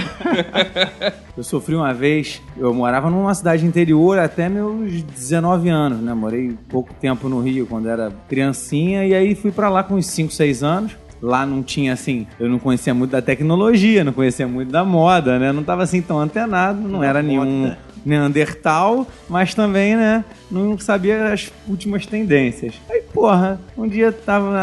Eu 1.38 1.44
sofri 1.44 1.76
uma 1.76 1.94
vez, 1.94 2.42
eu 2.58 2.74
morava 2.74 3.08
numa 3.08 3.34
cidade 3.36 3.64
interior 3.64 4.18
até 4.18 4.50
meus 4.50 5.04
19 5.04 5.70
anos, 5.70 6.00
né? 6.00 6.12
Morei 6.12 6.58
pouco 6.68 6.92
tempo 6.96 7.30
no 7.30 7.40
Rio 7.40 7.68
quando 7.68 7.88
era 7.88 8.12
criancinha 8.28 9.06
e 9.06 9.14
aí 9.14 9.36
fui 9.36 9.52
pra 9.52 9.70
lá 9.70 9.84
com 9.84 9.94
uns 9.94 10.08
5, 10.08 10.34
6 10.34 10.64
anos. 10.64 10.94
Lá 11.22 11.46
não 11.46 11.62
tinha 11.62 11.94
assim, 11.94 12.26
eu 12.40 12.50
não 12.50 12.58
conhecia 12.58 12.94
muito 12.94 13.12
da 13.12 13.22
tecnologia, 13.22 14.04
não 14.04 14.12
conhecia 14.14 14.48
muito 14.48 14.72
da 14.72 14.84
moda, 14.84 15.38
né? 15.38 15.52
Não 15.52 15.64
tava 15.64 15.84
assim 15.84 16.02
tão 16.02 16.20
antenado, 16.20 16.80
não 16.82 17.04
era 17.04 17.22
nenhum 17.22 17.74
Neandertal, 18.04 19.06
mas 19.30 19.54
também, 19.54 19.96
né, 19.96 20.26
não 20.50 20.78
sabia 20.80 21.32
as 21.32 21.52
últimas 21.68 22.06
tendências. 22.06 22.74
Aí, 22.90 23.02
porra, 23.14 23.60
um 23.78 23.88
dia 23.88 24.12
tava 24.12 24.58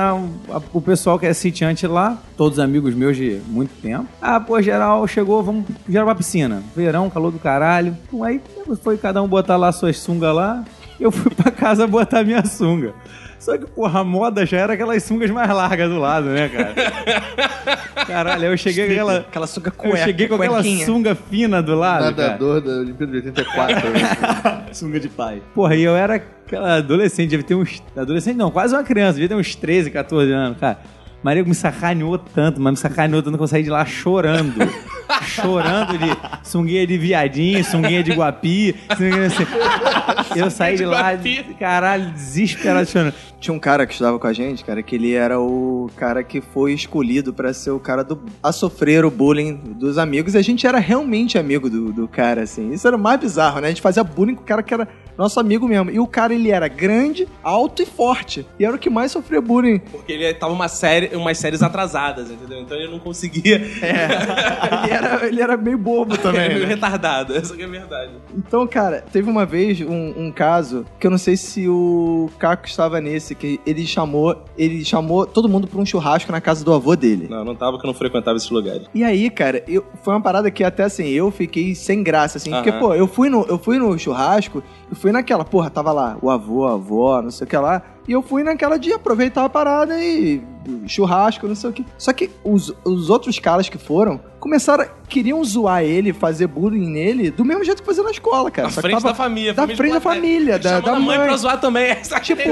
a- 0.51 0.61
o 0.73 0.81
pessoal 0.83 1.19
que 1.19 1.27
é 1.27 1.33
sitiante 1.33 1.87
lá, 1.87 2.19
todos 2.37 2.59
amigos 2.59 2.95
meus 2.95 3.17
de 3.17 3.41
muito 3.47 3.71
tempo. 3.81 4.07
Ah, 4.21 4.41
pô, 4.41 4.61
geral, 4.61 5.07
chegou, 5.07 5.41
vamos 5.43 5.65
geral 5.89 6.07
pra 6.07 6.15
piscina. 6.17 6.63
Verão, 6.75 7.09
calor 7.09 7.31
do 7.31 7.39
caralho. 7.39 7.97
Aí 8.25 8.41
foi 8.83 8.97
cada 8.99 9.23
um 9.23 9.29
botar 9.29 9.57
lá 9.57 9.71
suas 9.71 9.99
sungas 9.99 10.35
lá, 10.35 10.65
eu 10.99 11.11
fui 11.13 11.31
pra 11.33 11.51
casa 11.53 11.87
botar 11.87 12.25
minha 12.25 12.45
sunga. 12.45 12.93
Só 13.39 13.57
que, 13.57 13.67
porra, 13.67 14.01
a 14.01 14.05
moda 14.05 14.45
já 14.45 14.59
era 14.59 14.73
aquelas 14.75 15.03
sungas 15.05 15.31
mais 15.31 15.49
largas 15.49 15.89
do 15.89 15.99
lado, 15.99 16.27
né, 16.29 16.49
cara? 16.49 16.75
Caralho, 18.07 18.43
aí 18.47 18.53
eu 18.53 18.57
cheguei 18.57 18.87
com 18.87 18.93
aquela. 18.93 19.17
Aquela 19.19 19.47
sunga 19.47 19.69
Eu 19.69 19.73
cueca, 19.73 20.05
cheguei 20.05 20.29
com 20.29 20.35
aquela 20.35 20.55
cuequinha. 20.57 20.87
sunga 20.87 21.15
fina 21.15 21.63
do 21.63 21.75
lado. 21.75 22.15
cara. 22.15 22.33
Nadador 22.33 22.61
da 22.61 22.73
Olimpíada 22.73 23.13
de 23.21 23.29
84. 23.29 23.91
né? 23.91 24.65
Sunga 24.73 24.99
de 25.01 25.09
pai. 25.09 25.43
Porra, 25.55 25.75
e 25.77 25.83
eu 25.83 25.97
era 25.97 26.17
aquela 26.17 26.77
adolescente, 26.77 27.31
devia 27.31 27.47
ter 27.47 27.55
uns. 27.55 27.83
Adolescente 27.97 28.37
não, 28.37 28.51
quase 28.51 28.75
uma 28.75 28.83
criança, 28.83 29.15
devia 29.15 29.29
ter 29.29 29.35
uns 29.35 29.55
13, 29.55 29.91
14 29.91 30.33
anos, 30.33 30.59
cara. 30.59 30.79
Maria 31.23 31.43
me 31.45 31.55
sacaneou 31.55 32.17
tanto, 32.19 32.61
mas 32.61 32.73
me 32.73 32.77
sacaneou 32.77 33.23
tanto 33.23 33.37
que 33.37 33.43
eu 33.43 33.49
saí 33.49 33.63
de 33.63 33.71
lá 33.71 33.85
chorando. 33.85 34.55
Chorando 35.23 35.99
de 35.99 36.17
sunguinha 36.43 36.87
de 36.87 36.99
viadinho, 36.99 37.65
sunguinha 37.65 38.03
de 38.03 38.13
guapi. 38.13 38.75
sunguinha 38.97 39.27
assim. 39.27 39.47
Eu 40.37 40.51
saí 40.51 40.77
de 40.77 40.85
lá, 40.85 41.13
caralho, 41.59 42.11
desesperado 42.11 42.87
chorando. 42.87 43.15
Tinha 43.41 43.55
um 43.55 43.59
cara 43.59 43.87
que 43.87 43.93
estudava 43.93 44.19
com 44.19 44.27
a 44.27 44.33
gente, 44.33 44.65
cara, 44.65 44.83
que 44.83 44.97
ele 44.97 45.15
era 45.15 45.39
o 45.41 45.89
cara 45.97 46.25
que 46.25 46.41
foi 46.41 46.73
escolhido 46.73 47.33
pra 47.33 47.53
ser 47.53 47.71
o 47.71 47.79
cara 47.79 48.03
do, 48.03 48.21
a 48.43 48.51
sofrer 48.51 49.05
o 49.05 49.11
bullying 49.11 49.55
dos 49.55 49.97
amigos. 49.97 50.35
E 50.35 50.39
a 50.39 50.43
gente 50.43 50.67
era 50.67 50.79
realmente 50.79 51.39
amigo 51.39 51.71
do, 51.71 51.93
do 51.93 52.09
cara, 52.09 52.43
assim. 52.43 52.73
Isso 52.73 52.87
era 52.87 52.97
o 52.97 53.01
mais 53.01 53.21
bizarro, 53.21 53.61
né? 53.61 53.69
A 53.69 53.71
gente 53.71 53.81
fazia 53.81 54.03
bullying 54.03 54.35
com 54.35 54.43
o 54.43 54.47
cara 54.47 54.61
que 54.61 54.75
era 54.75 54.89
nosso 55.17 55.39
amigo 55.39 55.69
mesmo. 55.69 55.91
E 55.91 56.01
o 56.01 56.07
cara, 56.07 56.35
ele 56.35 56.51
era 56.51 56.67
grande, 56.67 57.29
alto 57.43 57.81
e 57.83 57.87
forte. 57.87 58.45
E 58.59 58.65
era 58.65 58.75
o 58.75 58.79
que 58.79 58.91
mais 58.91 59.13
sofria 59.13 59.41
bullying. 59.41 59.79
Porque 59.79 60.13
ele 60.13 60.35
tava 60.35 60.53
uma 60.53 60.69
série, 60.69 61.15
umas 61.17 61.39
séries 61.39 61.63
atrasadas, 61.63 62.31
entendeu? 62.31 62.61
Então 62.61 62.77
ele 62.77 62.91
não 62.91 62.99
conseguia. 62.99 63.57
ele, 63.57 64.95
era, 64.99 65.27
ele 65.27 65.41
era 65.41 65.57
meio 65.57 65.79
bobo 65.79 66.17
também. 66.19 66.41
É, 66.41 66.49
meio 66.49 66.61
né? 66.61 66.67
retardado, 66.67 67.35
essa 67.35 67.57
que 67.57 67.63
é 67.63 67.65
a 67.65 67.69
verdade. 67.69 68.13
Então, 68.37 68.67
cara, 68.67 69.05
teve 69.13 69.31
uma 69.31 69.47
vez 69.47 69.81
um, 69.81 70.27
um 70.27 70.33
caso 70.33 70.85
que 70.99 71.07
eu 71.07 71.11
não 71.11 71.19
sei 71.19 71.37
se 71.37 71.69
o 71.69 72.31
Caco 72.39 72.67
estava 72.67 73.01
nesse, 73.01 73.35
que 73.35 73.61
ele 73.67 73.87
chamou, 73.87 74.45
ele 74.57 74.85
chamou 74.85 75.27
todo 75.27 75.49
mundo 75.49 75.67
pra 75.67 75.81
um 75.81 75.87
churrasco 75.87 76.31
na 76.33 76.41
casa 76.41 76.65
do 76.65 76.73
avô 76.73 76.95
dele. 76.97 77.27
Não, 77.29 77.45
não 77.45 77.55
tava 77.55 77.73
porque 77.73 77.87
eu 77.87 77.93
não 77.93 77.99
frequentava 77.99 78.37
esses 78.37 78.51
lugares. 78.51 78.87
E 78.95 79.05
aí, 79.05 79.31
cara, 79.31 79.63
eu, 79.67 79.85
foi 80.03 80.15
uma 80.15 80.21
parada 80.23 80.51
que 80.51 80.65
até 80.65 80.85
assim, 80.85 81.09
eu 81.09 81.31
fiquei 81.31 81.75
sem 81.75 82.03
graça, 82.03 82.39
assim, 82.39 82.51
porque, 82.51 82.71
Aham. 82.71 82.79
pô, 82.79 82.95
eu 82.95 83.07
fui, 83.07 83.29
no, 83.29 83.45
eu 83.49 83.59
fui 83.59 83.79
no 83.79 83.99
churrasco 83.99 84.63
e 84.91 84.95
fui 84.95 85.13
naquela, 85.13 85.45
porra, 85.45 85.71
tava 85.71 85.93
lá 85.93 86.17
o 86.21 86.31
avô, 86.31 86.67
a 86.67 86.73
avó, 86.75 87.23
não 87.23 87.31
sei 87.31 87.47
o 87.47 87.51
que 87.51 87.57
lá, 87.57 87.83
e 88.07 88.13
eu 88.13 88.23
fui 88.23 88.43
naquela 88.43 88.79
de 88.79 88.93
aproveitar 88.93 89.45
a 89.45 89.49
parada 89.49 90.03
e 90.03 90.43
churrasco, 90.87 91.47
não 91.49 91.55
sei 91.55 91.71
o 91.71 91.73
que. 91.73 91.85
Só 91.97 92.13
que 92.13 92.31
os, 92.45 92.73
os 92.85 93.11
outros 93.11 93.39
caras 93.39 93.69
que 93.69 93.79
foram 93.79 94.21
começaram, 94.41 94.87
queriam 95.09 95.43
zoar 95.43 95.83
ele, 95.83 96.13
fazer 96.13 96.47
bullying 96.47 96.89
nele, 96.89 97.29
do 97.31 97.45
mesmo 97.45 97.65
jeito 97.65 97.83
que 97.83 97.87
fazia 97.87 98.05
na 98.05 98.11
escola, 98.13 98.51
cara. 98.53 98.69
Na 98.69 98.75
Só 98.75 98.81
frente 98.81 98.95
tava- 98.95 99.09
da 99.09 99.15
família. 99.15 99.53
Da 99.55 99.67
frente 99.67 99.93
da 99.95 100.01
família, 100.01 100.59
da, 100.61 100.79
da 100.81 100.95
mãe 100.95 101.19
mãe. 101.19 101.27
pra 101.27 101.37
zoar 101.37 101.61
também. 101.61 101.91
Essa 101.91 102.21
Tipo, 102.21 102.43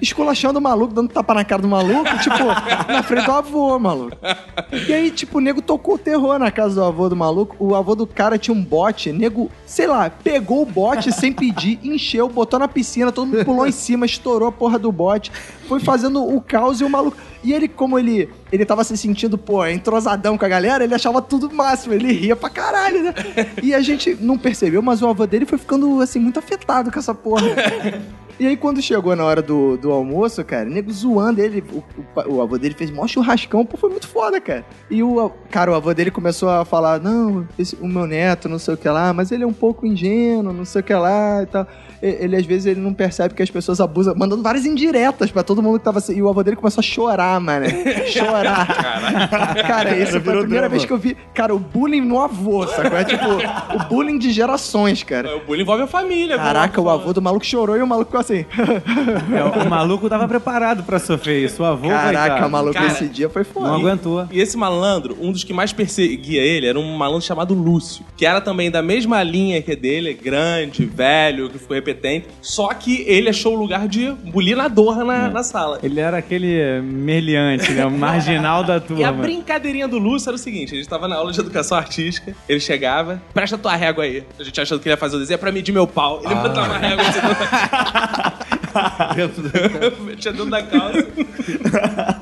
esculachando 0.00 0.58
o 0.58 0.62
maluco, 0.62 0.92
dando 0.94 1.08
tapa 1.08 1.32
na 1.34 1.44
cara 1.44 1.62
do 1.62 1.68
maluco, 1.68 2.08
tipo, 2.18 2.44
na 2.92 3.02
frente 3.02 3.24
do 3.26 3.32
avô, 3.32 3.78
maluco. 3.78 4.16
E 4.88 4.92
aí, 4.92 5.10
tipo, 5.10 5.38
o 5.38 5.40
nego 5.40 5.62
tocou 5.62 5.96
terror 5.96 6.38
na 6.38 6.50
casa 6.50 6.74
do 6.76 6.84
avô 6.84 7.08
do 7.08 7.16
maluco. 7.16 7.56
O 7.58 7.74
avô 7.74 7.94
do 7.94 8.06
cara 8.06 8.36
tinha 8.38 8.54
um 8.54 8.62
bote, 8.62 9.12
nego, 9.12 9.50
sei 9.64 9.86
lá, 9.86 10.10
pegou 10.10 10.62
o 10.62 10.66
bote 10.66 11.12
sem 11.12 11.32
pedir, 11.32 11.78
encheu, 11.84 12.28
botou 12.28 12.58
na 12.58 12.66
piscina, 12.68 13.12
todo 13.12 13.26
mundo 13.28 13.44
pulou 13.44 13.66
em 13.66 13.72
cima, 13.72 14.06
estourou 14.06 14.48
a 14.48 14.52
porra 14.52 14.78
do 14.78 14.90
bote, 14.90 15.30
foi 15.72 15.80
fazendo 15.80 16.22
o 16.22 16.40
caos 16.40 16.80
e 16.80 16.84
o 16.84 16.90
maluco. 16.90 17.16
E 17.42 17.52
ele, 17.52 17.66
como 17.66 17.98
ele, 17.98 18.28
ele 18.52 18.64
tava 18.64 18.84
se 18.84 18.96
sentindo, 18.96 19.38
pô, 19.38 19.66
entrosadão 19.66 20.36
com 20.36 20.44
a 20.44 20.48
galera, 20.48 20.84
ele 20.84 20.94
achava 20.94 21.22
tudo 21.22 21.52
máximo, 21.52 21.94
ele 21.94 22.12
ria 22.12 22.36
pra 22.36 22.50
caralho, 22.50 23.02
né? 23.02 23.14
E 23.62 23.74
a 23.74 23.80
gente 23.80 24.16
não 24.20 24.36
percebeu, 24.36 24.82
mas 24.82 25.02
o 25.02 25.08
avô 25.08 25.26
dele 25.26 25.46
foi 25.46 25.58
ficando, 25.58 26.00
assim, 26.00 26.18
muito 26.18 26.38
afetado 26.38 26.92
com 26.92 26.98
essa 26.98 27.14
porra. 27.14 27.46
E 28.40 28.46
aí, 28.46 28.56
quando 28.56 28.82
chegou 28.82 29.14
na 29.14 29.24
hora 29.24 29.40
do, 29.40 29.76
do 29.76 29.92
almoço, 29.92 30.42
cara, 30.44 30.68
o 30.68 30.72
nego 30.72 30.90
zoando 30.92 31.40
ele, 31.40 31.62
o, 31.72 31.78
o 31.78 32.34
o 32.36 32.42
avô 32.42 32.58
dele 32.58 32.74
fez 32.74 32.90
mó 32.90 33.06
churrascão, 33.06 33.64
pô, 33.64 33.76
foi 33.76 33.90
muito 33.90 34.08
foda, 34.08 34.40
cara. 34.40 34.64
E 34.90 35.02
o, 35.02 35.30
cara, 35.50 35.70
o 35.70 35.74
avô 35.74 35.92
dele 35.94 36.10
começou 36.10 36.48
a 36.48 36.64
falar, 36.64 36.98
não, 37.00 37.46
esse- 37.58 37.76
o 37.80 37.86
meu 37.86 38.06
neto, 38.06 38.48
não 38.48 38.58
sei 38.58 38.74
o 38.74 38.76
que 38.76 38.88
lá, 38.88 39.12
mas 39.12 39.30
ele 39.30 39.44
é 39.44 39.46
um 39.46 39.52
pouco 39.52 39.86
ingênuo, 39.86 40.52
não 40.52 40.64
sei 40.64 40.80
o 40.80 40.84
que 40.84 40.94
lá 40.94 41.42
e 41.42 41.46
tal. 41.46 41.66
E- 42.02 42.18
Ele, 42.24 42.34
às 42.36 42.44
vezes, 42.44 42.66
ele 42.66 42.80
não 42.80 42.92
percebe 42.92 43.34
que 43.34 43.42
as 43.42 43.50
pessoas 43.50 43.80
abusam, 43.80 44.14
mandando 44.16 44.42
várias 44.42 44.66
indiretas 44.66 45.30
pra 45.30 45.42
todo 45.42 45.62
mundo 45.62 45.78
que 45.78 45.84
tava 45.84 45.98
assim. 45.98 46.16
E 46.16 46.22
o 46.22 46.28
avô 46.28 46.42
dele 46.42 46.56
começou 46.56 46.80
a 46.80 46.84
chorar, 46.84 47.38
mano. 47.40 47.66
Chorar. 48.06 48.66
Cara, 49.66 49.96
isso 49.96 50.20
foi 50.20 50.34
a 50.34 50.38
primeira 50.40 50.68
vez 50.68 50.84
que 50.84 50.92
eu 50.92 50.98
vi, 50.98 51.16
cara, 51.34 51.54
o 51.54 51.58
bullying 51.58 52.00
no 52.00 52.20
avô, 52.20 52.66
sacou? 52.66 52.98
É 52.98 53.04
tipo, 53.04 53.24
o 53.28 53.88
bullying 53.88 54.18
de 54.18 54.30
gerações, 54.32 55.02
cara. 55.02 55.36
O 55.36 55.40
bullying 55.44 55.62
envolve 55.62 55.82
a 55.84 55.86
família. 55.86 56.36
Caraca, 56.36 56.80
o 56.80 56.88
avô 56.90 57.12
do 57.12 57.22
maluco 57.22 57.44
chorou 57.46 57.76
e 57.76 57.82
o 57.82 57.86
maluco 57.86 58.10
assim. 58.22 58.44
É, 59.36 59.64
o 59.64 59.68
maluco 59.68 60.08
tava 60.08 60.26
preparado 60.26 60.82
pra 60.82 60.98
sofrer 60.98 61.44
isso. 61.44 61.62
O 61.62 61.66
avô, 61.66 61.88
Caraca, 61.88 62.28
coitado, 62.30 62.50
maluco, 62.50 62.74
Cara, 62.74 62.86
esse 62.86 63.08
dia 63.08 63.28
foi 63.28 63.44
foda. 63.44 63.68
não 63.68 63.74
aguentou. 63.76 64.26
E 64.30 64.40
esse 64.40 64.56
malandro, 64.56 65.16
um 65.20 65.30
dos 65.32 65.44
que 65.44 65.52
mais 65.52 65.72
perseguia 65.72 66.40
ele, 66.40 66.66
era 66.66 66.78
um 66.78 66.96
malandro 66.96 67.22
chamado 67.26 67.54
Lúcio, 67.54 68.04
que 68.16 68.24
era 68.24 68.40
também 68.40 68.70
da 68.70 68.82
mesma 68.82 69.22
linha 69.22 69.60
que 69.62 69.76
dele, 69.76 70.14
grande, 70.14 70.84
velho, 70.84 71.48
que 71.50 71.58
ficou 71.58 71.74
repetente, 71.74 72.26
só 72.40 72.68
que 72.74 73.04
ele 73.06 73.28
achou 73.28 73.54
o 73.54 73.58
lugar 73.58 73.86
de 73.88 74.10
bulinador 74.10 75.04
na, 75.04 75.28
na 75.28 75.42
sala. 75.42 75.78
Ele 75.82 76.00
era 76.00 76.18
aquele 76.18 76.80
merliante, 76.82 77.72
né? 77.72 77.84
O 77.86 77.90
marginal 77.90 78.62
da 78.64 78.74
E 78.92 79.04
a 79.04 79.08
turma. 79.08 79.12
brincadeirinha 79.12 79.86
do 79.88 79.98
Lúcio 79.98 80.28
era 80.28 80.36
o 80.36 80.38
seguinte: 80.38 80.74
a 80.74 80.76
gente 80.76 80.88
tava 80.88 81.06
na 81.08 81.16
aula 81.16 81.32
de 81.32 81.40
educação 81.40 81.76
artística, 81.76 82.34
ele 82.48 82.60
chegava, 82.60 83.20
presta 83.34 83.56
tua 83.58 83.74
régua 83.76 84.04
aí. 84.04 84.24
A 84.38 84.42
gente 84.42 84.60
achando 84.60 84.80
que 84.80 84.88
ele 84.88 84.94
ia 84.94 84.96
fazer 84.96 85.16
o 85.16 85.18
desenho, 85.18 85.34
é 85.34 85.38
pra 85.38 85.52
medir 85.52 85.72
meu 85.72 85.86
pau. 85.86 86.20
Ele 86.24 86.34
botava 86.34 86.74
a 86.74 86.78
régua 86.78 87.04
dentro 89.16 90.46
da 90.46 90.62
calça. 90.62 91.06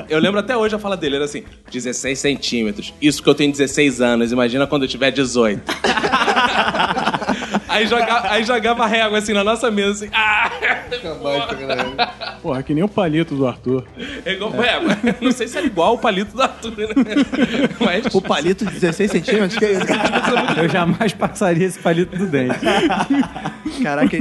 Eu 0.09 0.19
lembro 0.19 0.41
até 0.41 0.57
hoje 0.57 0.75
a 0.75 0.79
fala 0.79 0.97
dele, 0.97 1.17
era 1.17 1.25
assim: 1.25 1.45
16 1.71 2.19
centímetros. 2.19 2.95
Isso 3.01 3.23
que 3.23 3.29
eu 3.29 3.35
tenho 3.35 3.53
16 3.53 4.01
anos, 4.01 4.33
imagina 4.33 4.67
quando 4.67 4.83
eu 4.83 4.89
tiver 4.89 5.11
18. 5.11 5.61
aí, 7.81 7.87
jogava, 7.87 8.31
aí 8.31 8.45
jogava 8.45 8.85
a 8.85 8.87
régua 8.87 9.19
assim 9.19 9.33
na 9.33 9.45
nossa 9.45 9.71
mesa, 9.71 10.05
assim. 10.05 10.15
Ah! 10.15 10.51
Porra, 12.43 12.63
que 12.63 12.75
nem 12.75 12.83
o 12.83 12.89
palito 12.89 13.35
do 13.35 13.47
Arthur. 13.47 13.85
É 14.25 14.33
igual, 14.33 14.53
é, 14.63 14.81
mas 14.81 15.21
não 15.21 15.33
sei 15.33 15.49
se 15.49 15.57
era 15.57 15.67
igual 15.67 15.95
o 15.95 15.99
palito 15.99 16.37
da 16.37 16.45
Arthur, 16.45 16.77
né? 16.77 16.87
Mas. 17.79 18.15
O 18.15 18.21
palito 18.21 18.65
de 18.65 18.73
16 18.73 19.11
centímetros? 19.11 19.57
Que 19.57 19.67
isso? 19.67 19.87
Eu 20.61 20.69
jamais 20.69 21.13
passaria 21.13 21.67
esse 21.67 21.79
palito 21.79 22.17
do 22.17 22.27
dente. 22.27 22.59
Caraca, 23.83 24.17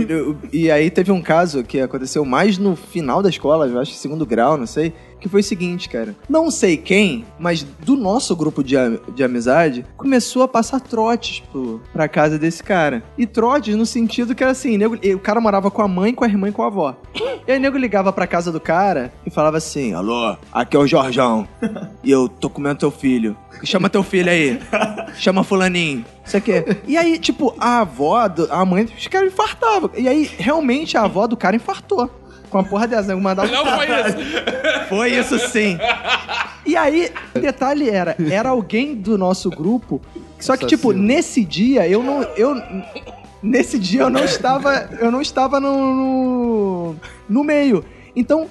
e 0.52 0.72
aí 0.72 0.90
teve 0.90 1.12
um 1.12 1.22
caso 1.22 1.64
que 1.64 1.82
aconteceu 1.82 2.24
mais 2.24 2.58
no 2.58 2.76
final 2.76 3.22
da 3.22 3.30
escola, 3.30 3.68
eu 3.68 3.80
acho 3.80 3.92
que 3.92 3.98
segundo 3.98 4.26
grau, 4.26 4.58
não 4.58 4.68
sei, 4.68 4.94
que 5.20 5.28
foi 5.30 5.42
o 5.42 5.44
seguinte, 5.44 5.90
cara. 5.90 6.16
Não 6.30 6.50
sei 6.50 6.78
quem, 6.78 7.26
mas 7.38 7.64
do 7.64 7.96
nosso 7.96 8.36
grupo 8.36 8.64
de, 8.64 8.76
de 9.14 9.24
amizade, 9.24 9.86
começou 9.98 10.44
a 10.44 10.48
passar 10.48 10.80
trotes 10.80 11.42
pro, 11.52 11.82
pra 11.94 12.08
casa 12.08 12.38
desse 12.40 12.64
cara. 12.64 13.04
E 13.18 13.26
trotes 13.26 13.76
no 13.76 13.86
sentido 13.86 14.34
que 14.34 14.44
era 14.44 14.52
assim, 14.52 14.78
nego, 14.78 14.96
o 14.96 15.20
cara 15.20 15.42
morava 15.42 15.70
com 15.70 15.82
a 15.82 15.88
mãe, 15.88 16.14
com 16.14 16.24
a 16.24 16.28
irmã 16.28 16.50
e 16.50 16.52
com 16.52 16.64
a 16.64 16.68
avó. 16.68 16.96
E 17.48 17.52
aí 17.52 17.58
o 17.58 17.62
nego 17.62 17.78
ligava 17.78 18.12
pra 18.14 18.28
casa 18.28 18.52
do 18.52 18.60
cara 18.60 19.12
e 19.26 19.30
falava 19.30 19.58
assim, 19.58 19.94
alô, 19.94 20.36
aqui 20.54 20.76
é 20.78 20.80
o 20.80 20.88
Jorjão, 20.88 21.48
e 22.04 22.12
eu 22.12 22.28
tô 22.30 22.50
comendo 22.50 22.80
teu 22.80 22.92
filho. 22.92 23.36
Chama 23.64 23.90
teu 23.90 24.04
filho 24.04 24.30
aí. 24.32 24.60
Chama 25.16 25.44
fulaninho. 25.44 26.06
Isso 26.26 26.38
aqui. 26.38 26.54
E 26.88 26.96
aí, 26.96 27.20
tipo, 27.20 27.54
a 27.60 27.82
avó, 27.82 28.26
do- 28.28 28.48
a 28.52 28.64
mãe, 28.64 28.86
os 28.98 29.08
caras 29.08 29.34
infartavam. 29.34 29.90
E 29.98 30.08
aí, 30.08 30.30
realmente, 30.38 30.96
a 30.98 31.02
avó 31.04 31.28
do 31.28 31.36
cara 31.36 31.56
infartou. 31.58 32.10
Com 32.50 32.60
a 32.60 32.64
porra 32.64 32.88
dessa, 32.88 33.14
né? 33.14 33.16
Mandava 33.16 33.48
Não 33.52 33.66
foi 33.66 33.88
isso. 33.88 34.18
foi 34.90 35.10
isso 35.12 35.40
sim. 35.50 35.78
E 36.66 36.76
aí, 36.76 37.12
o 37.36 37.40
detalhe 37.40 37.90
era, 37.90 38.16
era 38.32 38.50
alguém 38.50 38.96
do 38.96 39.18
nosso 39.18 39.50
grupo. 39.50 40.02
Só 40.40 40.56
que, 40.56 40.66
tipo, 40.66 40.92
nesse 40.92 41.44
dia, 41.44 41.88
eu 41.88 42.02
não. 42.02 42.22
Eu, 42.36 42.62
nesse 43.42 43.78
dia 43.78 44.02
eu 44.02 44.10
não 44.10 44.24
estava. 44.24 44.90
Eu 45.00 45.12
não 45.12 45.22
estava 45.22 45.60
no. 45.60 45.96
no, 45.96 46.96
no 47.28 47.44
meio. 47.44 47.84
Então. 48.16 48.48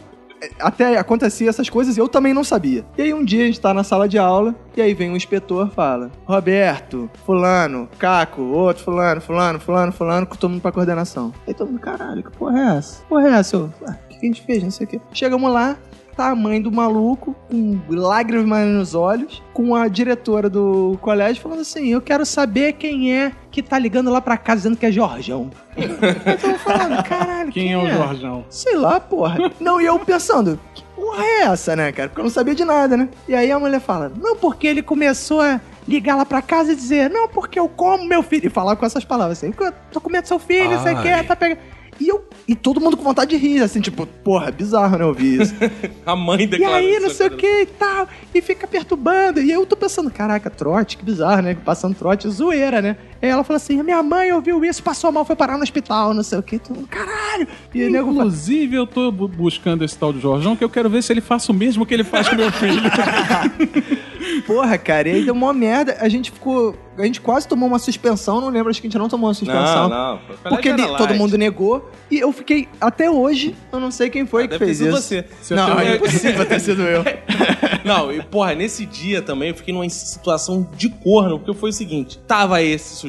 Até 0.60 0.98
acontecia 0.98 1.48
essas 1.48 1.68
coisas 1.68 1.96
e 1.96 2.00
eu 2.00 2.08
também 2.08 2.32
não 2.34 2.44
sabia. 2.44 2.84
E 2.96 3.02
aí 3.02 3.14
um 3.14 3.24
dia 3.24 3.44
a 3.44 3.46
gente 3.46 3.60
tá 3.60 3.72
na 3.74 3.82
sala 3.84 4.08
de 4.08 4.18
aula 4.18 4.54
e 4.76 4.80
aí 4.82 4.94
vem 4.94 5.10
um 5.10 5.16
inspetor 5.16 5.70
fala: 5.70 6.10
Roberto, 6.26 7.10
fulano, 7.24 7.88
Caco, 7.98 8.42
outro 8.42 8.84
fulano, 8.84 9.20
fulano, 9.20 9.58
fulano, 9.60 9.92
fulano, 9.92 10.26
com 10.26 10.36
todo 10.36 10.50
mundo 10.50 10.60
pra 10.62 10.72
coordenação. 10.72 11.32
Aí 11.46 11.54
todo 11.54 11.68
mundo, 11.70 11.80
caralho, 11.80 12.22
que 12.22 12.36
porra 12.36 12.58
é 12.58 12.76
essa? 12.78 13.02
Porra 13.08 13.28
é 13.28 13.32
essa? 13.32 13.56
Eu, 13.56 13.72
"Ah, 13.86 13.96
o 14.04 14.08
que 14.08 14.16
a 14.16 14.26
gente 14.26 14.42
fez? 14.42 14.62
Não 14.62 14.70
sei 14.70 14.86
o 14.86 14.88
quê. 14.90 15.00
Chegamos 15.12 15.52
lá, 15.52 15.76
tá 16.18 16.30
a 16.30 16.34
mãe 16.34 16.60
do 16.60 16.72
maluco, 16.72 17.32
com 17.48 17.78
lágrimas 17.88 18.66
nos 18.66 18.92
olhos, 18.92 19.40
com 19.54 19.76
a 19.76 19.86
diretora 19.86 20.50
do 20.50 20.98
colégio 21.00 21.40
falando 21.40 21.60
assim: 21.60 21.86
Eu 21.92 22.00
quero 22.02 22.26
saber 22.26 22.72
quem 22.72 23.14
é 23.14 23.30
que 23.52 23.62
tá 23.62 23.78
ligando 23.78 24.10
lá 24.10 24.20
pra 24.20 24.36
casa 24.36 24.56
dizendo 24.62 24.76
que 24.76 24.84
é 24.84 24.90
Jorjão. 24.90 25.48
eu 25.76 26.38
tô 26.38 26.58
falando, 26.58 27.00
caralho, 27.04 27.52
Quem, 27.52 27.72
é 27.72 27.78
o 27.78 27.88
Jorjão? 27.88 28.44
Sei 28.50 28.74
lá, 28.74 28.98
porra. 28.98 29.52
Não, 29.60 29.80
e 29.80 29.86
eu 29.86 29.96
pensando, 30.00 30.58
que 30.74 30.82
porra 30.96 31.22
é 31.22 31.40
essa, 31.42 31.76
né, 31.76 31.92
cara? 31.92 32.08
Porque 32.08 32.20
eu 32.20 32.24
não 32.24 32.30
sabia 32.30 32.54
de 32.54 32.64
nada, 32.64 32.96
né? 32.96 33.08
E 33.28 33.34
aí 33.34 33.52
a 33.52 33.58
mulher 33.58 33.80
fala, 33.80 34.10
não, 34.20 34.34
porque 34.34 34.66
ele 34.66 34.82
começou 34.82 35.40
a 35.40 35.60
ligar 35.86 36.16
lá 36.16 36.26
pra 36.26 36.42
casa 36.42 36.72
e 36.72 36.76
dizer, 36.76 37.08
não, 37.08 37.28
porque 37.28 37.58
eu 37.60 37.68
como 37.68 38.04
meu 38.04 38.24
filho. 38.24 38.48
E 38.48 38.50
falar 38.50 38.74
com 38.74 38.84
essas 38.84 39.04
palavras 39.04 39.38
assim, 39.38 39.54
"Eu 39.58 39.72
tô 39.92 40.00
comendo 40.00 40.26
seu 40.26 40.38
filho, 40.38 40.78
você 40.78 40.94
quer, 40.96 41.24
tá 41.26 41.36
pegando. 41.36 41.60
E 42.00 42.08
eu. 42.08 42.24
E 42.46 42.54
todo 42.54 42.80
mundo 42.80 42.96
com 42.96 43.02
vontade 43.02 43.30
de 43.30 43.36
rir, 43.36 43.60
assim, 43.62 43.80
tipo, 43.80 44.06
porra, 44.06 44.50
bizarro, 44.50 44.96
né, 44.96 45.04
ouvir 45.04 45.42
isso. 45.42 45.54
A 46.06 46.16
mãe 46.16 46.42
E 46.42 46.46
declarou 46.46 46.76
aí, 46.76 46.98
não 46.98 47.10
sei 47.10 47.26
o 47.26 47.32
agora. 47.32 47.40
que 47.42 47.60
e 47.62 47.66
tal. 47.66 48.08
E 48.34 48.40
fica 48.40 48.66
perturbando. 48.66 49.40
E 49.40 49.50
eu 49.50 49.66
tô 49.66 49.76
pensando, 49.76 50.10
caraca, 50.10 50.48
trote, 50.48 50.96
que 50.96 51.04
bizarro, 51.04 51.42
né? 51.42 51.54
Passando 51.64 51.94
trote, 51.94 52.28
zoeira, 52.28 52.80
né? 52.80 52.96
Aí 53.20 53.28
ela 53.28 53.42
falou 53.44 53.56
assim: 53.56 53.82
minha 53.82 54.02
mãe 54.02 54.32
ouviu 54.32 54.64
isso, 54.64 54.82
passou 54.82 55.10
mal, 55.10 55.24
foi 55.24 55.34
parar 55.36 55.56
no 55.56 55.62
hospital, 55.62 56.14
não 56.14 56.22
sei 56.22 56.38
o 56.38 56.42
que. 56.42 56.58
Caralho. 56.88 57.46
E 57.74 57.84
Inclusive, 57.88 58.76
eu 58.76 58.86
tô 58.86 59.10
bu- 59.10 59.28
buscando 59.28 59.84
esse 59.84 59.96
tal 59.98 60.12
de 60.12 60.20
Jorjão, 60.20 60.54
que 60.56 60.62
eu 60.64 60.68
quero 60.70 60.88
ver 60.88 61.02
se 61.02 61.12
ele 61.12 61.20
faz 61.20 61.48
o 61.48 61.54
mesmo 61.54 61.84
que 61.84 61.92
ele 61.94 62.04
faz 62.04 62.28
com 62.28 62.36
meu 62.36 62.50
filho. 62.52 62.80
Porra, 64.46 64.78
cara, 64.78 65.08
e 65.08 65.12
aí 65.16 65.24
deu 65.24 65.34
uma 65.34 65.52
merda. 65.52 65.96
A 66.00 66.08
gente 66.08 66.30
ficou. 66.30 66.76
a 66.96 67.04
gente 67.04 67.20
quase 67.20 67.46
tomou 67.46 67.68
uma 67.68 67.78
suspensão, 67.78 68.40
não 68.40 68.48
lembro, 68.48 68.70
acho 68.70 68.80
que 68.80 68.86
a 68.86 68.90
gente 68.90 68.98
não 68.98 69.08
tomou 69.08 69.28
uma 69.28 69.34
suspensão. 69.34 69.88
Não, 69.88 70.12
não. 70.14 70.20
Porque 70.48 70.68
ele- 70.68 70.86
todo 70.96 71.14
mundo 71.14 71.36
negou. 71.36 71.90
E 72.10 72.18
eu 72.18 72.32
fiquei, 72.32 72.68
até 72.80 73.10
hoje, 73.10 73.54
eu 73.72 73.78
não 73.80 73.90
sei 73.90 74.08
quem 74.10 74.26
foi 74.26 74.44
que 74.44 74.48
Deve 74.50 74.58
ter 74.60 74.64
fez 74.66 74.78
sido 74.78 74.88
isso. 74.90 75.02
você. 75.02 75.24
Você 75.42 75.54
Não, 75.54 75.78
é 75.78 75.96
impossível 75.96 76.46
ter 76.46 76.60
sido 76.60 76.82
eu. 76.82 77.04
Não, 77.84 78.12
e 78.12 78.22
porra, 78.22 78.54
nesse 78.54 78.84
dia 78.84 79.22
também 79.22 79.50
eu 79.50 79.54
fiquei 79.54 79.72
numa 79.72 79.88
situação 79.88 80.68
de 80.76 80.88
corno, 80.90 81.38
porque 81.38 81.58
foi 81.58 81.70
o 81.70 81.72
seguinte: 81.72 82.18
tava 82.26 82.60
esse 82.62 82.96
sujeito 82.96 83.07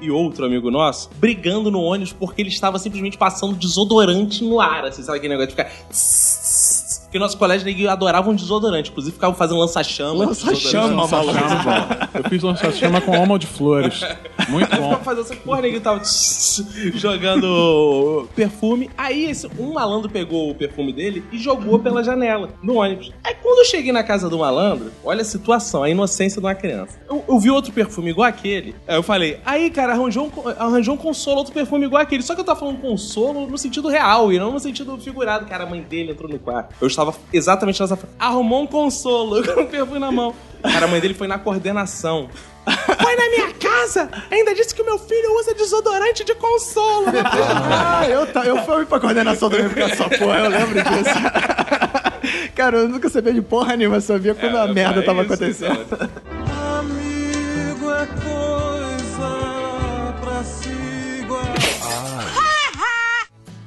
e 0.00 0.10
outro 0.10 0.44
amigo 0.44 0.70
nosso 0.70 1.10
brigando 1.16 1.70
no 1.70 1.80
ônibus 1.80 2.12
porque 2.12 2.42
ele 2.42 2.48
estava 2.48 2.78
simplesmente 2.78 3.16
passando 3.18 3.54
desodorante 3.54 4.42
no 4.44 4.60
ar, 4.60 4.84
assim, 4.84 5.02
sabe 5.02 5.18
aquele 5.18 5.36
negócio 5.36 5.54
de 5.54 5.62
ficar. 5.62 5.72
Porque 7.16 7.18
nosso 7.18 7.38
colégio 7.38 7.64
neguinho 7.64 7.88
adorava 7.88 8.28
um 8.28 8.34
desodorante, 8.34 8.90
inclusive 8.90 9.14
ficava 9.14 9.34
fazendo 9.34 9.58
lança-chama. 9.58 10.26
Lança-chama, 10.26 11.04
desodorante. 11.04 11.40
Lança-chama, 11.40 12.10
Eu 12.12 12.24
fiz 12.28 12.42
lança-chama 12.42 13.00
com 13.00 13.14
alma 13.14 13.38
de 13.38 13.46
flores. 13.46 14.00
Muito 14.48 14.68
bom. 14.76 14.90
ficava 14.90 15.04
fazendo 15.04 15.24
essa 15.24 15.36
porra, 15.36 15.62
neguinho 15.62 15.80
tava 15.80 16.02
jogando 16.94 18.28
perfume. 18.34 18.90
Aí 18.98 19.30
esse, 19.30 19.48
um 19.58 19.72
malandro 19.72 20.10
pegou 20.10 20.50
o 20.50 20.54
perfume 20.54 20.92
dele 20.92 21.24
e 21.32 21.38
jogou 21.38 21.78
pela 21.78 22.04
janela, 22.04 22.50
no 22.62 22.76
ônibus. 22.76 23.12
Aí 23.24 23.34
quando 23.42 23.60
eu 23.60 23.64
cheguei 23.64 23.92
na 23.92 24.02
casa 24.02 24.28
do 24.28 24.38
malandro, 24.38 24.92
olha 25.02 25.22
a 25.22 25.24
situação, 25.24 25.82
a 25.82 25.88
inocência 25.88 26.38
de 26.38 26.46
uma 26.46 26.54
criança. 26.54 27.00
Eu, 27.08 27.24
eu 27.26 27.38
vi 27.38 27.50
outro 27.50 27.72
perfume 27.72 28.10
igual 28.10 28.28
aquele. 28.28 28.74
Aí 28.86 28.96
eu 28.96 29.02
falei, 29.02 29.40
aí 29.46 29.70
cara, 29.70 29.94
arranjou 29.94 30.26
um, 30.26 30.48
arranjou 30.58 30.94
um 30.94 30.98
consolo, 30.98 31.38
outro 31.38 31.54
perfume 31.54 31.86
igual 31.86 32.02
aquele. 32.02 32.22
Só 32.22 32.34
que 32.34 32.42
eu 32.42 32.44
tava 32.44 32.60
falando 32.60 32.78
consolo 32.78 33.46
no 33.46 33.56
sentido 33.56 33.88
real 33.88 34.30
e 34.30 34.38
não 34.38 34.52
no 34.52 34.60
sentido 34.60 34.98
figurado. 34.98 35.46
Cara, 35.46 35.64
a 35.64 35.66
mãe 35.66 35.80
dele 35.80 36.12
entrou 36.12 36.30
no 36.30 36.38
quarto. 36.38 36.74
Eu 36.80 36.86
estava 36.86 37.05
exatamente 37.32 37.80
nessa 37.80 37.96
frase. 37.96 38.14
Arrumou 38.18 38.62
um 38.62 38.66
consolo 38.66 39.42
com 39.54 39.62
o 39.62 39.66
perfume 39.66 39.98
na 39.98 40.12
mão. 40.12 40.34
Cara, 40.62 40.86
a 40.86 40.88
mãe 40.88 41.00
dele 41.00 41.14
foi 41.14 41.26
na 41.26 41.38
coordenação. 41.38 42.28
Foi 42.64 43.16
na 43.16 43.30
minha 43.30 43.52
casa! 43.54 44.10
Ainda 44.30 44.52
disse 44.54 44.74
que 44.74 44.82
o 44.82 44.84
meu 44.84 44.98
filho 44.98 45.38
usa 45.38 45.54
desodorante 45.54 46.24
de 46.24 46.34
consolo. 46.34 47.06
Ah, 47.24 48.04
eu, 48.08 48.26
eu 48.42 48.64
fui 48.64 48.84
pra 48.86 48.98
coordenação 48.98 49.48
também 49.48 49.68
por 49.68 49.78
essa 49.82 50.08
porra, 50.08 50.38
eu 50.40 50.50
lembro 50.50 50.82
disso. 50.82 52.52
Cara, 52.56 52.78
eu 52.78 52.88
nunca 52.88 53.08
sabia 53.08 53.32
de 53.32 53.42
porra 53.42 53.76
nenhuma, 53.76 54.00
só 54.00 54.14
sabia 54.14 54.34
quando 54.34 54.56
a 54.56 54.66
merda 54.66 55.00
é 55.00 55.02
tava 55.04 55.22
isso, 55.22 55.32
acontecendo. 55.32 56.10
Amigo 56.78 57.90
é 57.92 58.06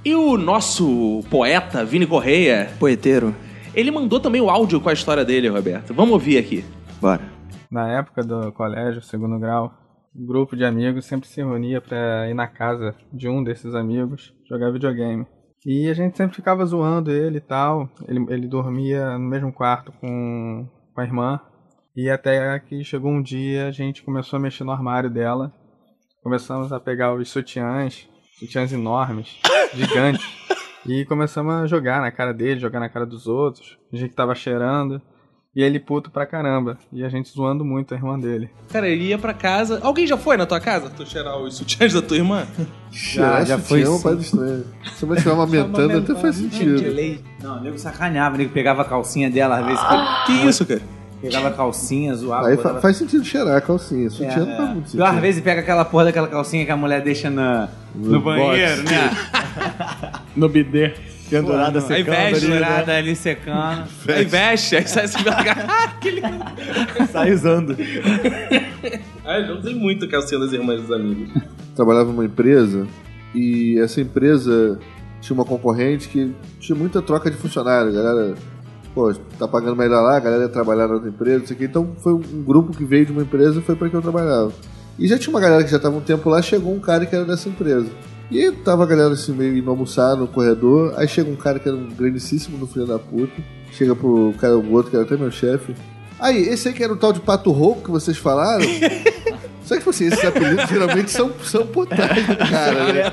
E 0.03 0.15
o 0.15 0.37
nosso 0.37 1.21
poeta, 1.29 1.83
Vini 1.83 2.07
Correia, 2.07 2.71
Poeteiro. 2.79 3.35
ele 3.75 3.91
mandou 3.91 4.19
também 4.19 4.39
o 4.41 4.49
áudio 4.49 4.79
com 4.79 4.89
a 4.89 4.93
história 4.93 5.25
dele, 5.25 5.49
Roberto. 5.49 5.93
Vamos 5.93 6.13
ouvir 6.13 6.37
aqui. 6.37 6.63
Bora. 7.01 7.21
Na 7.69 7.91
época 7.91 8.23
do 8.23 8.51
colégio, 8.53 9.01
segundo 9.01 9.37
grau, 9.37 9.73
um 10.15 10.25
grupo 10.25 10.55
de 10.55 10.63
amigos 10.63 11.05
sempre 11.05 11.27
se 11.27 11.43
reunia 11.43 11.81
pra 11.81 12.29
ir 12.29 12.33
na 12.33 12.47
casa 12.47 12.95
de 13.13 13.27
um 13.27 13.43
desses 13.43 13.75
amigos 13.75 14.33
jogar 14.49 14.71
videogame. 14.71 15.27
E 15.65 15.89
a 15.89 15.93
gente 15.93 16.15
sempre 16.15 16.35
ficava 16.35 16.65
zoando 16.65 17.11
ele 17.11 17.37
e 17.37 17.41
tal. 17.41 17.89
Ele, 18.07 18.25
ele 18.29 18.47
dormia 18.47 19.17
no 19.17 19.27
mesmo 19.27 19.51
quarto 19.51 19.91
com, 19.99 20.65
com 20.95 21.01
a 21.01 21.03
irmã. 21.03 21.39
E 21.95 22.09
até 22.09 22.57
que 22.59 22.83
chegou 22.85 23.11
um 23.11 23.21
dia, 23.21 23.67
a 23.67 23.71
gente 23.71 24.01
começou 24.01 24.37
a 24.37 24.41
mexer 24.41 24.63
no 24.63 24.71
armário 24.71 25.09
dela. 25.09 25.53
Começamos 26.23 26.71
a 26.71 26.79
pegar 26.79 27.13
os 27.13 27.29
sutiãs, 27.29 28.07
sutiãs 28.39 28.71
enormes, 28.71 29.37
gigantes. 29.75 30.25
E 30.87 31.05
começamos 31.05 31.53
a 31.53 31.67
jogar 31.67 32.01
na 32.01 32.11
cara 32.11 32.33
dele, 32.33 32.59
jogar 32.59 32.79
na 32.79 32.89
cara 32.89 33.05
dos 33.05 33.27
outros. 33.27 33.77
A 33.93 33.97
gente 33.97 34.13
tava 34.13 34.33
cheirando. 34.33 35.01
E 35.55 35.63
ele 35.63 35.79
puto 35.79 36.11
pra 36.11 36.27
caramba. 36.27 36.77
E 36.93 37.03
a 37.03 37.09
gente 37.09 37.29
zoando 37.29 37.65
muito 37.65 37.93
a 37.93 37.97
irmã 37.97 38.19
dele. 38.19 38.49
Cara, 38.71 38.87
ele 38.87 39.05
ia 39.05 39.17
pra 39.17 39.33
casa. 39.33 39.79
Alguém 39.83 40.05
já 40.05 40.15
foi 40.15 40.37
na 40.37 40.45
tua 40.45 40.59
casa? 40.59 40.89
Tu 40.91 41.05
cheirar 41.05 41.37
os 41.37 41.57
sutiãs 41.57 41.91
da 41.91 42.01
tua 42.01 42.17
irmã? 42.17 42.47
Já, 42.91 43.43
já 43.43 43.57
foi. 43.57 43.81
É 43.81 43.89
uma 43.89 43.99
parada 43.99 44.21
estranha. 44.21 44.63
Se 44.93 45.05
você 45.05 45.17
estiver 45.17 45.33
amamentando, 45.33 45.97
até 45.97 46.15
faz 46.15 46.35
sentido. 46.35 46.81
Não, 47.41 47.57
o 47.57 47.61
nego 47.61 47.79
sacaneava, 47.79 48.35
o 48.35 48.37
nego 48.37 48.53
pegava 48.53 48.83
a 48.83 48.85
calcinha 48.85 49.29
dela, 49.29 49.59
às 49.59 49.65
vezes. 49.65 49.83
Que 50.27 50.47
isso, 50.47 50.65
cara? 50.65 50.81
Pegava 51.22 51.51
calcinha, 51.51 52.15
zoava. 52.15 52.47
Aí 52.47 52.55
botava- 52.55 52.76
fa- 52.76 52.82
faz 52.82 52.97
sentido 52.97 53.24
cheirar 53.26 53.57
a 53.57 53.61
calcinha. 53.61 54.07
É, 54.07 54.09
Sutiã 54.09 54.45
não 54.45 54.51
é. 54.53 54.57
faz 54.57 54.70
muito 54.70 54.91
Tu, 54.91 55.01
às 55.03 55.07
sentido. 55.09 55.22
vezes 55.22 55.43
pega 55.43 55.61
aquela 55.61 55.84
porra 55.86 56.05
daquela 56.05 56.28
calcinha 56.28 56.65
que 56.65 56.72
a 56.72 56.78
mulher 56.78 57.01
deixa 57.01 57.30
na, 57.30 57.67
no, 57.93 58.11
No 58.13 58.22
banheiro, 58.22 58.82
box. 58.84 58.91
né? 58.93 59.11
No 60.36 60.47
bidê. 60.47 60.93
Pendurada 61.30 61.80
secando 61.80 61.95
Aí 61.95 62.03
veste, 62.03 62.45
ali, 62.45 62.47
né? 62.47 62.59
pendurada 62.59 62.95
ali 62.97 63.15
secando. 63.15 63.84
Aí 64.07 64.26
veste, 64.26 64.76
aí 64.78 64.88
sai 64.88 65.05
assim 65.05 65.22
pela 65.24 65.43
cara. 65.43 65.67
Ah. 66.99 67.05
Sai 67.05 67.32
usando. 67.34 67.76
Ah, 69.26 69.39
eu 69.39 69.57
usei 69.57 69.76
muito 69.76 70.05
a 70.05 70.07
calcinha 70.09 70.39
das 70.39 70.51
irmãs 70.53 70.82
dos 70.82 70.91
amigos. 70.91 71.30
trabalhava 71.76 72.11
numa 72.11 72.26
empresa 72.26 72.88
e 73.36 73.78
essa 73.80 74.01
empresa 74.01 74.80
tinha 75.22 75.36
uma 75.36 75.45
concorrente 75.45 76.07
que 76.07 76.34
tinha 76.59 76.76
muita 76.76 77.01
troca 77.01 77.30
de 77.30 77.38
funcionário. 77.38 77.89
A 77.89 77.93
galera, 77.93 78.34
pô, 78.99 79.13
tá 79.37 79.47
pagando 79.47 79.77
melhor 79.77 80.01
lá, 80.01 80.17
a 80.17 80.19
galera 80.19 80.43
ia 80.43 80.49
trabalhar 80.49 80.87
na 80.87 80.95
outra 80.95 81.07
empresa, 81.07 81.39
não 81.39 81.47
sei 81.47 81.55
o 81.55 81.59
quê. 81.59 81.65
Então 81.65 81.95
foi 82.03 82.13
um 82.13 82.43
grupo 82.43 82.75
que 82.75 82.83
veio 82.83 83.05
de 83.05 83.13
uma 83.13 83.21
empresa 83.21 83.59
e 83.59 83.61
foi 83.61 83.75
pra 83.75 83.89
que 83.89 83.95
eu 83.95 84.01
trabalhava. 84.01 84.51
E 84.97 85.07
já 85.07 85.17
tinha 85.17 85.33
uma 85.33 85.39
galera 85.39 85.63
que 85.63 85.71
já 85.71 85.79
tava 85.79 85.95
um 85.95 86.01
tempo 86.01 86.29
lá, 86.29 86.41
chegou 86.41 86.73
um 86.73 86.79
cara 86.79 87.05
que 87.05 87.15
era 87.15 87.23
dessa 87.23 87.47
empresa. 87.47 87.87
E 88.29 88.43
aí 88.43 88.51
tava 88.51 88.83
a 88.83 88.85
galera 88.85 89.13
assim, 89.13 89.31
meio 89.31 89.57
indo 89.57 89.69
almoçar 89.69 90.17
no 90.17 90.27
corredor, 90.27 90.93
aí 90.97 91.07
chega 91.07 91.31
um 91.31 91.35
cara 91.37 91.57
que 91.59 91.69
era 91.69 91.77
um 91.77 91.87
grandíssimo 91.87 92.57
do 92.57 92.67
filho 92.67 92.85
da 92.85 92.99
puta, 92.99 93.41
chega 93.71 93.95
pro 93.95 94.33
cara, 94.37 94.57
o 94.57 94.73
outro 94.73 94.91
que 94.91 94.97
era 94.97 95.05
até 95.05 95.15
meu 95.15 95.31
chefe. 95.31 95.73
Aí, 96.19 96.37
esse 96.37 96.67
aí 96.67 96.73
que 96.73 96.83
era 96.83 96.91
o 96.91 96.97
tal 96.97 97.13
de 97.13 97.21
pato 97.21 97.49
rouco 97.51 97.83
que 97.83 97.91
vocês 97.91 98.17
falaram? 98.17 98.65
Só 99.63 99.75
que, 99.75 99.79
tipo 99.79 99.91
assim, 99.91 100.07
esses 100.07 100.25
apelidos 100.25 100.67
geralmente 100.67 101.11
são, 101.11 101.31
são 101.43 101.65
trás 101.85 102.27
do 102.27 102.35
cara, 102.35 102.91
né? 102.91 103.03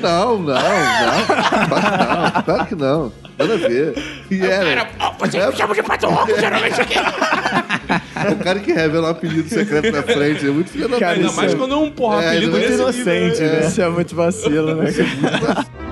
Não, 0.00 0.38
não, 0.38 0.44
não. 0.44 0.54
Não, 0.54 2.42
claro 2.44 2.66
que 2.66 2.74
não. 2.76 3.12
Nada 3.38 3.54
a 3.54 3.56
ver. 3.56 3.94
E 4.30 4.40
era. 4.44 4.88
Você 5.18 5.46
me 5.46 5.56
chama 5.56 5.74
de 5.74 5.82
pato 5.82 6.08
geralmente 6.38 6.80
aqui. 6.80 6.94
É 6.98 8.32
o 8.32 8.36
cara 8.36 8.58
que 8.58 8.72
revela 8.72 9.08
um 9.08 9.10
apelido 9.10 9.48
secreto 9.48 9.92
na 9.92 10.02
frente. 10.02 10.46
É 10.46 10.50
muito 10.50 10.70
filho 10.70 10.88
da 10.88 10.98
Cara. 10.98 11.16
Ainda 11.16 11.32
mais 11.32 11.54
quando 11.54 11.74
é 11.74 11.76
um 11.76 11.90
porra, 11.90 12.24
É, 12.24 12.28
apelido 12.30 12.52
não 12.52 12.58
é 12.58 12.72
Inocente, 12.72 13.40
nível, 13.40 13.60
né? 13.60 13.66
Isso 13.66 13.80
é 13.82 13.88
muito 13.88 14.14
vacilo, 14.16 14.74
né? 14.74 14.90
cara? 14.92 15.08
Amigo 15.08 15.78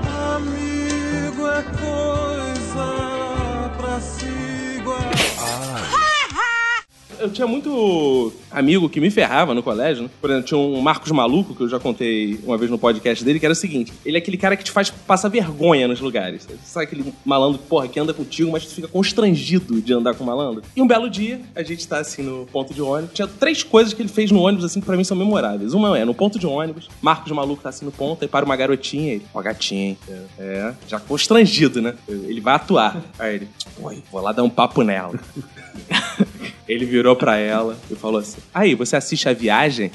Eu 7.18 7.30
tinha 7.30 7.46
muito 7.46 8.32
amigo 8.50 8.88
que 8.88 9.00
me 9.00 9.10
ferrava 9.10 9.54
no 9.54 9.62
colégio, 9.62 10.04
né? 10.04 10.10
Por 10.20 10.30
exemplo, 10.30 10.46
tinha 10.46 10.58
um 10.58 10.80
Marcos 10.80 11.10
Maluco, 11.10 11.54
que 11.54 11.62
eu 11.62 11.68
já 11.68 11.78
contei 11.78 12.38
uma 12.44 12.56
vez 12.58 12.70
no 12.70 12.78
podcast 12.78 13.24
dele, 13.24 13.38
que 13.38 13.46
era 13.46 13.52
o 13.52 13.56
seguinte: 13.56 13.92
ele 14.04 14.16
é 14.16 14.20
aquele 14.20 14.36
cara 14.36 14.56
que 14.56 14.64
te 14.64 14.70
faz 14.70 14.90
passar 14.90 15.28
vergonha 15.28 15.88
nos 15.88 16.00
lugares. 16.00 16.46
Sabe 16.64 16.86
aquele 16.86 17.12
malandro, 17.24 17.58
porra, 17.58 17.88
que 17.88 17.98
anda 17.98 18.12
contigo, 18.12 18.50
mas 18.50 18.66
tu 18.66 18.74
fica 18.74 18.88
constrangido 18.88 19.80
de 19.80 19.92
andar 19.92 20.14
com 20.14 20.24
o 20.24 20.26
malandro? 20.26 20.62
E 20.74 20.82
um 20.82 20.86
belo 20.86 21.08
dia, 21.08 21.40
a 21.54 21.62
gente 21.62 21.86
tá 21.86 21.98
assim 21.98 22.22
no 22.22 22.46
ponto 22.46 22.74
de 22.74 22.82
ônibus. 22.82 23.14
Tinha 23.14 23.28
três 23.28 23.62
coisas 23.62 23.92
que 23.92 24.02
ele 24.02 24.08
fez 24.08 24.30
no 24.30 24.40
ônibus, 24.40 24.64
assim, 24.64 24.80
que 24.80 24.86
pra 24.86 24.96
mim 24.96 25.04
são 25.04 25.16
memoráveis. 25.16 25.74
Uma 25.74 25.98
é 25.98 26.04
no 26.04 26.14
ponto 26.14 26.38
de 26.38 26.46
ônibus, 26.46 26.88
Marcos 27.00 27.32
Maluco 27.32 27.62
tá 27.62 27.70
assim 27.70 27.84
no 27.84 27.92
ponto, 27.92 28.22
aí 28.22 28.28
para 28.28 28.44
uma 28.44 28.56
garotinha, 28.56 29.14
ele, 29.14 29.26
ó, 29.32 29.42
gatinha, 29.42 29.90
hein? 29.90 29.98
É, 30.38 30.74
já 30.86 31.00
constrangido, 31.00 31.80
né? 31.80 31.94
Ele 32.08 32.40
vai 32.40 32.54
atuar. 32.54 33.00
Aí 33.18 33.36
ele, 33.36 33.48
oi, 33.80 34.02
vou 34.10 34.20
lá 34.20 34.32
dar 34.32 34.42
um 34.42 34.50
papo 34.50 34.82
nela. 34.82 35.18
Ele 36.68 36.84
virou 36.84 37.14
pra 37.14 37.36
ela 37.36 37.76
e 37.90 37.94
falou 37.94 38.20
assim: 38.20 38.38
Aí, 38.52 38.74
você 38.74 38.96
assiste 38.96 39.28
a 39.28 39.32
viagem? 39.32 39.90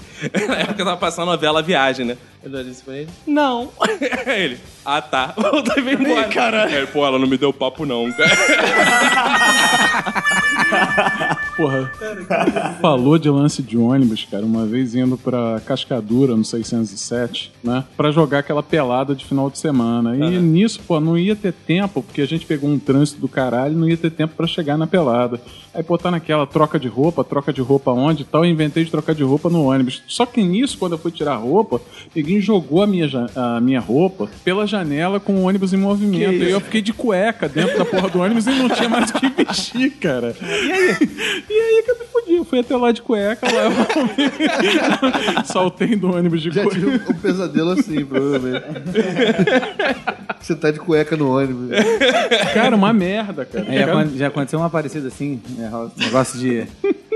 Na 0.48 0.60
época 0.60 0.82
eu 0.82 0.86
tava 0.86 0.98
passando 0.98 1.30
a 1.30 1.34
novela 1.34 1.62
Viagem, 1.62 2.06
né? 2.06 2.18
Eu 2.44 2.64
disse 2.64 2.84
pra 2.84 2.98
ele: 2.98 3.10
Não. 3.28 3.72
Ele: 4.26 4.58
Ah, 4.86 5.02
tá. 5.02 5.34
Voltou 5.38 5.76
e 5.78 5.82
veio 5.82 6.02
embora. 6.02 6.28
caralho. 6.30 6.76
Aí, 6.78 6.88
pô, 6.88 7.06
ela 7.06 7.20
não 7.20 7.28
me 7.28 7.38
deu 7.38 7.54
papo, 7.54 7.86
não. 7.86 8.08
Porra, 11.58 11.92
falou 12.82 13.18
de 13.20 13.30
lance 13.30 13.62
de 13.62 13.78
ônibus, 13.78 14.26
cara, 14.30 14.44
uma 14.46 14.66
vez 14.66 14.96
indo 14.96 15.18
pra 15.18 15.62
Cascadura, 15.66 16.36
no 16.36 16.44
607, 16.46 17.52
né? 17.64 17.84
Pra 17.96 18.10
jogar 18.12 18.40
aquela 18.40 18.64
pelada 18.64 19.14
de 19.14 19.26
final 19.26 19.50
de 19.50 19.58
semana. 19.60 20.16
E 20.16 20.40
nisso, 20.40 20.80
pô, 20.88 21.00
não 21.00 21.18
ia 21.18 21.36
ter 21.36 21.52
tempo, 21.54 22.02
porque 22.02 22.22
a 22.22 22.26
gente 22.26 22.46
pegou 22.46 22.70
um 22.70 22.80
trânsito 22.80 23.20
do 23.20 23.28
caralho, 23.28 23.76
não 23.76 23.88
ia 23.88 23.98
ter 23.98 24.10
tempo 24.12 24.34
pra 24.36 24.48
chegar 24.48 24.78
na 24.78 24.88
pelada. 24.88 25.40
Aí, 25.74 25.84
pô, 25.84 25.98
tá 25.98 26.10
naquela 26.10 26.48
troca 26.48 26.80
de 26.80 26.88
roupa, 26.88 27.24
troca 27.24 27.54
de 27.54 27.62
roupa 27.62 27.92
onde 27.92 28.24
e 28.24 28.26
tal, 28.26 28.44
eu 28.46 28.50
inventei 28.52 28.84
de 28.84 28.92
trocar 28.92 29.14
de 29.14 29.24
roupa 29.24 29.50
no 29.50 29.66
ônibus. 29.66 30.02
Só 30.08 30.26
que 30.26 30.42
nisso, 30.44 30.78
quando 30.78 30.94
eu 30.94 30.98
fui 30.98 31.12
tirar 31.12 31.34
a 31.34 31.38
roupa, 31.38 31.80
ninguém 32.16 32.40
jogou 32.42 32.82
a 32.82 32.88
minha, 32.88 33.08
ja- 33.08 33.28
a 33.36 33.60
minha 33.62 33.80
roupa 33.80 34.30
pela 34.44 34.66
janela 34.72 35.20
com 35.20 35.34
o 35.36 35.44
ônibus 35.44 35.74
em 35.74 35.78
movimento. 35.78 36.44
E 36.44 36.50
eu 36.50 36.60
fiquei 36.60 36.82
de 36.82 36.94
cueca 36.94 37.48
dentro 37.50 37.78
da 37.78 37.86
porra 37.86 38.10
do 38.10 38.20
ônibus 38.22 38.48
e 38.48 38.52
não 38.52 38.70
tinha 38.70 38.90
mais 38.90 39.10
o 39.10 39.14
que 39.14 39.30
vestir, 39.30 39.92
cara. 39.92 40.36
E 40.42 40.72
aí? 40.72 40.98
E 41.50 41.54
aí 41.54 41.84
que 41.84 41.92
eu 41.92 42.00
me 42.00 42.06
fodi. 42.06 42.36
Eu 42.36 42.46
fui 42.46 42.60
até 42.60 42.76
lá 42.78 42.92
de 42.92 43.02
cueca, 43.02 43.46
lá 43.46 43.64
eu 43.66 45.44
saltei 45.46 45.96
do 45.96 46.16
ônibus 46.16 46.42
de 46.42 46.50
Já 46.52 46.64
cueca. 46.64 46.80
tive 46.80 47.12
um 47.12 47.14
pesadelo 47.16 47.72
assim, 47.72 48.06
provavelmente. 48.06 48.66
Você 50.40 50.56
tá 50.56 50.72
de 50.72 50.80
cueca 50.80 51.16
no 51.18 51.38
ônibus. 51.38 51.70
Cara, 52.54 52.76
uma 52.76 52.94
merda, 52.94 53.46
cara. 53.46 53.66
É, 53.68 54.18
já 54.18 54.28
aconteceu 54.28 54.60
uma 54.60 54.70
parecida 54.70 55.08
assim, 55.10 55.42
né, 55.58 55.70
negócio 55.98 56.40
de 56.40 56.66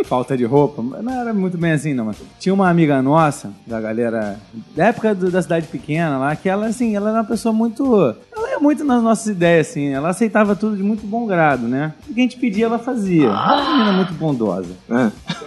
falta 0.04 0.36
de 0.38 0.44
roupa. 0.46 0.82
Não 1.02 1.12
era 1.14 1.34
muito 1.34 1.58
bem 1.58 1.72
assim, 1.72 1.94
não. 1.94 2.06
Mas 2.06 2.18
tinha 2.40 2.54
uma 2.54 2.70
amiga 2.70 3.02
nossa, 3.02 3.52
da 3.66 3.80
galera, 3.80 4.38
da 4.76 4.88
época 4.88 5.16
do- 5.16 5.32
da 5.32 5.42
cidade 5.42 5.68
pequena 5.68 6.18
lá, 6.18 6.36
que 6.36 6.50
ela, 6.50 6.68
assim, 6.68 6.96
ela 6.96 7.10
era 7.10 7.20
uma 7.20 7.24
pessoa 7.26 7.54
muito. 7.54 8.16
Ela 8.36 8.50
ia 8.52 8.60
muito 8.60 8.84
nas 8.84 9.02
nossas 9.02 9.28
ideias, 9.28 9.70
assim. 9.70 9.88
Ela 9.90 10.10
aceitava 10.10 10.56
tudo 10.56 10.76
de 10.76 10.84
muito 10.84 11.06
bom 11.06 11.26
grado, 11.26 11.68
né? 11.68 11.94
O 12.10 12.14
que 12.14 12.20
a 12.20 12.24
gente 12.24 12.38
pedia, 12.38 12.66
ela 12.66 12.80
fazia. 12.80 13.30
Uma 13.30 13.72
menina 13.72 13.94
muito 13.94 14.14
bondosa. 14.14 14.70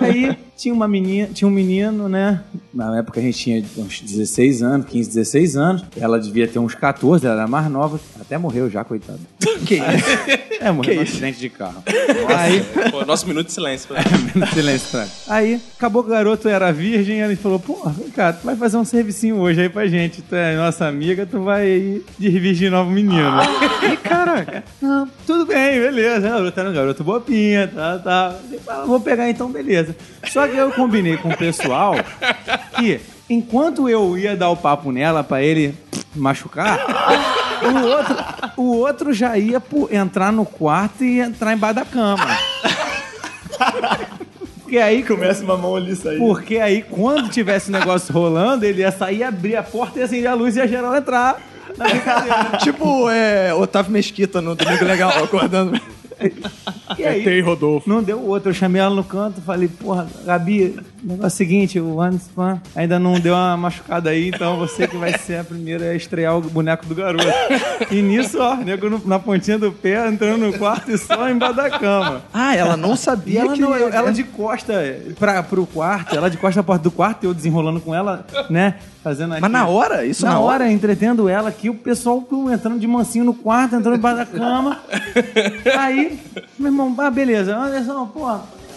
Aí 0.00 0.36
tinha 0.58 0.74
uma 0.74 0.88
menina, 0.88 1.28
tinha 1.32 1.46
um 1.46 1.52
menino, 1.52 2.08
né? 2.08 2.40
Na 2.74 2.98
época 2.98 3.20
a 3.20 3.22
gente 3.22 3.38
tinha 3.38 3.64
uns 3.78 4.00
16 4.00 4.60
anos, 4.62 4.86
15, 4.88 5.08
16 5.08 5.56
anos. 5.56 5.84
Ela 5.96 6.18
devia 6.18 6.48
ter 6.48 6.58
uns 6.58 6.74
14, 6.74 7.24
ela 7.24 7.36
era 7.42 7.46
mais 7.46 7.70
nova. 7.70 8.00
Até 8.20 8.36
morreu 8.36 8.68
já, 8.68 8.82
coitada. 8.84 9.20
Que 9.64 9.76
isso? 9.76 10.48
É, 10.60 10.72
morreu 10.72 10.96
num 10.96 11.02
acidente 11.02 11.38
de 11.38 11.48
carro. 11.48 11.84
Aí, 12.36 12.60
Pô, 12.90 13.04
nosso 13.04 13.28
minuto 13.28 13.46
de 13.46 13.52
silêncio. 13.52 13.90
Silêncio, 14.52 14.90
cara. 14.90 15.08
Aí, 15.28 15.60
acabou 15.76 16.02
que 16.02 16.08
o 16.08 16.12
garoto 16.12 16.48
era 16.48 16.72
virgem, 16.72 17.20
ele 17.20 17.36
falou, 17.36 17.60
pô, 17.60 17.76
cá, 18.12 18.32
tu 18.32 18.44
vai 18.44 18.56
fazer 18.56 18.76
um 18.76 18.84
servicinho 18.84 19.36
hoje 19.36 19.60
aí 19.60 19.68
pra 19.68 19.86
gente, 19.86 20.20
tu 20.20 20.34
é 20.34 20.56
nossa 20.56 20.84
amiga, 20.88 21.24
tu 21.24 21.42
vai 21.44 22.02
desvirginar 22.18 22.82
o 22.84 22.90
menino. 22.90 23.38
E, 23.92 23.96
caraca, 23.98 24.64
não, 24.82 25.08
tudo 25.24 25.46
bem, 25.46 25.78
beleza. 25.80 26.26
O 26.26 26.30
garoto 26.32 26.58
era 26.60 26.70
um 26.70 26.74
garoto 26.74 27.04
bobinha, 27.04 27.68
tá, 27.68 27.98
tá. 28.00 28.36
"Ah, 28.66 28.82
Vou 28.84 28.98
pegar 28.98 29.30
então, 29.30 29.48
beleza. 29.52 29.94
Só 30.24 30.44
que 30.48 30.56
eu 30.56 30.70
combinei 30.72 31.16
com 31.16 31.28
o 31.28 31.36
pessoal 31.36 31.94
que, 32.76 33.00
enquanto 33.28 33.88
eu 33.88 34.16
ia 34.18 34.36
dar 34.36 34.50
o 34.50 34.56
papo 34.56 34.90
nela 34.92 35.22
pra 35.24 35.42
ele 35.42 35.74
machucar, 36.14 36.78
o 37.62 37.86
outro, 37.86 38.16
o 38.56 38.76
outro 38.76 39.12
já 39.12 39.36
ia 39.36 39.62
entrar 39.90 40.32
no 40.32 40.44
quarto 40.44 41.04
e 41.04 41.20
entrar 41.20 41.52
embaixo 41.52 41.74
da 41.76 41.84
cama. 41.84 42.26
Porque 44.60 44.78
aí 44.78 45.02
Começa 45.02 45.42
uma 45.42 45.56
mão 45.56 45.74
ali 45.76 45.96
sair. 45.96 46.18
porque 46.18 46.58
aí, 46.58 46.82
quando 46.82 47.30
tivesse 47.30 47.70
o 47.70 47.72
negócio 47.72 48.12
rolando, 48.12 48.64
ele 48.66 48.82
ia 48.82 48.92
sair, 48.92 49.22
abrir 49.22 49.56
a 49.56 49.62
porta 49.62 49.98
e 49.98 50.02
acender 50.02 50.26
a 50.30 50.34
luz 50.34 50.56
e 50.56 50.60
a 50.60 50.66
geral 50.66 50.94
entrar 50.94 51.40
na 51.76 51.88
brincadeira. 51.88 52.58
tipo, 52.62 53.08
é, 53.08 53.54
Otávio 53.54 53.92
Mesquita 53.92 54.42
no 54.42 54.54
Domingo 54.54 54.84
Legal, 54.84 55.10
acordando. 55.24 55.80
E 56.98 57.04
aí, 57.04 57.22
Tem 57.22 57.40
Rodolfo. 57.40 57.88
não 57.88 58.02
deu 58.02 58.20
outro. 58.24 58.50
Eu 58.50 58.54
chamei 58.54 58.80
ela 58.80 58.94
no 58.94 59.04
canto 59.04 59.40
falei, 59.40 59.68
porra, 59.68 60.08
Gabi, 60.24 60.76
o 61.02 61.06
negócio 61.06 61.24
é 61.24 61.26
o 61.26 61.30
seguinte, 61.30 61.80
o 61.80 62.00
Anderson 62.00 62.60
ainda 62.74 62.98
não 62.98 63.18
deu 63.20 63.34
uma 63.34 63.56
machucada 63.56 64.10
aí, 64.10 64.28
então 64.28 64.56
você 64.58 64.86
que 64.86 64.96
vai 64.96 65.16
ser 65.18 65.40
a 65.40 65.44
primeira 65.44 65.90
a 65.90 65.94
estrear 65.94 66.36
o 66.36 66.40
boneco 66.40 66.84
do 66.86 66.94
garoto. 66.94 67.24
E 67.90 68.02
nisso, 68.02 68.38
ó, 68.40 68.56
nego 68.56 68.88
no- 68.90 69.02
na 69.06 69.18
pontinha 69.18 69.58
do 69.58 69.70
pé, 69.72 70.08
entrando 70.08 70.46
no 70.46 70.58
quarto 70.58 70.90
e 70.90 70.98
só 70.98 71.28
embaixo 71.30 71.54
da 71.54 71.70
cama. 71.70 72.22
Ah, 72.32 72.54
ela 72.56 72.76
não 72.76 72.94
E 72.94 72.98
sabia 72.98 73.40
ela, 73.40 73.52
que... 73.54 73.60
não, 73.60 73.74
ela 73.74 74.12
de 74.12 74.24
costa 74.24 74.72
pra, 75.18 75.42
pro 75.42 75.66
quarto, 75.66 76.16
ela 76.16 76.28
de 76.28 76.36
costa 76.36 76.62
pra 76.62 76.74
porta 76.74 76.82
do 76.84 76.90
quarto, 76.90 77.24
eu 77.24 77.32
desenrolando 77.34 77.80
com 77.80 77.94
ela, 77.94 78.26
né? 78.50 78.74
Fazendo 79.02 79.32
aqui. 79.32 79.40
Mas 79.42 79.50
na 79.50 79.66
hora? 79.66 80.04
Isso 80.04 80.24
na, 80.24 80.32
na 80.32 80.40
hora, 80.40 80.70
entretendo 80.70 81.28
ela 81.28 81.48
aqui, 81.48 81.70
o 81.70 81.74
pessoal 81.74 82.26
entrando 82.52 82.78
de 82.80 82.86
mansinho 82.86 83.24
no 83.24 83.32
quarto, 83.32 83.76
entrando 83.76 83.96
embaixo 83.96 84.16
da 84.18 84.26
cama. 84.26 84.78
Aí, 85.78 86.18
meu 86.58 86.68
irmão, 86.72 86.94
ah, 86.98 87.10
beleza, 87.10 87.56
Anderson, 87.56 88.06
pô, 88.06 88.26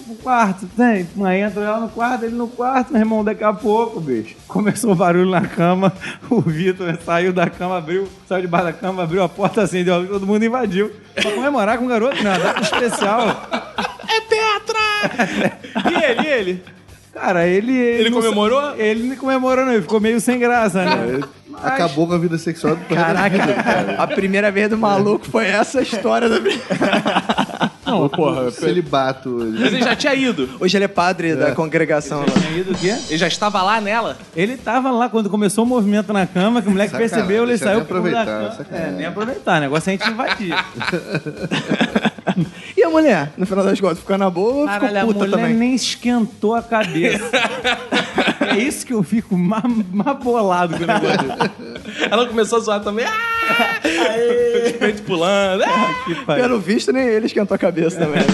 pro 0.02 0.16
quarto, 0.16 0.68
tem. 0.76 1.08
Aí 1.24 1.41
entrou 1.41 1.64
ela 1.64 1.80
no 1.80 1.89
quarto, 1.89 2.26
ele 2.26 2.36
no 2.36 2.47
quarto, 2.47 2.91
meu 2.91 3.02
irmão, 3.02 3.24
daqui 3.24 3.43
a 3.43 3.54
pouco, 3.54 3.99
bicho. 3.99 4.36
Começou 4.47 4.91
o 4.91 4.95
barulho 4.95 5.30
na 5.30 5.41
cama, 5.41 5.93
o 6.30 6.41
Vitor 6.41 6.97
saiu 7.06 7.32
da 7.32 7.49
cama, 7.49 7.78
abriu, 7.78 8.08
saiu 8.28 8.41
debaixo 8.41 8.66
da 8.68 8.74
cama, 8.74 9.04
abriu 9.04 9.24
a 9.24 9.30
porta, 9.30 9.62
acendeu 9.62 9.93
a 9.93 9.97
luz, 9.97 10.10
todo 10.10 10.28
mundo 10.28 10.43
invadiu. 10.43 10.91
Pra 11.14 11.32
comemorar 11.32 11.78
com 11.78 11.86
o 11.86 11.88
garoto, 11.88 12.24
né? 12.24 12.38
Data 12.38 12.62
especial. 12.62 13.49
E 15.89 16.04
ele, 16.04 16.22
e 16.22 16.28
ele? 16.28 16.64
Cara, 17.14 17.47
ele. 17.47 17.76
Ele 17.76 18.10
não 18.10 18.22
comemorou? 18.22 18.76
Ele 18.76 19.04
não 19.08 19.16
comemorou, 19.16 19.66
não. 19.66 19.74
Ele 19.74 19.82
ficou 19.82 19.99
meio 19.99 20.20
sem 20.22 20.39
graça, 20.39 20.84
né? 20.84 21.22
Acabou 21.62 22.08
com 22.08 22.14
a 22.14 22.18
vida 22.18 22.38
sexual 22.38 22.76
do 22.76 22.86
Caraca, 22.86 23.38
A 24.02 24.08
primeira 24.08 24.49
vez 24.49 24.70
do 24.70 24.78
maluco 24.78 25.26
foi 25.30 25.45
essa 25.45 25.82
história 25.82 26.28
da 26.30 26.39
Não, 27.92 28.10
porra. 28.10 28.50
Celibato 28.52 29.30
hoje. 29.30 29.58
Mas 29.60 29.74
ele 29.74 29.84
já 29.84 29.96
tinha 29.96 30.16
ido. 30.16 30.50
Hoje 30.60 30.78
ele 30.78 30.86
é 30.86 30.88
padre 30.88 31.36
da 31.36 31.52
congregação. 31.54 32.20
lá. 32.20 32.26
Aí 32.50 32.64
do 32.64 32.74
quê? 32.76 32.96
Ele 33.10 33.18
já 33.18 33.28
estava 33.28 33.62
lá 33.62 33.80
nela. 33.82 34.18
Ele 34.36 34.58
tava 34.58 34.92
lá 34.92 35.10
quando 35.10 35.30
começou 35.30 35.64
o 35.64 35.68
movimento 35.68 36.12
na 36.14 36.26
cama, 36.26 36.62
que 36.62 36.68
o 36.68 36.72
moleque 36.72 36.92
Sacanagem, 36.92 37.18
percebeu, 37.18 37.44
ele 37.44 37.58
saiu 37.58 37.80
fundo 37.80 37.88
da 37.88 37.96
aproveitar, 38.00 38.26
cama. 38.26 38.52
sacanagem. 38.52 38.88
É, 38.88 38.92
nem 38.98 39.06
aproveitar. 39.06 39.58
O 39.58 39.62
negócio 39.62 39.89
é 39.89 39.94
a 39.94 39.98
gente 39.98 40.10
invadir. 40.10 40.56
E 42.78 42.84
a 42.84 42.89
mulher, 42.89 43.32
no 43.38 43.46
final 43.46 43.64
das 43.64 43.80
contas, 43.80 44.00
ficou 44.00 44.18
na 44.18 44.30
boa 44.30 44.54
ou 44.54 44.68
a 44.68 44.74
ficou 44.74 44.89
puta 44.89 45.20
mulher 45.20 45.32
também? 45.32 45.54
nem 45.54 45.76
esquentou 45.76 46.56
a 46.56 46.62
cabeça. 46.64 47.30
é 48.42 48.58
isso 48.58 48.86
que 48.86 48.94
eu 48.94 49.04
fico 49.04 49.38
mais, 49.38 49.64
mais 49.92 50.18
bolado 50.18 50.78
com 50.78 50.84
o 50.84 50.88
negócio. 50.88 51.52
Ela 52.10 52.28
começou 52.28 52.58
a 52.58 52.62
zoar 52.62 52.82
também. 52.82 53.06
Ah! 53.06 53.80
Os 54.66 54.72
peitos 54.78 55.02
pulando. 55.02 55.64
Ah! 55.64 56.36
Pelo 56.36 56.60
visto, 56.60 56.92
nem 56.92 57.04
ele 57.04 57.26
esquentou 57.26 57.56
a 57.56 57.58
cabeça 57.58 58.00
também. 58.00 58.24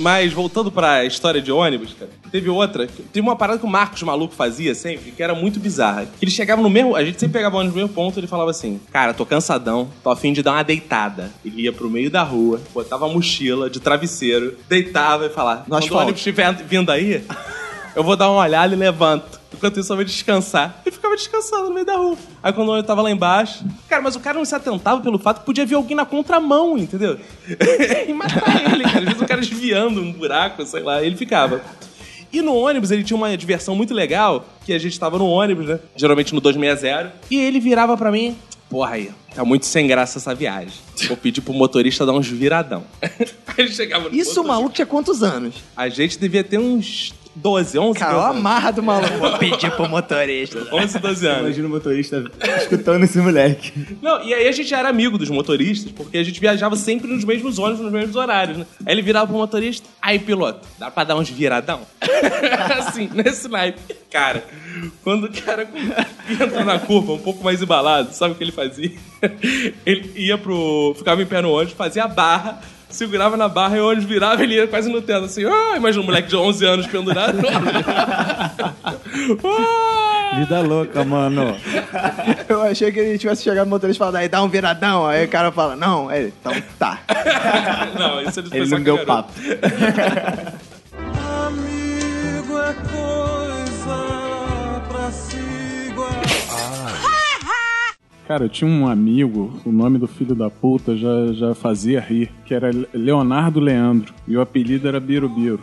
Mas 0.00 0.32
voltando 0.32 0.72
pra 0.72 1.04
história 1.04 1.42
de 1.42 1.52
ônibus, 1.52 1.92
cara, 1.92 2.10
teve 2.32 2.48
outra. 2.48 2.86
Teve 2.86 3.20
uma 3.20 3.36
parada 3.36 3.58
que 3.58 3.66
o 3.66 3.68
Marcos 3.68 4.02
Maluco 4.02 4.34
fazia 4.34 4.74
sempre, 4.74 5.10
que 5.12 5.22
era 5.22 5.34
muito 5.34 5.60
bizarra. 5.60 6.08
Ele 6.22 6.30
chegava 6.30 6.62
no 6.62 6.70
mesmo. 6.70 6.96
A 6.96 7.04
gente 7.04 7.20
sempre 7.20 7.34
pegava 7.34 7.56
o 7.56 7.58
ônibus 7.58 7.76
no 7.76 7.82
mesmo 7.82 7.94
ponto 7.94 8.18
ele 8.18 8.26
falava 8.26 8.50
assim: 8.50 8.80
Cara, 8.90 9.12
tô 9.12 9.26
cansadão, 9.26 9.90
tô 10.02 10.08
afim 10.08 10.32
de 10.32 10.42
dar 10.42 10.52
uma 10.52 10.62
deitada. 10.62 11.30
Ele 11.44 11.62
ia 11.62 11.72
pro 11.72 11.90
meio 11.90 12.10
da 12.10 12.22
rua, 12.22 12.60
botava 12.72 13.04
a 13.04 13.08
mochila 13.10 13.68
de 13.68 13.78
travesseiro, 13.78 14.56
deitava 14.66 15.26
e 15.26 15.28
falava: 15.28 15.64
Quando 15.68 15.90
o 15.90 15.96
ônibus 15.96 16.20
estiver 16.20 16.54
vindo 16.54 16.90
aí, 16.90 17.22
eu 17.94 18.04
vou 18.04 18.16
dar 18.16 18.30
uma 18.30 18.40
olhada 18.40 18.74
e 18.74 18.76
levanto. 18.76 19.40
Enquanto 19.52 19.80
isso, 19.80 19.92
eu 19.92 19.96
vou 19.96 20.04
descansar. 20.04 20.80
E 20.86 20.90
ficava 20.90 21.16
descansando 21.16 21.68
no 21.68 21.74
meio 21.74 21.84
da 21.84 21.96
rua. 21.96 22.16
Aí 22.42 22.52
quando 22.52 22.74
eu 22.74 22.82
tava 22.82 23.02
lá 23.02 23.10
embaixo. 23.10 23.64
Cara, 23.88 24.00
mas 24.00 24.16
o 24.16 24.20
cara 24.20 24.38
não 24.38 24.44
se 24.44 24.54
atentava 24.54 25.00
pelo 25.00 25.18
fato 25.18 25.40
que 25.40 25.46
podia 25.46 25.66
vir 25.66 25.74
alguém 25.74 25.96
na 25.96 26.06
contramão, 26.06 26.78
entendeu? 26.78 27.18
e 28.08 28.12
matar 28.12 28.72
ele, 28.72 28.84
cara. 28.84 28.98
Às 28.98 29.04
vezes 29.04 29.20
o 29.20 29.26
cara 29.26 29.40
desviando 29.40 30.00
um 30.00 30.12
buraco, 30.12 30.64
sei 30.64 30.82
lá. 30.82 31.02
Ele 31.02 31.16
ficava. 31.16 31.62
E 32.32 32.40
no 32.40 32.54
ônibus 32.54 32.90
ele 32.90 33.02
tinha 33.02 33.16
uma 33.16 33.36
diversão 33.36 33.74
muito 33.74 33.92
legal, 33.92 34.46
que 34.64 34.72
a 34.72 34.78
gente 34.78 34.98
tava 34.98 35.18
no 35.18 35.26
ônibus, 35.26 35.66
né? 35.66 35.80
Geralmente 35.96 36.32
no 36.32 36.40
260. 36.40 37.12
E 37.30 37.36
ele 37.36 37.58
virava 37.58 37.96
pra 37.96 38.12
mim. 38.12 38.36
Porra 38.68 38.94
aí, 38.94 39.10
tá 39.34 39.44
muito 39.44 39.66
sem 39.66 39.88
graça 39.88 40.18
essa 40.18 40.32
viagem. 40.32 40.74
Vou 41.08 41.16
pedir 41.16 41.40
pro 41.40 41.52
motorista 41.52 42.06
dar 42.06 42.12
uns 42.12 42.28
viradão. 42.28 42.84
Aí 43.02 43.10
ele 43.58 43.72
chegava 43.72 44.08
no 44.08 44.14
Isso 44.14 44.40
o 44.40 44.46
maluco 44.46 44.72
tinha 44.72 44.86
quantos 44.86 45.24
anos? 45.24 45.56
A 45.76 45.88
gente 45.88 46.16
devia 46.16 46.44
ter 46.44 46.56
uns 46.56 47.12
12, 47.34 47.78
11, 47.78 47.98
Cara, 47.98 48.12
12 48.12 48.18
olha 48.20 48.26
a 48.26 48.30
anos. 48.30 48.42
marra 48.42 48.70
do 48.70 48.82
maluco. 48.82 49.16
Vou 49.18 49.38
pedir 49.38 49.70
pro 49.70 49.88
motorista. 49.88 50.66
11, 50.72 50.98
12 50.98 51.26
anos. 51.26 51.40
Imagina 51.40 51.66
o 51.68 51.70
motorista 51.70 52.24
escutando 52.58 53.04
esse 53.04 53.18
moleque. 53.18 53.72
Não, 54.02 54.22
e 54.22 54.34
aí 54.34 54.48
a 54.48 54.52
gente 54.52 54.72
era 54.74 54.88
amigo 54.88 55.16
dos 55.16 55.30
motoristas, 55.30 55.92
porque 55.92 56.18
a 56.18 56.22
gente 56.24 56.40
viajava 56.40 56.74
sempre 56.76 57.06
nos 57.08 57.24
mesmos 57.24 57.58
ônibus, 57.58 57.80
nos 57.80 57.92
mesmos 57.92 58.16
horários, 58.16 58.58
né? 58.58 58.66
Aí 58.84 58.94
ele 58.94 59.02
virava 59.02 59.28
pro 59.28 59.36
motorista, 59.36 59.88
aí 60.02 60.18
piloto, 60.18 60.66
dá 60.78 60.90
pra 60.90 61.04
dar 61.04 61.16
uns 61.16 61.28
viradão? 61.30 61.80
assim, 62.78 63.08
nesse 63.14 63.48
naipe. 63.48 63.80
Cara, 64.10 64.44
quando 65.04 65.24
o 65.24 65.32
cara 65.42 65.68
entra 66.28 66.64
na 66.64 66.78
curva 66.80 67.12
um 67.12 67.18
pouco 67.18 67.44
mais 67.44 67.62
embalado, 67.62 68.12
sabe 68.12 68.32
o 68.32 68.36
que 68.36 68.42
ele 68.42 68.52
fazia? 68.52 68.90
Ele 69.86 70.10
ia 70.16 70.36
pro. 70.38 70.94
ficava 70.96 71.22
em 71.22 71.26
pé 71.26 71.40
no 71.42 71.52
ônibus, 71.52 71.74
fazia 71.74 72.04
a 72.04 72.08
barra, 72.08 72.60
segurava 72.90 73.36
na 73.36 73.48
barra 73.48 73.76
e 73.76 73.80
o 73.80 73.88
ônibus 73.88 74.04
virava 74.04 74.42
ele 74.42 74.54
ia 74.54 74.66
quase 74.66 74.90
no 74.90 75.00
teto, 75.02 75.24
assim, 75.24 75.44
ah, 75.44 75.76
imagina 75.76 76.02
um 76.02 76.06
moleque 76.06 76.28
de 76.28 76.36
11 76.36 76.64
anos 76.66 76.86
pendurado. 76.86 77.38
Ah! 79.44 80.30
Vida 80.38 80.60
louca, 80.60 81.04
mano. 81.04 81.56
Eu 82.48 82.62
achei 82.62 82.92
que 82.92 83.00
ele 83.00 83.18
tivesse 83.18 83.42
chegado 83.42 83.64
no 83.66 83.70
motorista 83.70 83.98
e 83.98 83.98
falado, 83.98 84.16
aí 84.16 84.28
dá 84.28 84.40
um 84.42 84.48
viradão. 84.48 85.04
Aí 85.06 85.24
o 85.24 85.28
cara 85.28 85.50
fala, 85.50 85.74
não. 85.74 86.08
Aí 86.08 86.32
então 86.40 86.52
tá. 86.78 87.00
não, 87.98 88.22
isso 88.22 88.38
ele, 88.38 88.48
Ele 88.52 88.70
não 88.70 88.80
deu 88.80 89.04
garoto. 89.04 89.06
papo. 89.06 89.32
Amigo 91.46 92.58
é 92.60 92.74
Cara, 98.30 98.44
eu 98.44 98.48
tinha 98.48 98.70
um 98.70 98.86
amigo, 98.86 99.60
o 99.66 99.72
nome 99.72 99.98
do 99.98 100.06
filho 100.06 100.36
da 100.36 100.48
puta 100.48 100.96
já, 100.96 101.32
já 101.32 101.52
fazia 101.52 101.98
rir, 101.98 102.30
que 102.46 102.54
era 102.54 102.70
Leonardo 102.94 103.58
Leandro. 103.58 104.14
E 104.28 104.36
o 104.36 104.40
apelido 104.40 104.86
era 104.86 105.00
Birubiru. 105.00 105.58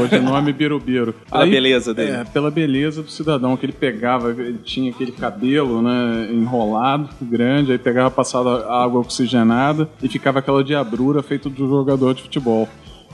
Hoje 0.00 0.16
o 0.16 0.22
nome 0.22 0.50
Birubiru. 0.50 1.14
Pela 1.30 1.44
beleza 1.44 1.92
dele. 1.92 2.12
É, 2.12 2.24
pela 2.24 2.50
beleza 2.50 3.02
do 3.02 3.10
cidadão, 3.10 3.54
que 3.54 3.66
ele 3.66 3.74
pegava, 3.74 4.30
ele 4.30 4.60
tinha 4.64 4.90
aquele 4.90 5.12
cabelo, 5.12 5.82
né, 5.82 6.30
enrolado, 6.32 7.10
grande, 7.20 7.72
aí 7.72 7.78
pegava, 7.78 8.10
passava 8.10 8.66
água 8.82 9.02
oxigenada 9.02 9.86
e 10.02 10.08
ficava 10.08 10.38
aquela 10.38 10.64
diabrura 10.64 11.22
feita 11.22 11.50
do 11.50 11.68
jogador 11.68 12.14
de 12.14 12.22
futebol. 12.22 12.66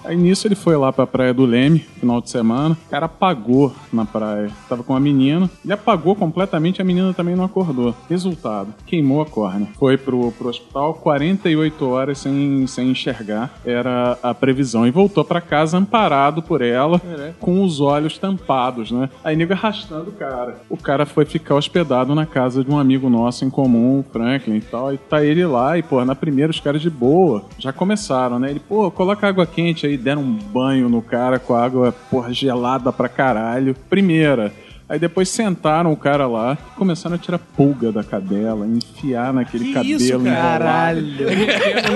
Aí 0.06 0.16
nisso 0.16 0.46
ele 0.46 0.54
foi 0.54 0.76
lá 0.76 0.92
pra 0.92 1.06
praia 1.06 1.34
do 1.34 1.44
Leme, 1.44 1.80
final 1.80 2.20
de 2.20 2.30
semana. 2.30 2.76
O 2.86 2.90
cara 2.90 3.06
apagou 3.06 3.72
na 3.92 4.04
praia. 4.04 4.50
Tava 4.68 4.82
com 4.82 4.94
a 4.94 5.00
menina. 5.00 5.50
Ele 5.64 5.72
apagou 5.72 6.14
completamente, 6.14 6.80
a 6.80 6.84
menina 6.84 7.12
também 7.12 7.34
não 7.34 7.44
acordou. 7.44 7.94
Resultado, 8.08 8.72
queimou 8.86 9.20
a 9.20 9.26
córnea. 9.26 9.68
Foi 9.78 9.96
pro, 9.96 10.30
pro 10.32 10.48
hospital 10.48 10.94
48 10.94 11.88
horas 11.88 12.18
sem, 12.18 12.66
sem 12.66 12.90
enxergar. 12.90 13.52
Era 13.64 14.16
a 14.22 14.32
previsão. 14.32 14.86
E 14.86 14.90
voltou 14.90 15.24
pra 15.24 15.40
casa 15.40 15.76
amparado 15.76 16.42
por 16.42 16.62
ela, 16.62 17.00
com 17.40 17.62
os 17.62 17.80
olhos 17.80 18.16
tampados, 18.16 18.90
né? 18.90 19.10
Aí 19.24 19.34
nego 19.36 19.52
arrastando 19.52 20.10
o 20.10 20.12
cara. 20.12 20.58
O 20.70 20.76
cara 20.76 21.04
foi 21.04 21.24
ficar 21.24 21.56
hospedado 21.56 22.14
na 22.14 22.26
casa 22.26 22.62
de 22.62 22.70
um 22.70 22.78
amigo 22.78 23.10
nosso 23.10 23.44
em 23.44 23.50
comum, 23.50 24.04
Franklin 24.12 24.56
e 24.56 24.60
tal. 24.60 24.94
E 24.94 24.98
tá 24.98 25.24
ele 25.24 25.44
lá, 25.44 25.76
e, 25.76 25.82
pô, 25.82 26.04
na 26.04 26.14
primeira 26.14 26.50
os 26.50 26.60
caras 26.60 26.80
de 26.80 26.90
boa. 26.90 27.44
Já 27.58 27.72
começaram, 27.72 28.38
né? 28.38 28.50
Ele, 28.50 28.60
pô, 28.60 28.90
coloca 28.90 29.26
água 29.26 29.46
quente 29.46 29.86
aí, 29.86 29.95
deram 29.96 30.22
um 30.22 30.32
banho 30.32 30.88
no 30.88 31.02
cara 31.02 31.38
com 31.38 31.54
água, 31.54 31.94
porra, 32.10 32.32
gelada 32.32 32.92
pra 32.92 33.08
caralho. 33.08 33.74
Primeira. 33.88 34.52
Aí 34.88 35.00
depois 35.00 35.28
sentaram 35.28 35.92
o 35.92 35.96
cara 35.96 36.28
lá, 36.28 36.56
começaram 36.76 37.16
a 37.16 37.18
tirar 37.18 37.38
pulga 37.38 37.90
da 37.90 38.04
cadela, 38.04 38.64
enfiar 38.66 39.32
naquele 39.32 39.64
Que 39.64 39.72
cabelo 39.74 40.00
isso, 40.00 40.20
cara? 40.20 40.36
Caralho. 40.36 41.26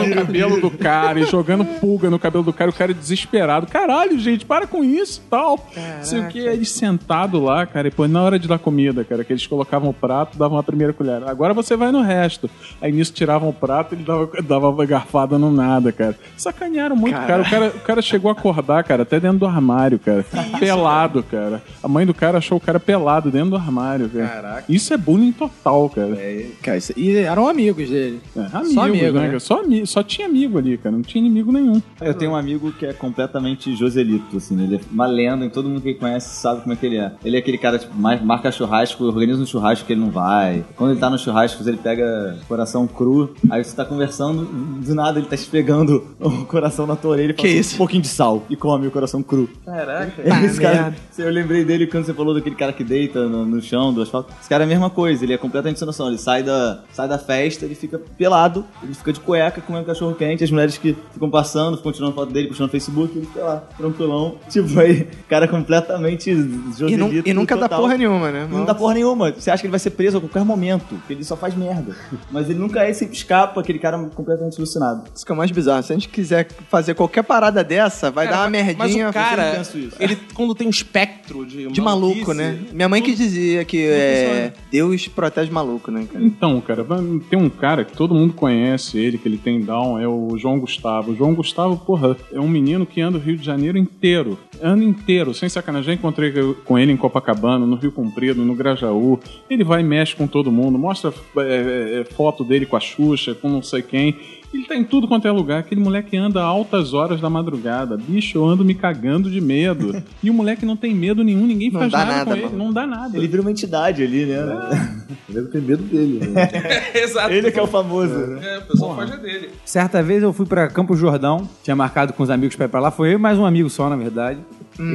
No 0.09 0.15
cabelo 0.15 0.61
do 0.61 0.71
cara 0.73 1.21
e 1.21 1.25
jogando 1.25 1.65
pulga 1.65 2.11
no 2.11 2.19
cabelo 2.19 2.43
do 2.43 2.53
cara, 2.53 2.69
o 2.69 2.73
cara 2.75 2.93
desesperado. 2.93 3.69
Caralho, 3.69 4.19
gente, 4.19 4.45
para 4.45 4.67
com 4.67 4.83
isso 4.83 5.23
tal. 5.31 5.69
Sei 6.03 6.19
o 6.19 6.27
que, 6.27 6.41
eles 6.41 6.73
sentados 6.73 7.41
lá, 7.41 7.65
cara, 7.65 7.87
e 7.87 7.91
pô, 7.93 8.09
na 8.09 8.23
hora 8.23 8.39
de 8.41 8.49
dar 8.49 8.59
comida, 8.59 9.05
cara, 9.05 9.23
que 9.23 9.33
eles 9.33 9.47
colocavam 9.47 9.91
o 9.91 9.95
prato, 9.95 10.37
davam 10.37 10.59
a 10.59 10.63
primeira 10.63 10.93
colher. 10.93 11.23
Agora 11.29 11.55
você 11.55 11.77
vai 11.77 11.93
no 11.93 12.03
resto. 12.03 12.51
Aí 12.83 12.91
nisso 12.91 13.13
tiravam 13.13 13.51
o 13.51 13.53
prato 13.53 13.95
e 13.95 13.99
ele 13.99 14.05
dava, 14.05 14.29
dava 14.43 14.69
uma 14.69 14.85
garfada 14.85 15.39
no 15.39 15.53
nada, 15.53 15.93
cara. 15.93 16.19
Sacanearam 16.37 16.97
muito, 16.97 17.15
cara. 17.15 17.43
O, 17.43 17.49
cara. 17.49 17.67
o 17.69 17.81
cara 17.81 18.03
chegou 18.03 18.31
a 18.31 18.33
acordar, 18.33 18.83
cara, 18.83 19.05
até 19.05 19.21
dentro 19.21 19.39
do 19.39 19.47
armário, 19.47 19.99
cara. 20.01 20.25
pelado, 20.59 21.23
cara. 21.23 21.63
A 21.81 21.87
mãe 21.87 22.05
do 22.05 22.15
cara 22.15 22.39
achou 22.39 22.59
o 22.59 22.61
cara 22.61 22.80
pelado 22.81 23.31
dentro 23.31 23.51
do 23.51 23.57
armário, 23.57 24.09
cara. 24.09 24.29
Caraca. 24.29 24.65
Isso 24.69 24.93
é 24.93 24.97
bullying 24.97 25.33
total, 25.33 25.89
cara. 25.91 26.17
Cara, 26.63 26.77
isso- 26.79 26.93
e 26.97 27.17
eram 27.17 27.49
amigos 27.49 27.89
dele. 27.89 28.21
É, 28.37 28.41
amigos, 28.53 28.75
Só 28.75 28.81
amigo, 28.87 29.19
né? 29.19 29.29
né? 29.29 29.39
Só, 29.39 29.61
ami- 29.61 29.87
só 29.87 30.03
tinha 30.03 30.27
amigo 30.27 30.59
ali, 30.59 30.77
cara. 30.79 30.95
Não 30.95 31.03
tinha 31.03 31.25
inimigo 31.25 31.53
nenhum. 31.53 31.81
Eu 32.01 32.15
tenho 32.15 32.33
um 32.33 32.37
amigo 32.37 32.73
que 32.73 32.87
é 32.87 32.93
completamente 32.93 33.75
Joselito, 33.77 34.37
assim, 34.37 34.55
né? 34.57 34.65
ele 34.65 34.77
é 34.77 34.81
uma 34.91 35.07
lenda 35.07 35.45
e 35.45 35.51
todo 35.51 35.69
mundo 35.69 35.81
que 35.81 35.89
ele 35.91 35.99
conhece 35.99 36.35
sabe 36.41 36.63
como 36.63 36.73
é 36.73 36.77
que 36.77 36.87
ele 36.87 36.97
é. 36.99 37.13
Ele 37.25 37.37
é 37.37 37.39
aquele 37.39 37.59
cara, 37.59 37.79
tipo, 37.79 37.97
mais, 37.97 38.23
marca 38.23 38.51
churrasco, 38.51 39.05
organiza 39.05 39.43
um 39.43 39.47
churrasco 39.47 39.87
que 39.87 39.93
ele 39.93 40.01
não 40.01 40.11
vai. 40.11 40.65
Quando 40.77 40.93
ele 40.93 41.01
tá 41.01 41.11
no 41.11 41.19
churrasco, 41.19 41.63
ele 41.69 41.77
pega 41.77 42.39
coração 42.49 42.87
cru, 42.87 43.35
aí 43.51 43.63
você 43.65 43.75
tá 43.77 43.85
conversando, 43.85 44.45
do 44.45 44.95
nada 44.95 45.19
ele 45.19 45.27
tá 45.29 45.35
esfregando 45.35 46.05
o 46.19 46.45
coração 46.47 46.87
na 46.87 46.97
tua 46.97 47.13
orelha 47.13 47.31
e 47.31 47.35
Que 47.35 47.47
assim, 47.47 47.59
isso? 47.59 47.75
um 47.75 47.79
pouquinho 47.79 48.03
de 48.03 48.09
sal 48.09 48.43
e 48.49 48.57
come 48.57 48.87
o 48.87 48.91
coração 48.91 49.23
cru. 49.23 49.49
Caraca. 49.65 50.13
Esse 50.45 50.61
cara, 50.61 50.95
eu 51.19 51.31
lembrei 51.31 51.65
dele 51.65 51.87
quando 51.87 52.05
você 52.05 52.15
falou 52.15 52.35
daquele 52.35 52.57
cara 52.57 52.70
que 52.73 52.85
deita 52.85 53.27
no, 53.29 53.45
no 53.45 53.61
chão 53.63 53.93
do 53.93 54.03
asfalto. 54.03 54.33
Esse 54.41 54.49
cara 54.49 54.65
é 54.65 54.67
a 54.67 54.69
mesma 54.69 54.91
coisa, 54.91 55.25
ele 55.25 55.33
é 55.33 55.39
completamente 55.39 55.79
sem 55.79 55.87
noção. 55.87 56.09
Ele 56.09 56.19
sai 56.19 56.43
da, 56.43 56.83
sai 56.93 57.09
da 57.09 57.19
festa, 57.19 57.65
ele 57.65 57.75
fica 57.75 57.99
pelado, 58.19 58.65
ele 58.83 58.95
fica 58.95 59.13
de 59.13 59.21
cueca 59.21 59.61
comendo 59.61 59.85
cachorro 59.87 60.15
quente. 60.15 60.45
As 60.45 60.51
mulheres 60.51 60.77
que 60.79 60.97
ficam 61.13 61.31
passando, 61.31 61.77
ficam 61.77 61.93
tirando 61.93 62.15
foto 62.15 62.33
dele, 62.33 62.49
puxando 62.49 62.67
no 62.67 62.71
Facebook, 62.73 63.17
ele 63.17 63.27
fica 63.27 63.41
lá, 63.45 63.57
tranquilão. 63.77 64.37
Tipo, 64.51 64.79
aí, 64.81 65.07
cara 65.29 65.47
completamente 65.49 66.31
E, 66.31 66.97
nu- 66.97 67.23
e 67.25 67.33
nunca 67.33 67.57
dá 67.57 67.69
porra 67.69 67.97
nenhuma, 67.97 68.31
né? 68.31 68.49
E 68.51 68.55
Não 68.55 68.65
dá 68.65 68.75
porra 68.75 68.95
nenhuma. 68.95 69.31
Você 69.33 69.51
acha 69.51 69.61
que 69.61 69.67
ele 69.67 69.71
vai 69.71 69.81
ser 69.81 69.91
preso 69.91 70.19
a 70.19 70.21
qualquer 70.21 70.45
momento, 70.45 70.85
porque 70.89 71.13
ele 71.13 71.25
só 71.25 71.37
faz 71.37 71.55
merda. 71.55 71.95
Mas 72.31 72.49
ele 72.51 72.59
nunca 72.59 72.83
é, 72.83 72.93
sempre 72.93 73.17
escapa, 73.17 73.61
aquele 73.61 73.79
cara 73.79 73.99
completamente 74.15 74.57
alucinado. 74.59 75.05
Isso 75.15 75.25
que 75.25 75.33
é 75.33 75.35
o 75.35 75.39
mais 75.39 75.51
bizarro. 75.51 75.83
Se 75.83 75.93
a 75.93 75.97
gente 75.97 76.09
quiser 76.09 76.49
fazer 76.69 76.95
qualquer 76.95 77.23
parada 77.23 77.63
dessa, 77.63 78.11
vai 78.11 78.27
Cara, 78.27 78.37
dar 78.39 78.43
uma 78.45 78.51
mas- 78.51 78.67
merdinha. 78.67 79.05
Mas 79.07 79.11
o 79.11 79.13
cara, 79.13 79.53
penso 79.57 79.79
isso. 79.79 79.97
ele 80.01 80.17
quando 80.35 80.55
tem 80.55 80.67
um 80.67 80.71
espectro 80.71 81.45
de 81.47 81.69
De 81.69 81.81
maluco, 81.81 82.33
né? 82.33 82.59
Minha 82.73 82.89
mãe 82.89 83.03
que 83.03 83.15
dizia 83.15 83.65
que 83.65 83.87
é, 83.87 84.53
Deus 84.71 85.09
protege 85.09 85.51
maluco, 85.51 85.91
né, 85.91 86.07
cara? 86.11 86.25
Então, 86.25 86.61
cara, 86.61 86.87
tem 87.29 87.39
um 87.39 87.49
cara 87.49 87.85
que 87.85 87.97
todo 87.97 88.15
mundo 88.15 88.35
conhece 88.35 88.99
ele, 88.99 89.19
que 89.19 89.29
ele 89.29 89.39
tem 89.39 89.61
down, 89.61 89.99
é 89.99 90.07
o 90.07 90.37
João 90.37 90.59
Gustavo. 90.59 91.13
O 91.13 91.17
João 91.17 91.35
Gustavo, 91.35 91.77
porra, 91.77 92.17
é 92.33 92.41
um 92.41 92.49
menino 92.49 92.87
que 92.87 93.01
anda 93.01 93.19
o 93.19 93.21
Rio 93.21 93.37
de 93.37 93.45
Janeiro 93.45 93.79
inteiro. 93.79 94.39
Ano 94.61 94.83
inteiro, 94.83 95.33
sem 95.33 95.49
sacanagem. 95.49 95.87
Já 95.87 95.95
encontrei 95.95 96.33
com 96.65 96.79
ele 96.79 96.93
em 96.93 96.97
Copacabana, 96.97 97.67
no 97.67 97.77
Rio 97.77 97.93
Comprido, 97.93 98.45
no 98.45 98.55
Grajaú. 98.55 99.19
Ele 99.49 99.65
vai 99.65 99.81
e 99.81 99.85
mexe 99.85 100.15
com 100.15 100.27
todo 100.27 100.53
mundo, 100.53 100.79
mostra 100.79 101.13
é, 101.39 102.01
é, 102.01 102.15
foto 102.15 102.45
dele 102.45 102.67
com 102.67 102.77
a 102.77 102.81
Xuxa, 102.81 103.35
com 103.35 103.49
não 103.49 103.63
sei 103.63 103.83
quem. 103.83 104.17
Ele 104.53 104.65
tá 104.67 104.75
em 104.75 104.83
tudo 104.83 105.07
quanto 105.07 105.29
é 105.29 105.31
lugar. 105.31 105.61
Aquele 105.61 105.81
moleque 105.81 106.17
anda 106.17 106.43
altas 106.43 106.93
horas 106.93 107.21
da 107.21 107.31
madrugada. 107.31 107.97
Bicho, 107.97 108.37
eu 108.39 108.45
ando 108.45 108.65
me 108.65 108.75
cagando 108.75 109.31
de 109.31 109.41
medo. 109.41 110.03
e 110.23 110.29
o 110.29 110.35
moleque 110.35 110.67
não 110.67 110.77
tem 110.77 110.93
medo 110.93 111.23
nenhum, 111.23 111.47
ninguém 111.47 111.71
Não 111.71 111.79
faz 111.81 111.93
dá 111.93 111.99
nada, 111.99 112.13
nada, 112.17 112.25
com 112.31 112.37
ele. 112.37 112.45
mano. 112.47 112.59
Não 112.59 112.73
dá 112.73 112.87
nada. 112.87 113.17
Ele 113.17 113.29
vira 113.29 113.43
uma 113.43 113.51
entidade 113.51 114.03
ali, 114.03 114.27
né? 114.27 114.39
Ele 115.33 115.47
tem 115.47 115.61
medo 115.61 115.83
dele. 115.85 116.27
Né? 116.27 116.49
Exato. 116.95 117.33
Ele 117.33 117.53
que 117.53 117.59
é 117.59 117.63
o 117.63 117.67
famoso. 117.69 118.13
né? 118.15 118.41
É, 118.43 118.59
o 118.59 118.63
pessoal 118.63 118.97
foge 118.97 119.17
dele. 119.19 119.51
Certa 119.65 120.03
vez 120.03 120.23
eu 120.23 120.33
fui 120.33 120.45
pra 120.47 120.67
Campo 120.69 120.97
Jordão, 120.97 121.49
tinha 121.63 121.77
marcado 121.77 122.13
com 122.13 122.23
os 122.23 122.31
amigos 122.31 122.57
pra 122.57 122.67
ir 122.67 122.69
pra 122.69 122.81
lá, 122.81 122.91
foi 122.91 123.11
eu 123.11 123.15
e 123.15 123.19
mais 123.19 123.39
um 123.39 123.45
amigo 123.47 123.71
só, 123.71 123.89
na 123.89 123.97
verdade. 123.97 124.41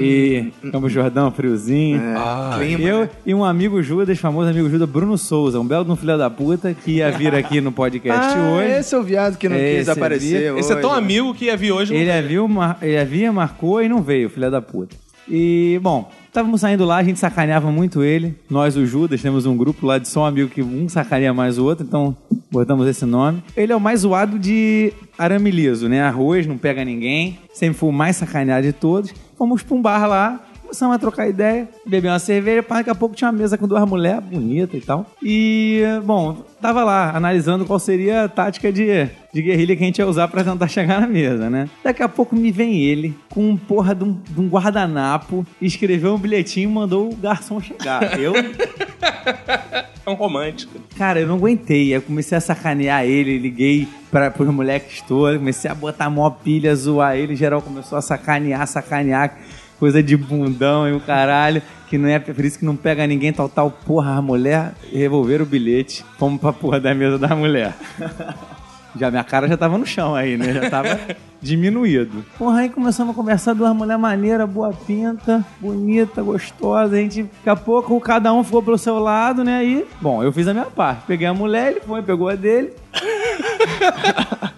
E 0.02 0.52
Campo 0.72 0.90
Jordão, 0.90 1.32
friozinho. 1.32 2.02
É, 2.02 2.58
clima, 2.58 2.84
eu 2.84 3.00
né? 3.02 3.10
e 3.26 3.34
um 3.34 3.44
amigo 3.44 3.82
Judas, 3.84 4.18
famoso 4.18 4.50
amigo 4.50 4.70
Judas, 4.70 4.90
Bruno 4.90 5.18
Souza, 5.18 5.60
um 5.60 5.66
belo 5.66 5.86
de 5.86 5.92
um 5.92 5.96
filho 5.96 6.18
da 6.18 6.30
puta, 6.30 6.74
que 6.74 6.94
ia 6.94 7.12
vir 7.12 7.34
aqui 7.36 7.62
no 7.62 7.72
podcast 7.72 8.36
Ah, 8.38 8.52
hoje. 8.58 8.72
esse 8.72 8.96
é 8.96 8.98
o 8.98 9.04
viado 9.04 9.38
que 9.38 9.48
não 9.50 9.56
quis 9.58 9.66
Esse 9.82 9.92
aparecer. 9.92 10.58
Esse 10.58 10.74
é 10.74 10.76
tão 10.78 10.90
hoje. 10.92 11.00
amigo 11.00 11.34
que 11.34 11.46
ia 11.46 11.58
vir 11.58 11.72
hoje. 11.72 11.94
Ele 11.96 12.12
havia, 12.12 12.48
mar- 12.48 12.78
ele 12.82 12.98
havia, 12.98 13.32
marcou 13.32 13.82
e 13.82 13.88
não 13.90 14.02
veio, 14.02 14.30
filha 14.30 14.50
da 14.50 14.62
puta. 14.62 14.96
E, 15.28 15.80
bom, 15.82 16.12
estávamos 16.28 16.62
saindo 16.62 16.86
lá, 16.86 16.98
a 16.98 17.04
gente 17.04 17.18
sacaneava 17.20 17.72
muito 17.72 18.04
ele. 18.04 18.36
Nós, 18.48 18.78
o 18.78 18.86
Judas, 18.86 19.20
temos 19.24 19.48
um 19.48 19.58
grupo 19.58 19.86
lá 19.88 19.98
de 19.98 20.08
só 20.08 20.22
um 20.22 20.26
amigo 20.26 20.50
que 20.50 20.62
um 20.62 20.88
sacaneia 20.88 21.34
mais 21.34 21.58
o 21.58 21.64
outro, 21.66 21.84
então 21.84 22.16
botamos 22.52 22.88
esse 22.88 23.06
nome. 23.06 23.42
Ele 23.58 23.74
é 23.74 23.76
o 23.76 23.80
mais 23.80 24.02
zoado 24.02 24.38
de 24.38 24.94
arame 25.18 25.50
liso, 25.50 25.90
né? 25.90 26.04
Arroz, 26.04 26.46
não 26.46 26.60
pega 26.60 26.86
ninguém. 26.86 27.40
Sempre 27.54 27.76
foi 27.80 27.90
o 27.90 27.92
mais 27.92 28.18
sacaneado 28.18 28.68
de 28.68 28.74
todos. 28.74 29.12
Fomos 29.36 29.62
pra 29.64 29.76
um 29.76 29.82
bar 29.82 30.08
lá, 30.08 30.40
começamos 30.66 30.96
a 30.96 31.00
trocar 31.00 31.28
ideia, 31.28 31.70
beber 31.86 32.10
uma 32.10 32.20
cerveja, 32.20 32.64
pá, 32.64 32.78
daqui 32.78 32.90
a 32.90 32.96
pouco 32.96 33.16
tinha 33.16 33.30
uma 33.30 33.38
mesa 33.38 33.58
com 33.58 33.68
duas 33.68 33.88
mulheres 33.88 34.24
bonitas 34.24 34.82
e 34.82 34.86
tal. 34.86 35.06
E, 35.24 35.84
bom, 36.04 36.44
tava 36.62 36.84
lá 36.84 37.16
analisando 37.16 37.66
qual 37.66 37.80
seria 37.80 38.24
a 38.24 38.28
tática 38.28 38.72
de, 38.72 39.08
de 39.34 39.42
guerrilha 39.42 39.76
que 39.76 39.84
a 39.84 39.86
gente 39.86 40.00
ia 40.00 40.08
usar 40.08 40.28
pra 40.28 40.44
tentar 40.44 40.68
chegar 40.68 41.00
na 41.00 41.08
mesa, 41.08 41.50
né? 41.50 41.70
Daqui 41.84 42.04
a 42.04 42.10
pouco 42.10 42.36
me 42.36 42.52
vem 42.52 42.80
ele 42.80 43.16
com 43.30 43.50
um 43.50 43.56
porra 43.58 43.94
de 43.96 44.04
um, 44.04 44.14
de 44.14 44.40
um 44.42 44.48
guardanapo, 44.48 45.46
escreveu 45.62 46.16
um 46.16 46.18
bilhetinho 46.18 46.70
e 46.70 46.74
mandou 46.74 47.12
o 47.12 47.16
garçom 47.16 47.62
chegar. 47.62 48.20
Eu, 48.20 48.34
É 50.06 50.10
um 50.10 50.14
romântico. 50.14 50.80
cara, 50.96 51.20
eu 51.20 51.28
não 51.28 51.36
aguentei. 51.36 51.96
Eu 51.96 52.02
comecei 52.02 52.38
a 52.38 52.42
sacanear 52.42 53.04
ele, 53.06 53.40
liguei 53.40 53.88
para 54.12 54.30
pros 54.30 54.48
moleques 54.54 55.02
todos, 55.02 55.40
comecei 55.40 55.70
a 55.70 55.74
botar 55.74 56.10
mó 56.12 56.30
pilha, 56.30 56.76
zoar 56.76 57.18
ele, 57.18 57.36
geral 57.36 57.60
começou 57.62 57.98
a 57.98 58.02
sacanear, 58.02 58.68
sacanear, 58.68 59.36
coisa 59.86 60.02
de 60.02 60.18
bundão 60.18 60.90
e 60.90 60.94
o 60.94 61.00
caralho, 61.00 61.62
que 61.88 61.96
não 61.96 62.10
é 62.10 62.18
por 62.18 62.44
isso 62.44 62.58
que 62.58 62.66
não 62.66 62.76
pega 62.76 63.06
ninguém, 63.06 63.32
tal, 63.32 63.48
tal, 63.48 63.70
porra, 63.70 64.16
a 64.16 64.22
mulher, 64.22 64.74
revolveram 64.92 65.46
o 65.46 65.48
bilhete, 65.48 66.04
fomos 66.18 66.42
pra 66.42 66.52
porra 66.52 66.80
da 66.80 66.96
mesa 66.96 67.20
da 67.20 67.36
mulher. 67.36 67.76
Já 68.98 69.12
minha 69.12 69.26
cara 69.26 69.46
já 69.46 69.58
tava 69.58 69.78
no 69.78 69.86
chão 69.86 70.16
aí, 70.16 70.38
né? 70.38 70.54
Já 70.54 70.70
tava 70.70 70.98
diminuído. 71.42 72.24
Porra, 72.38 72.60
aí 72.60 72.70
começamos 72.70 73.12
a 73.12 73.14
conversar 73.14 73.54
duas 73.54 73.76
mulher 73.76 73.98
maneira, 73.98 74.48
boa 74.48 74.72
pinta, 74.72 75.46
bonita, 75.60 76.24
gostosa. 76.24 76.96
A 76.96 77.00
gente, 77.00 77.24
daqui 77.24 77.50
a 77.50 77.58
pouco, 77.58 78.00
cada 78.00 78.32
um 78.32 78.42
ficou 78.42 78.64
pro 78.64 78.78
seu 78.78 78.98
lado, 78.98 79.44
né? 79.44 79.66
E, 79.66 79.86
bom, 80.00 80.24
eu 80.24 80.32
fiz 80.32 80.48
a 80.48 80.54
minha 80.54 80.68
parte. 80.68 81.04
Peguei 81.08 81.28
a 81.28 81.34
mulher, 81.34 81.72
ele 81.72 81.82
foi, 81.82 82.02
pegou 82.02 82.30
a 82.30 82.36
dele. 82.36 82.72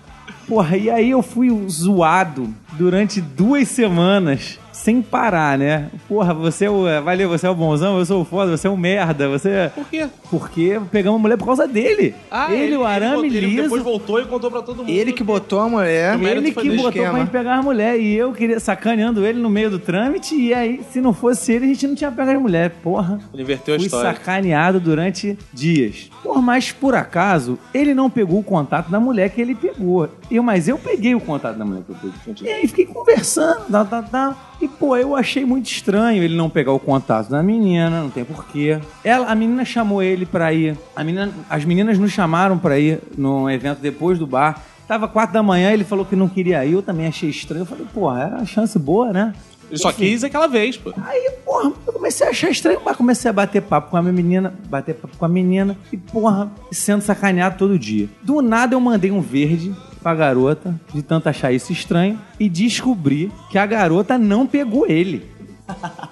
Porra, 0.47 0.78
e 0.78 0.88
aí 0.88 1.09
eu 1.09 1.23
fui 1.23 1.49
zoado 1.67 2.53
durante 2.73 3.19
duas 3.19 3.67
semanas. 3.69 4.59
Sem 4.78 5.01
parar, 5.01 5.57
né? 5.57 5.89
Porra, 6.07 6.34
você 6.34 6.65
é 6.65 6.69
o. 6.69 6.84
Valeu, 7.03 7.28
você 7.28 7.47
é 7.47 7.49
o 7.49 7.55
bonzão, 7.55 7.97
eu 7.97 8.05
sou 8.05 8.21
o 8.21 8.25
foda, 8.25 8.55
você 8.55 8.67
é 8.67 8.69
o 8.69 8.78
merda, 8.78 9.28
você. 9.28 9.71
Por 9.73 9.89
quê? 9.89 10.07
Porque 10.30 10.80
pegamos 10.91 11.19
a 11.19 11.21
mulher 11.21 11.38
por 11.38 11.45
causa 11.45 11.67
dele. 11.67 12.13
Ah, 12.30 12.53
ele, 12.53 12.78
o 12.78 12.86
arame 12.86 13.28
ele 13.28 13.39
liso. 13.39 13.63
depois 13.63 13.84
voltou 13.84 14.21
e 14.21 14.25
contou 14.25 14.49
pra 14.51 14.61
todo 14.61 14.78
mundo. 14.78 14.89
Ele 14.89 15.11
que 15.11 15.23
botou 15.23 15.59
a 15.59 15.67
mulher. 15.67 16.17
Ele 16.21 16.51
que 16.51 16.69
botou 16.69 16.89
esquema. 16.89 17.09
pra 17.09 17.19
gente 17.19 17.32
pegar 17.32 17.59
as 17.59 17.65
mulheres. 17.65 18.01
E 18.01 18.13
eu 18.13 18.32
queria 18.32 18.59
sacaneando 18.59 19.25
ele 19.25 19.39
no 19.39 19.49
meio 19.49 19.69
do 19.69 19.80
trâmite. 19.80 20.36
E 20.36 20.53
aí, 20.53 20.82
se 20.91 21.01
não 21.01 21.13
fosse 21.13 21.51
ele, 21.51 21.65
a 21.65 21.67
gente 21.69 21.88
não 21.88 21.95
tinha 21.95 22.11
pegado 22.11 22.38
as 22.38 22.41
mulheres. 22.41 22.71
Porra. 22.82 23.19
Ele 23.34 23.43
inverteu 23.43 23.75
a 23.75 23.78
Fui 23.78 23.88
história. 23.88 24.13
sacaneado 24.13 24.80
durante 24.80 25.38
dias. 25.51 26.09
Por 26.23 26.41
mas 26.41 26.71
por 26.71 26.95
acaso, 26.95 27.57
ele 27.73 27.93
não 27.93 28.09
pegou 28.09 28.39
o 28.39 28.43
contato 28.43 28.89
da 28.89 28.99
mulher 28.99 29.30
que 29.32 29.41
ele 29.41 29.55
pegou. 29.55 30.07
Eu, 30.30 30.43
mas 30.43 30.67
eu 30.67 30.78
peguei 30.78 31.15
o 31.15 31.19
contato 31.19 31.57
da 31.57 31.65
mulher 31.65 31.84
que 31.84 31.91
eu 31.91 31.95
peguei. 32.25 32.49
E 32.49 32.53
aí 32.53 32.67
fiquei 32.67 32.86
conversando, 32.86 33.65
tá, 33.71 33.84
tá, 33.84 34.03
tá. 34.03 34.36
E, 34.59 34.67
pô, 34.67 34.97
eu 34.97 35.15
achei 35.15 35.45
muito 35.45 35.69
estranho 35.69 36.23
ele 36.23 36.35
não 36.35 36.49
pegar 36.49 36.71
o 36.71 36.79
contato 36.79 37.29
da 37.29 37.43
menina, 37.43 38.01
não 38.01 38.09
tem 38.09 38.25
porquê. 38.25 38.79
Ela, 39.03 39.27
a 39.27 39.35
menina 39.35 39.63
chamou 39.63 40.01
ele 40.01 40.25
pra 40.25 40.51
ir. 40.51 40.77
A 40.95 41.03
menina, 41.03 41.31
as 41.49 41.63
meninas 41.63 41.99
nos 41.99 42.11
chamaram 42.11 42.57
pra 42.57 42.79
ir 42.79 42.99
num 43.15 43.49
evento 43.49 43.79
depois 43.79 44.17
do 44.17 44.25
bar. 44.25 44.63
Tava 44.87 45.07
quatro 45.07 45.33
da 45.33 45.43
manhã, 45.43 45.71
ele 45.71 45.83
falou 45.83 46.05
que 46.05 46.15
não 46.15 46.29
queria 46.29 46.65
ir, 46.65 46.73
eu 46.73 46.81
também 46.81 47.07
achei 47.07 47.29
estranho. 47.29 47.63
Eu 47.63 47.65
falei, 47.65 47.85
porra, 47.93 48.21
era 48.21 48.35
uma 48.37 48.45
chance 48.45 48.79
boa, 48.79 49.11
né? 49.11 49.33
Ele 49.69 49.77
só 49.77 49.91
quis 49.91 50.23
aquela 50.23 50.47
vez, 50.47 50.77
pô. 50.77 50.93
Aí, 51.03 51.29
porra, 51.45 51.73
eu 51.85 51.93
comecei 51.93 52.25
a 52.25 52.29
achar 52.29 52.49
estranho, 52.49 52.81
mas 52.85 52.95
comecei 52.95 53.29
a 53.29 53.33
bater 53.33 53.61
papo 53.61 53.91
com 53.91 53.97
a 53.97 54.01
minha 54.01 54.13
menina, 54.13 54.53
bater 54.69 54.95
papo 54.95 55.17
com 55.17 55.25
a 55.25 55.27
menina 55.27 55.77
e, 55.91 55.97
porra, 55.97 56.49
sendo 56.71 57.01
sacaneado 57.01 57.57
todo 57.57 57.77
dia. 57.77 58.07
Do 58.23 58.41
nada 58.41 58.75
eu 58.75 58.79
mandei 58.79 59.11
um 59.11 59.19
verde 59.19 59.75
pra 60.07 60.15
garota, 60.15 60.73
de 60.93 61.01
tanto 61.01 61.27
achar 61.27 61.51
isso 61.51 61.73
estranho, 61.73 62.17
e 62.39 62.47
descobri 62.47 63.29
que 63.49 63.57
a 63.57 63.65
garota 63.65 64.17
não 64.17 64.47
pegou 64.47 64.87
ele. 64.87 65.29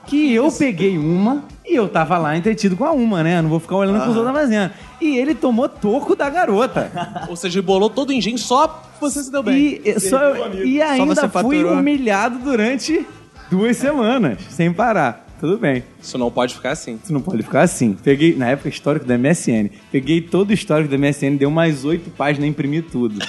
Que 0.06 0.34
eu 0.34 0.52
peguei 0.52 0.98
uma 0.98 1.46
e 1.66 1.78
eu 1.78 1.88
tava 1.88 2.18
lá 2.18 2.36
entretido 2.36 2.76
com 2.76 2.84
a 2.84 2.92
uma, 2.92 3.24
né? 3.24 3.42
Não 3.42 3.50
vou 3.50 3.58
ficar 3.58 3.78
olhando 3.78 4.00
o 4.00 4.04
que 4.04 4.10
os 4.10 4.18
outros 4.18 4.36
fazendo. 4.36 4.74
E 5.00 5.18
ele 5.18 5.34
tomou 5.34 5.70
toco 5.70 6.14
da 6.14 6.30
garota. 6.30 6.92
Ou 7.30 7.38
seja, 7.38 7.62
bolou 7.62 7.90
todo 7.90 8.10
o 8.10 8.12
engenho 8.12 8.38
só 8.38 8.84
você 9.00 9.24
se 9.24 9.32
deu 9.32 9.42
bem. 9.42 9.80
E, 9.86 9.98
só, 10.02 10.20
e 10.54 10.82
ainda 10.82 11.16
você 11.16 11.30
fui 11.30 11.60
faturou. 11.60 11.74
humilhado 11.74 12.40
durante 12.40 13.08
duas 13.50 13.78
semanas, 13.78 14.40
sem 14.50 14.74
parar. 14.74 15.25
Tudo 15.46 15.58
bem. 15.60 15.84
Isso 16.02 16.18
não 16.18 16.32
pode 16.32 16.56
ficar 16.56 16.72
assim. 16.72 17.00
Isso 17.04 17.14
não 17.14 17.22
pode 17.22 17.44
ficar 17.44 17.62
assim. 17.62 17.96
Peguei, 18.04 18.36
na 18.36 18.50
época, 18.50 18.68
histórico 18.68 19.06
da 19.06 19.16
MSN. 19.18 19.70
Peguei 19.92 20.22
todo 20.22 20.50
o 20.50 20.54
histórico 20.54 20.90
da 20.90 20.98
MSN, 20.98 21.36
deu 21.38 21.52
mais 21.52 21.86
oito 21.86 22.10
páginas, 22.10 22.50
imprimi 22.50 22.82
tudo. 22.82 23.20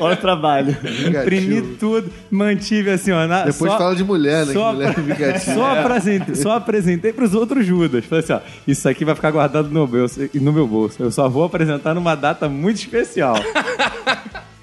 Olha 0.00 0.14
o 0.14 0.16
trabalho. 0.16 0.76
imprimi 1.22 1.60
tudo, 1.78 2.10
mantive 2.30 2.90
assim, 2.90 3.10
ó. 3.12 3.26
na- 3.26 3.44
Depois 3.44 3.70
só- 3.72 3.78
fala 3.78 3.94
de 3.96 4.04
mulher, 4.04 4.46
né? 4.46 4.52
Só, 4.52 4.70
que 4.70 4.74
mulher 4.76 4.90
é 4.96 5.00
vingativa. 5.02 5.54
só, 5.54 5.78
apresentei, 5.78 6.34
só 6.34 6.52
apresentei 6.52 7.12
pros 7.12 7.34
outros 7.34 7.66
Judas. 7.66 8.04
Falei 8.06 8.24
assim, 8.24 8.32
ó, 8.32 8.40
isso 8.66 8.88
aqui 8.88 9.04
vai 9.04 9.14
ficar 9.14 9.30
guardado 9.30 9.68
no 9.68 9.86
meu. 9.86 10.06
No 10.34 10.52
meu 10.52 10.66
bolso. 10.66 11.02
Eu 11.02 11.10
só 11.10 11.28
vou 11.28 11.44
apresentar 11.44 11.94
numa 11.94 12.14
data 12.14 12.48
muito 12.48 12.76
especial. 12.78 13.34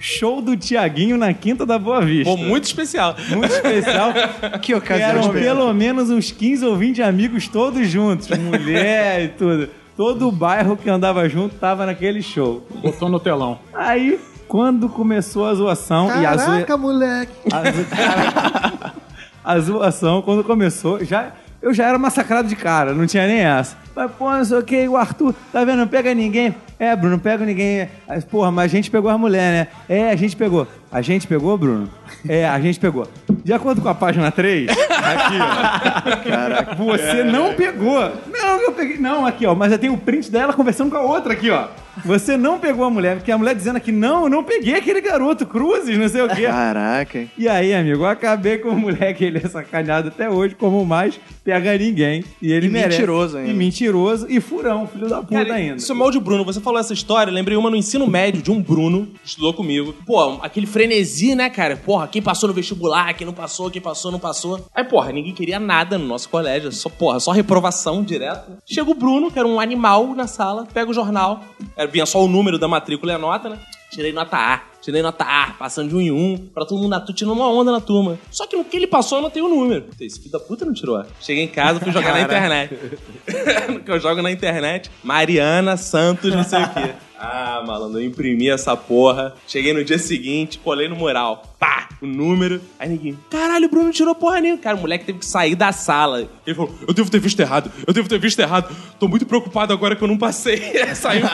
Show 0.05 0.39
do 0.39 0.55
Tiaguinho 0.55 1.17
na 1.17 1.33
Quinta 1.33 1.65
da 1.65 1.79
Boa 1.79 1.99
Vista. 1.99 2.29
Pô, 2.29 2.37
muito 2.37 2.65
especial. 2.65 3.15
Muito 3.29 3.51
especial. 3.51 4.13
Que 4.61 4.75
ocasião 4.75 5.09
Eram 5.09 5.31
pelo 5.31 5.73
menos 5.73 6.09
uns 6.11 6.31
15 6.31 6.63
ou 6.65 6.75
20 6.77 7.01
amigos 7.01 7.47
todos 7.47 7.87
juntos. 7.89 8.27
Mulher 8.37 9.23
e 9.23 9.27
tudo. 9.29 9.67
Todo 9.97 10.27
o 10.27 10.31
bairro 10.31 10.77
que 10.77 10.89
andava 10.89 11.27
junto 11.27 11.55
tava 11.55 11.85
naquele 11.87 12.21
show. 12.21 12.65
Botou 12.83 13.09
no 13.09 13.19
telão. 13.19 13.57
Aí, 13.73 14.19
quando 14.47 14.87
começou 14.87 15.47
a 15.47 15.55
zoação 15.55 16.07
e 16.21 16.25
a 16.25 16.37
zoe... 16.37 16.45
Caraca, 16.45 16.77
moleque. 16.77 17.31
a, 17.51 17.71
zo- 17.71 17.85
Caraca. 17.85 18.93
a 19.43 19.59
zoação, 19.59 20.21
quando 20.21 20.43
começou, 20.43 21.03
já, 21.03 21.31
eu 21.61 21.73
já 21.73 21.87
era 21.87 21.97
massacrado 21.97 22.47
de 22.47 22.55
cara, 22.55 22.93
não 22.93 23.07
tinha 23.07 23.25
nem 23.25 23.39
essa. 23.39 23.75
Mas, 23.95 24.11
pô, 24.11 24.29
não 24.29 24.43
sei 24.43 24.57
o 24.57 24.63
que, 24.63 24.87
o 24.87 24.97
Arthur, 24.97 25.33
tá 25.53 25.63
vendo? 25.63 25.77
Não 25.77 25.87
pega 25.87 26.13
ninguém. 26.13 26.53
É, 26.77 26.93
Bruno, 26.95 27.11
não 27.11 27.19
pega 27.19 27.45
ninguém. 27.45 27.87
Porra, 28.29 28.51
mas 28.51 28.65
a 28.65 28.67
gente 28.75 28.91
pegou 28.91 29.09
as 29.09 29.17
mulheres, 29.17 29.59
né? 29.59 29.67
É, 29.87 30.11
a 30.11 30.15
gente 30.15 30.35
pegou. 30.35 30.67
A 30.91 31.01
gente 31.01 31.25
pegou, 31.25 31.57
Bruno? 31.57 31.89
É, 32.27 32.45
a 32.47 32.59
gente 32.59 32.79
pegou. 32.79 33.07
De 33.43 33.53
acordo 33.53 33.81
com 33.81 33.87
a 33.87 33.95
página 33.95 34.29
3, 34.31 34.69
aqui, 34.69 35.37
ó. 35.39 36.29
Caraca. 36.29 36.75
Você 36.75 37.23
não 37.23 37.53
pegou. 37.53 38.11
Não, 38.27 38.61
eu 38.61 38.71
peguei. 38.73 38.97
Não, 38.97 39.25
aqui, 39.25 39.45
ó. 39.45 39.55
Mas 39.55 39.71
eu 39.71 39.79
tenho 39.79 39.93
o 39.93 39.97
print 39.97 40.29
dela 40.29 40.51
conversando 40.51 40.91
com 40.91 40.97
a 40.97 41.01
outra 41.01 41.31
aqui, 41.33 41.49
ó. 41.49 41.67
Você 42.05 42.37
não 42.37 42.59
pegou 42.59 42.85
a 42.85 42.89
mulher, 42.89 43.17
porque 43.17 43.31
a 43.31 43.37
mulher 43.37 43.55
dizendo 43.55 43.77
aqui, 43.77 43.91
não, 43.91 44.23
eu 44.23 44.29
não 44.29 44.43
peguei 44.43 44.75
aquele 44.75 45.01
garoto, 45.01 45.45
Cruzes, 45.45 45.97
não 45.97 46.07
sei 46.07 46.21
o 46.21 46.29
quê. 46.29 46.43
Caraca, 46.43 47.19
hein? 47.19 47.31
E 47.37 47.47
aí, 47.47 47.73
amigo, 47.73 48.03
eu 48.03 48.05
acabei 48.07 48.57
com 48.59 48.69
o 48.69 48.77
moleque, 48.79 49.23
ele 49.25 49.39
é 49.43 49.47
sacaneado 49.49 50.09
até 50.09 50.29
hoje, 50.29 50.55
como 50.55 50.85
mais 50.85 51.19
pega 51.43 51.77
ninguém. 51.77 52.23
E 52.41 52.51
ele 52.51 52.67
E 52.67 52.69
merece. 52.69 52.97
mentiroso 52.97 53.37
ainda. 53.37 53.51
E 53.51 53.53
mentiroso 53.53 54.25
e 54.29 54.39
furão, 54.41 54.87
filho 54.87 55.07
da 55.07 55.21
puta 55.21 55.33
Cara, 55.43 55.53
ainda. 55.55 55.75
Isso 55.77 55.91
é 55.91 55.95
mal 55.95 56.09
de 56.09 56.19
Bruno. 56.19 56.43
Você 56.45 56.59
falou 56.59 56.79
essa 56.79 56.93
história, 56.93 57.31
lembrei 57.31 57.55
uma 57.57 57.69
no 57.69 57.75
ensino 57.75 58.07
médio 58.07 58.41
de 58.41 58.49
um 58.51 58.61
Bruno, 58.61 59.07
que 59.23 59.29
estudou 59.29 59.53
comigo. 59.53 59.93
Pô, 60.05 60.39
aquele 60.41 60.65
frenesi, 60.65 61.35
né, 61.35 61.49
cara? 61.49 61.75
Porra, 61.77 62.07
quem 62.07 62.21
passou 62.21 62.47
no 62.47 62.53
vestibular, 62.55 63.13
quem 63.13 63.25
não 63.27 63.33
passou, 63.33 63.69
quem 63.69 63.81
passou, 63.81 64.11
não 64.11 64.19
passou. 64.19 64.65
Aí, 64.73 64.83
porra, 64.83 65.11
ninguém 65.11 65.33
queria 65.33 65.59
nada 65.59 65.97
no 65.97 66.05
nosso 66.07 66.29
colégio. 66.29 66.71
Só, 66.71 66.89
porra, 66.89 67.19
só 67.19 67.31
reprovação 67.31 68.03
direto. 68.03 68.51
Chega 68.65 68.89
o 68.89 68.95
Bruno, 68.95 69.29
que 69.31 69.37
era 69.37 69.47
um 69.47 69.59
animal 69.59 70.15
na 70.15 70.25
sala, 70.27 70.67
pega 70.73 70.89
o 70.89 70.93
jornal. 70.93 71.43
Era, 71.77 71.87
vinha 71.95 72.05
só 72.05 72.21
o 72.21 72.27
número 72.27 72.59
da 72.59 72.67
matrícula 72.67 73.13
e 73.13 73.15
a 73.15 73.17
nota, 73.17 73.49
né? 73.49 73.57
Tirei 73.95 74.11
nota 74.11 74.35
A. 74.35 74.61
Tirei 74.81 75.01
nota 75.01 75.23
A, 75.23 75.51
passando 75.51 75.87
de 75.87 75.95
um 75.95 76.01
em 76.01 76.11
um, 76.11 76.37
pra 76.53 76.65
todo 76.65 76.79
mundo 76.79 76.89
na 76.89 76.99
turma, 76.99 77.15
tirando 77.15 77.33
uma 77.33 77.49
onda 77.49 77.71
na 77.71 77.79
turma. 77.79 78.19
Só 78.29 78.45
que 78.45 78.57
no 78.57 78.65
que 78.65 78.75
ele 78.75 78.87
passou, 78.87 79.19
eu 79.19 79.21
não 79.21 79.29
tenho 79.29 79.45
o 79.45 79.49
número. 79.49 79.85
Esse 79.97 80.19
filho 80.19 80.33
da 80.33 80.39
puta 80.39 80.65
não 80.65 80.73
tirou. 80.73 81.01
Cheguei 81.21 81.45
em 81.45 81.47
casa, 81.47 81.79
fui 81.79 81.93
jogar 81.93 82.11
na 82.11 82.21
internet. 82.21 82.75
que 83.85 83.89
eu 83.89 83.99
jogo 84.01 84.21
na 84.21 84.29
internet, 84.29 84.91
Mariana 85.01 85.77
Santos, 85.77 86.29
não 86.29 86.43
sei 86.43 86.61
o 86.61 86.73
quê. 86.73 86.93
Ah, 87.17 87.63
malandro, 87.65 88.01
eu 88.01 88.05
imprimi 88.05 88.49
essa 88.49 88.75
porra. 88.75 89.33
Cheguei 89.47 89.71
no 89.71 89.81
dia 89.81 89.97
seguinte, 89.97 90.59
colei 90.59 90.89
no 90.89 90.97
mural. 90.97 91.55
Pá, 91.57 91.87
o 92.01 92.05
número. 92.05 92.61
Aí 92.77 92.89
ninguém, 92.89 93.17
caralho, 93.31 93.67
o 93.67 93.69
Bruno 93.69 93.85
não 93.85 93.91
tirou 93.93 94.13
porra 94.13 94.41
nenhuma. 94.41 94.61
Cara, 94.61 94.75
o 94.75 94.81
moleque 94.81 95.05
teve 95.05 95.19
que 95.19 95.25
sair 95.25 95.55
da 95.55 95.71
sala. 95.71 96.27
Ele 96.45 96.53
falou, 96.53 96.75
eu 96.85 96.93
devo 96.93 97.09
ter 97.09 97.19
visto 97.19 97.39
errado, 97.39 97.71
eu 97.87 97.93
devo 97.93 98.09
ter 98.09 98.19
visto 98.19 98.39
errado. 98.39 98.75
Tô 98.99 99.07
muito 99.07 99.25
preocupado 99.25 99.71
agora 99.71 99.95
que 99.95 100.03
eu 100.03 100.07
não 100.07 100.17
passei. 100.17 100.61
Saiu 100.93 101.25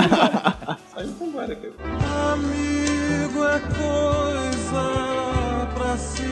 Amigo 1.43 1.57
é 3.45 3.59
coisa 3.75 4.85
pra 5.73 5.97
se 5.97 6.30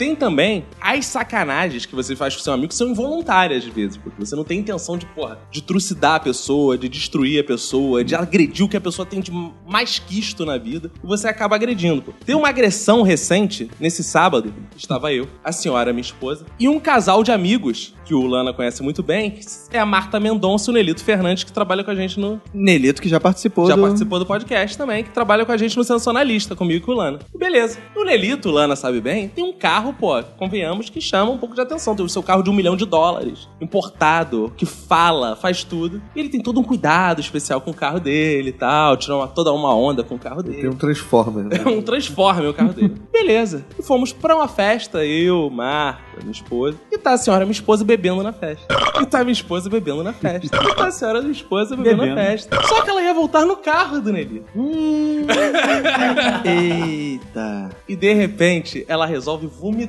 Tem 0.00 0.16
também 0.16 0.64
as 0.80 1.04
sacanagens 1.04 1.84
que 1.84 1.94
você 1.94 2.16
faz 2.16 2.34
com 2.34 2.42
seu 2.42 2.54
amigo 2.54 2.68
que 2.68 2.74
são 2.74 2.88
involuntárias 2.88 3.66
às 3.66 3.70
vezes, 3.70 3.98
porque 3.98 4.18
você 4.18 4.34
não 4.34 4.44
tem 4.44 4.58
intenção 4.58 4.96
de, 4.96 5.04
porra, 5.04 5.38
de 5.50 5.62
trucidar 5.62 6.14
a 6.14 6.20
pessoa, 6.20 6.78
de 6.78 6.88
destruir 6.88 7.38
a 7.38 7.44
pessoa, 7.44 8.02
de 8.02 8.14
agredir 8.14 8.64
o 8.64 8.68
que 8.68 8.78
a 8.78 8.80
pessoa 8.80 9.04
tem 9.04 9.20
de 9.20 9.30
mais 9.68 9.98
quisto 9.98 10.46
na 10.46 10.56
vida, 10.56 10.90
e 11.04 11.06
você 11.06 11.28
acaba 11.28 11.54
agredindo. 11.54 12.00
Pô. 12.00 12.14
Tem 12.24 12.34
uma 12.34 12.48
agressão 12.48 13.02
recente, 13.02 13.70
nesse 13.78 14.02
sábado, 14.02 14.54
estava 14.74 15.12
eu, 15.12 15.28
a 15.44 15.52
senhora, 15.52 15.92
minha 15.92 16.00
esposa, 16.00 16.46
e 16.58 16.66
um 16.66 16.80
casal 16.80 17.22
de 17.22 17.30
amigos, 17.30 17.94
que 18.06 18.14
o 18.14 18.26
Lana 18.26 18.54
conhece 18.54 18.82
muito 18.82 19.02
bem, 19.02 19.30
que 19.30 19.76
é 19.76 19.78
a 19.78 19.86
Marta 19.86 20.18
Mendonça 20.18 20.70
e 20.70 20.72
o 20.72 20.74
Nelito 20.74 21.04
Fernandes, 21.04 21.44
que 21.44 21.52
trabalha 21.52 21.84
com 21.84 21.90
a 21.90 21.94
gente 21.94 22.18
no, 22.18 22.40
Nelito, 22.54 23.02
que 23.02 23.08
já 23.08 23.20
participou 23.20 23.68
já 23.68 23.76
do... 23.76 23.82
participou 23.82 24.18
do 24.18 24.24
podcast 24.26 24.78
também, 24.78 25.04
que 25.04 25.10
trabalha 25.10 25.44
com 25.44 25.52
a 25.52 25.56
gente 25.58 25.76
no 25.76 25.84
Sensacionalista, 25.84 26.56
comigo 26.56 26.82
e 26.82 26.86
com 26.86 26.92
o 26.92 26.94
Lana. 26.96 27.18
E 27.34 27.38
beleza. 27.38 27.78
No 27.94 28.02
Nelito, 28.02 28.48
o 28.48 28.52
Lana 28.52 28.74
sabe 28.74 29.00
bem, 29.00 29.28
tem 29.28 29.44
um 29.44 29.52
carro, 29.52 29.89
pô, 29.92 30.22
convenhamos, 30.38 30.88
que 30.90 31.00
chama 31.00 31.30
um 31.32 31.38
pouco 31.38 31.54
de 31.54 31.60
atenção. 31.60 31.94
Tem 31.96 32.04
o 32.04 32.08
seu 32.08 32.22
carro 32.22 32.42
de 32.42 32.50
um 32.50 32.52
milhão 32.52 32.76
de 32.76 32.84
dólares, 32.86 33.48
importado, 33.60 34.52
que 34.56 34.66
fala, 34.66 35.36
faz 35.36 35.64
tudo. 35.64 36.00
E 36.14 36.20
ele 36.20 36.28
tem 36.28 36.40
todo 36.40 36.58
um 36.60 36.62
cuidado 36.64 37.20
especial 37.20 37.60
com 37.60 37.70
o 37.70 37.74
carro 37.74 38.00
dele 38.00 38.50
e 38.50 38.52
tal, 38.52 38.96
tira 38.96 39.16
uma- 39.16 39.28
toda 39.28 39.52
uma 39.52 39.74
onda 39.74 40.02
com 40.02 40.14
o 40.14 40.18
carro 40.18 40.42
dele. 40.42 40.60
Tem 40.62 40.70
um 40.70 40.76
Transformer. 40.76 41.44
Né? 41.44 41.62
É 41.64 41.68
um 41.68 41.82
Transformer 41.82 42.50
o 42.50 42.54
carro 42.54 42.72
dele. 42.72 42.94
Beleza. 43.12 43.64
E 43.78 43.82
fomos 43.82 44.12
pra 44.12 44.34
uma 44.34 44.48
festa, 44.48 45.04
eu, 45.04 45.48
Marta, 45.50 46.00
minha 46.20 46.32
esposa. 46.32 46.78
E 46.90 46.98
tá 46.98 47.12
a 47.12 47.18
senhora, 47.18 47.44
minha 47.44 47.52
esposa, 47.52 47.84
bebendo 47.84 48.22
na 48.22 48.32
festa. 48.32 48.66
E 49.00 49.06
tá 49.06 49.20
minha 49.20 49.32
esposa 49.32 49.68
bebendo 49.70 50.02
na 50.02 50.12
festa. 50.12 50.46
E 50.46 50.74
tá 50.74 50.86
a 50.86 50.90
senhora, 50.90 51.20
minha 51.20 51.32
esposa, 51.32 51.76
bebendo, 51.76 51.98
Bebendo. 52.02 52.16
na 52.16 52.22
festa. 52.26 52.60
Só 52.66 52.82
que 52.82 52.90
ela 52.90 53.02
ia 53.02 53.12
voltar 53.14 53.44
no 53.44 53.56
carro 53.56 54.00
do 54.00 54.12
Nelly. 54.12 54.42
Eita. 56.44 57.70
E 57.88 57.96
de 57.96 58.12
repente, 58.12 58.84
ela 58.88 59.06
resolve 59.06 59.46
vomitar 59.46 59.79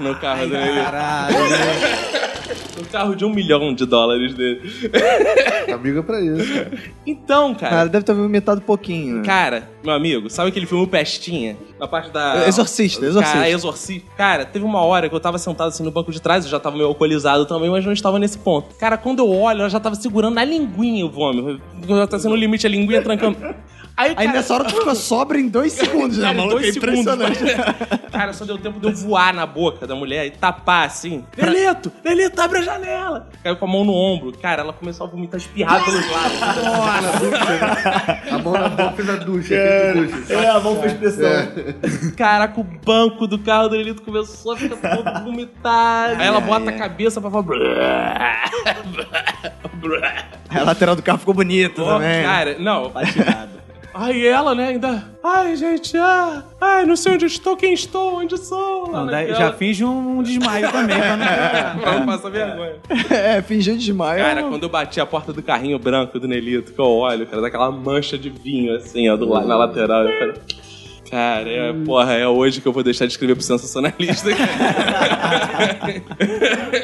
no 0.00 0.14
carro 0.16 0.46
do 0.46 0.52
Nelly. 0.54 0.80
Caralho. 0.82 1.36
No 2.78 2.84
carro 2.92 3.14
de 3.16 3.24
um 3.24 3.30
milhão 3.30 3.74
de 3.74 3.84
dólares 3.86 4.34
dele. 4.34 4.60
Amigo 5.72 6.00
é 6.00 6.02
pra 6.02 6.20
isso. 6.20 6.66
Então, 7.06 7.54
cara. 7.54 7.76
Cara, 7.76 7.88
deve 7.88 8.04
ter 8.04 8.14
vomitado 8.14 8.60
um 8.60 8.64
pouquinho. 8.64 9.16
né? 9.16 9.22
Cara, 9.24 9.68
meu 9.82 9.94
amigo, 9.94 10.28
sabe 10.28 10.50
aquele 10.50 10.66
filme 10.66 10.86
Pestinha? 10.86 11.56
Na 11.78 11.88
parte 11.88 12.10
da. 12.10 12.46
Exorcista, 12.46 13.04
Exorcista. 13.04 13.36
Cara, 13.38 13.50
exorcista. 13.50 14.10
Cara, 14.16 14.44
teve 14.44 14.64
uma 14.64 14.80
hora 14.82 15.08
que 15.08 15.14
eu 15.14 15.20
tava 15.20 15.38
sentado 15.38 15.68
assim 15.68 15.82
no 15.82 15.90
banco 15.90 16.12
de 16.12 16.20
trás, 16.20 16.44
eu 16.44 16.50
já 16.50 16.60
tava 16.60 16.76
meio 16.76 16.88
alcoolizado 16.88 17.46
também, 17.46 17.70
mas 17.70 17.84
não 17.84 17.92
estava 17.92 18.18
nesse 18.18 18.38
ponto. 18.38 18.74
Cara, 18.76 18.96
quando 18.98 19.20
eu 19.20 19.30
olho, 19.30 19.60
ela 19.60 19.70
já 19.70 19.80
tava 19.80 19.94
segurando 19.94 20.34
na 20.34 20.44
linguinha 20.44 21.04
o 21.06 21.10
vômito. 21.10 21.60
Já 21.88 22.06
tá 22.06 22.18
sendo 22.18 22.32
o 22.32 22.36
limite, 22.36 22.66
a 22.66 22.70
linguinha 22.70 23.02
trancando. 23.02 23.36
Aí, 23.94 24.10
Aí 24.10 24.14
cara, 24.26 24.32
nessa 24.32 24.54
hora 24.54 24.64
tu 24.64 24.74
ficou 24.74 24.94
sobra 24.94 25.38
em 25.38 25.48
dois 25.48 25.72
segundos, 25.74 26.16
né, 26.16 26.24
Cara, 26.24 26.36
maluco? 26.38 26.54
dois 26.58 26.74
É 26.74 26.78
impressionante. 26.78 27.38
segundos. 27.38 27.64
Cara, 28.10 28.32
só 28.32 28.44
deu 28.44 28.56
tempo 28.58 28.80
de 28.80 28.86
eu 28.86 28.94
voar 28.94 29.34
na 29.34 29.44
boca 29.46 29.86
da 29.86 29.94
mulher 29.94 30.26
e 30.26 30.30
tapar 30.30 30.86
assim. 30.86 31.24
Delito! 31.36 31.92
Delito, 32.02 32.40
abre 32.40 32.58
a 32.60 32.62
janela! 32.62 33.28
Caiu 33.42 33.56
com 33.56 33.64
a 33.64 33.68
mão 33.68 33.84
no 33.84 33.92
ombro. 33.92 34.32
Cara, 34.38 34.62
ela 34.62 34.72
começou 34.72 35.06
a 35.06 35.10
vomitar 35.10 35.38
espirrado 35.38 35.84
pelos 35.84 36.10
lados. 36.10 36.38
A 38.32 38.38
mão 38.38 38.52
na 38.54 38.68
boca 38.68 38.92
fez 38.92 39.08
a 39.10 39.16
ducha. 39.16 39.54
É, 39.54 40.48
a 40.48 40.60
mão 40.60 40.80
fez 40.80 40.92
pressão. 40.94 41.48
Caraca, 42.16 42.60
o 42.60 42.64
banco 42.64 43.26
do 43.26 43.38
carro 43.38 43.68
do 43.68 43.76
Delito 43.76 44.02
começou 44.02 44.52
a 44.52 44.56
ficar 44.56 44.76
todo 44.96 45.04
vomitado. 45.24 46.20
Aí 46.20 46.26
ela 46.26 46.40
bota 46.40 46.70
a 46.70 46.72
cabeça 46.72 47.20
pra 47.20 47.30
falar. 47.30 47.44
A 50.48 50.62
lateral 50.62 50.94
do 50.94 51.02
carro 51.02 51.18
ficou 51.18 51.34
bonita 51.34 51.82
também. 51.82 52.22
Cara, 52.22 52.56
não. 52.58 52.90
Patinada. 52.90 53.61
Aí 53.94 54.26
ela, 54.26 54.54
né, 54.54 54.68
ainda. 54.68 55.04
Ai, 55.22 55.54
gente, 55.56 55.96
ah, 55.96 56.42
ai, 56.60 56.84
não 56.86 56.96
sei 56.96 57.12
onde 57.12 57.26
estou, 57.26 57.56
quem 57.56 57.74
estou, 57.74 58.16
onde 58.20 58.36
sou. 58.38 58.90
Não, 58.90 59.06
daí 59.06 59.34
já 59.34 59.52
finge 59.52 59.84
um, 59.84 60.18
um 60.18 60.22
desmaio 60.22 60.70
também. 60.72 60.98
pra 60.98 61.16
não- 61.16 61.26
Pra 61.82 61.98
não 61.98 62.06
passar 62.06 62.30
vergonha. 62.30 62.76
É, 63.10 63.42
fingiu 63.42 63.76
desmaio. 63.76 64.22
Cara, 64.22 64.42
quando 64.44 64.62
eu 64.62 64.68
bati 64.68 65.00
a 65.00 65.06
porta 65.06 65.32
do 65.32 65.42
carrinho 65.42 65.78
branco 65.78 66.18
do 66.18 66.26
Nelito, 66.26 66.72
que 66.72 66.80
eu 66.80 66.86
olho, 66.86 67.26
cara, 67.26 67.42
daquela 67.42 67.70
mancha 67.70 68.16
de 68.16 68.30
vinho, 68.30 68.74
assim, 68.76 69.08
ó, 69.10 69.16
do 69.16 69.28
la- 69.28 69.44
na 69.44 69.56
lateral, 69.56 70.04
eu 70.04 70.18
falei. 70.18 70.34
Cara, 71.10 71.48
é, 71.50 71.72
porra, 71.84 72.14
é 72.14 72.26
hoje 72.26 72.62
que 72.62 72.66
eu 72.66 72.72
vou 72.72 72.82
deixar 72.82 73.04
de 73.04 73.12
escrever 73.12 73.34
pro 73.34 73.44
sensacionalista. 73.44 74.30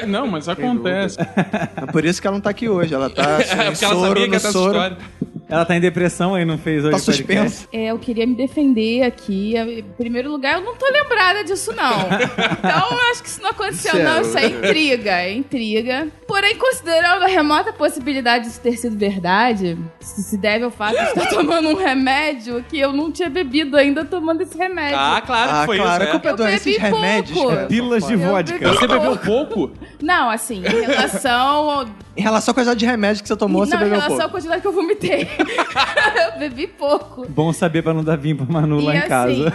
Não, 0.07 0.27
mas 0.27 0.47
acontece. 0.47 1.17
É 1.19 1.85
por 1.91 2.05
isso 2.05 2.21
que 2.21 2.27
ela 2.27 2.35
não 2.35 2.41
tá 2.41 2.51
aqui 2.51 2.69
hoje. 2.69 2.93
Ela 2.93 3.09
tá 3.09 3.37
assim, 3.41 3.59
É, 3.59 3.71
porque 3.71 3.85
ela 3.85 3.93
soro 3.95 4.07
sabia 4.07 4.29
que 4.29 4.35
essa 4.35 4.51
soro. 4.51 4.71
história. 4.73 4.97
Ela 5.49 5.65
tá 5.65 5.75
em 5.75 5.79
depressão 5.79 6.35
aí, 6.35 6.45
não 6.45 6.57
fez 6.57 6.83
hoje 6.85 6.91
Tá 6.91 6.97
o 6.97 7.05
podcast. 7.05 7.17
suspensa. 7.49 7.67
É, 7.73 7.85
eu 7.87 7.97
queria 7.97 8.27
me 8.27 8.35
defender 8.35 9.01
aqui. 9.03 9.55
Em 9.57 9.83
primeiro 9.97 10.29
lugar, 10.31 10.55
eu 10.55 10.61
não 10.61 10.75
tô 10.75 10.85
lembrada 10.91 11.43
disso, 11.43 11.73
não. 11.75 12.07
Então, 12.59 12.91
eu 12.91 12.99
acho 13.11 13.23
que 13.23 13.29
isso 13.29 13.41
não 13.41 13.49
aconteceu, 13.49 13.91
Sério? 13.93 14.07
não. 14.07 14.21
Isso 14.21 14.37
é 14.37 14.45
intriga, 14.45 15.11
é 15.11 15.33
intriga. 15.33 16.07
Porém, 16.27 16.55
considerando 16.55 17.23
a 17.23 17.27
remota 17.27 17.73
possibilidade 17.73 18.45
disso 18.45 18.59
ter 18.61 18.73
sido 18.77 18.95
verdade, 18.97 19.77
isso 19.99 20.21
se 20.21 20.37
deve 20.37 20.65
ao 20.65 20.71
fato 20.71 20.95
de 20.95 21.03
estar 21.03 21.25
tomando 21.33 21.69
um 21.69 21.75
remédio 21.75 22.63
que 22.69 22.77
eu 22.79 22.93
não 22.93 23.11
tinha 23.11 23.29
bebido 23.29 23.75
ainda 23.75 24.05
tomando 24.05 24.41
esse 24.41 24.55
remédio. 24.57 24.97
Ah, 24.99 25.21
claro 25.25 25.49
que 25.49 25.55
Ah, 25.55 25.65
foi 25.65 25.77
claro, 25.77 26.03
isso. 26.03 26.09
a 26.09 26.11
culpa 26.11 26.27
é 26.27 26.31
Eu 26.31 26.35
do 26.37 26.47
esses 26.47 26.63
bebi 26.65 26.77
remédios, 26.77 27.37
pouco. 27.37 27.55
cara. 27.55 27.67
Pílulas 27.67 28.07
de 28.07 28.15
vodka. 28.15 28.59
bebi 28.59 28.65
Você 28.77 28.87
bebeu 28.87 29.17
pouco. 29.17 29.25
pouco? 29.25 29.71
Não, 30.01 30.29
assim, 30.29 30.57
em 30.63 30.85
relação 30.85 31.69
ao... 31.71 31.85
Em 32.17 32.21
relação 32.21 32.51
à 32.51 32.55
quantidade 32.55 32.79
de 32.79 32.85
remédio 32.85 33.21
que 33.23 33.29
você 33.29 33.35
tomou, 33.37 33.65
você 33.65 33.71
não, 33.75 33.81
em 33.81 33.83
bebeu 33.85 33.99
relação 34.01 34.17
à 34.17 34.19
pouco. 34.23 34.35
quantidade 34.35 34.61
que 34.61 34.67
eu 34.67 34.73
vomitei. 34.73 35.27
Eu 35.39 36.39
bebi 36.39 36.67
pouco. 36.67 37.25
Bom 37.29 37.51
saber 37.53 37.81
pra 37.81 37.93
não 37.93 38.03
dar 38.03 38.17
vinho 38.17 38.35
pra 38.37 38.45
Manu 38.45 38.79
lá 38.81 38.95
E 38.95 38.97
em 38.97 39.01
casa. 39.07 39.31
assim, 39.47 39.53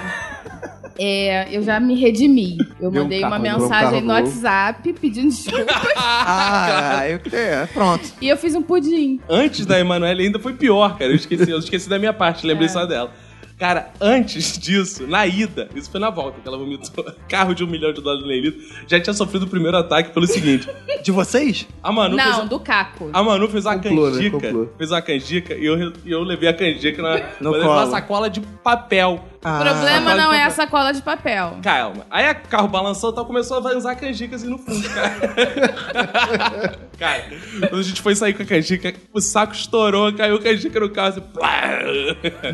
É, 0.98 1.48
eu 1.50 1.62
já 1.62 1.80
me 1.80 1.94
redimi. 2.00 2.56
Eu 2.80 2.90
Deu 2.90 3.00
um 3.00 3.04
mandei 3.04 3.18
uma 3.20 3.30
carro 3.30 3.42
novo, 3.42 3.60
mensagem 3.62 3.90
carro 3.90 4.00
no. 4.06 4.12
WhatsApp 4.12 4.92
pedindo 4.94 5.28
desculpas. 5.28 5.66
Ah, 5.96 7.02
eu, 7.08 7.20
é, 7.32 7.66
pronto. 7.66 8.08
e 8.20 8.28
eu 8.28 8.36
fiz 8.36 8.54
um 8.54 8.62
pudim. 8.62 9.20
Antes 9.28 9.66
da 9.66 9.78
Emanuele 9.80 10.24
ainda 10.24 10.38
foi 10.38 10.52
pior, 10.54 10.96
cara. 10.96 11.10
Eu 11.10 11.16
esqueci, 11.16 11.50
eu 11.50 11.58
esqueci 11.58 11.88
da 11.88 11.98
minha 11.98 12.12
parte, 12.12 12.46
lembrei 12.46 12.66
É. 12.66 12.70
só 12.70 12.86
dela. 12.86 13.10
Cara, 13.58 13.92
antes 14.00 14.56
disso, 14.58 15.06
na 15.06 15.26
ida, 15.26 15.68
isso 15.74 15.90
foi 15.90 16.00
na 16.00 16.10
volta 16.10 16.40
que 16.40 16.48
ela 16.48 16.58
vomitou, 16.58 17.04
carro 17.28 17.54
de 17.54 17.62
um 17.62 17.66
milhão 17.66 17.92
de 17.92 18.00
dólares 18.00 18.22
no 18.22 18.28
Nelito, 18.28 18.58
já 18.86 19.00
tinha 19.00 19.14
sofrido 19.14 19.44
o 19.44 19.48
primeiro 19.48 19.76
ataque 19.76 20.10
pelo 20.10 20.26
seguinte: 20.26 20.68
De 21.02 21.12
vocês? 21.12 21.66
a 21.82 21.92
Manu 21.92 22.16
não, 22.16 22.36
fez. 22.36 22.48
do 22.48 22.60
Caco. 22.60 23.10
A 23.12 23.22
Manu 23.22 23.48
fez 23.48 23.64
uma 23.64 23.74
Complô, 23.78 24.06
né? 24.06 24.16
canjica. 24.16 24.40
Complô. 24.40 24.68
Fez 24.76 24.90
uma 24.90 25.02
canjica 25.02 25.54
e 25.54 25.64
eu, 25.64 25.92
e 26.04 26.10
eu 26.10 26.22
levei 26.22 26.48
a 26.48 26.54
canjica 26.54 27.02
na, 27.02 27.20
colo. 27.40 27.90
sacola 27.90 28.28
de 28.28 28.40
papel. 28.40 29.24
O 29.44 29.58
problema 29.62 30.14
não 30.14 30.32
é 30.32 30.44
a 30.44 30.50
sacola 30.50 30.92
de 30.92 31.02
papel. 31.02 31.58
Calma. 31.62 32.06
Aí 32.10 32.30
o 32.32 32.48
carro 32.48 32.68
balançou 32.68 33.10
e 33.10 33.14
tal, 33.14 33.26
começou 33.26 33.56
a 33.58 33.60
avançar 33.60 33.90
a 33.92 33.94
canjica 33.94 34.36
assim 34.36 34.48
no 34.48 34.56
fundo, 34.56 34.88
cara. 34.88 36.78
cara, 36.98 37.24
quando 37.68 37.78
a 37.80 37.82
gente 37.82 38.00
foi 38.00 38.14
sair 38.16 38.32
com 38.32 38.42
a 38.42 38.46
canjica, 38.46 38.94
o 39.12 39.20
saco 39.20 39.52
estourou, 39.52 40.12
caiu 40.14 40.36
a 40.36 40.40
canjica 40.40 40.80
no 40.80 40.88
carro 40.88 41.08
assim. 41.08 41.20
plá. 41.20 41.62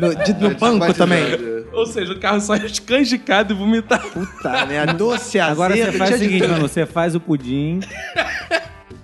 No, 0.01 0.15
de- 0.15 0.33
no 0.33 0.55
banco 0.55 0.93
também. 0.93 1.23
Ou 1.71 1.85
seja, 1.85 2.11
o 2.11 2.19
carro 2.19 2.41
saiu 2.41 2.65
escanjicado 2.65 3.53
e 3.53 3.55
vomitado. 3.55 4.09
Puta, 4.09 4.65
né? 4.65 4.85
Doce, 4.87 5.39
azedo. 5.39 5.53
Agora 5.53 5.75
você 5.77 5.91
faz 5.93 6.15
o 6.15 6.17
seguinte. 6.17 6.47
Manu, 6.47 6.61
você 6.67 6.85
faz 6.85 7.15
o 7.15 7.19
pudim 7.21 7.79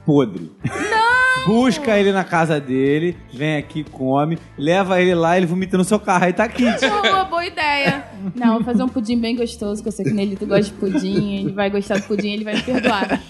podre. 0.05 0.51
Não! 0.65 1.06
Busca 1.47 1.97
ele 1.97 2.11
na 2.11 2.23
casa 2.23 2.59
dele, 2.59 3.15
vem 3.33 3.57
aqui, 3.57 3.83
come, 3.83 4.37
leva 4.57 5.01
ele 5.01 5.15
lá, 5.15 5.37
ele 5.37 5.45
vomita 5.45 5.77
no 5.77 5.83
seu 5.83 5.99
carro, 5.99 6.25
aí 6.25 6.33
tá 6.33 6.43
aqui. 6.43 6.63
Boa, 7.07 7.23
boa 7.25 7.45
ideia. 7.45 8.03
Não, 8.35 8.55
vou 8.55 8.63
fazer 8.63 8.83
um 8.83 8.87
pudim 8.89 9.19
bem 9.19 9.35
gostoso, 9.35 9.81
que 9.81 9.87
eu 9.87 9.91
sei 9.91 10.05
que 10.05 10.11
o 10.11 10.13
Nelito 10.13 10.45
gosta 10.45 10.65
de 10.65 10.73
pudim. 10.73 11.35
Ele 11.41 11.51
vai 11.53 11.69
gostar 11.69 11.95
do 11.99 12.03
pudim, 12.03 12.31
ele 12.33 12.43
vai 12.43 12.55
me 12.55 12.61
perdoar. 12.61 13.21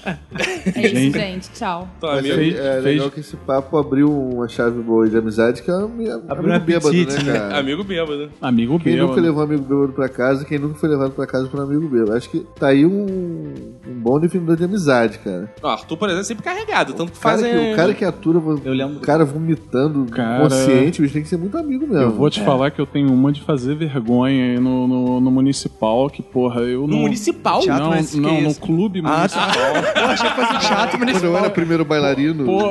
É 0.75 0.81
isso, 0.81 0.95
Gente. 0.95 1.13
gente. 1.19 1.49
Tchau. 1.51 1.87
Mas 2.01 2.25
é, 2.25 2.33
fez- 2.35 2.55
é 2.55 2.71
fez- 2.73 2.83
legal 2.85 3.11
que 3.11 3.19
esse 3.19 3.35
papo 3.37 3.77
abriu 3.77 4.09
uma 4.11 4.47
chave 4.47 4.81
boa 4.81 5.07
de 5.07 5.17
amizade, 5.17 5.61
que 5.61 5.69
é 5.69 5.73
ami- 5.73 6.09
Abriu 6.09 6.53
amigo 6.53 6.55
um 6.63 6.65
bêbado, 6.65 6.87
apetite, 6.87 7.23
né, 7.23 7.33
né? 7.33 7.39
cara? 7.39 7.59
amigo 7.59 7.83
bêbado. 7.83 8.29
Amigo 8.41 8.79
Quem 8.79 8.93
nunca 8.95 9.07
bêbado. 9.15 9.21
levou 9.27 9.41
um 9.41 9.45
amigo 9.45 9.63
bêbado 9.63 9.93
pra 9.93 10.09
casa, 10.09 10.45
quem 10.45 10.57
nunca 10.59 10.75
foi 10.75 10.89
levado 10.89 11.11
pra 11.11 11.27
casa 11.27 11.47
por 11.47 11.59
um 11.59 11.63
amigo 11.63 11.87
bêbado. 11.87 12.13
Acho 12.13 12.29
que 12.29 12.39
tá 12.59 12.67
aí 12.67 12.85
um, 12.85 13.53
um 13.89 13.99
bom 13.99 14.19
definidor 14.19 14.55
de 14.55 14.63
amizade, 14.63 15.19
cara. 15.19 15.53
Ó, 15.61 15.69
Arthur, 15.69 15.97
por 15.97 16.07
exemplo, 16.09 16.21
é 16.21 16.25
sempre 16.25 16.43
carregado, 16.43 16.93
tanto 16.93 17.11
que 17.11 17.19
que, 17.19 17.73
o 17.73 17.75
cara 17.75 17.93
que 17.93 18.05
atura, 18.05 18.39
vo- 18.39 18.59
Eu 18.63 18.73
lembro. 18.73 18.97
o 18.97 19.01
cara 19.01 19.23
vomitando 19.25 20.05
Cara- 20.11 20.43
consciente, 20.43 21.01
bicho, 21.01 21.13
tem 21.13 21.23
que 21.23 21.29
ser 21.29 21.37
muito 21.37 21.57
amigo 21.57 21.85
mesmo. 21.87 22.01
Eu 22.01 22.11
vou 22.11 22.29
te 22.29 22.41
falar 22.41 22.71
que 22.71 22.79
eu 22.79 22.85
tenho 22.85 23.11
uma 23.13 23.31
de 23.31 23.41
fazer 23.41 23.75
vergonha 23.75 24.43
aí 24.53 24.59
no, 24.59 24.87
no, 24.87 25.19
no 25.21 25.31
municipal, 25.31 26.09
que 26.09 26.21
porra, 26.21 26.61
eu 26.61 26.81
No 26.81 26.87
não. 26.87 26.97
municipal? 26.99 27.59
Teatro, 27.61 27.83
Não, 27.83 27.89
mas 27.91 28.11
que 28.11 28.19
não, 28.19 28.41
no 28.41 28.55
clube 28.55 29.01
Ah, 29.03 29.17
municipal. 29.17 29.47
tá. 29.93 30.01
Eu 30.01 30.05
achei 30.07 30.29
que 30.29 30.35
fosse 30.35 30.67
teatro 30.67 30.89
Quando 30.91 30.93
eu 30.93 30.99
municipal. 30.99 31.37
era 31.37 31.49
primeiro 31.49 31.85
bailarino, 31.85 32.45
Pô, 32.45 32.69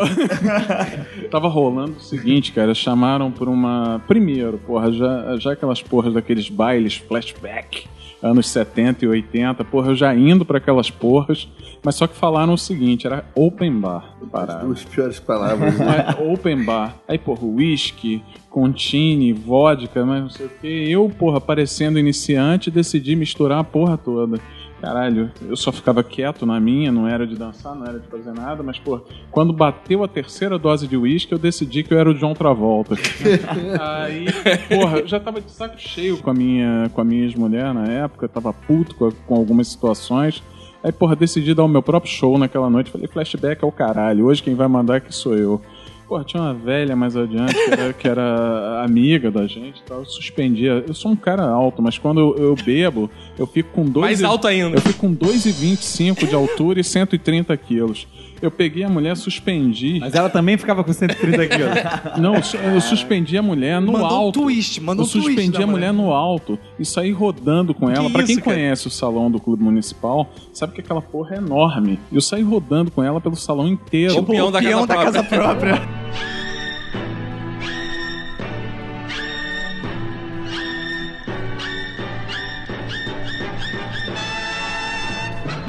tava 1.30 1.48
rolando 1.48 1.96
o 1.98 2.00
seguinte, 2.00 2.52
cara, 2.52 2.74
chamaram 2.74 3.30
por 3.30 3.48
uma. 3.48 4.02
Primeiro, 4.06 4.58
porra, 4.58 4.92
já, 4.92 5.36
já 5.38 5.52
aquelas 5.52 5.82
porras 5.82 6.12
daqueles 6.14 6.48
bailes 6.48 6.96
flashback, 6.96 7.86
anos 8.26 8.48
70 8.48 9.04
e 9.04 9.08
80, 9.08 9.64
porra, 9.64 9.90
eu 9.90 9.94
já 9.94 10.14
indo 10.14 10.44
pra 10.44 10.58
aquelas 10.58 10.90
porras, 10.90 11.48
mas 11.82 11.94
só 11.94 12.06
que 12.06 12.14
falaram 12.16 12.52
o 12.52 12.58
seguinte, 12.58 13.06
era 13.06 13.24
open 13.34 13.72
bar. 13.80 14.16
as 14.22 14.28
Parada. 14.28 14.64
duas 14.64 14.84
piores 14.84 15.18
palavras. 15.20 15.78
né? 15.78 15.84
Mas 15.84 16.16
open 16.32 16.64
bar. 16.64 16.96
Aí, 17.08 17.18
porra, 17.18 17.44
whisky, 17.46 18.22
contine, 18.50 19.32
vodka, 19.32 20.04
mas 20.04 20.22
não 20.22 20.30
sei 20.30 20.46
o 20.46 20.50
que. 20.60 20.90
Eu, 20.90 21.08
porra, 21.10 21.40
parecendo 21.40 21.98
iniciante, 21.98 22.70
decidi 22.70 23.14
misturar 23.14 23.60
a 23.60 23.64
porra 23.64 23.96
toda. 23.96 24.40
Caralho, 24.80 25.30
eu 25.48 25.56
só 25.56 25.72
ficava 25.72 26.04
quieto 26.04 26.44
na 26.44 26.60
minha, 26.60 26.92
não 26.92 27.08
era 27.08 27.26
de 27.26 27.34
dançar, 27.34 27.74
não 27.74 27.86
era 27.86 27.98
de 27.98 28.06
fazer 28.08 28.32
nada, 28.32 28.62
mas, 28.62 28.78
pô, 28.78 29.00
quando 29.30 29.52
bateu 29.52 30.04
a 30.04 30.08
terceira 30.08 30.58
dose 30.58 30.86
de 30.86 30.96
uísque, 30.96 31.32
eu 31.32 31.38
decidi 31.38 31.82
que 31.82 31.94
eu 31.94 31.98
era 31.98 32.10
o 32.10 32.14
John 32.14 32.34
Travolta. 32.34 32.94
Aí, 33.80 34.26
porra, 34.68 34.98
eu 34.98 35.06
já 35.06 35.18
tava 35.18 35.40
de 35.40 35.50
saco 35.50 35.78
cheio 35.78 36.18
com 36.18 36.30
a 36.30 36.34
minha, 36.34 36.90
com 36.92 37.00
a 37.00 37.04
minha 37.04 37.24
ex-mulher 37.24 37.72
na 37.72 37.84
época, 37.84 38.28
tava 38.28 38.52
puto 38.52 38.94
com, 38.94 39.10
com 39.10 39.34
algumas 39.34 39.68
situações. 39.68 40.42
Aí, 40.84 40.92
porra, 40.92 41.16
decidi 41.16 41.54
dar 41.54 41.64
o 41.64 41.68
meu 41.68 41.82
próprio 41.82 42.12
show 42.12 42.38
naquela 42.38 42.68
noite. 42.68 42.90
Falei, 42.90 43.08
flashback 43.08 43.64
é 43.64 43.66
o 43.66 43.72
caralho, 43.72 44.26
hoje 44.26 44.42
quem 44.42 44.54
vai 44.54 44.68
mandar 44.68 44.96
aqui 44.96 45.12
sou 45.12 45.34
eu. 45.34 45.60
Porra, 46.08 46.22
tinha 46.22 46.40
uma 46.40 46.54
velha 46.54 46.94
mais 46.94 47.16
adiante 47.16 47.52
que 47.52 47.70
era, 47.72 47.92
que 47.92 48.08
era 48.08 48.82
amiga 48.84 49.28
da 49.28 49.44
gente 49.48 49.80
e 49.80 49.82
tal. 49.82 49.98
Eu 49.98 50.04
suspendia. 50.06 50.84
Eu 50.86 50.94
sou 50.94 51.10
um 51.10 51.16
cara 51.16 51.42
alto, 51.44 51.82
mas 51.82 51.98
quando 51.98 52.20
eu, 52.20 52.36
eu 52.36 52.54
bebo, 52.54 53.10
eu 53.36 53.44
fico 53.46 53.70
com 53.72 53.84
dois. 53.84 54.04
Mais 54.06 54.20
e- 54.20 54.24
alto 54.24 54.46
ainda. 54.46 54.76
Eu 54.76 54.80
fico 54.80 55.00
com 55.00 55.12
2,25 55.12 56.28
de 56.28 56.34
altura 56.34 56.78
e 56.78 56.84
130 56.84 57.56
quilos. 57.56 58.06
Eu 58.42 58.50
peguei 58.50 58.84
a 58.84 58.88
mulher, 58.88 59.16
suspendi. 59.16 59.98
Mas 60.00 60.14
ela 60.14 60.28
também 60.28 60.56
ficava 60.58 60.84
com 60.84 60.92
130 60.92 61.46
quilos. 61.48 61.74
Não, 62.20 62.34
eu 62.34 62.42
su- 62.42 62.56
eu 62.56 62.80
suspendi 62.80 63.36
a 63.38 63.42
mulher 63.42 63.80
no 63.80 63.92
Mandou 63.92 64.08
um 64.08 64.10
alto. 64.14 64.40
twist, 64.42 64.80
mandou 64.80 65.04
eu 65.04 65.08
um 65.08 65.12
twist 65.12 65.26
suspendi 65.28 65.58
da 65.58 65.64
a 65.64 65.66
mulher 65.66 65.92
no 65.92 66.12
alto 66.12 66.58
e 66.78 66.84
saí 66.84 67.10
rodando 67.12 67.72
com 67.74 67.90
ela. 67.90 68.06
Que 68.06 68.12
Pra 68.12 68.22
quem 68.24 68.34
isso, 68.36 68.44
cara? 68.44 68.56
conhece 68.56 68.86
o 68.86 68.90
salão 68.90 69.30
do 69.30 69.40
clube 69.40 69.62
municipal, 69.62 70.28
sabe 70.52 70.72
que 70.74 70.80
aquela 70.80 71.00
porra 71.02 71.36
é 71.36 71.38
enorme. 71.38 71.98
Eu 72.12 72.20
saí 72.20 72.42
rodando 72.42 72.90
com 72.90 73.02
ela 73.02 73.20
pelo 73.20 73.36
salão 73.36 73.66
inteiro. 73.68 74.14
Tipo 74.14 74.32
o 74.32 74.34
peão 74.34 74.52
da 74.52 74.58
Peão 74.60 74.86
casa 74.86 75.10
da 75.12 75.22
própria. 75.22 75.80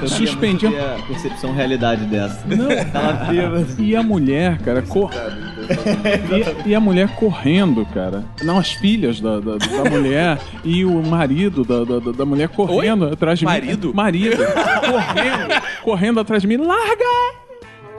Eu 0.02 0.08
Suspendi 0.08 0.68
ter 0.70 0.80
a 0.80 1.00
percepção 1.08 1.54
realidade 1.54 2.06
dessa. 2.06 2.46
Não. 2.48 2.70
Ela. 3.34 3.66
E 3.80 3.96
a 3.96 4.04
mulher, 4.04 4.60
cara, 4.60 4.82
cor... 4.82 5.12
e, 6.66 6.70
e 6.70 6.76
a 6.76 6.80
mulher 6.80 7.10
correndo, 7.16 7.86
cara. 7.88 8.24
Não, 8.44 8.58
as 8.58 8.72
filhas 8.74 9.20
da, 9.20 9.40
da, 9.40 9.58
da 9.58 9.90
mulher 9.90 10.40
e 10.64 10.86
o 10.86 11.02
marido 11.04 11.64
da, 11.64 11.84
da, 11.84 12.12
da 12.12 12.26
mulher 12.26 12.50
correndo 12.50 13.06
atrás 13.06 13.40
de 13.40 13.46
Marido? 13.46 13.90
mim. 13.90 13.94
Marido? 13.94 14.38
correndo, 14.92 15.62
correndo 15.84 16.20
atrás 16.20 16.42
de 16.42 16.48
mim. 16.48 16.58
Larga! 16.58 17.47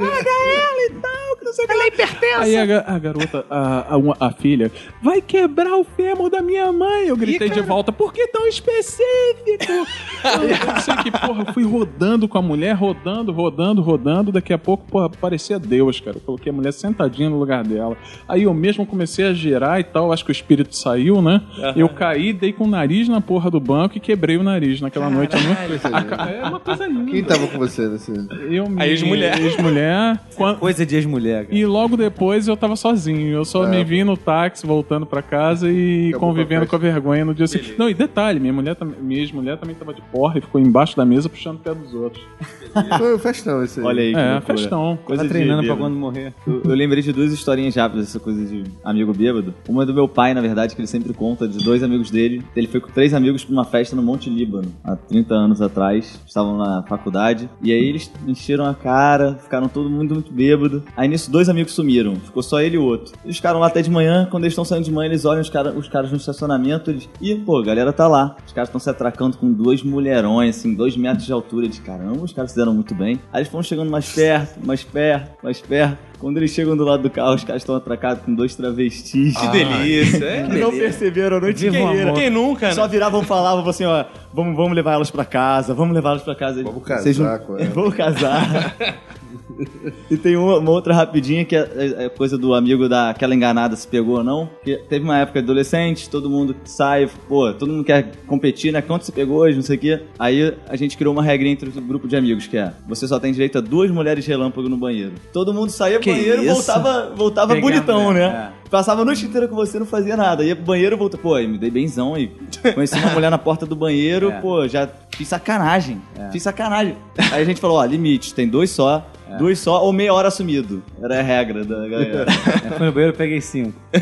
Larga 0.00 0.30
ela 0.30 0.82
e 0.86 0.90
tal, 1.00 1.36
que 1.38 1.44
não 1.44 1.52
sei 1.52 1.64
o 1.64 1.68
que. 1.68 1.74
Ela 1.74 1.84
é 1.84 1.88
hipertensa. 1.88 2.38
Aí 2.40 2.56
a, 2.56 2.84
a 2.86 2.98
garota, 2.98 3.46
a, 3.50 3.94
a, 3.94 3.96
uma- 3.96 4.16
a 4.20 4.30
filha, 4.32 4.70
vai 5.02 5.20
quebrar 5.20 5.74
o 5.76 5.84
fêmur 5.84 6.30
da 6.30 6.40
minha 6.42 6.72
mãe. 6.72 7.08
Eu 7.08 7.16
gritei 7.16 7.48
de 7.50 7.60
volta, 7.62 7.92
por 7.92 8.12
que 8.12 8.26
tão 8.28 8.46
específico? 8.46 9.72
eu, 9.72 10.48
eu 10.74 10.80
sei 10.82 10.94
que, 10.96 11.10
porra, 11.10 11.44
eu 11.46 11.52
fui 11.52 11.64
rodando 11.64 12.28
com 12.28 12.38
a 12.38 12.42
mulher, 12.42 12.72
rodando, 12.74 13.32
rodando, 13.32 13.82
rodando. 13.82 14.32
Daqui 14.32 14.52
a 14.52 14.58
pouco, 14.58 14.84
porra, 14.90 15.08
parecia 15.10 15.58
Deus, 15.58 16.00
cara. 16.00 16.16
Eu 16.16 16.20
coloquei 16.20 16.50
a 16.50 16.54
mulher 16.54 16.72
sentadinha 16.72 17.28
no 17.30 17.38
lugar 17.38 17.64
dela. 17.64 17.96
Aí 18.28 18.44
eu 18.44 18.54
mesmo 18.54 18.86
comecei 18.86 19.24
a 19.26 19.32
girar 19.32 19.80
e 19.80 19.84
tal. 19.84 20.12
Acho 20.12 20.24
que 20.24 20.30
o 20.30 20.32
espírito 20.32 20.74
saiu, 20.76 21.20
né? 21.22 21.42
Eu 21.76 21.88
caí, 21.88 22.32
dei 22.32 22.52
com 22.52 22.64
o 22.64 22.68
nariz 22.68 23.08
na 23.08 23.20
porra 23.20 23.50
do 23.50 23.60
banco 23.60 23.96
e 23.96 24.00
quebrei 24.00 24.36
o 24.36 24.42
nariz 24.42 24.80
naquela 24.80 25.08
noite. 25.10 25.36
Eu 25.36 25.42
não- 25.42 25.98
A 25.98 26.02
ca- 26.04 26.30
É 26.30 26.42
uma 26.44 26.60
coisa 26.60 26.86
linda. 26.86 27.10
Quem 27.10 27.24
tava 27.24 27.46
com 27.46 27.58
você 27.58 27.88
nesse... 27.88 28.12
Eu, 28.50 28.66
A 28.76 28.86
ex-mulher. 28.86 29.38
Ex-mulher. 29.40 29.87
Quan- 30.36 30.54
Coisa 30.56 30.84
de 30.86 30.96
ex-mulher. 30.96 31.46
E 31.50 31.64
logo 31.66 31.96
depois 31.96 32.46
eu 32.48 32.56
tava 32.56 32.76
sozinho. 32.76 33.28
Eu 33.28 33.44
só 33.44 33.64
É. 33.66 33.68
me 33.70 33.84
vi 33.84 34.04
no 34.04 34.16
táxi, 34.16 34.66
voltando 34.66 35.06
pra 35.06 35.22
casa 35.22 35.70
e 35.70 36.08
Acabou 36.10 36.28
convivendo 36.30 36.66
com 36.66 36.76
a 36.76 36.78
com 36.78 36.86
a 36.86 36.90
vergonha 36.90 37.24
no 37.24 37.34
dia 37.34 37.46
seguinte. 37.46 37.74
Não, 37.78 37.88
e 37.88 37.94
detalhe, 37.94 38.38
minha 38.40 38.52
mulher, 38.52 38.76
minha 39.00 39.20
ex-mulher 39.20 39.56
também 39.58 39.74
tava 39.74 39.92
de 39.94 40.02
porra 40.02 40.38
e 40.38 40.40
ficou 40.40 40.60
embaixo 40.60 40.96
da 40.96 41.04
mesa 41.04 41.28
puxando 41.28 41.56
o 41.56 41.60
pé 41.60 41.74
dos 41.74 41.92
outros. 41.94 42.22
Foi 42.98 43.14
um 43.14 43.18
festão 43.18 43.62
esse 43.64 43.80
aí. 43.80 43.86
Olha 43.86 44.02
aí, 44.02 44.12
que 44.12 44.18
É, 44.20 44.32
loucura. 44.34 44.56
festão. 44.56 44.98
Coisa 45.04 45.22
Tá 45.24 45.28
treinando 45.28 45.64
pra 45.66 45.76
quando 45.76 45.94
morrer. 45.96 46.32
Eu, 46.46 46.62
eu 46.64 46.74
lembrei 46.74 47.02
de 47.02 47.12
duas 47.12 47.32
historinhas 47.32 47.74
rápidas, 47.74 48.08
essa 48.08 48.20
coisa 48.20 48.44
de 48.44 48.64
amigo 48.84 49.12
bêbado. 49.12 49.54
Uma 49.68 49.82
é 49.82 49.86
do 49.86 49.94
meu 49.94 50.06
pai, 50.08 50.34
na 50.34 50.40
verdade, 50.40 50.74
que 50.74 50.80
ele 50.80 50.86
sempre 50.88 51.12
conta 51.12 51.48
de 51.48 51.58
dois 51.64 51.82
amigos 51.82 52.10
dele. 52.10 52.42
Ele 52.54 52.66
foi 52.66 52.80
com 52.80 52.88
três 52.90 53.12
amigos 53.14 53.44
pra 53.44 53.52
uma 53.52 53.64
festa 53.64 53.96
no 53.96 54.02
Monte 54.02 54.28
Líbano, 54.30 54.68
há 54.84 54.94
30 54.96 55.34
anos 55.34 55.60
atrás. 55.62 56.20
Estavam 56.26 56.56
na 56.58 56.82
faculdade. 56.84 57.48
E 57.62 57.72
aí 57.72 57.84
eles 57.88 58.10
encheram 58.26 58.66
a 58.66 58.74
cara, 58.74 59.34
ficaram 59.42 59.68
todo 59.78 59.90
mundo 59.90 60.14
muito 60.14 60.32
bêbado. 60.32 60.82
Aí 60.96 61.08
nisso, 61.08 61.30
dois 61.30 61.48
amigos 61.48 61.72
sumiram. 61.72 62.16
Ficou 62.16 62.42
só 62.42 62.60
ele 62.60 62.76
e 62.76 62.78
o 62.78 62.84
outro. 62.84 63.14
Eles 63.24 63.36
ficaram 63.36 63.60
lá 63.60 63.68
até 63.68 63.80
de 63.80 63.90
manhã. 63.90 64.26
Quando 64.30 64.44
eles 64.44 64.52
estão 64.52 64.64
saindo 64.64 64.84
de 64.84 64.92
manhã, 64.92 65.08
eles 65.08 65.24
olham 65.24 65.40
os, 65.40 65.50
cara, 65.50 65.70
os 65.70 65.88
caras 65.88 66.10
no 66.10 66.16
estacionamento. 66.16 66.90
Eles. 66.90 67.08
Ih, 67.20 67.36
pô, 67.36 67.58
a 67.58 67.64
galera 67.64 67.92
tá 67.92 68.06
lá. 68.08 68.36
Os 68.46 68.52
caras 68.52 68.68
estão 68.68 68.80
se 68.80 68.90
atracando 68.90 69.36
com 69.36 69.52
duas 69.52 69.82
mulherões, 69.82 70.56
assim, 70.56 70.74
dois 70.74 70.96
metros 70.96 71.26
de 71.26 71.32
altura. 71.32 71.68
De 71.68 71.80
caramba, 71.80 72.22
os 72.22 72.32
caras 72.32 72.50
se 72.50 72.56
deram 72.56 72.74
muito 72.74 72.94
bem. 72.94 73.20
Aí 73.32 73.40
eles 73.40 73.48
foram 73.48 73.62
chegando 73.62 73.90
mais 73.90 74.12
perto, 74.12 74.64
mais 74.66 74.82
perto, 74.82 75.42
mais 75.42 75.60
perto. 75.60 76.08
Quando 76.18 76.36
eles 76.38 76.50
chegam 76.50 76.76
do 76.76 76.84
lado 76.84 77.02
do 77.04 77.10
carro, 77.10 77.34
os 77.34 77.44
caras 77.44 77.62
estão 77.62 77.76
atracados 77.76 78.24
com 78.24 78.34
dois 78.34 78.54
travestis. 78.54 79.36
Que 79.36 79.48
delícia. 79.48 80.24
É, 80.24 80.48
Que 80.50 80.58
não 80.58 80.70
perceberam 80.70 81.36
a 81.36 81.40
noite 81.40 81.66
inteira. 81.66 82.12
Quem 82.12 82.30
nunca, 82.30 82.68
né? 82.68 82.74
Só 82.74 82.88
viravam 82.88 83.22
e 83.22 83.24
falavam 83.24 83.68
assim, 83.68 83.84
ó, 83.84 84.04
vamos, 84.32 84.56
vamos 84.56 84.74
levar 84.74 84.94
elas 84.94 85.10
pra 85.10 85.24
casa, 85.24 85.72
vamos 85.74 85.94
levar 85.94 86.10
elas 86.10 86.22
pra 86.22 86.34
casa. 86.34 86.62
Vamos 86.62 86.82
casar 86.82 87.02
Vocês 87.02 87.18
não-. 87.18 87.28
Vamos 87.74 87.94
casar. 87.94 88.76
e 90.10 90.16
tem 90.16 90.36
uma, 90.36 90.58
uma 90.58 90.70
outra 90.70 90.94
rapidinha 90.94 91.44
que 91.44 91.54
é, 91.56 91.68
é- 91.76 92.04
é 92.04 92.08
coisa 92.08 92.36
do 92.38 92.54
amigo 92.54 92.88
daquela 92.88 93.34
enganada 93.34 93.76
se 93.76 93.86
pegou 93.86 94.16
ou 94.18 94.24
não. 94.24 94.48
Que 94.64 94.76
teve 94.88 95.04
uma 95.04 95.18
época 95.18 95.38
adolescente, 95.40 96.08
todo 96.08 96.28
mundo 96.30 96.54
sai, 96.64 97.08
pô, 97.28 97.52
todo 97.52 97.70
mundo 97.72 97.84
quer 97.84 98.10
competir, 98.26 98.72
né? 98.72 98.80
Quanto 98.82 99.04
se 99.04 99.12
pegou 99.12 99.38
hoje, 99.38 99.56
não 99.56 99.62
sei 99.62 99.76
o 99.76 99.78
quê. 99.80 100.00
Aí 100.18 100.54
a 100.68 100.76
gente 100.76 100.96
criou 100.96 101.12
uma 101.12 101.22
regrinha 101.22 101.52
entre 101.52 101.68
o 101.68 101.72
grupo 101.82 102.06
de 102.08 102.16
amigos, 102.16 102.46
que 102.46 102.56
é, 102.56 102.72
você 102.88 103.06
só 103.06 103.18
tem 103.18 103.32
direito 103.32 103.58
a 103.58 103.60
duas 103.60 103.90
mulheres 103.90 104.26
relâmpago 104.26 104.68
no 104.68 104.76
banheiro. 104.76 105.12
Todo 105.32 105.52
mundo 105.52 105.70
saía 105.70 105.96
pro 105.96 106.04
Que 106.04 106.12
banheiro 106.12 106.42
e 106.44 106.48
voltava, 106.48 107.12
voltava 107.16 107.54
Pegar, 107.54 107.60
bonitão, 107.66 108.12
né? 108.12 108.28
né? 108.28 108.52
Passava 108.70 109.00
a 109.00 109.04
noite 109.04 109.24
inteira 109.24 109.48
com 109.48 109.56
você, 109.56 109.78
não 109.78 109.86
fazia 109.86 110.14
nada. 110.16 110.44
Ia 110.44 110.54
pro 110.54 110.64
banheiro, 110.66 110.96
volta. 110.96 111.16
Pô, 111.16 111.34
aí 111.34 111.48
me 111.48 111.56
dei 111.56 111.70
benzão 111.70 112.14
aí. 112.14 112.30
Conheci 112.74 112.96
uma 112.98 113.12
mulher 113.12 113.30
na 113.30 113.38
porta 113.38 113.64
do 113.64 113.74
banheiro, 113.74 114.30
É. 114.30 114.40
pô, 114.40 114.68
já 114.68 114.86
fiz 115.10 115.26
sacanagem. 115.28 116.00
Fiz 116.30 116.42
sacanagem. 116.42 116.94
Aí 117.32 117.40
a 117.42 117.44
gente 117.44 117.60
falou, 117.60 117.78
ó, 117.78 117.84
limite, 117.84 118.34
tem 118.34 118.46
dois 118.46 118.70
só, 118.70 119.06
dois 119.36 119.58
só 119.58 119.84
ou 119.84 119.92
meia 119.92 120.12
hora 120.14 120.30
sumido. 120.30 120.82
Era 121.02 121.18
a 121.18 121.22
regra 121.22 121.64
da 121.64 121.88
galera. 121.88 122.26
É, 122.64 122.70
Foi 122.76 122.86
no 122.86 122.92
banheiro, 122.92 123.16
peguei 123.16 123.40
cinco. 123.40 123.74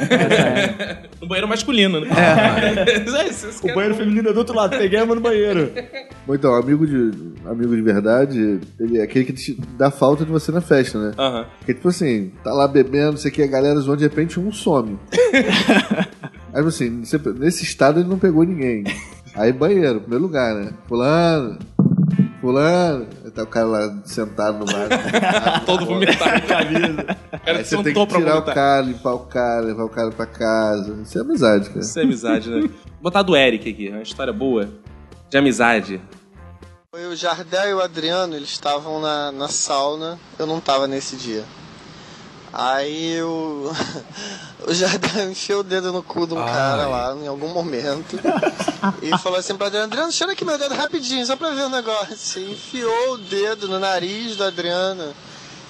No 1.21 1.27
banheiro 1.27 1.49
masculino, 1.49 2.01
né? 2.01 2.09
É. 2.11 3.25
Isso, 3.29 3.49
o 3.67 3.75
banheiro 3.75 3.95
feminino 3.95 4.29
é 4.29 4.33
do 4.33 4.39
outro 4.39 4.55
lado, 4.55 4.77
peguei 4.77 5.01
uma 5.01 5.15
no 5.15 5.21
banheiro. 5.21 5.73
Bom, 6.27 6.35
então, 6.35 6.55
amigo 6.55 6.87
de, 6.87 7.33
amigo 7.47 7.75
de 7.75 7.83
verdade, 7.83 8.61
ele 8.79 8.99
é 8.99 9.03
aquele 9.03 9.25
que 9.25 9.33
te 9.33 9.59
dá 9.79 9.91
falta 9.91 10.25
de 10.25 10.31
você 10.31 10.53
na 10.53 10.61
festa, 10.61 10.99
né? 10.99 11.15
Aham. 11.19 11.47
Porque, 11.59 11.73
tipo 11.75 11.89
assim, 11.89 12.33
tá 12.45 12.53
lá 12.53 12.69
bebendo, 12.69 13.13
não 13.13 13.17
sei 13.17 13.31
o 13.31 13.35
que, 13.35 13.43
a 13.43 13.47
galera 13.47 13.81
zoando, 13.81 13.99
de 13.99 14.05
repente 14.05 14.39
um 14.39 14.53
some. 14.53 14.99
Aí, 16.53 16.57
tipo 16.57 16.69
assim, 16.69 17.03
você- 17.05 17.19
nesse 17.39 17.65
estado 17.65 18.01
ele 18.01 18.09
não 18.09 18.19
pegou 18.19 18.45
ninguém. 18.45 18.85
Aí, 19.35 19.53
banheiro, 19.53 20.01
primeiro 20.01 20.23
lugar, 20.25 20.55
né? 20.55 20.73
Fulano, 20.87 21.59
fulano. 22.41 23.07
Tá 23.37 23.43
o 23.43 23.47
cara 23.47 23.67
lá 23.67 23.99
sentado 24.07 24.59
no 24.59 24.65
bar. 24.65 25.61
Todo 25.67 25.85
vomitado. 25.85 26.47
Camisa. 26.47 27.03
O 27.03 27.39
cara 27.39 27.59
Aí 27.59 27.65
você 27.65 27.77
tem 27.77 27.85
que 27.85 27.89
sentou 27.89 28.07
pra 28.07 28.19
tirar 28.19 28.39
o 28.39 28.43
cara, 28.43 28.81
limpar 28.81 29.13
o 29.13 29.19
cara, 29.27 29.61
levar 29.61 29.85
o 29.85 29.89
cara 29.91 30.11
pra 30.11 30.25
casa. 30.25 30.99
Isso 31.03 31.19
é 31.19 31.21
amizade, 31.21 31.69
cara. 31.69 31.81
Isso 31.81 31.99
é 31.99 32.03
amizade, 32.03 32.49
né? 32.49 32.61
Vou 32.61 32.71
botar 33.03 33.23
do 33.23 33.37
Eric 33.37 33.69
aqui, 33.69 33.91
uma 33.91 34.01
história 34.01 34.33
boa 34.33 34.71
de 35.29 35.37
amizade. 35.37 36.01
Foi 36.91 37.07
o 37.07 37.15
Jardel 37.15 37.69
e 37.69 37.75
o 37.75 37.83
Adriano, 37.83 38.35
eles 38.35 38.49
estavam 38.49 39.03
na, 39.03 39.31
na 39.31 39.49
sauna, 39.49 40.19
eu 40.39 40.47
não 40.47 40.59
tava 40.59 40.87
nesse 40.87 41.15
dia. 41.17 41.45
Aí 42.59 43.21
o, 43.23 43.71
o 44.67 44.73
Jardel 44.73 45.31
enfiou 45.31 45.61
o 45.61 45.63
dedo 45.63 45.93
no 45.93 46.03
cu 46.03 46.27
de 46.27 46.33
um 46.33 46.43
cara 46.43 46.87
lá 46.87 47.15
em 47.15 47.27
algum 47.27 47.49
momento 47.49 48.19
e 49.03 49.19
falou 49.19 49.39
assim 49.39 49.55
pra 49.55 49.67
Adriano, 49.67 49.89
Adriano, 49.89 50.11
cheira 50.11 50.33
aqui 50.33 50.43
meu 50.43 50.57
dedo 50.57 50.75
rapidinho, 50.75 51.27
só 51.27 51.37
pra 51.37 51.51
ver 51.51 51.65
o 51.65 51.69
negócio. 51.69 52.41
E 52.41 52.53
enfiou 52.53 53.13
o 53.13 53.19
dedo 53.19 53.69
no 53.69 53.79
nariz 53.79 54.37
do 54.37 54.45
Adriano. 54.45 55.13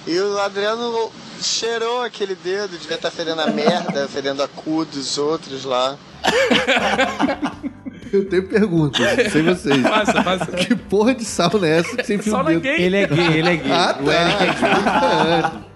E 0.05 0.17
o 0.17 0.39
Adriano 0.39 1.11
cheirou 1.41 2.03
aquele 2.03 2.35
dedo, 2.35 2.77
devia 2.77 2.95
estar 2.95 3.11
fedendo 3.11 3.41
a 3.41 3.47
merda, 3.47 4.07
fedendo 4.07 4.41
a 4.41 4.47
cu 4.47 4.85
dos 4.85 5.17
outros 5.17 5.65
lá. 5.65 5.97
Eu 8.13 8.29
tenho 8.29 8.47
perguntas, 8.47 9.05
sei 9.33 9.43
vocês. 9.43 9.83
Passa, 9.83 10.23
passa. 10.23 10.45
Que 10.53 10.73
porra 10.73 11.13
de 11.13 11.25
sauna 11.25 11.67
é 11.67 11.79
essa 11.79 11.97
que 11.97 12.05
você 12.05 12.15
enfia 12.15 12.37
o 12.37 12.43
dedo? 12.43 12.61
gay. 12.61 12.81
Ele 12.81 12.95
é 12.95 13.05
gay, 13.07 13.37
ele 13.39 13.49
é 13.49 13.55
gay. 13.57 13.71
Ah, 13.73 13.97
é 14.07 14.53
tá. 14.53 15.61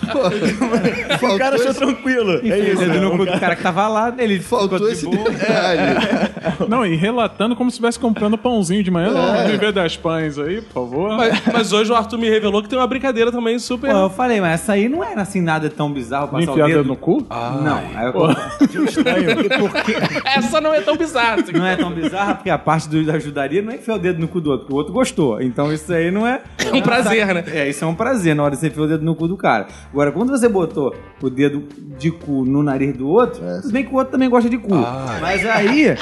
Porra, 0.00 1.34
O 1.34 1.38
cara 1.38 1.56
achou 1.56 1.74
tranquilo. 1.74 2.40
É 2.42 2.58
isso, 2.58 2.76
o 2.76 2.86
dedo 2.86 2.94
né? 2.94 3.00
no 3.00 3.14
O 3.14 3.18
cu 3.18 3.26
do 3.26 3.40
cara 3.40 3.56
que 3.56 3.62
tava 3.62 3.88
lá, 3.88 4.14
ele 4.18 4.40
Faltou 4.40 4.78
de 4.78 4.92
esse 4.92 5.08
detalhe. 5.08 5.80
Não, 6.68 6.84
e 6.84 6.94
relatando 6.94 7.56
como 7.56 7.70
se 7.70 7.74
estivesse 7.74 7.98
comprando 7.98 8.36
pãozinho 8.36 8.82
de 8.82 8.90
manhã. 8.90 9.10
Não, 9.10 9.46
viver 9.48 9.72
das 9.72 9.96
pães 9.96 10.38
aí, 10.38 10.60
por 10.60 10.72
favor. 10.74 11.16
Mas, 11.16 11.42
mas 11.52 11.72
hoje 11.72 11.90
o 11.90 11.94
Arthur 11.94 12.18
me 12.18 12.28
revelou 12.28 12.62
que 12.62 12.68
tem 12.68 12.78
uma 12.78 12.86
brincadeira 12.86 13.32
também 13.32 13.58
super. 13.58 13.90
Pô, 13.90 13.96
eu 13.96 14.10
falei, 14.10 14.40
mas 14.40 14.60
essa 14.60 14.74
aí 14.74 14.88
não 14.88 15.02
era 15.02 15.22
assim 15.22 15.40
nada 15.40 15.68
tão 15.70 15.92
bizarro 15.92 16.28
passar 16.28 16.50
o 16.50 16.52
Enfiar 16.52 16.66
dedo 16.66 16.84
dedo 16.84 16.88
no 16.88 16.96
cu? 16.96 17.26
Não, 17.62 17.76
aí 17.94 18.06
eu 18.06 18.12
Pô. 18.12 18.30
estranho. 18.84 19.36
Porque 19.70 19.94
Essa 20.24 20.60
não 20.60 20.74
é 20.74 20.80
tão 20.80 20.96
bizarra. 20.96 21.40
assim. 21.40 21.52
não 21.52 21.66
é 21.66 21.76
tão 21.76 21.90
bizarra, 21.90 22.34
porque 22.34 22.50
a 22.50 22.58
parte 22.58 22.88
do, 22.88 23.04
da 23.04 23.14
ajudaria 23.14 23.62
não 23.62 23.72
é 23.72 23.76
enfiar 23.76 23.94
o 23.94 23.98
dedo 23.98 24.20
no 24.20 24.28
cu 24.28 24.40
do 24.40 24.50
outro, 24.50 24.72
o 24.72 24.76
outro 24.76 24.92
gostou. 24.92 25.40
Então 25.40 25.72
isso 25.72 25.92
aí 25.92 26.10
não 26.10 26.26
é. 26.26 26.42
É 26.58 26.72
um 26.72 26.82
prazer, 26.82 27.26
né? 27.34 27.44
É, 27.48 27.68
isso 27.68 27.84
é 27.84 27.88
um 27.88 27.94
prazer 27.94 28.34
na 28.34 28.42
hora 28.42 28.54
de 28.54 28.60
você 28.60 28.68
enfiar 28.68 28.84
o 28.84 28.88
dedo 28.88 29.04
no 29.04 29.14
cu 29.14 29.26
do 29.26 29.36
cara. 29.36 29.66
Agora, 29.94 30.10
quando 30.10 30.30
você 30.30 30.48
botou 30.48 30.92
o 31.22 31.30
dedo 31.30 31.68
de 31.96 32.10
cu 32.10 32.44
no 32.44 32.64
nariz 32.64 32.96
do 32.96 33.06
outro, 33.08 33.40
tudo 33.62 33.72
bem 33.72 33.84
que 33.84 33.92
o 33.92 33.94
outro 33.94 34.10
também 34.10 34.28
gosta 34.28 34.50
de 34.50 34.58
cu. 34.58 34.74
Mas 35.20 35.46
aí 35.46 35.94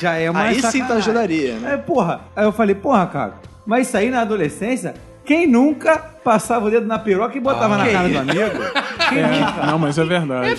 já 0.00 0.14
é 0.14 0.30
uma 0.30 0.40
Aí 0.42 0.54
sim 0.54 0.60
tá 0.60 0.70
sacanagem. 0.70 0.96
ajudaria, 0.98 1.54
né? 1.56 1.74
É, 1.74 1.76
porra. 1.76 2.20
Aí 2.36 2.44
eu 2.44 2.52
falei, 2.52 2.76
porra, 2.76 3.04
cara, 3.08 3.34
mas 3.66 3.88
isso 3.88 3.96
aí 3.96 4.08
na 4.08 4.20
adolescência, 4.20 4.94
quem 5.28 5.46
nunca 5.46 5.98
passava 6.24 6.68
o 6.68 6.70
dedo 6.70 6.86
na 6.86 6.98
piroca 6.98 7.36
e 7.36 7.40
botava 7.40 7.76
na 7.76 7.86
cara 7.86 8.08
do 8.08 8.18
amigo? 8.18 8.40
Quem 9.08 9.22
nunca? 9.22 9.60
É, 9.62 9.66
não, 9.66 9.78
mas 9.78 9.98
é 9.98 10.04
verdade. 10.04 10.56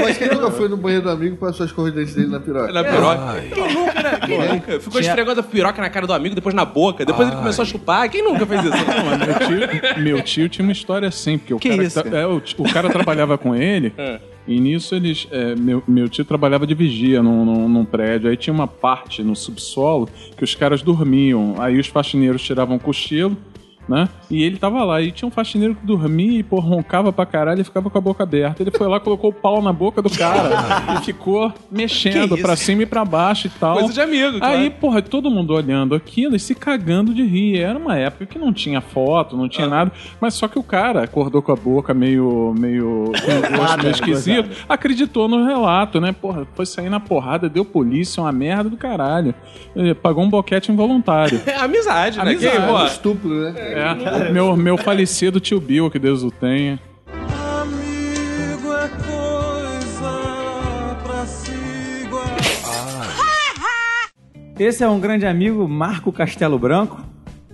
Mas 0.00 0.18
quem 0.18 0.28
nunca 0.28 0.50
foi 0.50 0.68
no 0.68 0.76
banheiro 0.76 1.04
do 1.04 1.10
amigo 1.10 1.34
e 1.34 1.38
passou 1.38 1.66
as 1.66 1.72
dente 1.92 2.14
dele 2.14 2.28
na 2.28 2.40
piroca? 2.40 2.72
Na 2.72 2.82
piroca. 2.84 3.44
Quem 3.52 3.74
nunca, 3.74 4.02
né? 4.02 4.20
Quem 4.26 4.48
nunca? 4.48 4.80
Ficou 4.80 5.00
esfregando 5.00 5.40
a 5.40 5.42
piroca 5.42 5.82
na 5.82 5.90
cara 5.90 6.06
do 6.06 6.12
amigo, 6.12 6.34
depois 6.36 6.54
na 6.54 6.64
boca, 6.64 7.04
depois 7.04 7.28
ele 7.28 7.36
começou 7.36 7.62
a 7.62 7.66
chupar. 7.66 8.08
Quem 8.08 8.22
nunca 8.24 8.46
fez 8.46 8.64
isso? 8.64 8.70
Não, 8.76 9.04
mas 9.06 9.18
meu 9.18 9.38
tio, 9.38 10.02
meu 10.02 10.22
tio 10.22 10.48
tinha 10.48 10.64
uma 10.64 10.72
história 10.72 11.08
assim, 11.08 11.36
porque 11.38 11.54
o 11.54 11.58
Que 11.58 11.70
cara, 11.70 11.82
isso, 11.84 12.02
cara? 12.02 12.18
é, 12.18 12.26
o, 12.26 12.42
o 12.58 12.72
cara 12.72 12.88
trabalhava 12.90 13.36
com 13.38 13.54
ele, 13.54 13.92
É. 13.98 14.20
e 14.48 14.58
nisso 14.60 14.94
eles. 14.94 15.28
é, 15.30 15.54
meu, 15.54 15.82
meu 15.86 16.08
tio 16.08 16.24
trabalhava 16.24 16.66
de 16.66 16.74
vigia 16.74 17.22
num, 17.22 17.44
num, 17.44 17.68
num 17.68 17.84
prédio, 17.84 18.30
aí 18.30 18.36
tinha 18.36 18.54
uma 18.54 18.66
parte 18.66 19.22
no 19.22 19.36
subsolo 19.36 20.08
que 20.36 20.42
os 20.44 20.54
caras 20.54 20.82
dormiam, 20.82 21.54
aí 21.58 21.78
os 21.78 21.86
faxineiros 21.86 22.42
tiravam 22.42 22.78
cochilo. 22.78 23.36
Né? 23.88 24.08
E 24.30 24.44
ele 24.44 24.56
tava 24.56 24.84
lá, 24.84 25.00
e 25.02 25.10
tinha 25.10 25.26
um 25.26 25.32
faxineiro 25.32 25.74
que 25.74 25.84
dormia 25.84 26.38
e 26.38 26.42
pô, 26.42 26.60
roncava 26.60 27.12
pra 27.12 27.26
caralho 27.26 27.60
e 27.60 27.64
ficava 27.64 27.90
com 27.90 27.98
a 27.98 28.00
boca 28.00 28.22
aberta. 28.22 28.62
Ele 28.62 28.70
foi 28.70 28.86
lá, 28.86 29.00
colocou 29.00 29.30
o 29.30 29.32
pau 29.32 29.60
na 29.60 29.72
boca 29.72 30.00
do 30.00 30.10
cara 30.10 30.50
e 30.96 31.04
ficou 31.04 31.52
mexendo 31.70 32.36
Que 32.36 32.42
pra 32.42 32.54
cima 32.54 32.82
e 32.82 32.86
pra 32.86 33.04
baixo 33.04 33.48
e 33.48 33.50
tal. 33.50 33.78
Coisa 33.78 33.92
de 33.92 34.00
amigo, 34.00 34.38
claro. 34.38 34.58
Aí, 34.58 34.70
porra, 34.70 35.02
todo 35.02 35.30
mundo 35.30 35.54
olhando 35.54 35.94
aquilo 35.94 36.36
e 36.36 36.38
se 36.38 36.54
cagando 36.54 37.12
de 37.12 37.24
rir. 37.24 37.58
Era 37.58 37.78
uma 37.78 37.96
época 37.96 38.26
que 38.26 38.38
não 38.38 38.52
tinha 38.52 38.80
foto, 38.80 39.36
não 39.36 39.48
tinha 39.48 39.66
nada, 39.66 39.90
mas 40.20 40.34
só 40.34 40.46
que 40.46 40.58
o 40.58 40.62
cara 40.62 41.02
acordou 41.02 41.42
com 41.42 41.50
a 41.50 41.56
boca 41.56 41.92
meio. 41.92 42.54
meio. 42.56 43.10
meio 43.10 43.90
esquisito, 43.90 44.64
acreditou 44.68 45.28
no 45.28 45.44
relato, 45.44 46.00
né? 46.00 46.12
Porra, 46.12 46.46
foi 46.54 46.64
sair 46.66 46.88
na 46.88 47.00
porrada, 47.00 47.48
deu 47.48 47.64
polícia, 47.64 48.22
uma 48.22 48.30
merda 48.30 48.70
do 48.70 48.76
caralho. 48.76 49.34
Ele 49.74 49.94
pagou 49.94 50.24
um 50.24 50.30
boquete 50.30 50.70
involuntário. 50.70 51.40
É 51.46 51.56
amizade, 51.58 52.16
né? 52.18 52.22
Amizade. 52.22 52.56
Quem, 52.56 52.66
pô, 52.66 52.84
Estupro, 52.84 53.28
né? 53.28 53.54
É, 53.56 53.69
meu, 54.32 54.56
meu 54.56 54.78
falecido 54.78 55.40
tio 55.40 55.60
Bill, 55.60 55.90
que 55.90 55.98
Deus 55.98 56.22
o 56.22 56.30
tenha. 56.30 56.78
Amigo 57.62 58.72
é 58.74 58.88
coisa 58.88 60.96
pra 61.04 61.26
se 61.26 61.50
Esse 64.58 64.84
é 64.84 64.88
um 64.88 65.00
grande 65.00 65.26
amigo, 65.26 65.66
Marco 65.68 66.12
Castelo 66.12 66.58
Branco. 66.58 67.00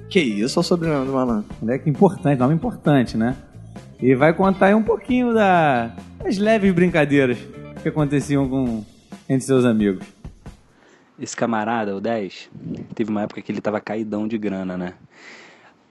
Que 0.09 0.21
isso, 0.21 0.59
olha 0.59 0.64
o 0.64 0.69
sobrenome 0.69 1.07
do 1.07 1.12
malandro. 1.12 1.47
Moleque 1.61 1.91
importante, 1.91 2.39
nome 2.39 2.55
importante, 2.55 3.17
né? 3.17 3.37
E 4.01 4.14
vai 4.14 4.33
contar 4.33 4.67
aí 4.67 4.75
um 4.75 4.83
pouquinho 4.83 5.35
da- 5.35 5.91
das 6.23 6.39
leves 6.39 6.73
brincadeiras 6.73 7.39
que 7.83 7.89
aconteciam 7.89 8.49
com, 8.49 8.85
entre 9.29 9.47
seus 9.47 9.64
amigos. 9.64 10.05
Esse 11.19 11.35
camarada, 11.35 11.97
o 11.97 12.01
10, 12.01 12.51
teve 12.95 13.11
uma 13.11 13.23
época 13.23 13.41
que 13.41 13.51
ele 13.51 13.61
tava 13.61 13.81
caidão 13.81 14.29
de 14.29 14.37
grana, 14.37 14.77
né? 14.77 14.93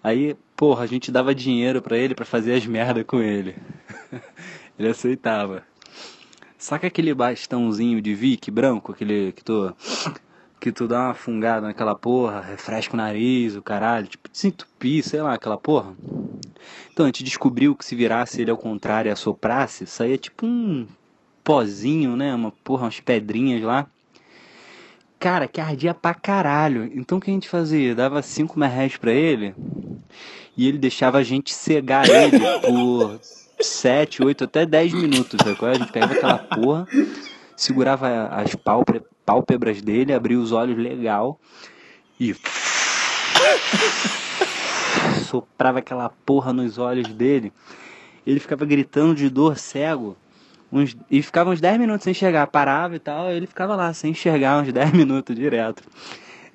Aí 0.06 0.38
porra, 0.56 0.84
a 0.84 0.86
gente 0.86 1.12
dava 1.12 1.34
dinheiro 1.34 1.82
pra 1.82 1.98
ele 1.98 2.14
pra 2.14 2.26
fazer 2.26 2.54
as 2.54 2.64
merda 2.68 3.04
com 3.04 3.24
ele. 3.24 3.56
ele 4.78 4.88
aceitava. 4.88 5.64
Saca 6.60 6.86
aquele 6.86 7.12
bastãozinho 7.12 8.00
de 8.00 8.14
Vic 8.14 8.52
branco, 8.52 8.92
aquele 8.92 9.32
que 9.32 9.44
tu 9.44 9.76
que 10.60 10.72
tu 10.72 10.88
dá 10.88 11.06
uma 11.08 11.16
fungada 11.16 11.66
naquela 11.66 11.96
porra, 11.96 12.40
refresca 12.40 12.94
o 12.94 12.98
nariz, 12.98 13.56
o 13.56 13.64
caralho, 13.64 14.06
tipo, 14.06 14.30
desentupir, 14.30 15.04
sei 15.04 15.24
lá, 15.24 15.34
aquela 15.34 15.58
porra. 15.58 15.96
Então, 16.92 17.06
a 17.06 17.08
gente 17.08 17.24
descobriu 17.24 17.76
que 17.76 17.84
se 17.84 17.96
virasse 17.96 18.42
ele 18.42 18.52
ao 18.52 18.58
contrário 18.58 19.10
e 19.10 19.12
assoprasse, 19.12 19.88
saía 19.88 20.20
tipo 20.20 20.46
um 20.46 20.86
pozinho, 21.44 22.16
né? 22.16 22.34
Uma 22.34 22.52
porra, 22.52 22.84
umas 22.84 23.00
pedrinhas 23.00 23.64
lá. 23.64 23.88
Cara, 25.20 25.48
que 25.48 25.60
ardia 25.60 25.96
pra 25.96 26.14
caralho. 26.14 26.92
Então 26.94 27.18
o 27.18 27.22
que 27.22 27.32
a 27.32 27.34
gente 27.34 27.50
fazia? 27.50 27.96
Dava 27.96 28.22
5 28.22 28.60
merréis 28.60 28.98
pra 28.98 29.12
ele 29.12 29.56
e 30.58 30.68
ele 30.68 30.78
deixava 30.78 31.18
a 31.18 31.24
gente 31.24 31.54
cegar 31.54 32.08
ele 32.10 32.40
por 32.62 33.20
7, 33.60 34.24
8, 34.24 34.44
até 34.44 34.66
10 34.66 34.94
minutos. 34.94 35.40
Sacou? 35.44 35.70
A 35.70 35.74
gente 35.74 35.92
pegava 35.92 36.14
aquela 36.14 36.38
porra, 36.38 36.88
segurava 37.56 38.28
as 38.28 38.56
pálpebras, 38.56 39.04
pálpebras 39.26 39.82
dele, 39.82 40.14
abria 40.14 40.40
os 40.40 40.52
olhos 40.52 40.78
legal 40.78 41.40
e 42.20 42.36
soprava 45.26 45.80
aquela 45.80 46.10
porra 46.26 46.54
nos 46.54 46.78
olhos 46.78 47.08
dele. 47.08 47.52
Ele 48.26 48.40
ficava 48.40 48.66
gritando 48.66 49.16
de 49.16 49.30
dor 49.30 49.58
cego. 49.58 50.16
Uns, 50.72 50.96
e 51.10 51.22
ficava 51.22 51.52
uns 51.52 51.62
10 51.62 51.80
minutos 51.80 52.04
sem 52.04 52.12
enxergar. 52.12 52.48
Parava 52.48 52.96
e 52.96 53.00
tal, 53.00 53.32
ele 53.32 53.46
ficava 53.46 53.76
lá 53.76 53.94
sem 53.94 54.12
enxergar 54.12 54.62
uns 54.62 54.72
10 54.72 54.92
minutos 54.94 55.36
direto. 55.36 55.84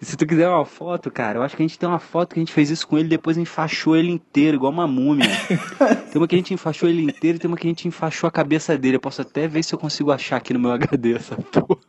E 0.00 0.06
se 0.06 0.16
tu 0.16 0.26
quiser 0.26 0.48
uma 0.48 0.64
foto, 0.64 1.10
cara, 1.10 1.38
eu 1.38 1.42
acho 1.42 1.54
que 1.54 1.62
a 1.62 1.66
gente 1.66 1.78
tem 1.78 1.86
uma 1.86 1.98
foto 1.98 2.32
que 2.32 2.40
a 2.40 2.42
gente 2.42 2.52
fez 2.52 2.70
isso 2.70 2.88
com 2.88 2.96
ele 2.96 3.08
depois 3.08 3.36
enfaixou 3.36 3.94
ele 3.94 4.10
inteiro, 4.10 4.56
igual 4.56 4.72
uma 4.72 4.86
múmia. 4.86 5.28
tem 6.10 6.20
uma 6.20 6.26
que 6.26 6.34
a 6.34 6.38
gente 6.38 6.54
enfaixou 6.54 6.88
ele 6.88 7.02
inteiro 7.02 7.36
e 7.36 7.38
tem 7.38 7.48
uma 7.48 7.56
que 7.56 7.66
a 7.66 7.70
gente 7.70 7.86
enfaixou 7.86 8.26
a 8.26 8.30
cabeça 8.30 8.78
dele. 8.78 8.96
Eu 8.96 9.00
posso 9.00 9.20
até 9.20 9.46
ver 9.46 9.62
se 9.62 9.74
eu 9.74 9.78
consigo 9.78 10.10
achar 10.10 10.36
aqui 10.36 10.54
no 10.54 10.58
meu 10.58 10.72
HD 10.72 11.14
essa 11.16 11.36
porra. 11.36 11.80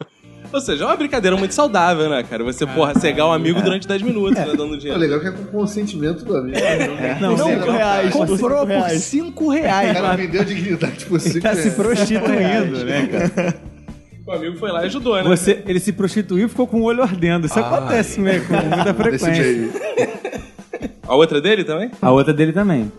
Ou 0.52 0.60
seja, 0.60 0.84
é 0.84 0.88
uma 0.88 0.98
brincadeira 0.98 1.38
muito 1.38 1.54
saudável, 1.54 2.10
né, 2.10 2.22
cara? 2.24 2.44
Você, 2.44 2.66
porra, 2.66 2.94
cegar 3.00 3.26
um 3.26 3.32
amigo 3.32 3.62
durante 3.62 3.88
10 3.88 4.02
minutos, 4.02 4.38
né, 4.38 4.54
dando 4.58 4.74
O 4.74 4.78
dinheiro. 4.78 5.00
legal 5.00 5.20
é 5.20 5.22
que 5.22 5.28
é 5.28 5.32
com 5.32 5.46
consentimento 5.46 6.26
do 6.26 6.36
amigo. 6.36 6.58
Não, 7.22 7.38
Não, 7.38 7.38
cinco 7.38 7.66
não, 7.66 7.72
reais. 7.72 8.12
Comprou 8.12 8.68
por 8.68 8.90
cinco 8.90 9.50
reais. 9.50 9.92
O 9.92 9.94
cara 9.94 10.18
vendeu 10.18 10.44
dignidade 10.44 11.06
por 11.06 11.22
5 11.22 11.40
Tá 11.40 11.56
se 11.56 11.72
prostituindo, 11.72 12.84
né, 12.84 13.08
cara? 13.08 13.71
O 14.26 14.32
amigo 14.32 14.58
foi 14.58 14.72
lá 14.72 14.84
e 14.84 14.86
ajudou, 14.86 15.16
né? 15.16 15.24
Você, 15.24 15.64
ele 15.66 15.80
se 15.80 15.92
prostituiu 15.92 16.46
e 16.46 16.50
ficou 16.50 16.68
com 16.68 16.82
o 16.82 16.84
olho 16.84 17.02
ardendo. 17.02 17.46
Isso 17.48 17.60
Ah, 17.60 17.68
acontece 17.78 18.20
meio 18.20 18.46
com 18.48 18.54
muita 18.54 18.94
frequência. 18.94 19.70
A 21.08 21.16
outra 21.16 21.42
dele 21.42 21.64
também? 21.64 21.92
A 22.02 22.12
outra 22.12 22.34
dele 22.34 22.54
também. 22.54 22.92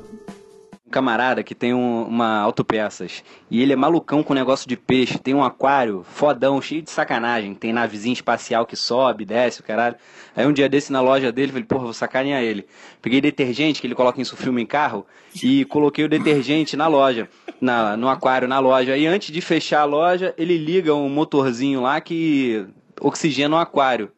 Um 0.86 0.90
camarada 0.90 1.42
que 1.42 1.54
tem 1.54 1.72
um- 1.72 2.02
uma 2.04 2.38
autopeças 2.40 3.22
e 3.50 3.62
ele 3.62 3.72
é 3.72 3.76
malucão 3.76 4.22
com 4.22 4.34
negócio 4.34 4.68
de 4.68 4.76
peixe, 4.76 5.16
tem 5.18 5.32
um 5.32 5.42
aquário 5.42 6.04
fodão, 6.12 6.60
cheio 6.60 6.82
de 6.82 6.90
sacanagem, 6.90 7.54
tem 7.54 7.72
navezinha 7.72 8.12
espacial 8.12 8.66
que 8.66 8.76
sobe, 8.76 9.24
desce, 9.24 9.60
o 9.60 9.64
caralho. 9.64 9.96
Aí 10.34 10.46
um 10.46 10.52
dia 10.52 10.68
desse 10.68 10.90
na 10.90 11.00
loja 11.00 11.30
dele, 11.30 11.52
falei, 11.52 11.64
porra, 11.64 11.84
vou 11.84 11.92
sacanear 11.92 12.42
ele. 12.42 12.66
Peguei 13.00 13.20
detergente 13.20 13.80
que 13.80 13.86
ele 13.86 13.94
coloca 13.94 14.20
em 14.20 14.24
sufilme 14.24 14.62
em 14.62 14.66
carro 14.66 15.06
e 15.42 15.64
coloquei 15.66 16.04
o 16.04 16.08
detergente 16.08 16.76
na 16.76 16.86
loja, 16.86 17.28
na, 17.60 17.96
no 17.96 18.08
aquário 18.08 18.48
na 18.48 18.58
loja. 18.58 18.96
E 18.96 19.06
antes 19.06 19.32
de 19.32 19.40
fechar 19.40 19.80
a 19.80 19.84
loja, 19.84 20.34
ele 20.38 20.56
liga 20.56 20.94
um 20.94 21.08
motorzinho 21.08 21.82
lá 21.82 22.00
que 22.00 22.66
oxigena 23.00 23.56
o 23.56 23.58
aquário. 23.58 24.10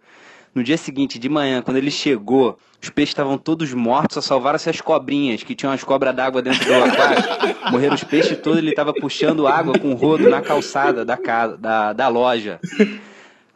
No 0.55 0.63
dia 0.63 0.77
seguinte, 0.77 1.19
de 1.19 1.29
manhã, 1.29 1.61
quando 1.61 1.79
ele 1.79 1.91
chegou, 1.91 2.57
os 2.81 2.89
peixes 2.89 3.11
estavam 3.11 3.37
todos 3.37 3.75
mortos, 3.75 4.15
só 4.15 4.21
salvaram-se 4.21 4.71
as 4.71 4.81
cobrinhas, 4.81 5.43
que 5.43 5.53
tinham 5.53 5.73
as 5.73 5.83
cobras 5.83 6.15
d'água 6.15 6.41
dentro 6.41 6.65
do 6.65 6.75
aquário. 6.75 7.25
Morreram 7.73 7.95
os 7.97 8.05
peixes 8.05 8.39
todos, 8.39 8.59
ele 8.59 8.71
estava 8.71 8.95
puxando 8.95 9.49
água 9.49 9.77
com 9.77 9.95
rodo 9.95 10.31
na 10.31 10.41
calçada 10.41 11.05
da, 11.05 11.17
casa, 11.17 11.57
da, 11.57 11.93
da 11.93 12.07
loja. 12.07 12.61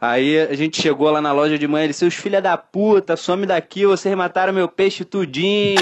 Aí 0.01 0.39
a 0.39 0.55
gente 0.55 0.81
chegou 0.81 1.09
lá 1.11 1.21
na 1.21 1.31
loja 1.33 1.57
de 1.57 1.67
manhã, 1.67 1.83
ele, 1.83 1.93
seus 1.93 2.13
filha 2.13 2.41
da 2.41 2.55
puta, 2.57 3.17
some 3.17 3.45
daqui, 3.45 3.85
vocês 3.85 4.15
mataram 4.15 4.53
meu 4.53 4.67
peixe 4.69 5.03
tudinho. 5.03 5.79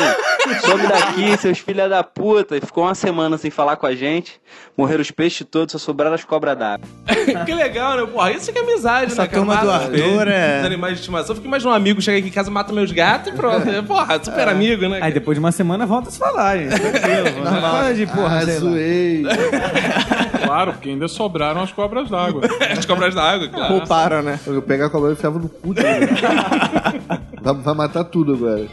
Some 0.65 0.88
daqui, 0.88 1.38
seus 1.38 1.59
filha 1.59 1.88
da 1.88 2.03
puta. 2.03 2.57
E 2.57 2.61
ficou 2.61 2.84
uma 2.86 2.95
semana 2.95 3.38
sem 3.38 3.51
falar 3.51 3.76
com 3.76 3.86
a 3.86 3.93
gente. 3.93 4.39
Morreram 4.78 5.01
os 5.01 5.11
peixes 5.11 5.45
todos, 5.49 5.72
só 5.74 5.78
sobraram 5.78 6.15
as 6.15 6.24
cobras 6.24 6.57
d'água. 6.57 6.88
que 7.45 7.53
legal, 7.53 7.97
né? 7.97 8.05
Porra, 8.11 8.32
isso 8.32 8.51
que 8.51 8.57
é 8.57 8.61
amizade, 8.61 9.11
Essa 9.11 9.24
né? 9.24 9.28
cara? 9.28 9.38
turma 9.39 9.55
do 9.57 9.70
Arthur 9.72 10.28
é- 10.28 10.59
Os 10.61 10.65
animais 10.65 10.93
de 10.93 10.99
estimação. 11.01 11.36
Fica 11.36 11.47
mais 11.49 11.63
um 11.65 11.70
amigo, 11.72 12.01
chega 12.01 12.18
aqui 12.18 12.30
em 12.30 12.32
casa, 12.32 12.49
mata 12.49 12.74
meus 12.74 12.91
gatos 12.91 13.32
e 13.34 13.36
pronto. 13.36 13.65
Porra, 13.86 14.24
super 14.24 14.47
amigo, 14.47 14.88
né? 14.88 14.99
Aí 15.01 15.11
depois 15.13 15.36
de 15.36 15.39
uma 15.39 15.51
semana 15.51 15.86
volta 15.86 16.09
a 16.09 16.11
se 16.11 16.18
falar, 16.18 16.57
gente. 16.57 16.70
Tranquilo. 16.80 17.93
De 17.95 18.05
porra, 18.07 18.38
Ah, 18.39 18.45
zoei. 18.45 19.24
Claro, 20.47 20.72
porque 20.74 20.89
ainda 20.89 21.09
sobraram 21.09 21.61
as 21.61 21.74
cobras 21.74 22.09
d'água. 22.09 22.41
As 22.78 22.86
cobras 22.86 23.13
d'água, 23.13 23.49
claro. 23.49 23.80
Pouparam, 23.80 24.07
né? 24.24 24.39
Eu 24.47 24.62
pego 24.62 24.86
a 24.86 24.89
cobra 24.89 25.10
e 25.10 25.14
enfiava 25.14 25.39
no 25.39 25.49
cu 25.49 25.74
dele. 25.74 26.08
vai, 27.41 27.53
vai 27.53 27.76
matar 27.76 28.03
tudo 28.03 28.34
agora. 28.34 28.68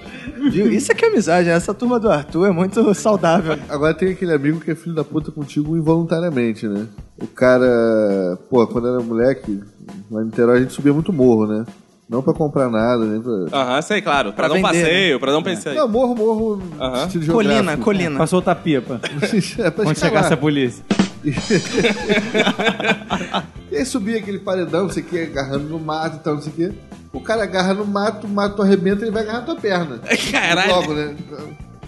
Viu? 0.51 0.71
Isso 0.73 0.93
é 0.93 0.95
que 0.95 1.05
é 1.05 1.09
amizade, 1.09 1.49
né? 1.49 1.55
Essa 1.55 1.75
turma 1.75 1.99
do 1.99 2.11
Arthur 2.11 2.47
é 2.47 2.51
muito 2.51 2.93
saudável. 2.95 3.57
Agora 3.69 3.95
tem 3.95 4.13
aquele 4.13 4.33
amigo 4.33 4.61
que 4.61 4.71
é 4.71 4.75
filho 4.75 4.95
da 4.95 5.05
puta 5.05 5.31
contigo 5.31 5.77
involuntariamente, 5.77 6.67
né? 6.67 6.87
O 7.21 7.27
cara, 7.27 8.39
pô, 8.51 8.67
quando 8.67 8.89
era 8.89 9.01
moleque, 9.01 9.63
lá 10.11 10.23
em 10.23 10.27
Niterói 10.27 10.59
a 10.59 10.61
gente 10.61 10.73
subia 10.73 10.93
muito 10.93 11.13
morro, 11.13 11.47
né? 11.47 11.65
Não 12.09 12.23
pra 12.23 12.35
comprar 12.35 12.69
nada, 12.69 13.05
nem 13.07 13.21
pra. 13.21 13.33
Aham, 13.59 13.81
sei, 13.83 14.03
claro. 14.03 14.33
Pra, 14.35 14.47
Pra 14.47 14.49
dar 14.49 14.55
um 14.55 14.63
vender, 14.63 14.83
passeio, 14.85 15.21
pra 15.21 15.33
dar 15.33 15.39
um 15.39 15.43
passeio. 15.43 15.75
Não, 15.75 15.89
morro, 15.89 16.15
morro, 16.15 16.63
Aham. 16.79 17.09
Colina, 17.09 17.55
geográfico. 17.55 17.83
colina. 17.85 18.17
Pra 18.17 18.27
soltar 18.27 18.57
pipa. 18.57 19.01
é 19.03 19.71
pra 19.71 19.85
Quando 19.85 19.97
escalar. 19.97 19.97
chegasse 19.97 20.35
a 20.35 20.37
polícia. 20.37 20.85
E 23.75 23.79
aí 23.79 23.85
subia 23.85 24.19
aquele 24.19 24.39
paredão, 24.39 24.85
não 24.85 24.91
sei 24.91 25.03
o 25.03 25.07
que, 25.07 25.21
agarrando 25.21 25.65
no 25.69 25.81
mato 25.81 26.17
e 26.17 26.19
tal, 26.21 26.35
não 26.35 26.43
sei 26.43 26.53
o 26.53 26.55
que. 26.55 26.73
O 27.13 27.21
cara 27.21 27.43
agarra 27.43 27.75
no 27.75 27.85
mato, 27.85 28.27
o 28.27 28.31
mato 28.31 28.63
arrebenta 28.63 29.01
e 29.01 29.05
ele 29.05 29.11
vai 29.11 29.23
agarrar 29.25 29.41
na 29.41 29.45
tua 29.47 29.57
perna. 29.57 29.99
Caralho. 30.31 30.71
Logo, 30.71 30.95
né? 30.95 31.17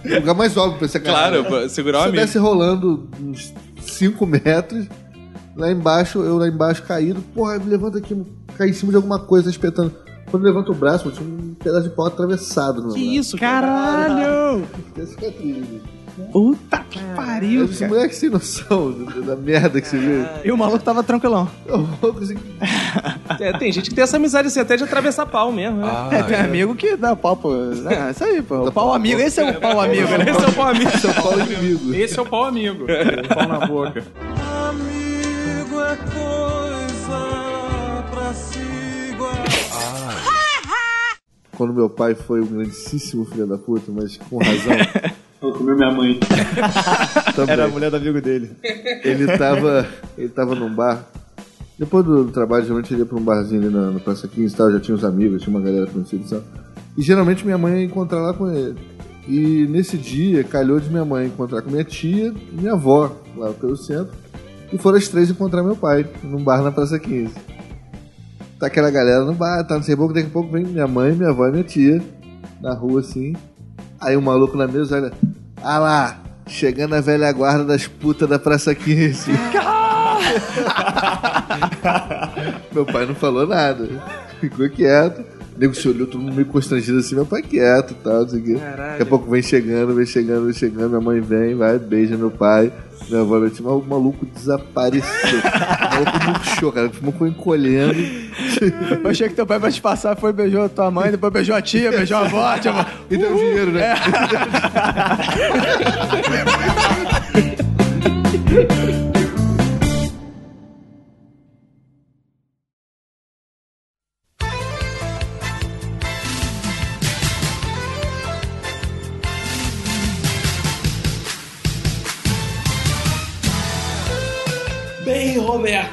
O 0.05 0.15
lugar 0.15 0.35
mais 0.35 0.57
óbvio 0.57 0.79
pra 0.79 0.87
você 0.87 0.97
agarrar. 0.97 1.29
Claro, 1.29 1.43
né? 1.43 1.49
pra 1.49 1.69
segurar 1.69 1.99
o 1.99 2.01
Se 2.03 2.07
amigo. 2.09 2.23
desce 2.25 2.37
rolando 2.37 3.07
uns 3.21 3.53
5 3.81 4.25
metros, 4.25 4.85
lá 5.55 5.71
embaixo, 5.71 6.19
eu 6.19 6.37
lá 6.37 6.47
embaixo 6.47 6.83
caído, 6.83 7.21
porra, 7.33 7.57
me 7.57 7.65
levanto 7.69 7.97
aqui, 7.97 8.21
caí 8.57 8.69
em 8.69 8.73
cima 8.73 8.91
de 8.91 8.95
alguma 8.97 9.19
coisa, 9.19 9.49
espetando. 9.49 9.93
Quando 10.29 10.45
eu 10.45 10.53
levanto 10.53 10.73
o 10.73 10.75
braço, 10.75 11.09
tinha 11.11 11.25
um 11.27 11.53
pedaço 11.55 11.87
de 11.87 11.95
pau 11.95 12.05
atravessado 12.07 12.81
no 12.81 12.93
Que 12.93 12.99
braço. 12.99 13.19
isso, 13.19 13.37
Caralho! 13.37 14.67
Cicatriz. 15.05 15.65
Puta 16.31 16.83
que 16.89 16.99
pariu, 17.15 17.65
Esse 17.65 17.79
cara. 17.79 17.93
moleque 17.93 18.15
sem 18.15 18.29
noção 18.29 18.91
da, 18.91 19.19
da 19.19 19.35
merda 19.35 19.79
que 19.79 19.87
você 19.87 19.97
vê. 19.97 20.25
E 20.43 20.51
o 20.51 20.57
maluco 20.57 20.83
tava 20.83 21.03
tranquilão. 21.03 21.49
É, 23.39 23.53
tem 23.53 23.71
gente 23.71 23.89
que 23.89 23.95
tem 23.95 24.03
essa 24.03 24.17
amizade 24.17 24.47
assim, 24.47 24.59
até 24.59 24.75
de 24.75 24.83
atravessar 24.83 25.25
pau 25.25 25.51
mesmo, 25.51 25.77
né? 25.77 25.91
é, 26.11 26.23
tem 26.23 26.37
amigo 26.37 26.73
que 26.75 26.95
dá 26.95 27.15
pau 27.15 27.35
pro... 27.37 27.53
É, 27.87 28.09
isso 28.11 28.23
aí, 28.23 28.41
pô. 28.41 28.67
O 28.67 28.71
pau 28.71 28.93
amigo, 28.93 29.21
esse 29.21 29.39
é 29.39 29.51
o 29.51 29.59
pau 29.59 29.79
amigo, 29.79 30.09
né? 30.17 30.25
Esse 30.31 30.43
é 30.43 30.47
o 30.47 30.53
pau 30.53 30.67
amigo. 30.67 30.97
São 30.97 31.13
Paulo 31.13 31.41
inimigo. 31.41 31.93
Esse 31.93 32.17
é 32.17 32.21
o 32.21 32.25
pau 32.25 32.45
amigo. 32.45 32.85
O 33.23 33.35
pau 33.35 33.47
na 33.47 33.67
boca. 33.67 34.03
Amigo 34.69 35.81
é 35.81 35.95
coisa 35.97 37.19
pra 38.11 38.33
se 38.33 38.59
Quando 41.55 41.73
meu 41.73 41.89
pai 41.89 42.13
foi 42.15 42.41
um 42.41 42.45
grandíssimo 42.45 43.25
filho 43.25 43.47
da 43.47 43.57
puta, 43.57 43.91
mas 43.91 44.17
com 44.17 44.37
razão. 44.37 44.73
Vou 45.39 45.53
comer 45.53 45.75
minha 45.75 45.91
mãe. 45.91 46.19
também. 47.35 47.53
Era 47.53 47.65
a 47.65 47.67
mulher 47.67 47.91
do 47.91 47.97
amigo 47.97 48.19
dele. 48.21 48.51
Ele 49.03 49.37
tava, 49.37 49.87
ele 50.17 50.29
tava 50.29 50.55
num 50.55 50.73
bar. 50.73 51.05
Depois 51.77 52.03
do 52.03 52.25
trabalho, 52.31 52.63
geralmente 52.63 52.91
ele 52.91 53.01
ia 53.01 53.05
pra 53.05 53.17
um 53.17 53.23
barzinho 53.23 53.61
ali 53.61 53.69
na, 53.69 53.91
na 53.91 53.99
Praça 53.99 54.27
15 54.27 54.53
e 54.53 54.57
tal, 54.57 54.71
já 54.71 54.79
tinha 54.79 54.95
os 54.95 55.05
amigos, 55.05 55.43
tinha 55.43 55.55
uma 55.55 55.63
galera 55.63 55.85
conhecida 55.85 56.23
e 56.25 56.29
tal. 56.29 56.41
E 56.97 57.01
geralmente 57.03 57.45
minha 57.45 57.57
mãe 57.57 57.81
ia 57.81 57.85
encontrar 57.85 58.19
lá 58.19 58.33
com 58.33 58.51
ele. 58.51 58.75
E 59.27 59.67
nesse 59.67 59.95
dia, 59.97 60.43
calhou 60.43 60.79
de 60.79 60.89
minha 60.89 61.05
mãe 61.05 61.27
encontrar 61.27 61.61
com 61.61 61.69
minha 61.69 61.83
tia 61.83 62.33
e 62.51 62.55
minha 62.55 62.73
avó, 62.73 63.15
lá 63.35 63.51
pelo 63.53 63.77
centro. 63.77 64.11
E 64.73 64.77
foram 64.77 64.97
as 64.97 65.07
três 65.07 65.29
encontrar 65.29 65.61
meu 65.61 65.75
pai, 65.75 66.09
num 66.23 66.43
bar 66.43 66.63
na 66.63 66.71
Praça 66.71 66.97
15. 66.97 67.31
Tá 68.59 68.67
aquela 68.67 68.89
galera 68.89 69.23
no 69.23 69.33
bar, 69.33 69.63
tá 69.65 69.75
não 69.75 69.83
sei 69.83 69.95
pouco, 69.95 70.13
daqui 70.13 70.27
a 70.27 70.31
pouco 70.31 70.51
vem 70.51 70.65
minha 70.65 70.87
mãe, 70.87 71.11
minha 71.13 71.29
avó 71.29 71.47
e 71.47 71.51
minha 71.51 71.63
tia, 71.63 72.01
na 72.59 72.73
rua 72.73 73.01
assim. 73.01 73.33
Aí 73.99 74.15
o 74.15 74.21
maluco 74.21 74.55
na 74.57 74.67
mesa 74.67 74.97
olha, 74.97 75.11
ah 75.63 75.79
lá, 75.79 76.19
chegando 76.47 76.95
a 76.95 77.01
velha 77.01 77.31
guarda 77.31 77.63
das 77.63 77.87
putas 77.87 78.29
da 78.29 78.37
Praça 78.39 78.73
15. 78.75 79.31
Meu 82.71 82.85
pai 82.85 83.05
não 83.05 83.15
falou 83.15 83.47
nada. 83.47 83.87
Ficou 84.39 84.69
quieto. 84.69 85.36
O 85.57 85.59
nego 85.59 85.73
se 85.73 85.89
olhou, 85.89 86.05
todo 86.05 86.21
mundo 86.21 86.35
meio 86.35 86.45
constrangido 86.45 86.99
assim, 86.99 87.15
meu 87.15 87.25
pai 87.25 87.41
quieto 87.41 87.91
e 87.91 87.95
tal, 87.95 88.21
não 88.21 88.29
sei 88.29 88.39
o 88.39 88.43
quê. 88.43 88.53
Daqui 88.53 89.01
a 89.01 89.05
pouco 89.07 89.27
vem 89.27 89.41
chegando, 89.41 89.95
vem 89.95 90.05
chegando, 90.05 90.45
vem 90.45 90.53
chegando, 90.53 90.89
minha 90.89 91.01
mãe 91.01 91.19
vem, 91.19 91.55
vai, 91.55 91.79
beija 91.79 92.15
meu 92.15 92.29
pai. 92.29 92.71
Minha 93.09 93.21
avó 93.21 93.39
vai 93.39 93.49
o 93.49 93.85
maluco 93.87 94.25
desapareceu. 94.25 95.07
o 95.39 95.95
maluco 95.95 96.25
murchou, 96.25 96.71
cara. 96.71 96.89
Ficou 96.89 97.27
encolhendo. 97.27 97.95
Eu 99.03 99.09
achei 99.09 99.29
que 99.29 99.35
teu 99.35 99.47
pai 99.47 99.57
vai 99.57 99.71
te 99.71 99.81
passar, 99.81 100.15
foi 100.15 100.31
beijou 100.31 100.63
a 100.63 100.69
tua 100.69 100.91
mãe, 100.91 101.09
depois 101.09 101.33
beijou 101.33 101.55
a 101.55 101.61
tia, 101.61 101.89
beijou 101.89 102.17
a 102.17 102.21
avó, 102.21 102.57
tia, 102.59 102.73
E 103.09 103.17
deu 103.17 103.35
dinheiro, 103.35 103.71
né? 103.71 103.95
Bem, 106.29 107.06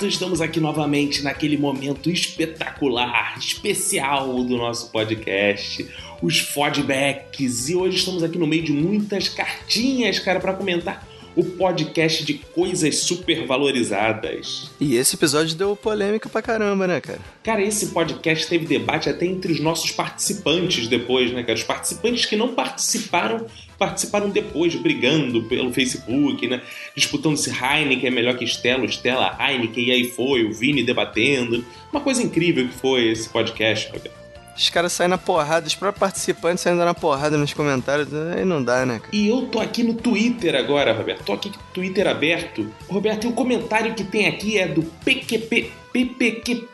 Roberto, 0.05 0.09
estamos 0.09 0.41
aqui 0.41 0.61
novamente 0.61 1.23
naquele 1.23 1.57
momento 1.57 2.11
espetacular, 2.11 3.39
especial 3.39 4.43
do 4.45 4.57
nosso 4.57 4.91
podcast, 4.91 5.87
os 6.21 6.39
feedbacks. 6.41 7.69
E 7.69 7.75
hoje 7.75 7.99
estamos 7.99 8.23
aqui 8.23 8.39
no 8.39 8.47
meio 8.47 8.63
de 8.63 8.73
muitas 8.73 9.29
cartinhas, 9.29 10.19
cara, 10.19 10.41
para 10.41 10.53
comentar 10.53 11.07
o 11.37 11.43
podcast 11.43 12.25
de 12.25 12.35
coisas 12.35 13.01
supervalorizadas. 13.01 14.71
E 14.79 14.97
esse 14.97 15.17
episódio 15.17 15.57
deu 15.57 15.75
polêmica 15.75 16.29
pra 16.29 16.43
caramba, 16.43 16.87
né, 16.87 17.01
cara? 17.01 17.21
Cara, 17.43 17.63
esse 17.63 17.89
podcast 17.89 18.47
teve 18.47 18.67
debate 18.67 19.09
até 19.09 19.27
entre 19.27 19.53
os 19.53 19.61
nossos 19.61 19.91
participantes 19.91 20.87
depois, 20.87 21.33
né, 21.33 21.43
cara? 21.43 21.55
Os 21.55 21.65
participantes 21.65 22.27
que 22.27 22.37
não 22.37 22.55
participaram, 22.55 23.47
participaram 23.79 24.31
depois, 24.31 24.75
brigando 24.75 25.43
pelo 25.45 25.73
Facebook, 25.73 26.47
né? 26.47 26.63
Disputando 26.95 27.37
se 27.37 27.51
Heineken 27.51 28.09
é 28.09 28.11
melhor 28.11 28.37
que 28.37 28.45
Stella, 28.45 28.85
Stella, 28.87 29.37
Heineken, 29.41 29.85
e 29.85 29.91
aí 29.91 30.05
foi, 30.05 30.45
o 30.45 30.53
Vini 30.53 30.83
debatendo. 30.83 31.65
Uma 31.93 32.01
coisa 32.01 32.23
incrível 32.23 32.69
que 32.69 32.75
foi 32.75 33.09
esse 33.09 33.29
podcast, 33.29 33.91
Roberto. 33.93 34.25
Os 34.57 34.71
caras 34.71 34.93
saem 34.93 35.11
na 35.11 35.19
porrada, 35.19 35.67
os 35.67 35.75
próprios 35.75 35.99
participantes 35.99 36.63
saindo 36.63 36.85
na 36.85 36.95
porrada 36.95 37.37
nos 37.37 37.53
comentários, 37.53 38.09
aí 38.15 38.45
não 38.45 38.63
dá, 38.63 38.87
né, 38.87 39.01
cara? 39.01 39.11
E 39.13 39.29
eu 39.29 39.47
tô 39.47 39.59
aqui 39.59 39.83
no 39.83 39.95
Twitter 39.95 40.55
agora, 40.55 40.93
Roberto. 40.93 41.25
Tô 41.25 41.33
aqui 41.33 41.51
com 41.51 41.59
o 41.59 41.73
Twitter 41.75 42.07
aberto. 42.07 42.71
Roberto, 42.89 43.25
e 43.25 43.31
o 43.31 43.33
comentário 43.33 43.95
que 43.95 44.05
tem 44.05 44.29
aqui 44.29 44.57
é 44.57 44.69
do 44.69 44.83
PQP. 45.05 45.73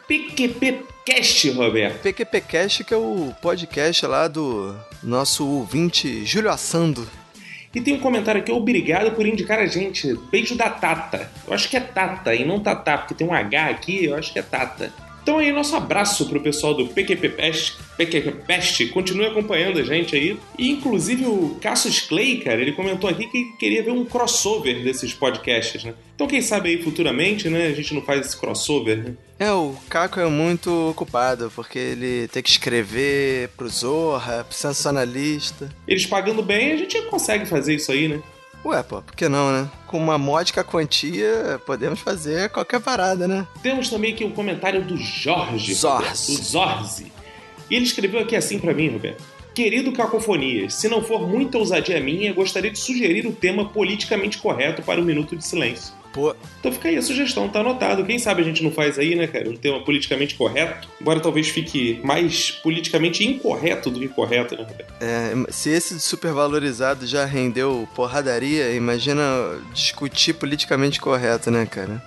PQPcast, 0.08 0.80
Roberto. 1.50 2.00
PQPcast, 2.00 2.84
que 2.84 2.94
é 2.94 2.96
o 2.96 3.34
podcast 3.42 4.06
lá 4.06 4.26
do 4.26 4.74
nosso 5.02 5.46
ouvinte 5.46 6.24
Júlio 6.24 6.50
Assando. 6.50 7.06
E 7.74 7.82
tem 7.82 7.92
um 7.92 8.00
comentário 8.00 8.40
aqui, 8.40 8.50
obrigado 8.50 9.14
por 9.14 9.26
indicar 9.26 9.58
a 9.58 9.66
gente. 9.66 10.14
Beijo 10.30 10.56
da 10.56 10.70
Tata. 10.70 11.30
Eu 11.46 11.52
acho 11.52 11.68
que 11.68 11.76
é 11.76 11.80
Tata 11.80 12.34
e 12.34 12.46
não 12.46 12.60
Tatá, 12.60 12.96
porque 12.96 13.12
tem 13.12 13.26
um 13.26 13.34
H 13.34 13.66
aqui, 13.66 14.06
eu 14.06 14.16
acho 14.16 14.32
que 14.32 14.38
é 14.38 14.42
Tata. 14.42 14.90
Então 15.30 15.38
aí, 15.38 15.52
nosso 15.52 15.76
abraço 15.76 16.28
pro 16.28 16.40
pessoal 16.40 16.74
do 16.74 16.88
PQP 16.88 17.28
Pest, 17.28 17.76
PQP 17.96 18.32
Pest, 18.48 18.88
continue 18.88 19.26
acompanhando 19.26 19.78
a 19.78 19.84
gente 19.84 20.16
aí. 20.16 20.36
E 20.58 20.68
inclusive 20.68 21.24
o 21.24 21.56
Cassius 21.60 22.00
Clay, 22.00 22.38
cara, 22.38 22.60
ele 22.60 22.72
comentou 22.72 23.08
aqui 23.08 23.28
que 23.28 23.52
queria 23.56 23.80
ver 23.80 23.92
um 23.92 24.04
crossover 24.04 24.82
desses 24.82 25.14
podcasts, 25.14 25.84
né? 25.84 25.94
Então 26.16 26.26
quem 26.26 26.42
sabe 26.42 26.70
aí 26.70 26.82
futuramente, 26.82 27.48
né, 27.48 27.68
a 27.68 27.72
gente 27.72 27.94
não 27.94 28.02
faz 28.02 28.26
esse 28.26 28.36
crossover, 28.36 28.98
né? 28.98 29.14
É, 29.38 29.52
o 29.52 29.76
Caco 29.88 30.18
é 30.18 30.26
muito 30.26 30.90
ocupado, 30.90 31.50
porque 31.54 31.78
ele 31.78 32.26
tem 32.26 32.42
que 32.42 32.50
escrever 32.50 33.50
pro 33.56 33.68
Zorra, 33.68 34.44
pro 34.44 34.54
sensacionalista. 34.54 35.70
Eles 35.86 36.04
pagando 36.06 36.42
bem, 36.42 36.72
a 36.72 36.76
gente 36.76 37.00
consegue 37.02 37.46
fazer 37.46 37.76
isso 37.76 37.92
aí, 37.92 38.08
né? 38.08 38.20
Ué, 38.64 38.82
pô, 38.82 39.00
por 39.00 39.14
que 39.16 39.28
não, 39.28 39.52
né? 39.52 39.70
Com 39.86 39.98
uma 39.98 40.18
módica 40.18 40.62
quantia, 40.62 41.60
podemos 41.64 42.00
fazer 42.00 42.50
qualquer 42.50 42.80
parada, 42.80 43.26
né? 43.26 43.46
Temos 43.62 43.88
também 43.88 44.12
aqui 44.12 44.22
o 44.22 44.28
um 44.28 44.32
comentário 44.32 44.84
do 44.84 44.96
Jorge. 44.96 45.72
Zorzi. 45.72 46.32
O 46.32 46.42
Zorzi. 46.42 47.12
E 47.70 47.74
ele 47.74 47.84
escreveu 47.84 48.20
aqui 48.20 48.36
assim 48.36 48.58
para 48.58 48.74
mim, 48.74 48.88
Roberto. 48.90 49.22
Querido 49.54 49.92
Cacofonias, 49.92 50.74
se 50.74 50.88
não 50.88 51.02
for 51.02 51.26
muita 51.26 51.58
ousadia 51.58 52.00
minha, 52.00 52.32
gostaria 52.32 52.70
de 52.70 52.78
sugerir 52.78 53.26
o 53.26 53.32
tema 53.32 53.68
politicamente 53.68 54.38
correto 54.38 54.82
para 54.82 55.00
o 55.00 55.04
Minuto 55.04 55.34
de 55.34 55.44
Silêncio. 55.44 55.94
Pô. 56.12 56.34
Então 56.58 56.72
fica 56.72 56.88
aí 56.88 56.96
a 56.96 57.02
sugestão, 57.02 57.48
tá 57.48 57.60
anotado. 57.60 58.04
Quem 58.04 58.18
sabe 58.18 58.42
a 58.42 58.44
gente 58.44 58.62
não 58.62 58.70
faz 58.70 58.98
aí, 58.98 59.14
né, 59.14 59.26
cara? 59.26 59.48
Um 59.48 59.56
tema 59.56 59.80
politicamente 59.84 60.34
correto. 60.34 60.88
Embora 61.00 61.20
talvez 61.20 61.48
fique 61.48 62.00
mais 62.02 62.50
politicamente 62.50 63.24
incorreto 63.24 63.90
do 63.90 64.00
que 64.00 64.08
correto, 64.08 64.56
né, 64.56 64.62
Roberto? 64.62 64.92
É, 65.00 65.52
se 65.52 65.70
esse 65.70 66.00
supervalorizado 66.00 67.06
já 67.06 67.24
rendeu 67.24 67.88
porradaria, 67.94 68.72
imagina 68.74 69.22
discutir 69.72 70.34
politicamente 70.34 71.00
correto, 71.00 71.50
né, 71.50 71.64
cara? 71.66 72.02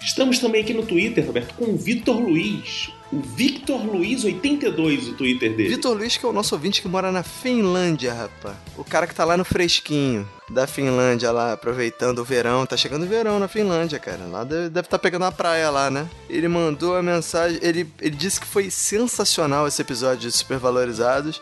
Estamos 0.00 0.38
também 0.38 0.62
aqui 0.62 0.72
no 0.72 0.84
Twitter, 0.84 1.26
Roberto, 1.26 1.54
com 1.54 1.64
o 1.64 1.76
Vitor 1.76 2.16
Luiz. 2.16 2.90
O 3.10 3.20
Victor 3.20 3.80
Luiz 3.86 4.22
82, 4.22 5.08
o 5.08 5.14
Twitter 5.14 5.54
dele. 5.54 5.70
Vitor 5.70 5.96
Luiz, 5.96 6.16
que 6.16 6.26
é 6.26 6.28
o 6.28 6.32
nosso 6.32 6.54
ouvinte 6.54 6.82
que 6.82 6.88
mora 6.88 7.10
na 7.10 7.22
Finlândia, 7.22 8.12
rapaz. 8.12 8.56
O 8.76 8.84
cara 8.84 9.06
que 9.06 9.14
tá 9.14 9.24
lá 9.24 9.34
no 9.34 9.46
fresquinho 9.46 10.28
da 10.50 10.66
Finlândia, 10.66 11.32
lá, 11.32 11.54
aproveitando 11.54 12.18
o 12.18 12.24
verão. 12.24 12.66
Tá 12.66 12.76
chegando 12.76 13.04
o 13.04 13.08
verão 13.08 13.38
na 13.38 13.48
Finlândia, 13.48 13.98
cara. 13.98 14.26
Lá 14.26 14.44
deve 14.44 14.66
estar 14.66 14.82
tá 14.82 14.98
pegando 14.98 15.24
a 15.24 15.32
praia 15.32 15.70
lá, 15.70 15.90
né? 15.90 16.06
Ele 16.28 16.48
mandou 16.48 16.96
a 16.96 17.02
mensagem. 17.02 17.58
Ele, 17.62 17.86
ele 17.98 18.14
disse 18.14 18.38
que 18.38 18.46
foi 18.46 18.70
sensacional 18.70 19.66
esse 19.66 19.80
episódio 19.80 20.28
de 20.28 20.32
Supervalorizados. 20.32 21.40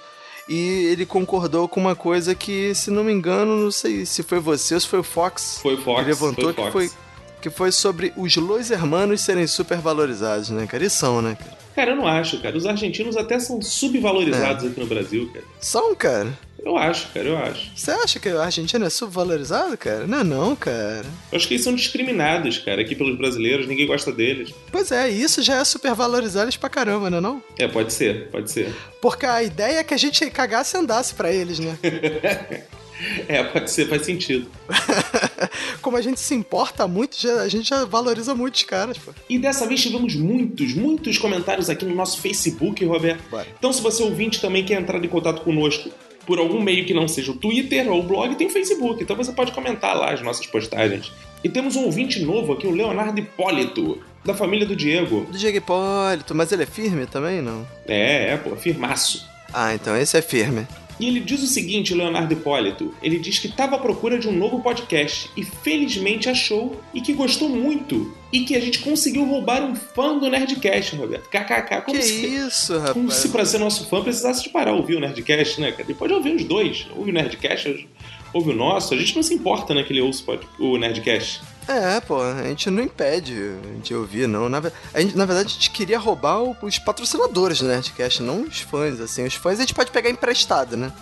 E 0.48 0.86
ele 0.92 1.04
concordou 1.04 1.66
com 1.66 1.80
uma 1.80 1.96
coisa 1.96 2.32
que, 2.32 2.72
se 2.76 2.88
não 2.92 3.02
me 3.02 3.12
engano, 3.12 3.56
não 3.56 3.72
sei 3.72 4.06
se 4.06 4.22
foi 4.22 4.38
você 4.38 4.74
ou 4.74 4.80
se 4.80 4.86
foi 4.86 5.00
o 5.00 5.02
Fox. 5.02 5.58
Foi 5.60 5.74
o 5.74 5.82
Fox. 5.82 5.98
Ele 5.98 6.10
levantou 6.10 6.44
foi 6.44 6.54
que 6.54 6.60
Fox. 6.60 6.72
foi 6.72 7.05
que 7.46 7.50
foi 7.50 7.70
sobre 7.70 8.12
os 8.16 8.34
Los 8.34 8.72
Hermanos 8.72 9.20
serem 9.20 9.46
supervalorizados, 9.46 10.50
né, 10.50 10.66
cara? 10.66 10.84
E 10.84 10.90
são, 10.90 11.22
né, 11.22 11.36
cara? 11.38 11.56
Cara, 11.76 11.90
eu 11.92 11.96
não 11.96 12.06
acho, 12.06 12.40
cara. 12.40 12.56
Os 12.56 12.66
argentinos 12.66 13.16
até 13.16 13.38
são 13.38 13.62
subvalorizados 13.62 14.64
é. 14.64 14.66
aqui 14.66 14.80
no 14.80 14.86
Brasil, 14.86 15.30
cara. 15.32 15.44
São, 15.60 15.94
cara? 15.94 16.36
Eu 16.58 16.76
acho, 16.76 17.06
cara, 17.12 17.28
eu 17.28 17.36
acho. 17.36 17.70
Você 17.76 17.92
acha 17.92 18.18
que 18.18 18.28
a 18.28 18.42
Argentina 18.42 18.86
é 18.86 18.90
subvalorizado, 18.90 19.78
cara? 19.78 20.08
Não 20.08 20.18
é 20.18 20.24
não, 20.24 20.56
cara. 20.56 21.06
Eu 21.30 21.36
acho 21.36 21.46
que 21.46 21.54
eles 21.54 21.62
são 21.62 21.72
discriminados, 21.72 22.58
cara, 22.58 22.82
aqui 22.82 22.96
pelos 22.96 23.16
brasileiros, 23.16 23.68
ninguém 23.68 23.86
gosta 23.86 24.10
deles. 24.10 24.52
Pois 24.72 24.90
é, 24.90 25.08
isso 25.08 25.40
já 25.40 25.60
é 25.60 25.64
supervalorizar 25.64 26.42
eles 26.42 26.56
pra 26.56 26.68
caramba, 26.68 27.08
não 27.08 27.18
é 27.18 27.20
não? 27.20 27.42
É, 27.56 27.68
pode 27.68 27.92
ser, 27.92 28.28
pode 28.30 28.50
ser. 28.50 28.74
Porque 29.00 29.24
a 29.24 29.40
ideia 29.40 29.78
é 29.78 29.84
que 29.84 29.94
a 29.94 29.98
gente 29.98 30.28
cagasse 30.30 30.76
e 30.76 30.80
andasse 30.80 31.14
pra 31.14 31.32
eles, 31.32 31.60
né? 31.60 31.78
É, 33.28 33.42
pode 33.42 33.70
ser, 33.70 33.88
faz 33.88 34.02
sentido. 34.02 34.48
Como 35.82 35.96
a 35.96 36.02
gente 36.02 36.20
se 36.20 36.34
importa 36.34 36.86
muito, 36.86 37.20
já, 37.20 37.42
a 37.42 37.48
gente 37.48 37.68
já 37.68 37.84
valoriza 37.84 38.34
muito 38.34 38.54
os 38.54 38.62
caras, 38.62 38.96
pô. 38.98 39.12
E 39.28 39.38
dessa 39.38 39.66
vez 39.66 39.82
tivemos 39.82 40.14
muitos, 40.14 40.74
muitos 40.74 41.18
comentários 41.18 41.68
aqui 41.68 41.84
no 41.84 41.94
nosso 41.94 42.20
Facebook, 42.20 42.84
Roberto. 42.84 43.22
Bora. 43.30 43.46
Então, 43.58 43.72
se 43.72 43.82
você 43.82 44.02
ouvinte 44.02 44.40
também 44.40 44.64
quer 44.64 44.80
entrar 44.80 45.02
em 45.04 45.08
contato 45.08 45.42
conosco 45.42 45.90
por 46.26 46.38
algum 46.38 46.60
meio 46.60 46.84
que 46.84 46.92
não 46.92 47.06
seja 47.06 47.30
o 47.30 47.36
Twitter 47.36 47.88
ou 47.90 48.00
o 48.00 48.02
blog, 48.02 48.34
tem 48.34 48.48
o 48.48 48.50
Facebook. 48.50 49.02
Então 49.02 49.14
você 49.14 49.32
pode 49.32 49.52
comentar 49.52 49.96
lá 49.96 50.12
as 50.12 50.20
nossas 50.20 50.46
postagens. 50.46 51.12
E 51.44 51.48
temos 51.48 51.76
um 51.76 51.84
ouvinte 51.84 52.20
novo 52.20 52.52
aqui, 52.52 52.66
o 52.66 52.72
Leonardo 52.72 53.18
Hipólito, 53.20 54.00
da 54.24 54.34
família 54.34 54.66
do 54.66 54.74
Diego. 54.74 55.26
Do 55.30 55.38
Diego 55.38 55.58
Hipólito, 55.58 56.34
mas 56.34 56.50
ele 56.50 56.64
é 56.64 56.66
firme 56.66 57.06
também, 57.06 57.40
não? 57.40 57.66
É, 57.86 58.32
é, 58.32 58.36
pô, 58.36 58.56
firmaço. 58.56 59.24
Ah, 59.54 59.72
então 59.72 59.96
esse 59.96 60.18
é 60.18 60.22
firme. 60.22 60.66
E 60.98 61.06
ele 61.06 61.20
diz 61.20 61.42
o 61.42 61.46
seguinte, 61.46 61.94
Leonardo 61.94 62.32
Hipólito, 62.32 62.94
ele 63.02 63.18
diz 63.18 63.38
que 63.38 63.48
estava 63.48 63.76
à 63.76 63.78
procura 63.78 64.18
de 64.18 64.28
um 64.28 64.32
novo 64.32 64.60
podcast 64.60 65.30
e 65.36 65.44
felizmente 65.44 66.28
achou 66.28 66.80
e 66.94 67.00
que 67.00 67.12
gostou 67.12 67.48
muito 67.48 68.14
e 68.32 68.40
que 68.40 68.56
a 68.56 68.60
gente 68.60 68.78
conseguiu 68.80 69.24
roubar 69.24 69.62
um 69.62 69.74
fã 69.74 70.18
do 70.18 70.28
Nerdcast, 70.28 70.96
Roberto. 70.96 71.28
KKK. 71.28 71.82
Como 71.84 71.98
que 71.98 72.02
se, 72.02 72.26
isso, 72.26 72.72
rapaz? 72.74 72.92
Como 72.92 73.10
se 73.10 73.28
pra 73.28 73.44
ser 73.44 73.58
nosso 73.58 73.86
fã 73.88 74.02
precisasse 74.02 74.42
de 74.42 74.48
parar 74.48 74.72
ouvir 74.72 74.96
o 74.96 75.00
Nerdcast, 75.00 75.60
né? 75.60 75.74
Ele 75.78 75.94
pode 75.94 76.12
ouvir 76.12 76.34
os 76.34 76.44
dois. 76.44 76.86
Ouve 76.96 77.10
o 77.10 77.14
Nerdcast, 77.14 77.86
ouve 78.32 78.50
o 78.50 78.54
nosso. 78.54 78.94
A 78.94 78.96
gente 78.96 79.14
não 79.14 79.22
se 79.22 79.34
importa, 79.34 79.74
né, 79.74 79.82
que 79.82 79.92
ele 79.92 80.00
ouça 80.00 80.24
o 80.58 80.76
Nerdcast. 80.76 81.42
É, 81.68 82.00
pô, 82.00 82.22
a 82.22 82.44
gente 82.44 82.70
não 82.70 82.82
impede 82.82 83.34
de 83.82 83.94
ouvir, 83.94 84.28
não. 84.28 84.48
Na, 84.48 84.62
a 84.94 85.00
gente, 85.00 85.16
na 85.16 85.24
verdade, 85.24 85.48
a 85.48 85.52
gente 85.52 85.70
queria 85.70 85.98
roubar 85.98 86.40
os 86.40 86.78
patrocinadores 86.78 87.58
do 87.58 87.66
Nerdcast, 87.66 88.22
não 88.22 88.42
os 88.42 88.60
fãs, 88.60 89.00
assim. 89.00 89.24
Os 89.24 89.34
fãs 89.34 89.58
a 89.58 89.62
gente 89.62 89.74
pode 89.74 89.90
pegar 89.90 90.08
emprestado, 90.08 90.76
né? 90.76 90.92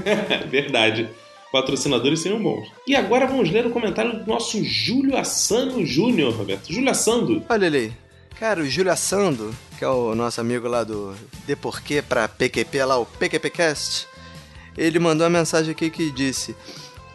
Verdade. 0.50 1.10
Patrocinadores 1.52 2.20
seriam 2.20 2.42
bons. 2.42 2.66
E 2.86 2.96
agora 2.96 3.26
vamos 3.26 3.50
ler 3.50 3.66
o 3.66 3.70
comentário 3.70 4.18
do 4.18 4.26
nosso 4.26 4.64
Júlio 4.64 5.16
Assano 5.16 5.84
Júnior, 5.84 6.34
Roberto. 6.34 6.72
Júlio 6.72 6.90
Assando. 6.90 7.44
Olha 7.48 7.66
ali. 7.66 7.92
Cara, 8.40 8.60
o 8.60 8.66
Júlio 8.66 8.90
Assando, 8.90 9.54
que 9.78 9.84
é 9.84 9.88
o 9.88 10.14
nosso 10.14 10.40
amigo 10.40 10.66
lá 10.66 10.82
do 10.82 11.14
De 11.46 11.54
Porquê 11.54 12.02
pra 12.02 12.26
PQP, 12.26 12.84
lá 12.84 12.98
o 12.98 13.06
PQPcast, 13.06 14.08
ele 14.76 14.98
mandou 14.98 15.24
uma 15.24 15.38
mensagem 15.38 15.70
aqui 15.70 15.90
que 15.90 16.10
disse... 16.10 16.56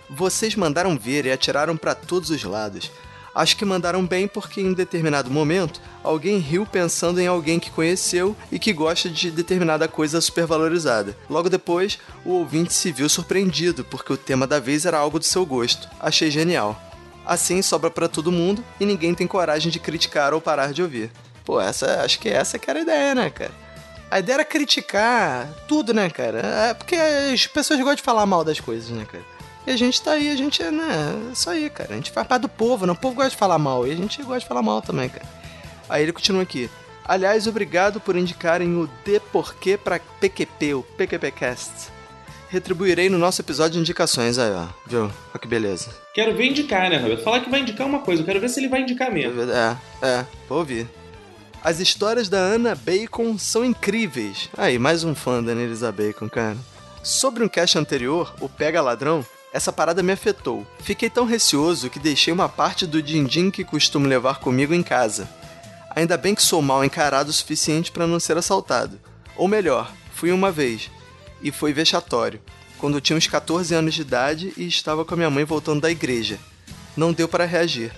Vocês 0.09 0.55
mandaram 0.55 0.97
ver 0.97 1.25
e 1.25 1.31
atiraram 1.31 1.77
para 1.77 1.95
todos 1.95 2.29
os 2.29 2.43
lados. 2.43 2.91
Acho 3.33 3.55
que 3.55 3.65
mandaram 3.65 4.05
bem 4.05 4.27
porque 4.27 4.59
em 4.59 4.73
determinado 4.73 5.29
momento 5.29 5.79
Alguém 6.03 6.37
riu 6.37 6.65
pensando 6.65 7.19
em 7.19 7.27
alguém 7.27 7.59
que 7.59 7.69
conheceu 7.69 8.35
e 8.51 8.57
que 8.57 8.71
gosta 8.71 9.09
de 9.09 9.29
determinada 9.29 9.87
coisa 9.87 10.21
supervalorizada. 10.21 11.15
Logo 11.29 11.49
depois, 11.49 11.99
o 12.23 12.31
ouvinte 12.31 12.73
se 12.73 12.91
viu 12.91 13.09
surpreendido 13.09 13.83
porque 13.83 14.13
o 14.13 14.17
tema 14.17 14.47
da 14.47 14.59
vez 14.59 14.85
era 14.85 14.97
algo 14.97 15.19
do 15.19 15.25
seu 15.25 15.45
gosto. 15.45 15.89
Achei 15.99 16.31
genial. 16.31 16.81
Assim 17.25 17.61
sobra 17.61 17.91
pra 17.91 18.07
todo 18.07 18.31
mundo 18.31 18.63
e 18.79 18.85
ninguém 18.85 19.13
tem 19.13 19.27
coragem 19.27 19.71
de 19.71 19.79
criticar 19.79 20.33
ou 20.33 20.39
parar 20.39 20.71
de 20.71 20.81
ouvir. 20.81 21.11
Pô, 21.43 21.59
essa, 21.59 22.01
acho 22.03 22.19
que 22.19 22.29
essa 22.29 22.57
que 22.57 22.69
era 22.69 22.79
a 22.79 22.83
ideia, 22.83 23.15
né, 23.15 23.29
cara? 23.29 23.51
A 24.09 24.19
ideia 24.19 24.37
era 24.37 24.45
criticar 24.45 25.47
tudo, 25.67 25.93
né, 25.93 26.09
cara? 26.09 26.39
É 26.69 26.73
porque 26.73 26.95
as 26.95 27.45
pessoas 27.45 27.79
gostam 27.79 27.95
de 27.95 28.01
falar 28.01 28.25
mal 28.25 28.43
das 28.43 28.59
coisas, 28.59 28.89
né, 28.89 29.05
cara? 29.05 29.23
E 29.67 29.71
a 29.71 29.77
gente 29.77 30.01
tá 30.01 30.11
aí, 30.11 30.29
a 30.29 30.35
gente, 30.35 30.63
né, 30.63 31.15
é 31.29 31.33
isso 31.33 31.49
aí, 31.49 31.69
cara. 31.69 31.93
A 31.93 31.95
gente 31.95 32.11
faz 32.11 32.27
parte 32.27 32.43
do 32.43 32.49
povo, 32.49 32.85
né? 32.85 32.91
O 32.91 32.95
povo 32.95 33.15
gosta 33.15 33.31
de 33.31 33.37
falar 33.37 33.59
mal 33.59 33.85
e 33.85 33.91
a 33.91 33.95
gente 33.95 34.21
gosta 34.23 34.39
de 34.39 34.47
falar 34.47 34.61
mal 34.61 34.81
também, 34.81 35.09
cara. 35.09 35.25
Aí 35.87 36.03
ele 36.03 36.13
continua 36.13 36.41
aqui. 36.43 36.69
Aliás, 37.05 37.47
obrigado 37.47 37.99
por 37.99 38.15
indicarem 38.15 38.75
o 38.75 38.89
De 39.03 39.19
Porquê 39.19 39.77
pra 39.77 39.99
PQP, 40.19 40.75
o 40.75 40.83
PQPcast. 40.83 41.71
Retribuirei 42.49 43.09
no 43.09 43.17
nosso 43.17 43.41
episódio 43.41 43.73
de 43.73 43.79
indicações 43.79 44.37
aí, 44.37 44.51
ó. 44.51 44.67
Viu? 44.85 45.03
Olha 45.03 45.39
que 45.39 45.47
beleza. 45.47 45.89
Quero 46.13 46.35
ver 46.35 46.47
indicar, 46.47 46.89
né, 46.89 46.97
Roberto? 46.97 47.23
Falar 47.23 47.41
que 47.41 47.49
vai 47.49 47.59
indicar 47.59 47.85
uma 47.85 47.99
coisa, 47.99 48.21
eu 48.21 48.25
quero 48.25 48.39
ver 48.39 48.49
se 48.49 48.59
ele 48.59 48.69
vai 48.69 48.81
indicar 48.81 49.11
mesmo. 49.11 49.41
É, 49.41 49.77
é, 50.01 50.25
vou 50.47 50.59
ouvir. 50.59 50.87
As 51.63 51.79
histórias 51.79 52.29
da 52.29 52.37
Ana 52.37 52.73
Bacon 52.73 53.37
são 53.37 53.65
incríveis. 53.65 54.49
Aí, 54.57 54.79
mais 54.79 55.03
um 55.03 55.13
fã 55.13 55.43
da 55.43 55.51
Elisa 55.51 55.91
Bacon, 55.91 56.29
cara. 56.29 56.57
Sobre 57.03 57.43
um 57.43 57.49
cast 57.49 57.77
anterior, 57.77 58.33
o 58.39 58.47
Pega 58.47 58.81
Ladrão, 58.81 59.25
essa 59.51 59.73
parada 59.73 60.03
me 60.03 60.11
afetou. 60.11 60.65
Fiquei 60.79 61.09
tão 61.09 61.25
receoso 61.25 61.89
que 61.89 61.99
deixei 61.99 62.31
uma 62.33 62.47
parte 62.47 62.85
do 62.85 63.01
din-din 63.01 63.49
que 63.49 63.63
costumo 63.63 64.07
levar 64.07 64.39
comigo 64.39 64.73
em 64.73 64.83
casa. 64.83 65.27
Ainda 65.95 66.17
bem 66.17 66.35
que 66.35 66.41
sou 66.41 66.61
mal 66.61 66.85
encarado 66.85 67.29
o 67.29 67.33
suficiente 67.33 67.91
para 67.91 68.05
não 68.05 68.19
ser 68.19 68.37
assaltado. 68.37 68.99
Ou 69.35 69.47
melhor, 69.47 69.91
fui 70.13 70.31
uma 70.31 70.51
vez. 70.51 70.91
E 71.41 71.51
foi 71.51 71.73
vexatório. 71.73 72.39
Quando 72.77 73.01
tinha 73.01 73.17
uns 73.17 73.27
14 73.27 73.73
anos 73.73 73.93
de 73.93 74.01
idade 74.01 74.53
e 74.55 74.67
estava 74.67 75.03
com 75.03 75.13
a 75.13 75.17
minha 75.17 75.29
mãe 75.29 75.43
voltando 75.43 75.81
da 75.81 75.91
igreja. 75.91 76.39
Não 76.95 77.11
deu 77.11 77.27
para 77.27 77.45
reagir. 77.45 77.91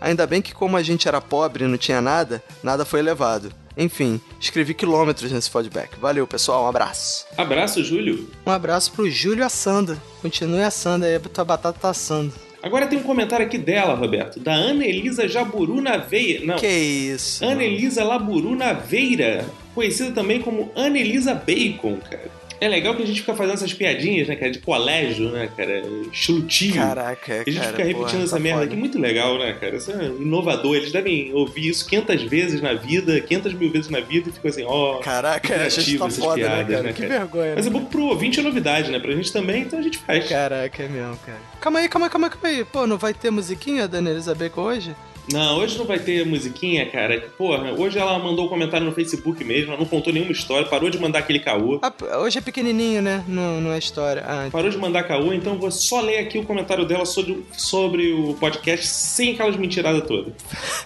Ainda 0.00 0.26
bem 0.26 0.42
que 0.42 0.52
como 0.52 0.76
a 0.76 0.82
gente 0.82 1.08
era 1.08 1.20
pobre 1.20 1.64
e 1.64 1.68
não 1.68 1.78
tinha 1.78 2.00
nada, 2.00 2.42
nada 2.62 2.84
foi 2.84 3.00
levado. 3.00 3.52
Enfim, 3.76 4.20
escrevi 4.40 4.72
quilômetros 4.72 5.30
nesse 5.30 5.50
feedback. 5.50 5.98
Valeu, 6.00 6.26
pessoal, 6.26 6.64
um 6.64 6.68
abraço. 6.68 7.26
Abraço, 7.36 7.84
Júlio. 7.84 8.28
Um 8.46 8.50
abraço 8.50 8.92
pro 8.92 9.10
Júlio 9.10 9.44
assando. 9.44 10.00
Continue 10.22 10.62
assando 10.62 11.04
aí, 11.04 11.18
tua 11.18 11.44
batata 11.44 11.78
tá 11.78 11.90
assando. 11.90 12.32
Agora 12.62 12.86
tem 12.86 12.98
um 12.98 13.02
comentário 13.02 13.46
aqui 13.46 13.58
dela, 13.58 13.94
Roberto, 13.94 14.40
da 14.40 14.52
Ana 14.52 14.84
Elisa 14.84 15.28
Jaburu 15.28 15.80
Naveira. 15.80 16.44
Não. 16.44 16.56
Que 16.56 16.66
isso? 16.66 17.44
Ana 17.44 17.62
Elisa 17.62 18.02
Laburu 18.02 18.56
Naveira, 18.56 19.44
conhecida 19.74 20.10
também 20.10 20.40
como 20.42 20.72
Ana 20.74 20.98
Elisa 20.98 21.32
Bacon, 21.32 21.98
cara. 21.98 22.28
É 22.60 22.68
legal 22.68 22.94
que 22.94 23.02
a 23.02 23.06
gente 23.06 23.20
fica 23.20 23.34
fazendo 23.34 23.54
essas 23.54 23.72
piadinhas, 23.72 24.28
né, 24.28 24.36
cara, 24.36 24.50
de 24.50 24.58
colégio, 24.60 25.30
né, 25.30 25.48
cara, 25.56 25.82
tio. 26.12 26.74
Caraca, 26.74 27.34
A 27.34 27.50
gente 27.50 27.54
cara, 27.58 27.70
fica 27.70 27.84
repetindo 27.84 28.10
porra, 28.10 28.22
essa 28.24 28.36
tá 28.36 28.40
merda 28.40 28.60
foda. 28.60 28.70
aqui, 28.72 28.80
muito 28.80 28.98
legal, 28.98 29.38
né, 29.38 29.52
cara? 29.60 29.76
Isso 29.76 29.90
é 29.92 30.06
inovador. 30.06 30.76
Eles 30.76 30.92
devem 30.92 31.32
ouvir 31.34 31.68
isso 31.68 31.86
500 31.88 32.22
vezes 32.22 32.60
na 32.62 32.74
vida, 32.74 33.20
500 33.20 33.52
mil 33.54 33.70
vezes 33.70 33.90
na 33.90 34.00
vida 34.00 34.30
e 34.30 34.32
ficam 34.32 34.50
assim, 34.50 34.64
ó. 34.66 34.98
Caraca, 34.98 35.54
a 35.54 35.68
gente 35.68 35.98
tá 35.98 36.10
foda, 36.10 36.36
né, 36.36 36.64
piadas, 36.64 36.76
cara? 36.76 36.92
Que 36.92 37.06
vergonha, 37.06 37.54
Mas 37.56 37.66
né? 37.66 37.70
é 37.70 37.72
bom 37.72 37.84
que 37.84 37.90
pro 37.90 38.04
ouvinte 38.06 38.40
é 38.40 38.42
novidade, 38.42 38.90
né? 38.90 38.98
Pra 38.98 39.12
gente 39.12 39.32
também, 39.32 39.62
então 39.62 39.78
a 39.78 39.82
gente 39.82 39.98
faz. 39.98 40.28
Caraca, 40.28 40.82
é 40.82 40.88
mesmo, 40.88 41.16
cara. 41.24 41.38
Calma 41.60 41.78
aí, 41.80 41.88
calma 41.88 42.06
aí, 42.06 42.10
calma 42.10 42.26
aí, 42.26 42.30
calma 42.32 42.48
aí. 42.58 42.64
Pô, 42.64 42.86
não 42.86 42.96
vai 42.98 43.12
ter 43.12 43.30
musiquinha 43.30 43.86
da 43.86 44.00
Bacon 44.34 44.62
hoje? 44.62 44.94
Não, 45.32 45.58
hoje 45.58 45.76
não 45.76 45.84
vai 45.84 45.98
ter 45.98 46.24
musiquinha, 46.24 46.86
cara. 46.88 47.20
Porra, 47.36 47.72
hoje 47.72 47.98
ela 47.98 48.18
mandou 48.18 48.46
um 48.46 48.48
comentário 48.48 48.86
no 48.86 48.92
Facebook 48.92 49.42
mesmo, 49.44 49.72
ela 49.72 49.80
não 49.80 49.86
contou 49.86 50.12
nenhuma 50.12 50.30
história, 50.30 50.68
parou 50.68 50.88
de 50.88 50.98
mandar 50.98 51.18
aquele 51.18 51.40
caô. 51.40 51.80
Ah, 51.82 51.92
hoje 52.18 52.38
é 52.38 52.40
pequenininho, 52.40 53.02
né? 53.02 53.24
Não, 53.26 53.60
não 53.60 53.72
é 53.72 53.78
história. 53.78 54.22
Ah, 54.24 54.48
Parou 54.52 54.70
de 54.70 54.78
mandar 54.78 55.02
caô, 55.02 55.32
então 55.32 55.58
vou 55.58 55.70
só 55.70 56.00
ler 56.00 56.18
aqui 56.18 56.38
o 56.38 56.44
comentário 56.44 56.84
dela 56.84 57.04
sobre, 57.04 57.44
sobre 57.52 58.12
o 58.12 58.34
podcast 58.34 58.86
sem 58.86 59.32
aquelas 59.34 59.56
mentiradas 59.56 60.06
todas. 60.06 60.32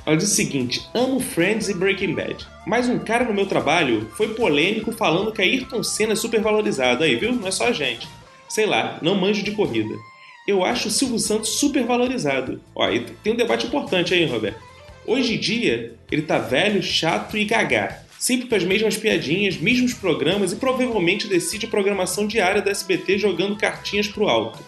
Ela 0.06 0.16
diz 0.16 0.30
o 0.30 0.34
seguinte: 0.34 0.82
Amo 0.94 1.20
Friends 1.20 1.68
e 1.68 1.74
Breaking 1.74 2.14
Bad. 2.14 2.46
Mas 2.66 2.88
um 2.88 2.98
cara 2.98 3.24
no 3.24 3.34
meu 3.34 3.46
trabalho 3.46 4.08
foi 4.16 4.28
polêmico 4.34 4.90
falando 4.92 5.32
que 5.32 5.42
a 5.42 5.44
Ayrton 5.44 5.82
Senna 5.82 6.12
é 6.12 6.16
super 6.16 6.40
valorizado. 6.40 7.04
Aí, 7.04 7.16
viu? 7.16 7.32
Não 7.32 7.46
é 7.46 7.50
só 7.50 7.66
a 7.68 7.72
gente. 7.72 8.08
Sei 8.48 8.64
lá, 8.66 8.98
não 9.02 9.14
manjo 9.14 9.42
de 9.42 9.52
corrida. 9.52 9.94
Eu 10.46 10.64
acho 10.64 10.88
o 10.88 10.90
Silvio 10.90 11.18
Santos 11.18 11.50
super 11.50 11.84
valorizado. 11.84 12.60
Ó, 12.74 12.86
tem 13.22 13.32
um 13.32 13.36
debate 13.36 13.66
importante 13.66 14.14
aí, 14.14 14.24
Roberto. 14.26 14.60
Hoje 15.06 15.34
em 15.34 15.38
dia, 15.38 15.94
ele 16.10 16.22
tá 16.22 16.38
velho, 16.38 16.82
chato 16.82 17.36
e 17.36 17.44
gagá. 17.44 18.02
Sempre 18.18 18.48
com 18.48 18.54
as 18.54 18.64
mesmas 18.64 18.96
piadinhas, 18.96 19.56
mesmos 19.56 19.94
programas 19.94 20.52
e 20.52 20.56
provavelmente 20.56 21.26
decide 21.26 21.66
a 21.66 21.70
programação 21.70 22.26
diária 22.26 22.60
da 22.60 22.70
SBT 22.70 23.18
jogando 23.18 23.56
cartinhas 23.56 24.08
pro 24.08 24.28
alto. 24.28 24.58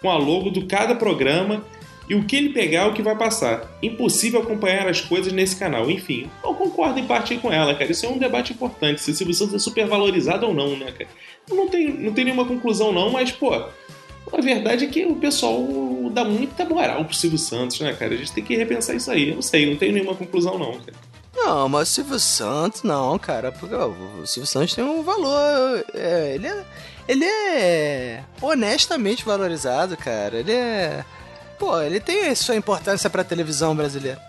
Com 0.00 0.10
a 0.10 0.16
logo 0.16 0.50
do 0.50 0.66
cada 0.66 0.94
programa 0.94 1.64
e 2.08 2.14
o 2.14 2.24
que 2.24 2.36
ele 2.36 2.50
pegar 2.50 2.82
é 2.82 2.86
o 2.86 2.92
que 2.92 3.02
vai 3.02 3.16
passar. 3.16 3.78
Impossível 3.82 4.40
acompanhar 4.40 4.88
as 4.88 5.00
coisas 5.00 5.32
nesse 5.32 5.56
canal. 5.56 5.90
Enfim, 5.90 6.30
eu 6.42 6.54
concordo 6.54 6.98
em 6.98 7.06
parte 7.06 7.36
com 7.36 7.52
ela, 7.52 7.74
cara. 7.74 7.90
Isso 7.90 8.06
é 8.06 8.08
um 8.08 8.18
debate 8.18 8.52
importante. 8.52 9.00
Se 9.00 9.10
o 9.10 9.14
Silvio 9.14 9.34
Santos 9.34 9.54
é 9.54 9.58
super 9.58 9.86
valorizado 9.86 10.46
ou 10.46 10.54
não, 10.54 10.76
né, 10.76 10.92
cara? 10.92 11.10
Não 11.50 11.68
tem, 11.68 11.88
não 11.88 12.12
tem 12.12 12.24
nenhuma 12.24 12.44
conclusão, 12.44 12.92
não, 12.92 13.10
mas, 13.10 13.32
pô, 13.32 13.52
a 14.32 14.40
verdade 14.40 14.84
é 14.84 14.88
que 14.88 15.04
o 15.04 15.16
pessoal 15.16 15.64
dá 16.10 16.24
muita 16.24 16.64
moral 16.64 17.04
pro 17.04 17.14
Silvio 17.14 17.38
Santos, 17.38 17.80
né, 17.80 17.92
cara? 17.92 18.14
A 18.14 18.16
gente 18.16 18.32
tem 18.32 18.44
que 18.44 18.56
repensar 18.56 18.94
isso 18.94 19.10
aí. 19.10 19.30
Eu 19.30 19.36
não 19.36 19.42
sei, 19.42 19.68
não 19.68 19.76
tenho 19.76 19.92
nenhuma 19.92 20.14
conclusão, 20.14 20.58
não, 20.58 20.72
cara. 20.72 20.94
Não, 21.34 21.68
mas 21.68 21.90
o 21.90 21.92
Silvio 21.92 22.18
Santos, 22.18 22.82
não, 22.82 23.18
cara. 23.18 23.52
Porque 23.52 23.74
ó, 23.74 23.88
o 23.88 24.26
Silvio 24.26 24.46
Santos 24.46 24.74
tem 24.74 24.82
um 24.82 25.02
valor. 25.02 25.84
é, 25.94 26.32
ele, 26.34 26.46
é, 26.46 26.64
ele 27.06 27.24
é 27.24 28.24
honestamente 28.40 29.24
valorizado, 29.24 29.96
cara. 29.96 30.38
Ele 30.38 30.52
é. 30.52 31.04
Pô, 31.58 31.80
ele 31.80 32.00
tem 32.00 32.34
sua 32.34 32.56
importância 32.56 33.08
pra 33.08 33.22
televisão 33.24 33.74
brasileira. 33.76 34.20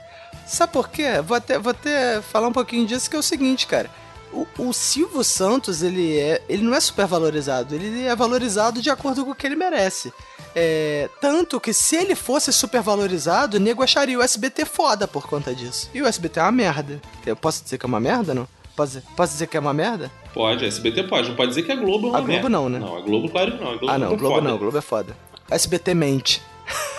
Sabe 0.45 0.71
por 0.71 0.89
quê? 0.89 1.21
Vou 1.25 1.35
até, 1.35 1.57
vou 1.59 1.71
até 1.71 2.21
falar 2.21 2.47
um 2.47 2.53
pouquinho 2.53 2.85
disso, 2.85 3.09
que 3.09 3.15
é 3.15 3.19
o 3.19 3.23
seguinte, 3.23 3.67
cara. 3.67 3.89
O, 4.37 4.47
o 4.69 4.73
Silvio 4.73 5.23
Santos, 5.23 5.81
ele, 5.81 6.17
é, 6.19 6.43
ele 6.47 6.61
não 6.61 6.75
é 6.75 6.79
super 6.79 7.07
valorizado. 7.07 7.73
Ele 7.73 8.03
é 8.03 8.15
valorizado 8.15 8.81
de 8.81 8.89
acordo 8.89 9.25
com 9.25 9.31
o 9.31 9.35
que 9.35 9.47
ele 9.47 9.55
merece. 9.55 10.13
É, 10.55 11.09
tanto 11.19 11.59
que 11.59 11.73
se 11.73 11.95
ele 11.95 12.15
fosse 12.15 12.53
super 12.53 12.81
valorizado, 12.81 13.57
o 13.57 13.59
nego 13.59 13.81
acharia 13.83 14.17
o 14.17 14.21
SBT 14.21 14.65
foda 14.65 15.07
por 15.07 15.27
conta 15.27 15.55
disso. 15.55 15.89
E 15.93 16.01
o 16.01 16.07
SBT 16.07 16.39
é 16.39 16.43
uma 16.43 16.51
merda. 16.51 17.01
Eu 17.25 17.35
posso 17.35 17.63
dizer 17.63 17.77
que 17.77 17.85
é 17.85 17.89
uma 17.89 17.99
merda, 17.99 18.33
não? 18.33 18.47
Posso 18.75 18.93
dizer, 18.99 19.03
posso 19.15 19.33
dizer 19.33 19.47
que 19.47 19.57
é 19.57 19.59
uma 19.59 19.73
merda? 19.73 20.11
Pode, 20.33 20.63
a 20.63 20.67
SBT 20.67 21.03
pode. 21.03 21.29
Não 21.29 21.35
pode 21.35 21.49
dizer 21.49 21.63
que 21.63 21.71
a 21.71 21.75
Globo 21.75 22.07
é 22.07 22.09
uma 22.11 22.17
A 22.19 22.21
Globo 22.21 22.33
merda. 22.33 22.49
não, 22.49 22.69
né? 22.69 22.77
Não, 22.79 22.95
a 22.95 23.01
Globo, 23.01 23.29
claro 23.29 23.51
que 23.53 23.63
não. 23.63 23.71
A 23.71 23.75
Globo 23.77 23.91
ah, 23.91 23.97
não, 23.97 24.13
é 24.13 24.15
Globo 24.15 24.35
foda. 24.35 24.49
não, 24.49 24.57
Globo 24.57 24.77
é 24.77 24.81
foda. 24.81 25.17
SBT 25.49 25.93
mente. 25.95 26.41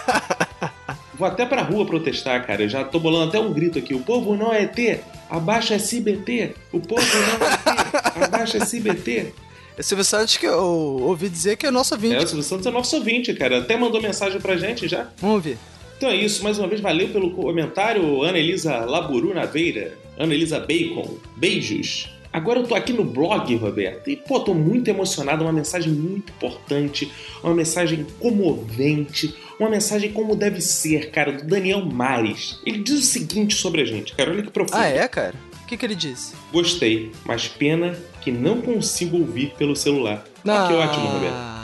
Vou 1.19 1.27
até 1.27 1.45
pra 1.45 1.62
rua 1.62 1.85
protestar, 1.85 2.47
cara. 2.47 2.62
Eu 2.62 2.69
já 2.69 2.85
tô 2.85 3.01
bolando 3.01 3.28
até 3.28 3.40
um 3.40 3.53
grito 3.53 3.78
aqui. 3.78 3.95
O 3.95 4.01
povo 4.01 4.36
não 4.36 4.53
é 4.53 4.62
ET, 4.62 5.01
abaixa 5.28 5.74
SBT. 5.74 6.55
O 6.73 6.78
povo 6.78 7.03
não 7.03 7.47
é 7.47 7.53
ET, 7.53 8.24
abaixa 8.24 8.59
SBT. 8.59 9.32
É 9.77 9.81
o 9.81 9.85
Silvio 9.85 10.05
Santos 10.05 10.36
que 10.36 10.47
eu 10.47 10.62
ouvi 11.03 11.28
dizer 11.28 11.57
que 11.57 11.66
é 11.66 11.70
nosso 11.70 11.95
ouvinte. 11.95 12.15
É, 12.15 12.19
o 12.19 12.27
Silvio 12.27 12.43
Santos 12.45 12.66
é 12.66 12.70
nosso 12.70 12.97
ouvinte, 12.97 13.35
cara. 13.35 13.59
Até 13.59 13.77
mandou 13.77 14.01
mensagem 14.01 14.40
pra 14.40 14.57
gente 14.57 14.86
já. 14.86 15.09
Vamos 15.19 15.43
ver. 15.43 15.59
Então 15.97 16.09
é 16.11 16.15
isso, 16.15 16.45
mais 16.45 16.59
uma 16.61 16.69
vez, 16.69 16.81
valeu 16.81 17.09
pelo 17.09 17.32
comentário, 17.32 18.23
Ana 18.23 18.39
Elisa 18.39 18.85
Laburu 18.85 19.35
Naveira, 19.35 19.99
Ana 20.16 20.32
Elisa 20.32 20.61
Bacon. 20.61 21.16
Beijos. 21.36 22.09
Agora 22.33 22.61
eu 22.61 22.67
tô 22.67 22.75
aqui 22.75 22.93
no 22.93 23.05
blog, 23.05 23.55
Roberto, 23.57 24.11
e 24.11 24.17
pô, 24.17 24.41
tô 24.41 24.55
muito 24.55 24.89
emocionado, 24.89 25.45
uma 25.45 25.53
mensagem 25.53 25.93
muito 25.93 26.31
importante, 26.33 27.11
uma 27.43 27.55
mensagem 27.55 28.07
comovente, 28.21 29.35
uma 29.59 29.71
mensagem 29.71 30.13
como 30.13 30.37
deve 30.37 30.61
ser, 30.61 31.11
cara, 31.11 31.33
do 31.33 31.45
Daniel 31.45 31.85
Mares. 31.85 32.61
Ele 32.67 32.79
diz 32.79 32.99
o 32.99 33.03
seguinte 33.03 33.55
sobre 33.55 33.83
a 33.83 33.85
gente, 33.85 34.15
cara, 34.15 34.31
olha 34.31 34.43
que 34.43 34.51
profundo. 34.51 34.77
Ah, 34.79 34.87
é, 34.87 35.07
cara? 35.09 35.35
O 35.63 35.67
que, 35.67 35.77
que 35.77 35.85
ele 35.85 35.95
disse? 35.95 36.35
Gostei, 36.53 37.13
mas 37.25 37.47
pena 37.49 37.99
que 38.21 38.31
não 38.31 38.61
consigo 38.61 39.19
ouvir 39.19 39.55
pelo 39.59 39.75
celular. 39.75 40.25
Ah, 40.47 40.67
que 40.69 40.75
ótimo, 40.75 41.07
Roberto. 41.09 41.59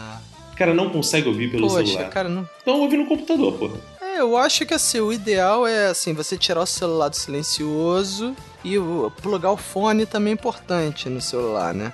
Cara 0.57 0.73
não 0.73 0.89
consegue 0.89 1.27
ouvir 1.29 1.51
pelo 1.51 1.67
Poxa, 1.67 1.85
celular. 1.87 2.11
cara, 2.11 2.29
não. 2.29 2.49
Então 2.63 2.81
ouve 2.81 2.97
no 2.97 3.07
computador, 3.07 3.55
porra. 3.55 3.77
Eu 4.17 4.37
acho 4.37 4.65
que 4.65 4.75
assim, 4.75 5.01
o 5.01 5.13
ideal 5.13 5.67
é 5.67 5.89
assim, 5.89 6.13
você 6.13 6.37
tirar 6.37 6.63
o 6.63 6.67
celular 6.67 7.09
do 7.09 7.17
silencioso 7.17 8.37
e 8.63 8.79
o, 8.79 9.13
plugar 9.23 9.53
o 9.53 9.57
fone 9.57 10.07
também 10.07 10.33
é 10.33 10.35
importante 10.35 11.09
no 11.09 11.21
celular, 11.21 11.75
né? 11.75 11.93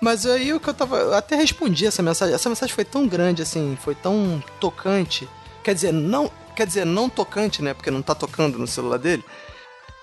Mas 0.00 0.26
aí 0.26 0.52
o 0.52 0.60
que 0.60 0.68
eu 0.68 0.74
tava. 0.74 0.98
Eu 0.98 1.14
até 1.14 1.36
respondi 1.36 1.86
essa 1.86 2.02
mensagem. 2.02 2.34
Essa 2.34 2.48
mensagem 2.48 2.74
foi 2.74 2.84
tão 2.84 3.08
grande, 3.08 3.42
assim, 3.42 3.76
foi 3.82 3.94
tão 3.94 4.42
tocante. 4.60 5.28
Quer 5.64 5.74
dizer, 5.74 5.92
não. 5.92 6.30
Quer 6.54 6.66
dizer, 6.66 6.86
não 6.86 7.08
tocante, 7.08 7.62
né? 7.62 7.74
Porque 7.74 7.90
não 7.90 8.02
tá 8.02 8.14
tocando 8.14 8.58
no 8.58 8.66
celular 8.66 8.98
dele. 8.98 9.24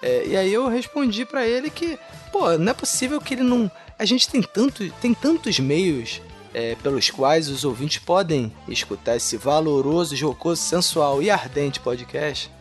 É, 0.01 0.25
e 0.27 0.35
aí 0.35 0.53
eu 0.53 0.67
respondi 0.67 1.25
pra 1.25 1.47
ele 1.47 1.69
que, 1.69 1.97
pô, 2.31 2.57
não 2.57 2.71
é 2.71 2.73
possível 2.73 3.21
que 3.21 3.35
ele 3.35 3.43
não. 3.43 3.71
A 3.97 4.05
gente 4.05 4.27
tem, 4.27 4.41
tanto, 4.41 4.89
tem 4.93 5.13
tantos 5.13 5.59
meios 5.59 6.21
é, 6.53 6.75
pelos 6.75 7.09
quais 7.09 7.49
os 7.49 7.63
ouvintes 7.65 7.99
podem 7.99 8.53
escutar 8.67 9.15
esse 9.15 9.37
valoroso, 9.37 10.15
jocoso, 10.15 10.61
sensual 10.61 11.21
e 11.21 11.29
ardente 11.29 11.79
podcast 11.79 12.51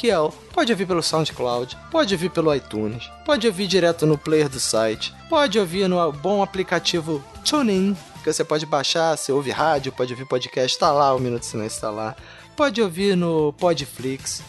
que 0.00 0.10
é 0.10 0.18
o 0.18 0.30
pode 0.30 0.72
ouvir 0.72 0.86
pelo 0.86 1.02
SoundCloud, 1.02 1.76
pode 1.90 2.14
ouvir 2.14 2.30
pelo 2.30 2.54
iTunes, 2.54 3.10
pode 3.26 3.46
ouvir 3.46 3.66
direto 3.66 4.06
no 4.06 4.16
player 4.16 4.48
do 4.48 4.58
site, 4.58 5.14
pode 5.28 5.58
ouvir 5.58 5.86
no 5.88 6.10
bom 6.10 6.42
aplicativo 6.42 7.22
TuneIn, 7.44 7.94
que 8.24 8.32
você 8.32 8.42
pode 8.42 8.64
baixar, 8.64 9.14
você 9.18 9.30
ouve 9.30 9.50
rádio, 9.50 9.92
pode 9.92 10.14
ouvir 10.14 10.24
podcast, 10.24 10.78
tá 10.78 10.90
lá, 10.90 11.14
o 11.14 11.18
Minuto 11.18 11.40
de 11.40 11.46
Silêncio 11.48 11.82
tá 11.82 11.90
lá. 11.90 12.16
Pode 12.56 12.80
ouvir 12.80 13.14
no 13.14 13.52
Podflix, 13.58 14.42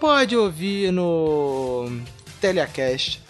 pode 0.00 0.36
ouvir 0.36 0.90
no 0.90 2.00
Telecast, 2.40 3.22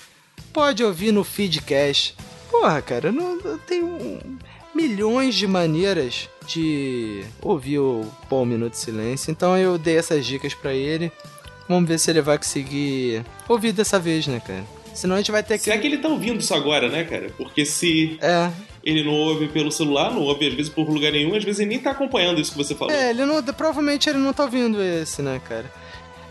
pode 0.55 0.83
ouvir 0.83 1.13
no 1.13 1.25
Feedcast. 1.25 2.17
Porra, 2.51 2.81
cara, 2.81 3.13
não, 3.13 3.37
não 3.37 3.59
tem 3.59 3.85
um- 3.85 4.39
milhões 4.77 5.35
de 5.35 5.47
maneiras 5.47 6.29
de 6.47 7.25
ouvir 7.43 7.79
o 7.79 8.05
Bom 8.31 8.45
Minuto 8.45 8.73
de 8.73 8.79
Silêncio. 8.79 9.31
Então 9.31 9.57
eu 9.57 9.79
dei 9.79 9.97
essas 9.97 10.25
dicas 10.25 10.55
pra 10.55 10.73
ele. 10.73 11.11
Vamos 11.69 11.89
ver 11.89 11.99
se 11.99 12.11
ele 12.11 12.21
vai 12.21 12.39
conseguir 12.39 13.25
ouvir 13.49 13.73
dessa 13.73 13.99
vez, 13.99 14.27
né, 14.27 14.39
cara? 14.39 14.65
Senão 14.95 15.17
a 15.17 15.19
gente 15.19 15.33
vai 15.33 15.43
ter 15.43 15.59
que. 15.59 15.65
Se 15.65 15.71
é 15.71 15.79
que 15.79 15.87
ele 15.87 15.99
tá 15.99 16.09
ouvindo 16.09 16.39
isso 16.41 16.55
agora, 16.55 16.89
né, 16.89 17.05
cara? 17.05 17.31
Porque 17.37 17.67
se 17.67 18.17
É. 18.23 18.51
ele 18.85 19.03
não 19.03 19.13
ouve 19.13 19.49
pelo 19.49 19.73
celular, 19.73 20.13
não 20.13 20.23
ouve 20.23 20.47
às 20.47 20.55
vezes 20.55 20.73
por 20.73 20.89
lugar 20.89 21.11
nenhum, 21.11 21.35
às 21.35 21.43
vezes 21.43 21.61
ele 21.61 21.71
nem 21.71 21.79
tá 21.81 21.91
acompanhando 21.91 22.41
isso 22.41 22.53
que 22.53 22.57
você 22.59 22.75
falou. 22.75 22.95
É, 22.95 23.11
ele 23.11 23.25
não, 23.27 23.43
provavelmente 23.43 24.09
ele 24.09 24.19
não 24.19 24.33
tá 24.33 24.45
ouvindo 24.45 24.81
esse, 24.81 25.21
né, 25.23 25.41
cara? 25.47 25.71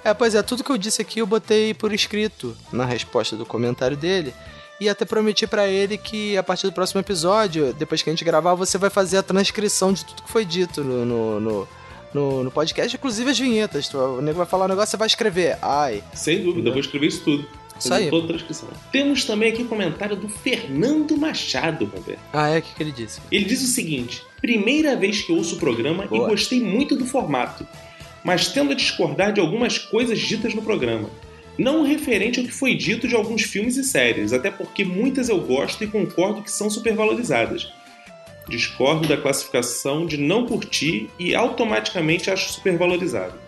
É, 0.03 0.13
pois 0.13 0.33
é, 0.35 0.41
tudo 0.41 0.63
que 0.63 0.69
eu 0.71 0.77
disse 0.77 1.01
aqui 1.01 1.19
eu 1.19 1.25
botei 1.27 1.73
por 1.73 1.91
escrito 1.93 2.55
na 2.71 2.85
resposta 2.85 3.35
do 3.35 3.45
comentário 3.45 3.97
dele. 3.97 4.33
E 4.79 4.89
até 4.89 5.05
prometi 5.05 5.47
pra 5.47 5.67
ele 5.67 5.97
que 5.97 6.35
a 6.37 6.43
partir 6.43 6.67
do 6.67 6.73
próximo 6.73 6.99
episódio, 6.99 7.73
depois 7.73 8.01
que 8.01 8.09
a 8.09 8.13
gente 8.13 8.25
gravar, 8.25 8.55
você 8.55 8.77
vai 8.77 8.89
fazer 8.89 9.17
a 9.17 9.23
transcrição 9.23 9.93
de 9.93 10.03
tudo 10.05 10.23
que 10.23 10.29
foi 10.31 10.43
dito 10.43 10.83
no, 10.83 11.05
no, 11.05 11.39
no, 11.39 11.67
no- 12.13 12.43
no 12.43 12.51
podcast, 12.51 12.93
inclusive 12.95 13.29
as 13.31 13.39
vinhetas. 13.39 13.87
Tu- 13.87 13.97
O 13.97 14.21
nego 14.21 14.37
vai 14.37 14.45
falar 14.45 14.65
um 14.65 14.69
negócio, 14.69 14.91
você 14.91 14.97
vai 14.97 15.07
escrever. 15.07 15.57
Ai. 15.61 16.03
Sem 16.13 16.43
dúvida, 16.43 16.67
eu 16.69 16.73
vou 16.73 16.81
escrever 16.81 17.07
isso 17.07 17.21
tudo. 17.23 17.47
Isso 17.79 17.93
aí. 17.93 18.09
Toda 18.09 18.25
a 18.25 18.27
transcrição. 18.29 18.69
Temos 18.91 19.25
também 19.25 19.51
aqui 19.51 19.63
comentário 19.65 20.15
do 20.15 20.29
Fernando 20.29 21.17
Machado, 21.17 21.85
Roberto. 21.85 22.19
Ah, 22.31 22.49
é? 22.49 22.59
O 22.59 22.61
que, 22.61 22.73
que 22.75 22.83
ele 22.83 22.91
disse? 22.91 23.19
Ele 23.31 23.43
diz 23.45 23.61
o 23.63 23.67
seguinte: 23.67 24.23
primeira 24.41 24.95
vez 24.95 25.21
que 25.21 25.31
ouço 25.33 25.55
o 25.55 25.59
programa 25.59 26.05
Boa. 26.07 26.27
e 26.27 26.29
gostei 26.31 26.61
muito 26.61 26.95
do 26.95 27.05
formato, 27.05 27.67
mas 28.23 28.47
tendo 28.49 28.71
a 28.71 28.75
discordar 28.75 29.33
de 29.33 29.39
algumas 29.41 29.77
coisas 29.77 30.19
ditas 30.19 30.53
no 30.53 30.61
programa. 30.61 31.09
Não 31.57 31.83
referente 31.83 32.39
ao 32.39 32.45
que 32.45 32.51
foi 32.51 32.75
dito 32.75 33.07
de 33.07 33.15
alguns 33.15 33.43
filmes 33.43 33.77
e 33.77 33.83
séries, 33.83 34.33
até 34.33 34.51
porque 34.51 34.83
muitas 34.83 35.29
eu 35.29 35.39
gosto 35.39 35.83
e 35.83 35.87
concordo 35.87 36.41
que 36.41 36.51
são 36.51 36.69
supervalorizadas. 36.69 37.71
Discordo 38.47 39.07
da 39.07 39.17
classificação 39.17 40.05
de 40.05 40.17
não 40.17 40.45
curtir 40.45 41.09
e 41.17 41.33
automaticamente 41.33 42.29
acho 42.29 42.51
supervalorizado. 42.51 43.39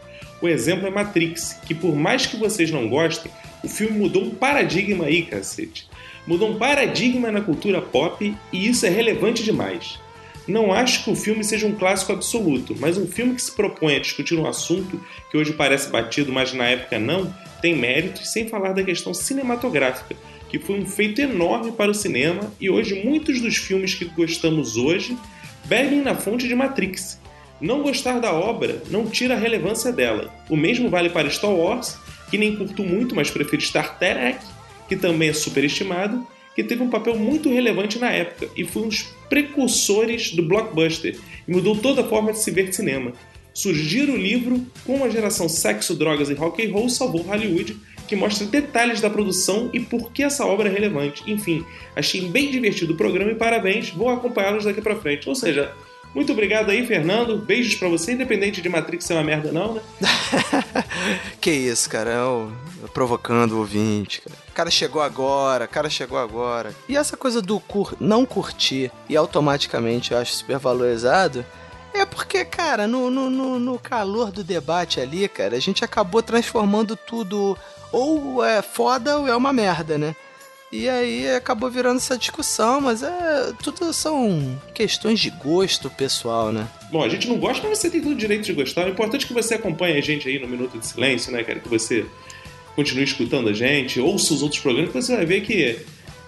O 0.41 0.47
exemplo 0.47 0.87
é 0.87 0.89
Matrix, 0.89 1.59
que 1.65 1.75
por 1.75 1.95
mais 1.95 2.25
que 2.25 2.37
vocês 2.37 2.71
não 2.71 2.87
gostem, 2.87 3.31
o 3.63 3.67
filme 3.67 3.97
mudou 3.97 4.23
um 4.23 4.29
paradigma 4.29 5.05
aí, 5.05 5.23
cacete. 5.23 5.87
Mudou 6.25 6.51
um 6.51 6.57
paradigma 6.57 7.31
na 7.31 7.41
cultura 7.41 7.81
pop 7.81 8.35
e 8.53 8.67
isso 8.67 8.85
é 8.85 8.89
relevante 8.89 9.43
demais. 9.43 9.99
Não 10.47 10.71
acho 10.71 11.03
que 11.03 11.11
o 11.11 11.15
filme 11.15 11.43
seja 11.43 11.67
um 11.67 11.75
clássico 11.75 12.13
absoluto, 12.13 12.75
mas 12.79 12.97
um 12.97 13.05
filme 13.05 13.35
que 13.35 13.41
se 13.41 13.51
propõe 13.51 13.95
a 13.95 13.99
discutir 13.99 14.35
um 14.35 14.47
assunto 14.47 14.99
que 15.29 15.37
hoje 15.37 15.51
parece 15.51 15.89
batido, 15.89 16.31
mas 16.31 16.53
na 16.53 16.65
época 16.65 16.97
não, 16.97 17.33
tem 17.61 17.75
méritos, 17.75 18.31
sem 18.31 18.47
falar 18.47 18.71
da 18.71 18.83
questão 18.83 19.13
cinematográfica, 19.13 20.15
que 20.49 20.57
foi 20.57 20.79
um 20.79 20.85
feito 20.85 21.19
enorme 21.19 21.73
para 21.73 21.91
o 21.91 21.93
cinema 21.93 22.51
e 22.61 22.69
hoje 22.69 23.03
muitos 23.03 23.41
dos 23.41 23.57
filmes 23.57 23.93
que 23.93 24.05
gostamos 24.05 24.77
hoje 24.77 25.17
bebem 25.65 26.01
na 26.01 26.15
fonte 26.15 26.47
de 26.47 26.55
Matrix. 26.55 27.19
Não 27.59 27.81
gostar 27.81 28.19
da 28.19 28.31
obra 28.31 28.81
não 28.89 29.05
tira 29.07 29.33
a 29.33 29.37
relevância 29.37 29.91
dela. 29.91 30.33
O 30.49 30.55
mesmo 30.55 30.89
vale 30.89 31.09
para 31.09 31.29
Star 31.29 31.51
Wars, 31.51 31.97
que 32.29 32.37
nem 32.37 32.55
curto 32.55 32.83
muito, 32.83 33.15
mas 33.15 33.29
prefiro 33.29 33.61
Star 33.61 33.97
Trek, 33.97 34.39
que 34.87 34.95
também 34.95 35.29
é 35.29 35.33
superestimado, 35.33 36.25
que 36.57 36.63
teve 36.63 36.81
um 36.81 36.89
papel 36.89 37.15
muito 37.15 37.53
relevante 37.53 37.99
na 37.99 38.09
época 38.09 38.49
e 38.57 38.65
foi 38.65 38.81
um 38.81 38.87
dos 38.87 39.03
precursores 39.29 40.31
do 40.31 40.41
blockbuster 40.41 41.15
e 41.47 41.51
mudou 41.51 41.77
toda 41.77 42.01
a 42.01 42.03
forma 42.03 42.31
de 42.31 42.39
se 42.39 42.49
ver 42.49 42.73
cinema. 42.73 43.13
Surgir 43.53 44.09
o 44.09 44.17
livro 44.17 44.65
Como 44.83 45.05
a 45.05 45.09
geração 45.09 45.47
sexo, 45.47 45.93
drogas 45.93 46.31
e 46.31 46.33
rock 46.33 46.65
and 46.65 46.71
roll 46.73 46.89
salvou 46.89 47.21
Hollywood, 47.21 47.77
que 48.07 48.15
mostra 48.15 48.47
detalhes 48.47 48.99
da 48.99 49.07
produção 49.07 49.69
e 49.71 49.79
por 49.79 50.11
que 50.11 50.23
essa 50.23 50.47
obra 50.47 50.67
é 50.67 50.71
relevante. 50.71 51.21
Enfim, 51.27 51.63
achei 51.95 52.21
bem 52.21 52.49
divertido 52.49 52.93
o 52.93 52.97
programa 52.97 53.29
e 53.29 53.35
parabéns, 53.35 53.91
vou 53.91 54.09
acompanhá-los 54.09 54.65
daqui 54.65 54.81
pra 54.81 54.95
frente. 54.95 55.29
Ou 55.29 55.35
seja, 55.35 55.71
muito 56.17 56.33
obrigado 56.33 56.71
aí, 56.71 56.83
Fernando. 56.83 57.37
Beijos 57.37 57.75
pra 57.75 57.87
você, 57.87 58.13
independente 58.13 58.59
de 58.59 58.67
Matrix 58.67 59.05
ser 59.05 59.13
uma 59.13 59.23
merda 59.23 59.51
não, 59.51 59.75
né? 59.75 59.81
Que 61.39 61.51
isso, 61.51 61.87
cara? 61.87 62.09
Eu, 62.09 62.51
eu 62.81 62.87
provocando 62.87 63.51
o 63.51 63.59
ouvinte, 63.59 64.21
cara. 64.21 64.35
O 64.49 64.51
cara 64.51 64.71
chegou 64.71 64.99
agora, 64.99 65.65
o 65.65 65.67
cara 65.67 65.91
chegou 65.91 66.17
agora. 66.17 66.73
E 66.89 66.97
essa 66.97 67.15
coisa 67.15 67.39
do 67.39 67.59
cur 67.59 67.95
não 67.99 68.25
curtir 68.25 68.91
e 69.07 69.15
automaticamente 69.15 70.11
eu 70.11 70.17
acho 70.17 70.33
super 70.33 70.57
valorizado. 70.57 71.45
É 71.93 72.03
porque, 72.03 72.43
cara, 72.43 72.87
no, 72.87 73.11
no, 73.11 73.29
no, 73.29 73.59
no 73.59 73.77
calor 73.77 74.31
do 74.31 74.43
debate 74.43 74.99
ali, 74.99 75.27
cara, 75.27 75.55
a 75.55 75.59
gente 75.59 75.85
acabou 75.85 76.23
transformando 76.23 76.95
tudo 76.95 77.55
ou 77.91 78.43
é 78.43 78.63
foda 78.63 79.19
ou 79.19 79.27
é 79.27 79.35
uma 79.35 79.53
merda, 79.53 79.99
né? 79.99 80.15
E 80.71 80.89
aí 80.89 81.29
acabou 81.31 81.69
virando 81.69 81.97
essa 81.97 82.17
discussão, 82.17 82.81
mas 82.81 83.01
é 83.01 83.53
tudo 83.63 83.93
são 83.93 84.59
questões 84.73 85.19
de 85.19 85.29
gosto 85.29 85.89
pessoal, 85.89 86.51
né? 86.51 86.67
Bom, 86.91 87.03
a 87.03 87.09
gente 87.09 87.27
não 87.27 87.37
gosta, 87.37 87.65
mas 87.67 87.79
você 87.79 87.89
tem 87.89 88.01
todo 88.01 88.11
o 88.11 88.15
direito 88.15 88.43
de 88.43 88.53
gostar. 88.53 88.85
O 88.85 88.89
importante 88.89 89.23
é 89.23 89.27
que 89.27 89.33
você 89.33 89.53
acompanhe 89.53 89.97
a 89.97 90.01
gente 90.01 90.27
aí 90.27 90.39
no 90.39 90.47
Minuto 90.47 90.77
de 90.77 90.85
Silêncio, 90.85 91.31
né, 91.31 91.43
cara? 91.43 91.59
Que 91.59 91.69
você 91.69 92.05
continue 92.75 93.03
escutando 93.03 93.49
a 93.49 93.53
gente, 93.53 93.99
ouça 93.99 94.33
os 94.33 94.43
outros 94.43 94.61
programas, 94.61 94.91
que 94.91 95.01
você 95.01 95.15
vai 95.15 95.25
ver 95.25 95.41
que, 95.41 95.79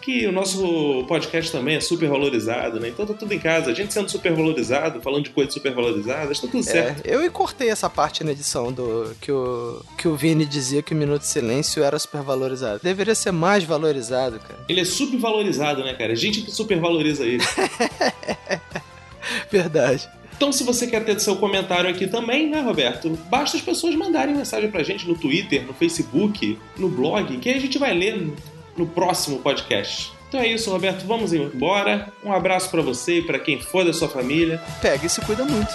que 0.10 0.26
o 0.26 0.32
nosso 0.32 1.06
podcast 1.08 1.52
também 1.52 1.76
é 1.76 1.80
super 1.80 2.10
valorizado, 2.10 2.80
né? 2.80 2.90
Então 2.90 3.06
tá 3.06 3.14
tudo 3.14 3.32
em 3.32 3.38
casa. 3.38 3.70
A 3.70 3.74
gente 3.76 3.94
sendo 3.94 4.10
super 4.10 4.34
valorizado, 4.34 5.00
falando 5.02 5.26
de 5.26 5.30
coisas 5.30 5.54
super 5.54 5.72
valorizadas, 5.72 6.40
tá 6.40 6.48
tudo 6.48 6.64
certo. 6.64 7.06
É, 7.06 7.16
eu 7.16 7.32
cortei 7.32 7.70
essa 7.70 7.88
parte 7.88 8.24
na 8.24 8.32
edição 8.32 8.74
do 8.74 9.16
que 9.22 9.32
o, 9.32 9.84
que 9.98 10.08
o 10.08 10.16
Vini 10.16 10.46
dizia 10.46 10.82
que 10.82 10.96
o 10.96 10.98
Minuto 10.98 11.22
de 11.22 11.28
Silêncio 11.28 11.84
era 11.84 12.00
super 12.00 12.24
valorizado. 12.24 12.80
Deveria 12.82 13.14
ser 13.14 13.32
mais 13.32 13.64
valorizado, 13.64 14.40
cara. 14.40 14.60
Ele 14.68 14.82
é 14.82 14.86
subvalorizado, 14.86 15.84
né, 15.84 15.94
cara? 15.94 16.14
A 16.14 16.16
gente 16.16 16.42
que 16.42 16.52
supervaloriza 16.52 17.24
ele. 17.24 17.44
Verdade. 19.52 20.10
Então, 20.36 20.52
se 20.52 20.64
você 20.64 20.88
quer 20.88 21.04
ter 21.04 21.20
seu 21.20 21.36
comentário 21.36 21.90
aqui 21.90 22.08
também, 22.08 22.50
né, 22.50 22.62
Roberto? 22.62 23.10
Basta 23.30 23.58
as 23.58 23.64
pessoas 23.64 23.94
mandarem 23.94 24.34
mensagem 24.34 24.72
pra 24.72 24.82
gente 24.82 25.08
no 25.08 25.14
Twitter, 25.14 25.68
no 25.68 25.74
Facebook, 25.74 26.58
no 26.78 26.90
blog, 26.90 27.38
que 27.38 27.50
aí 27.50 27.58
a 27.58 27.62
gente 27.62 27.78
vai 27.78 27.94
ler 27.94 28.34
no- 28.80 28.88
próximo 28.88 29.40
podcast. 29.40 30.12
Então 30.28 30.40
é 30.40 30.48
isso, 30.48 30.70
Roberto. 30.72 31.06
Vamos 31.06 31.34
embora. 31.34 32.12
Um 32.24 32.32
abraço 32.32 32.70
pra 32.70 32.82
você 32.82 33.20
e 33.20 33.22
pra 33.22 33.40
quem 33.40 33.60
for 33.60 33.84
da 33.86 33.94
sua 33.94 34.08
família. 34.10 34.62
Pega 34.82 35.06
e 35.06 35.10
se 35.10 35.22
cuida 35.22 35.44
muito. 35.44 35.72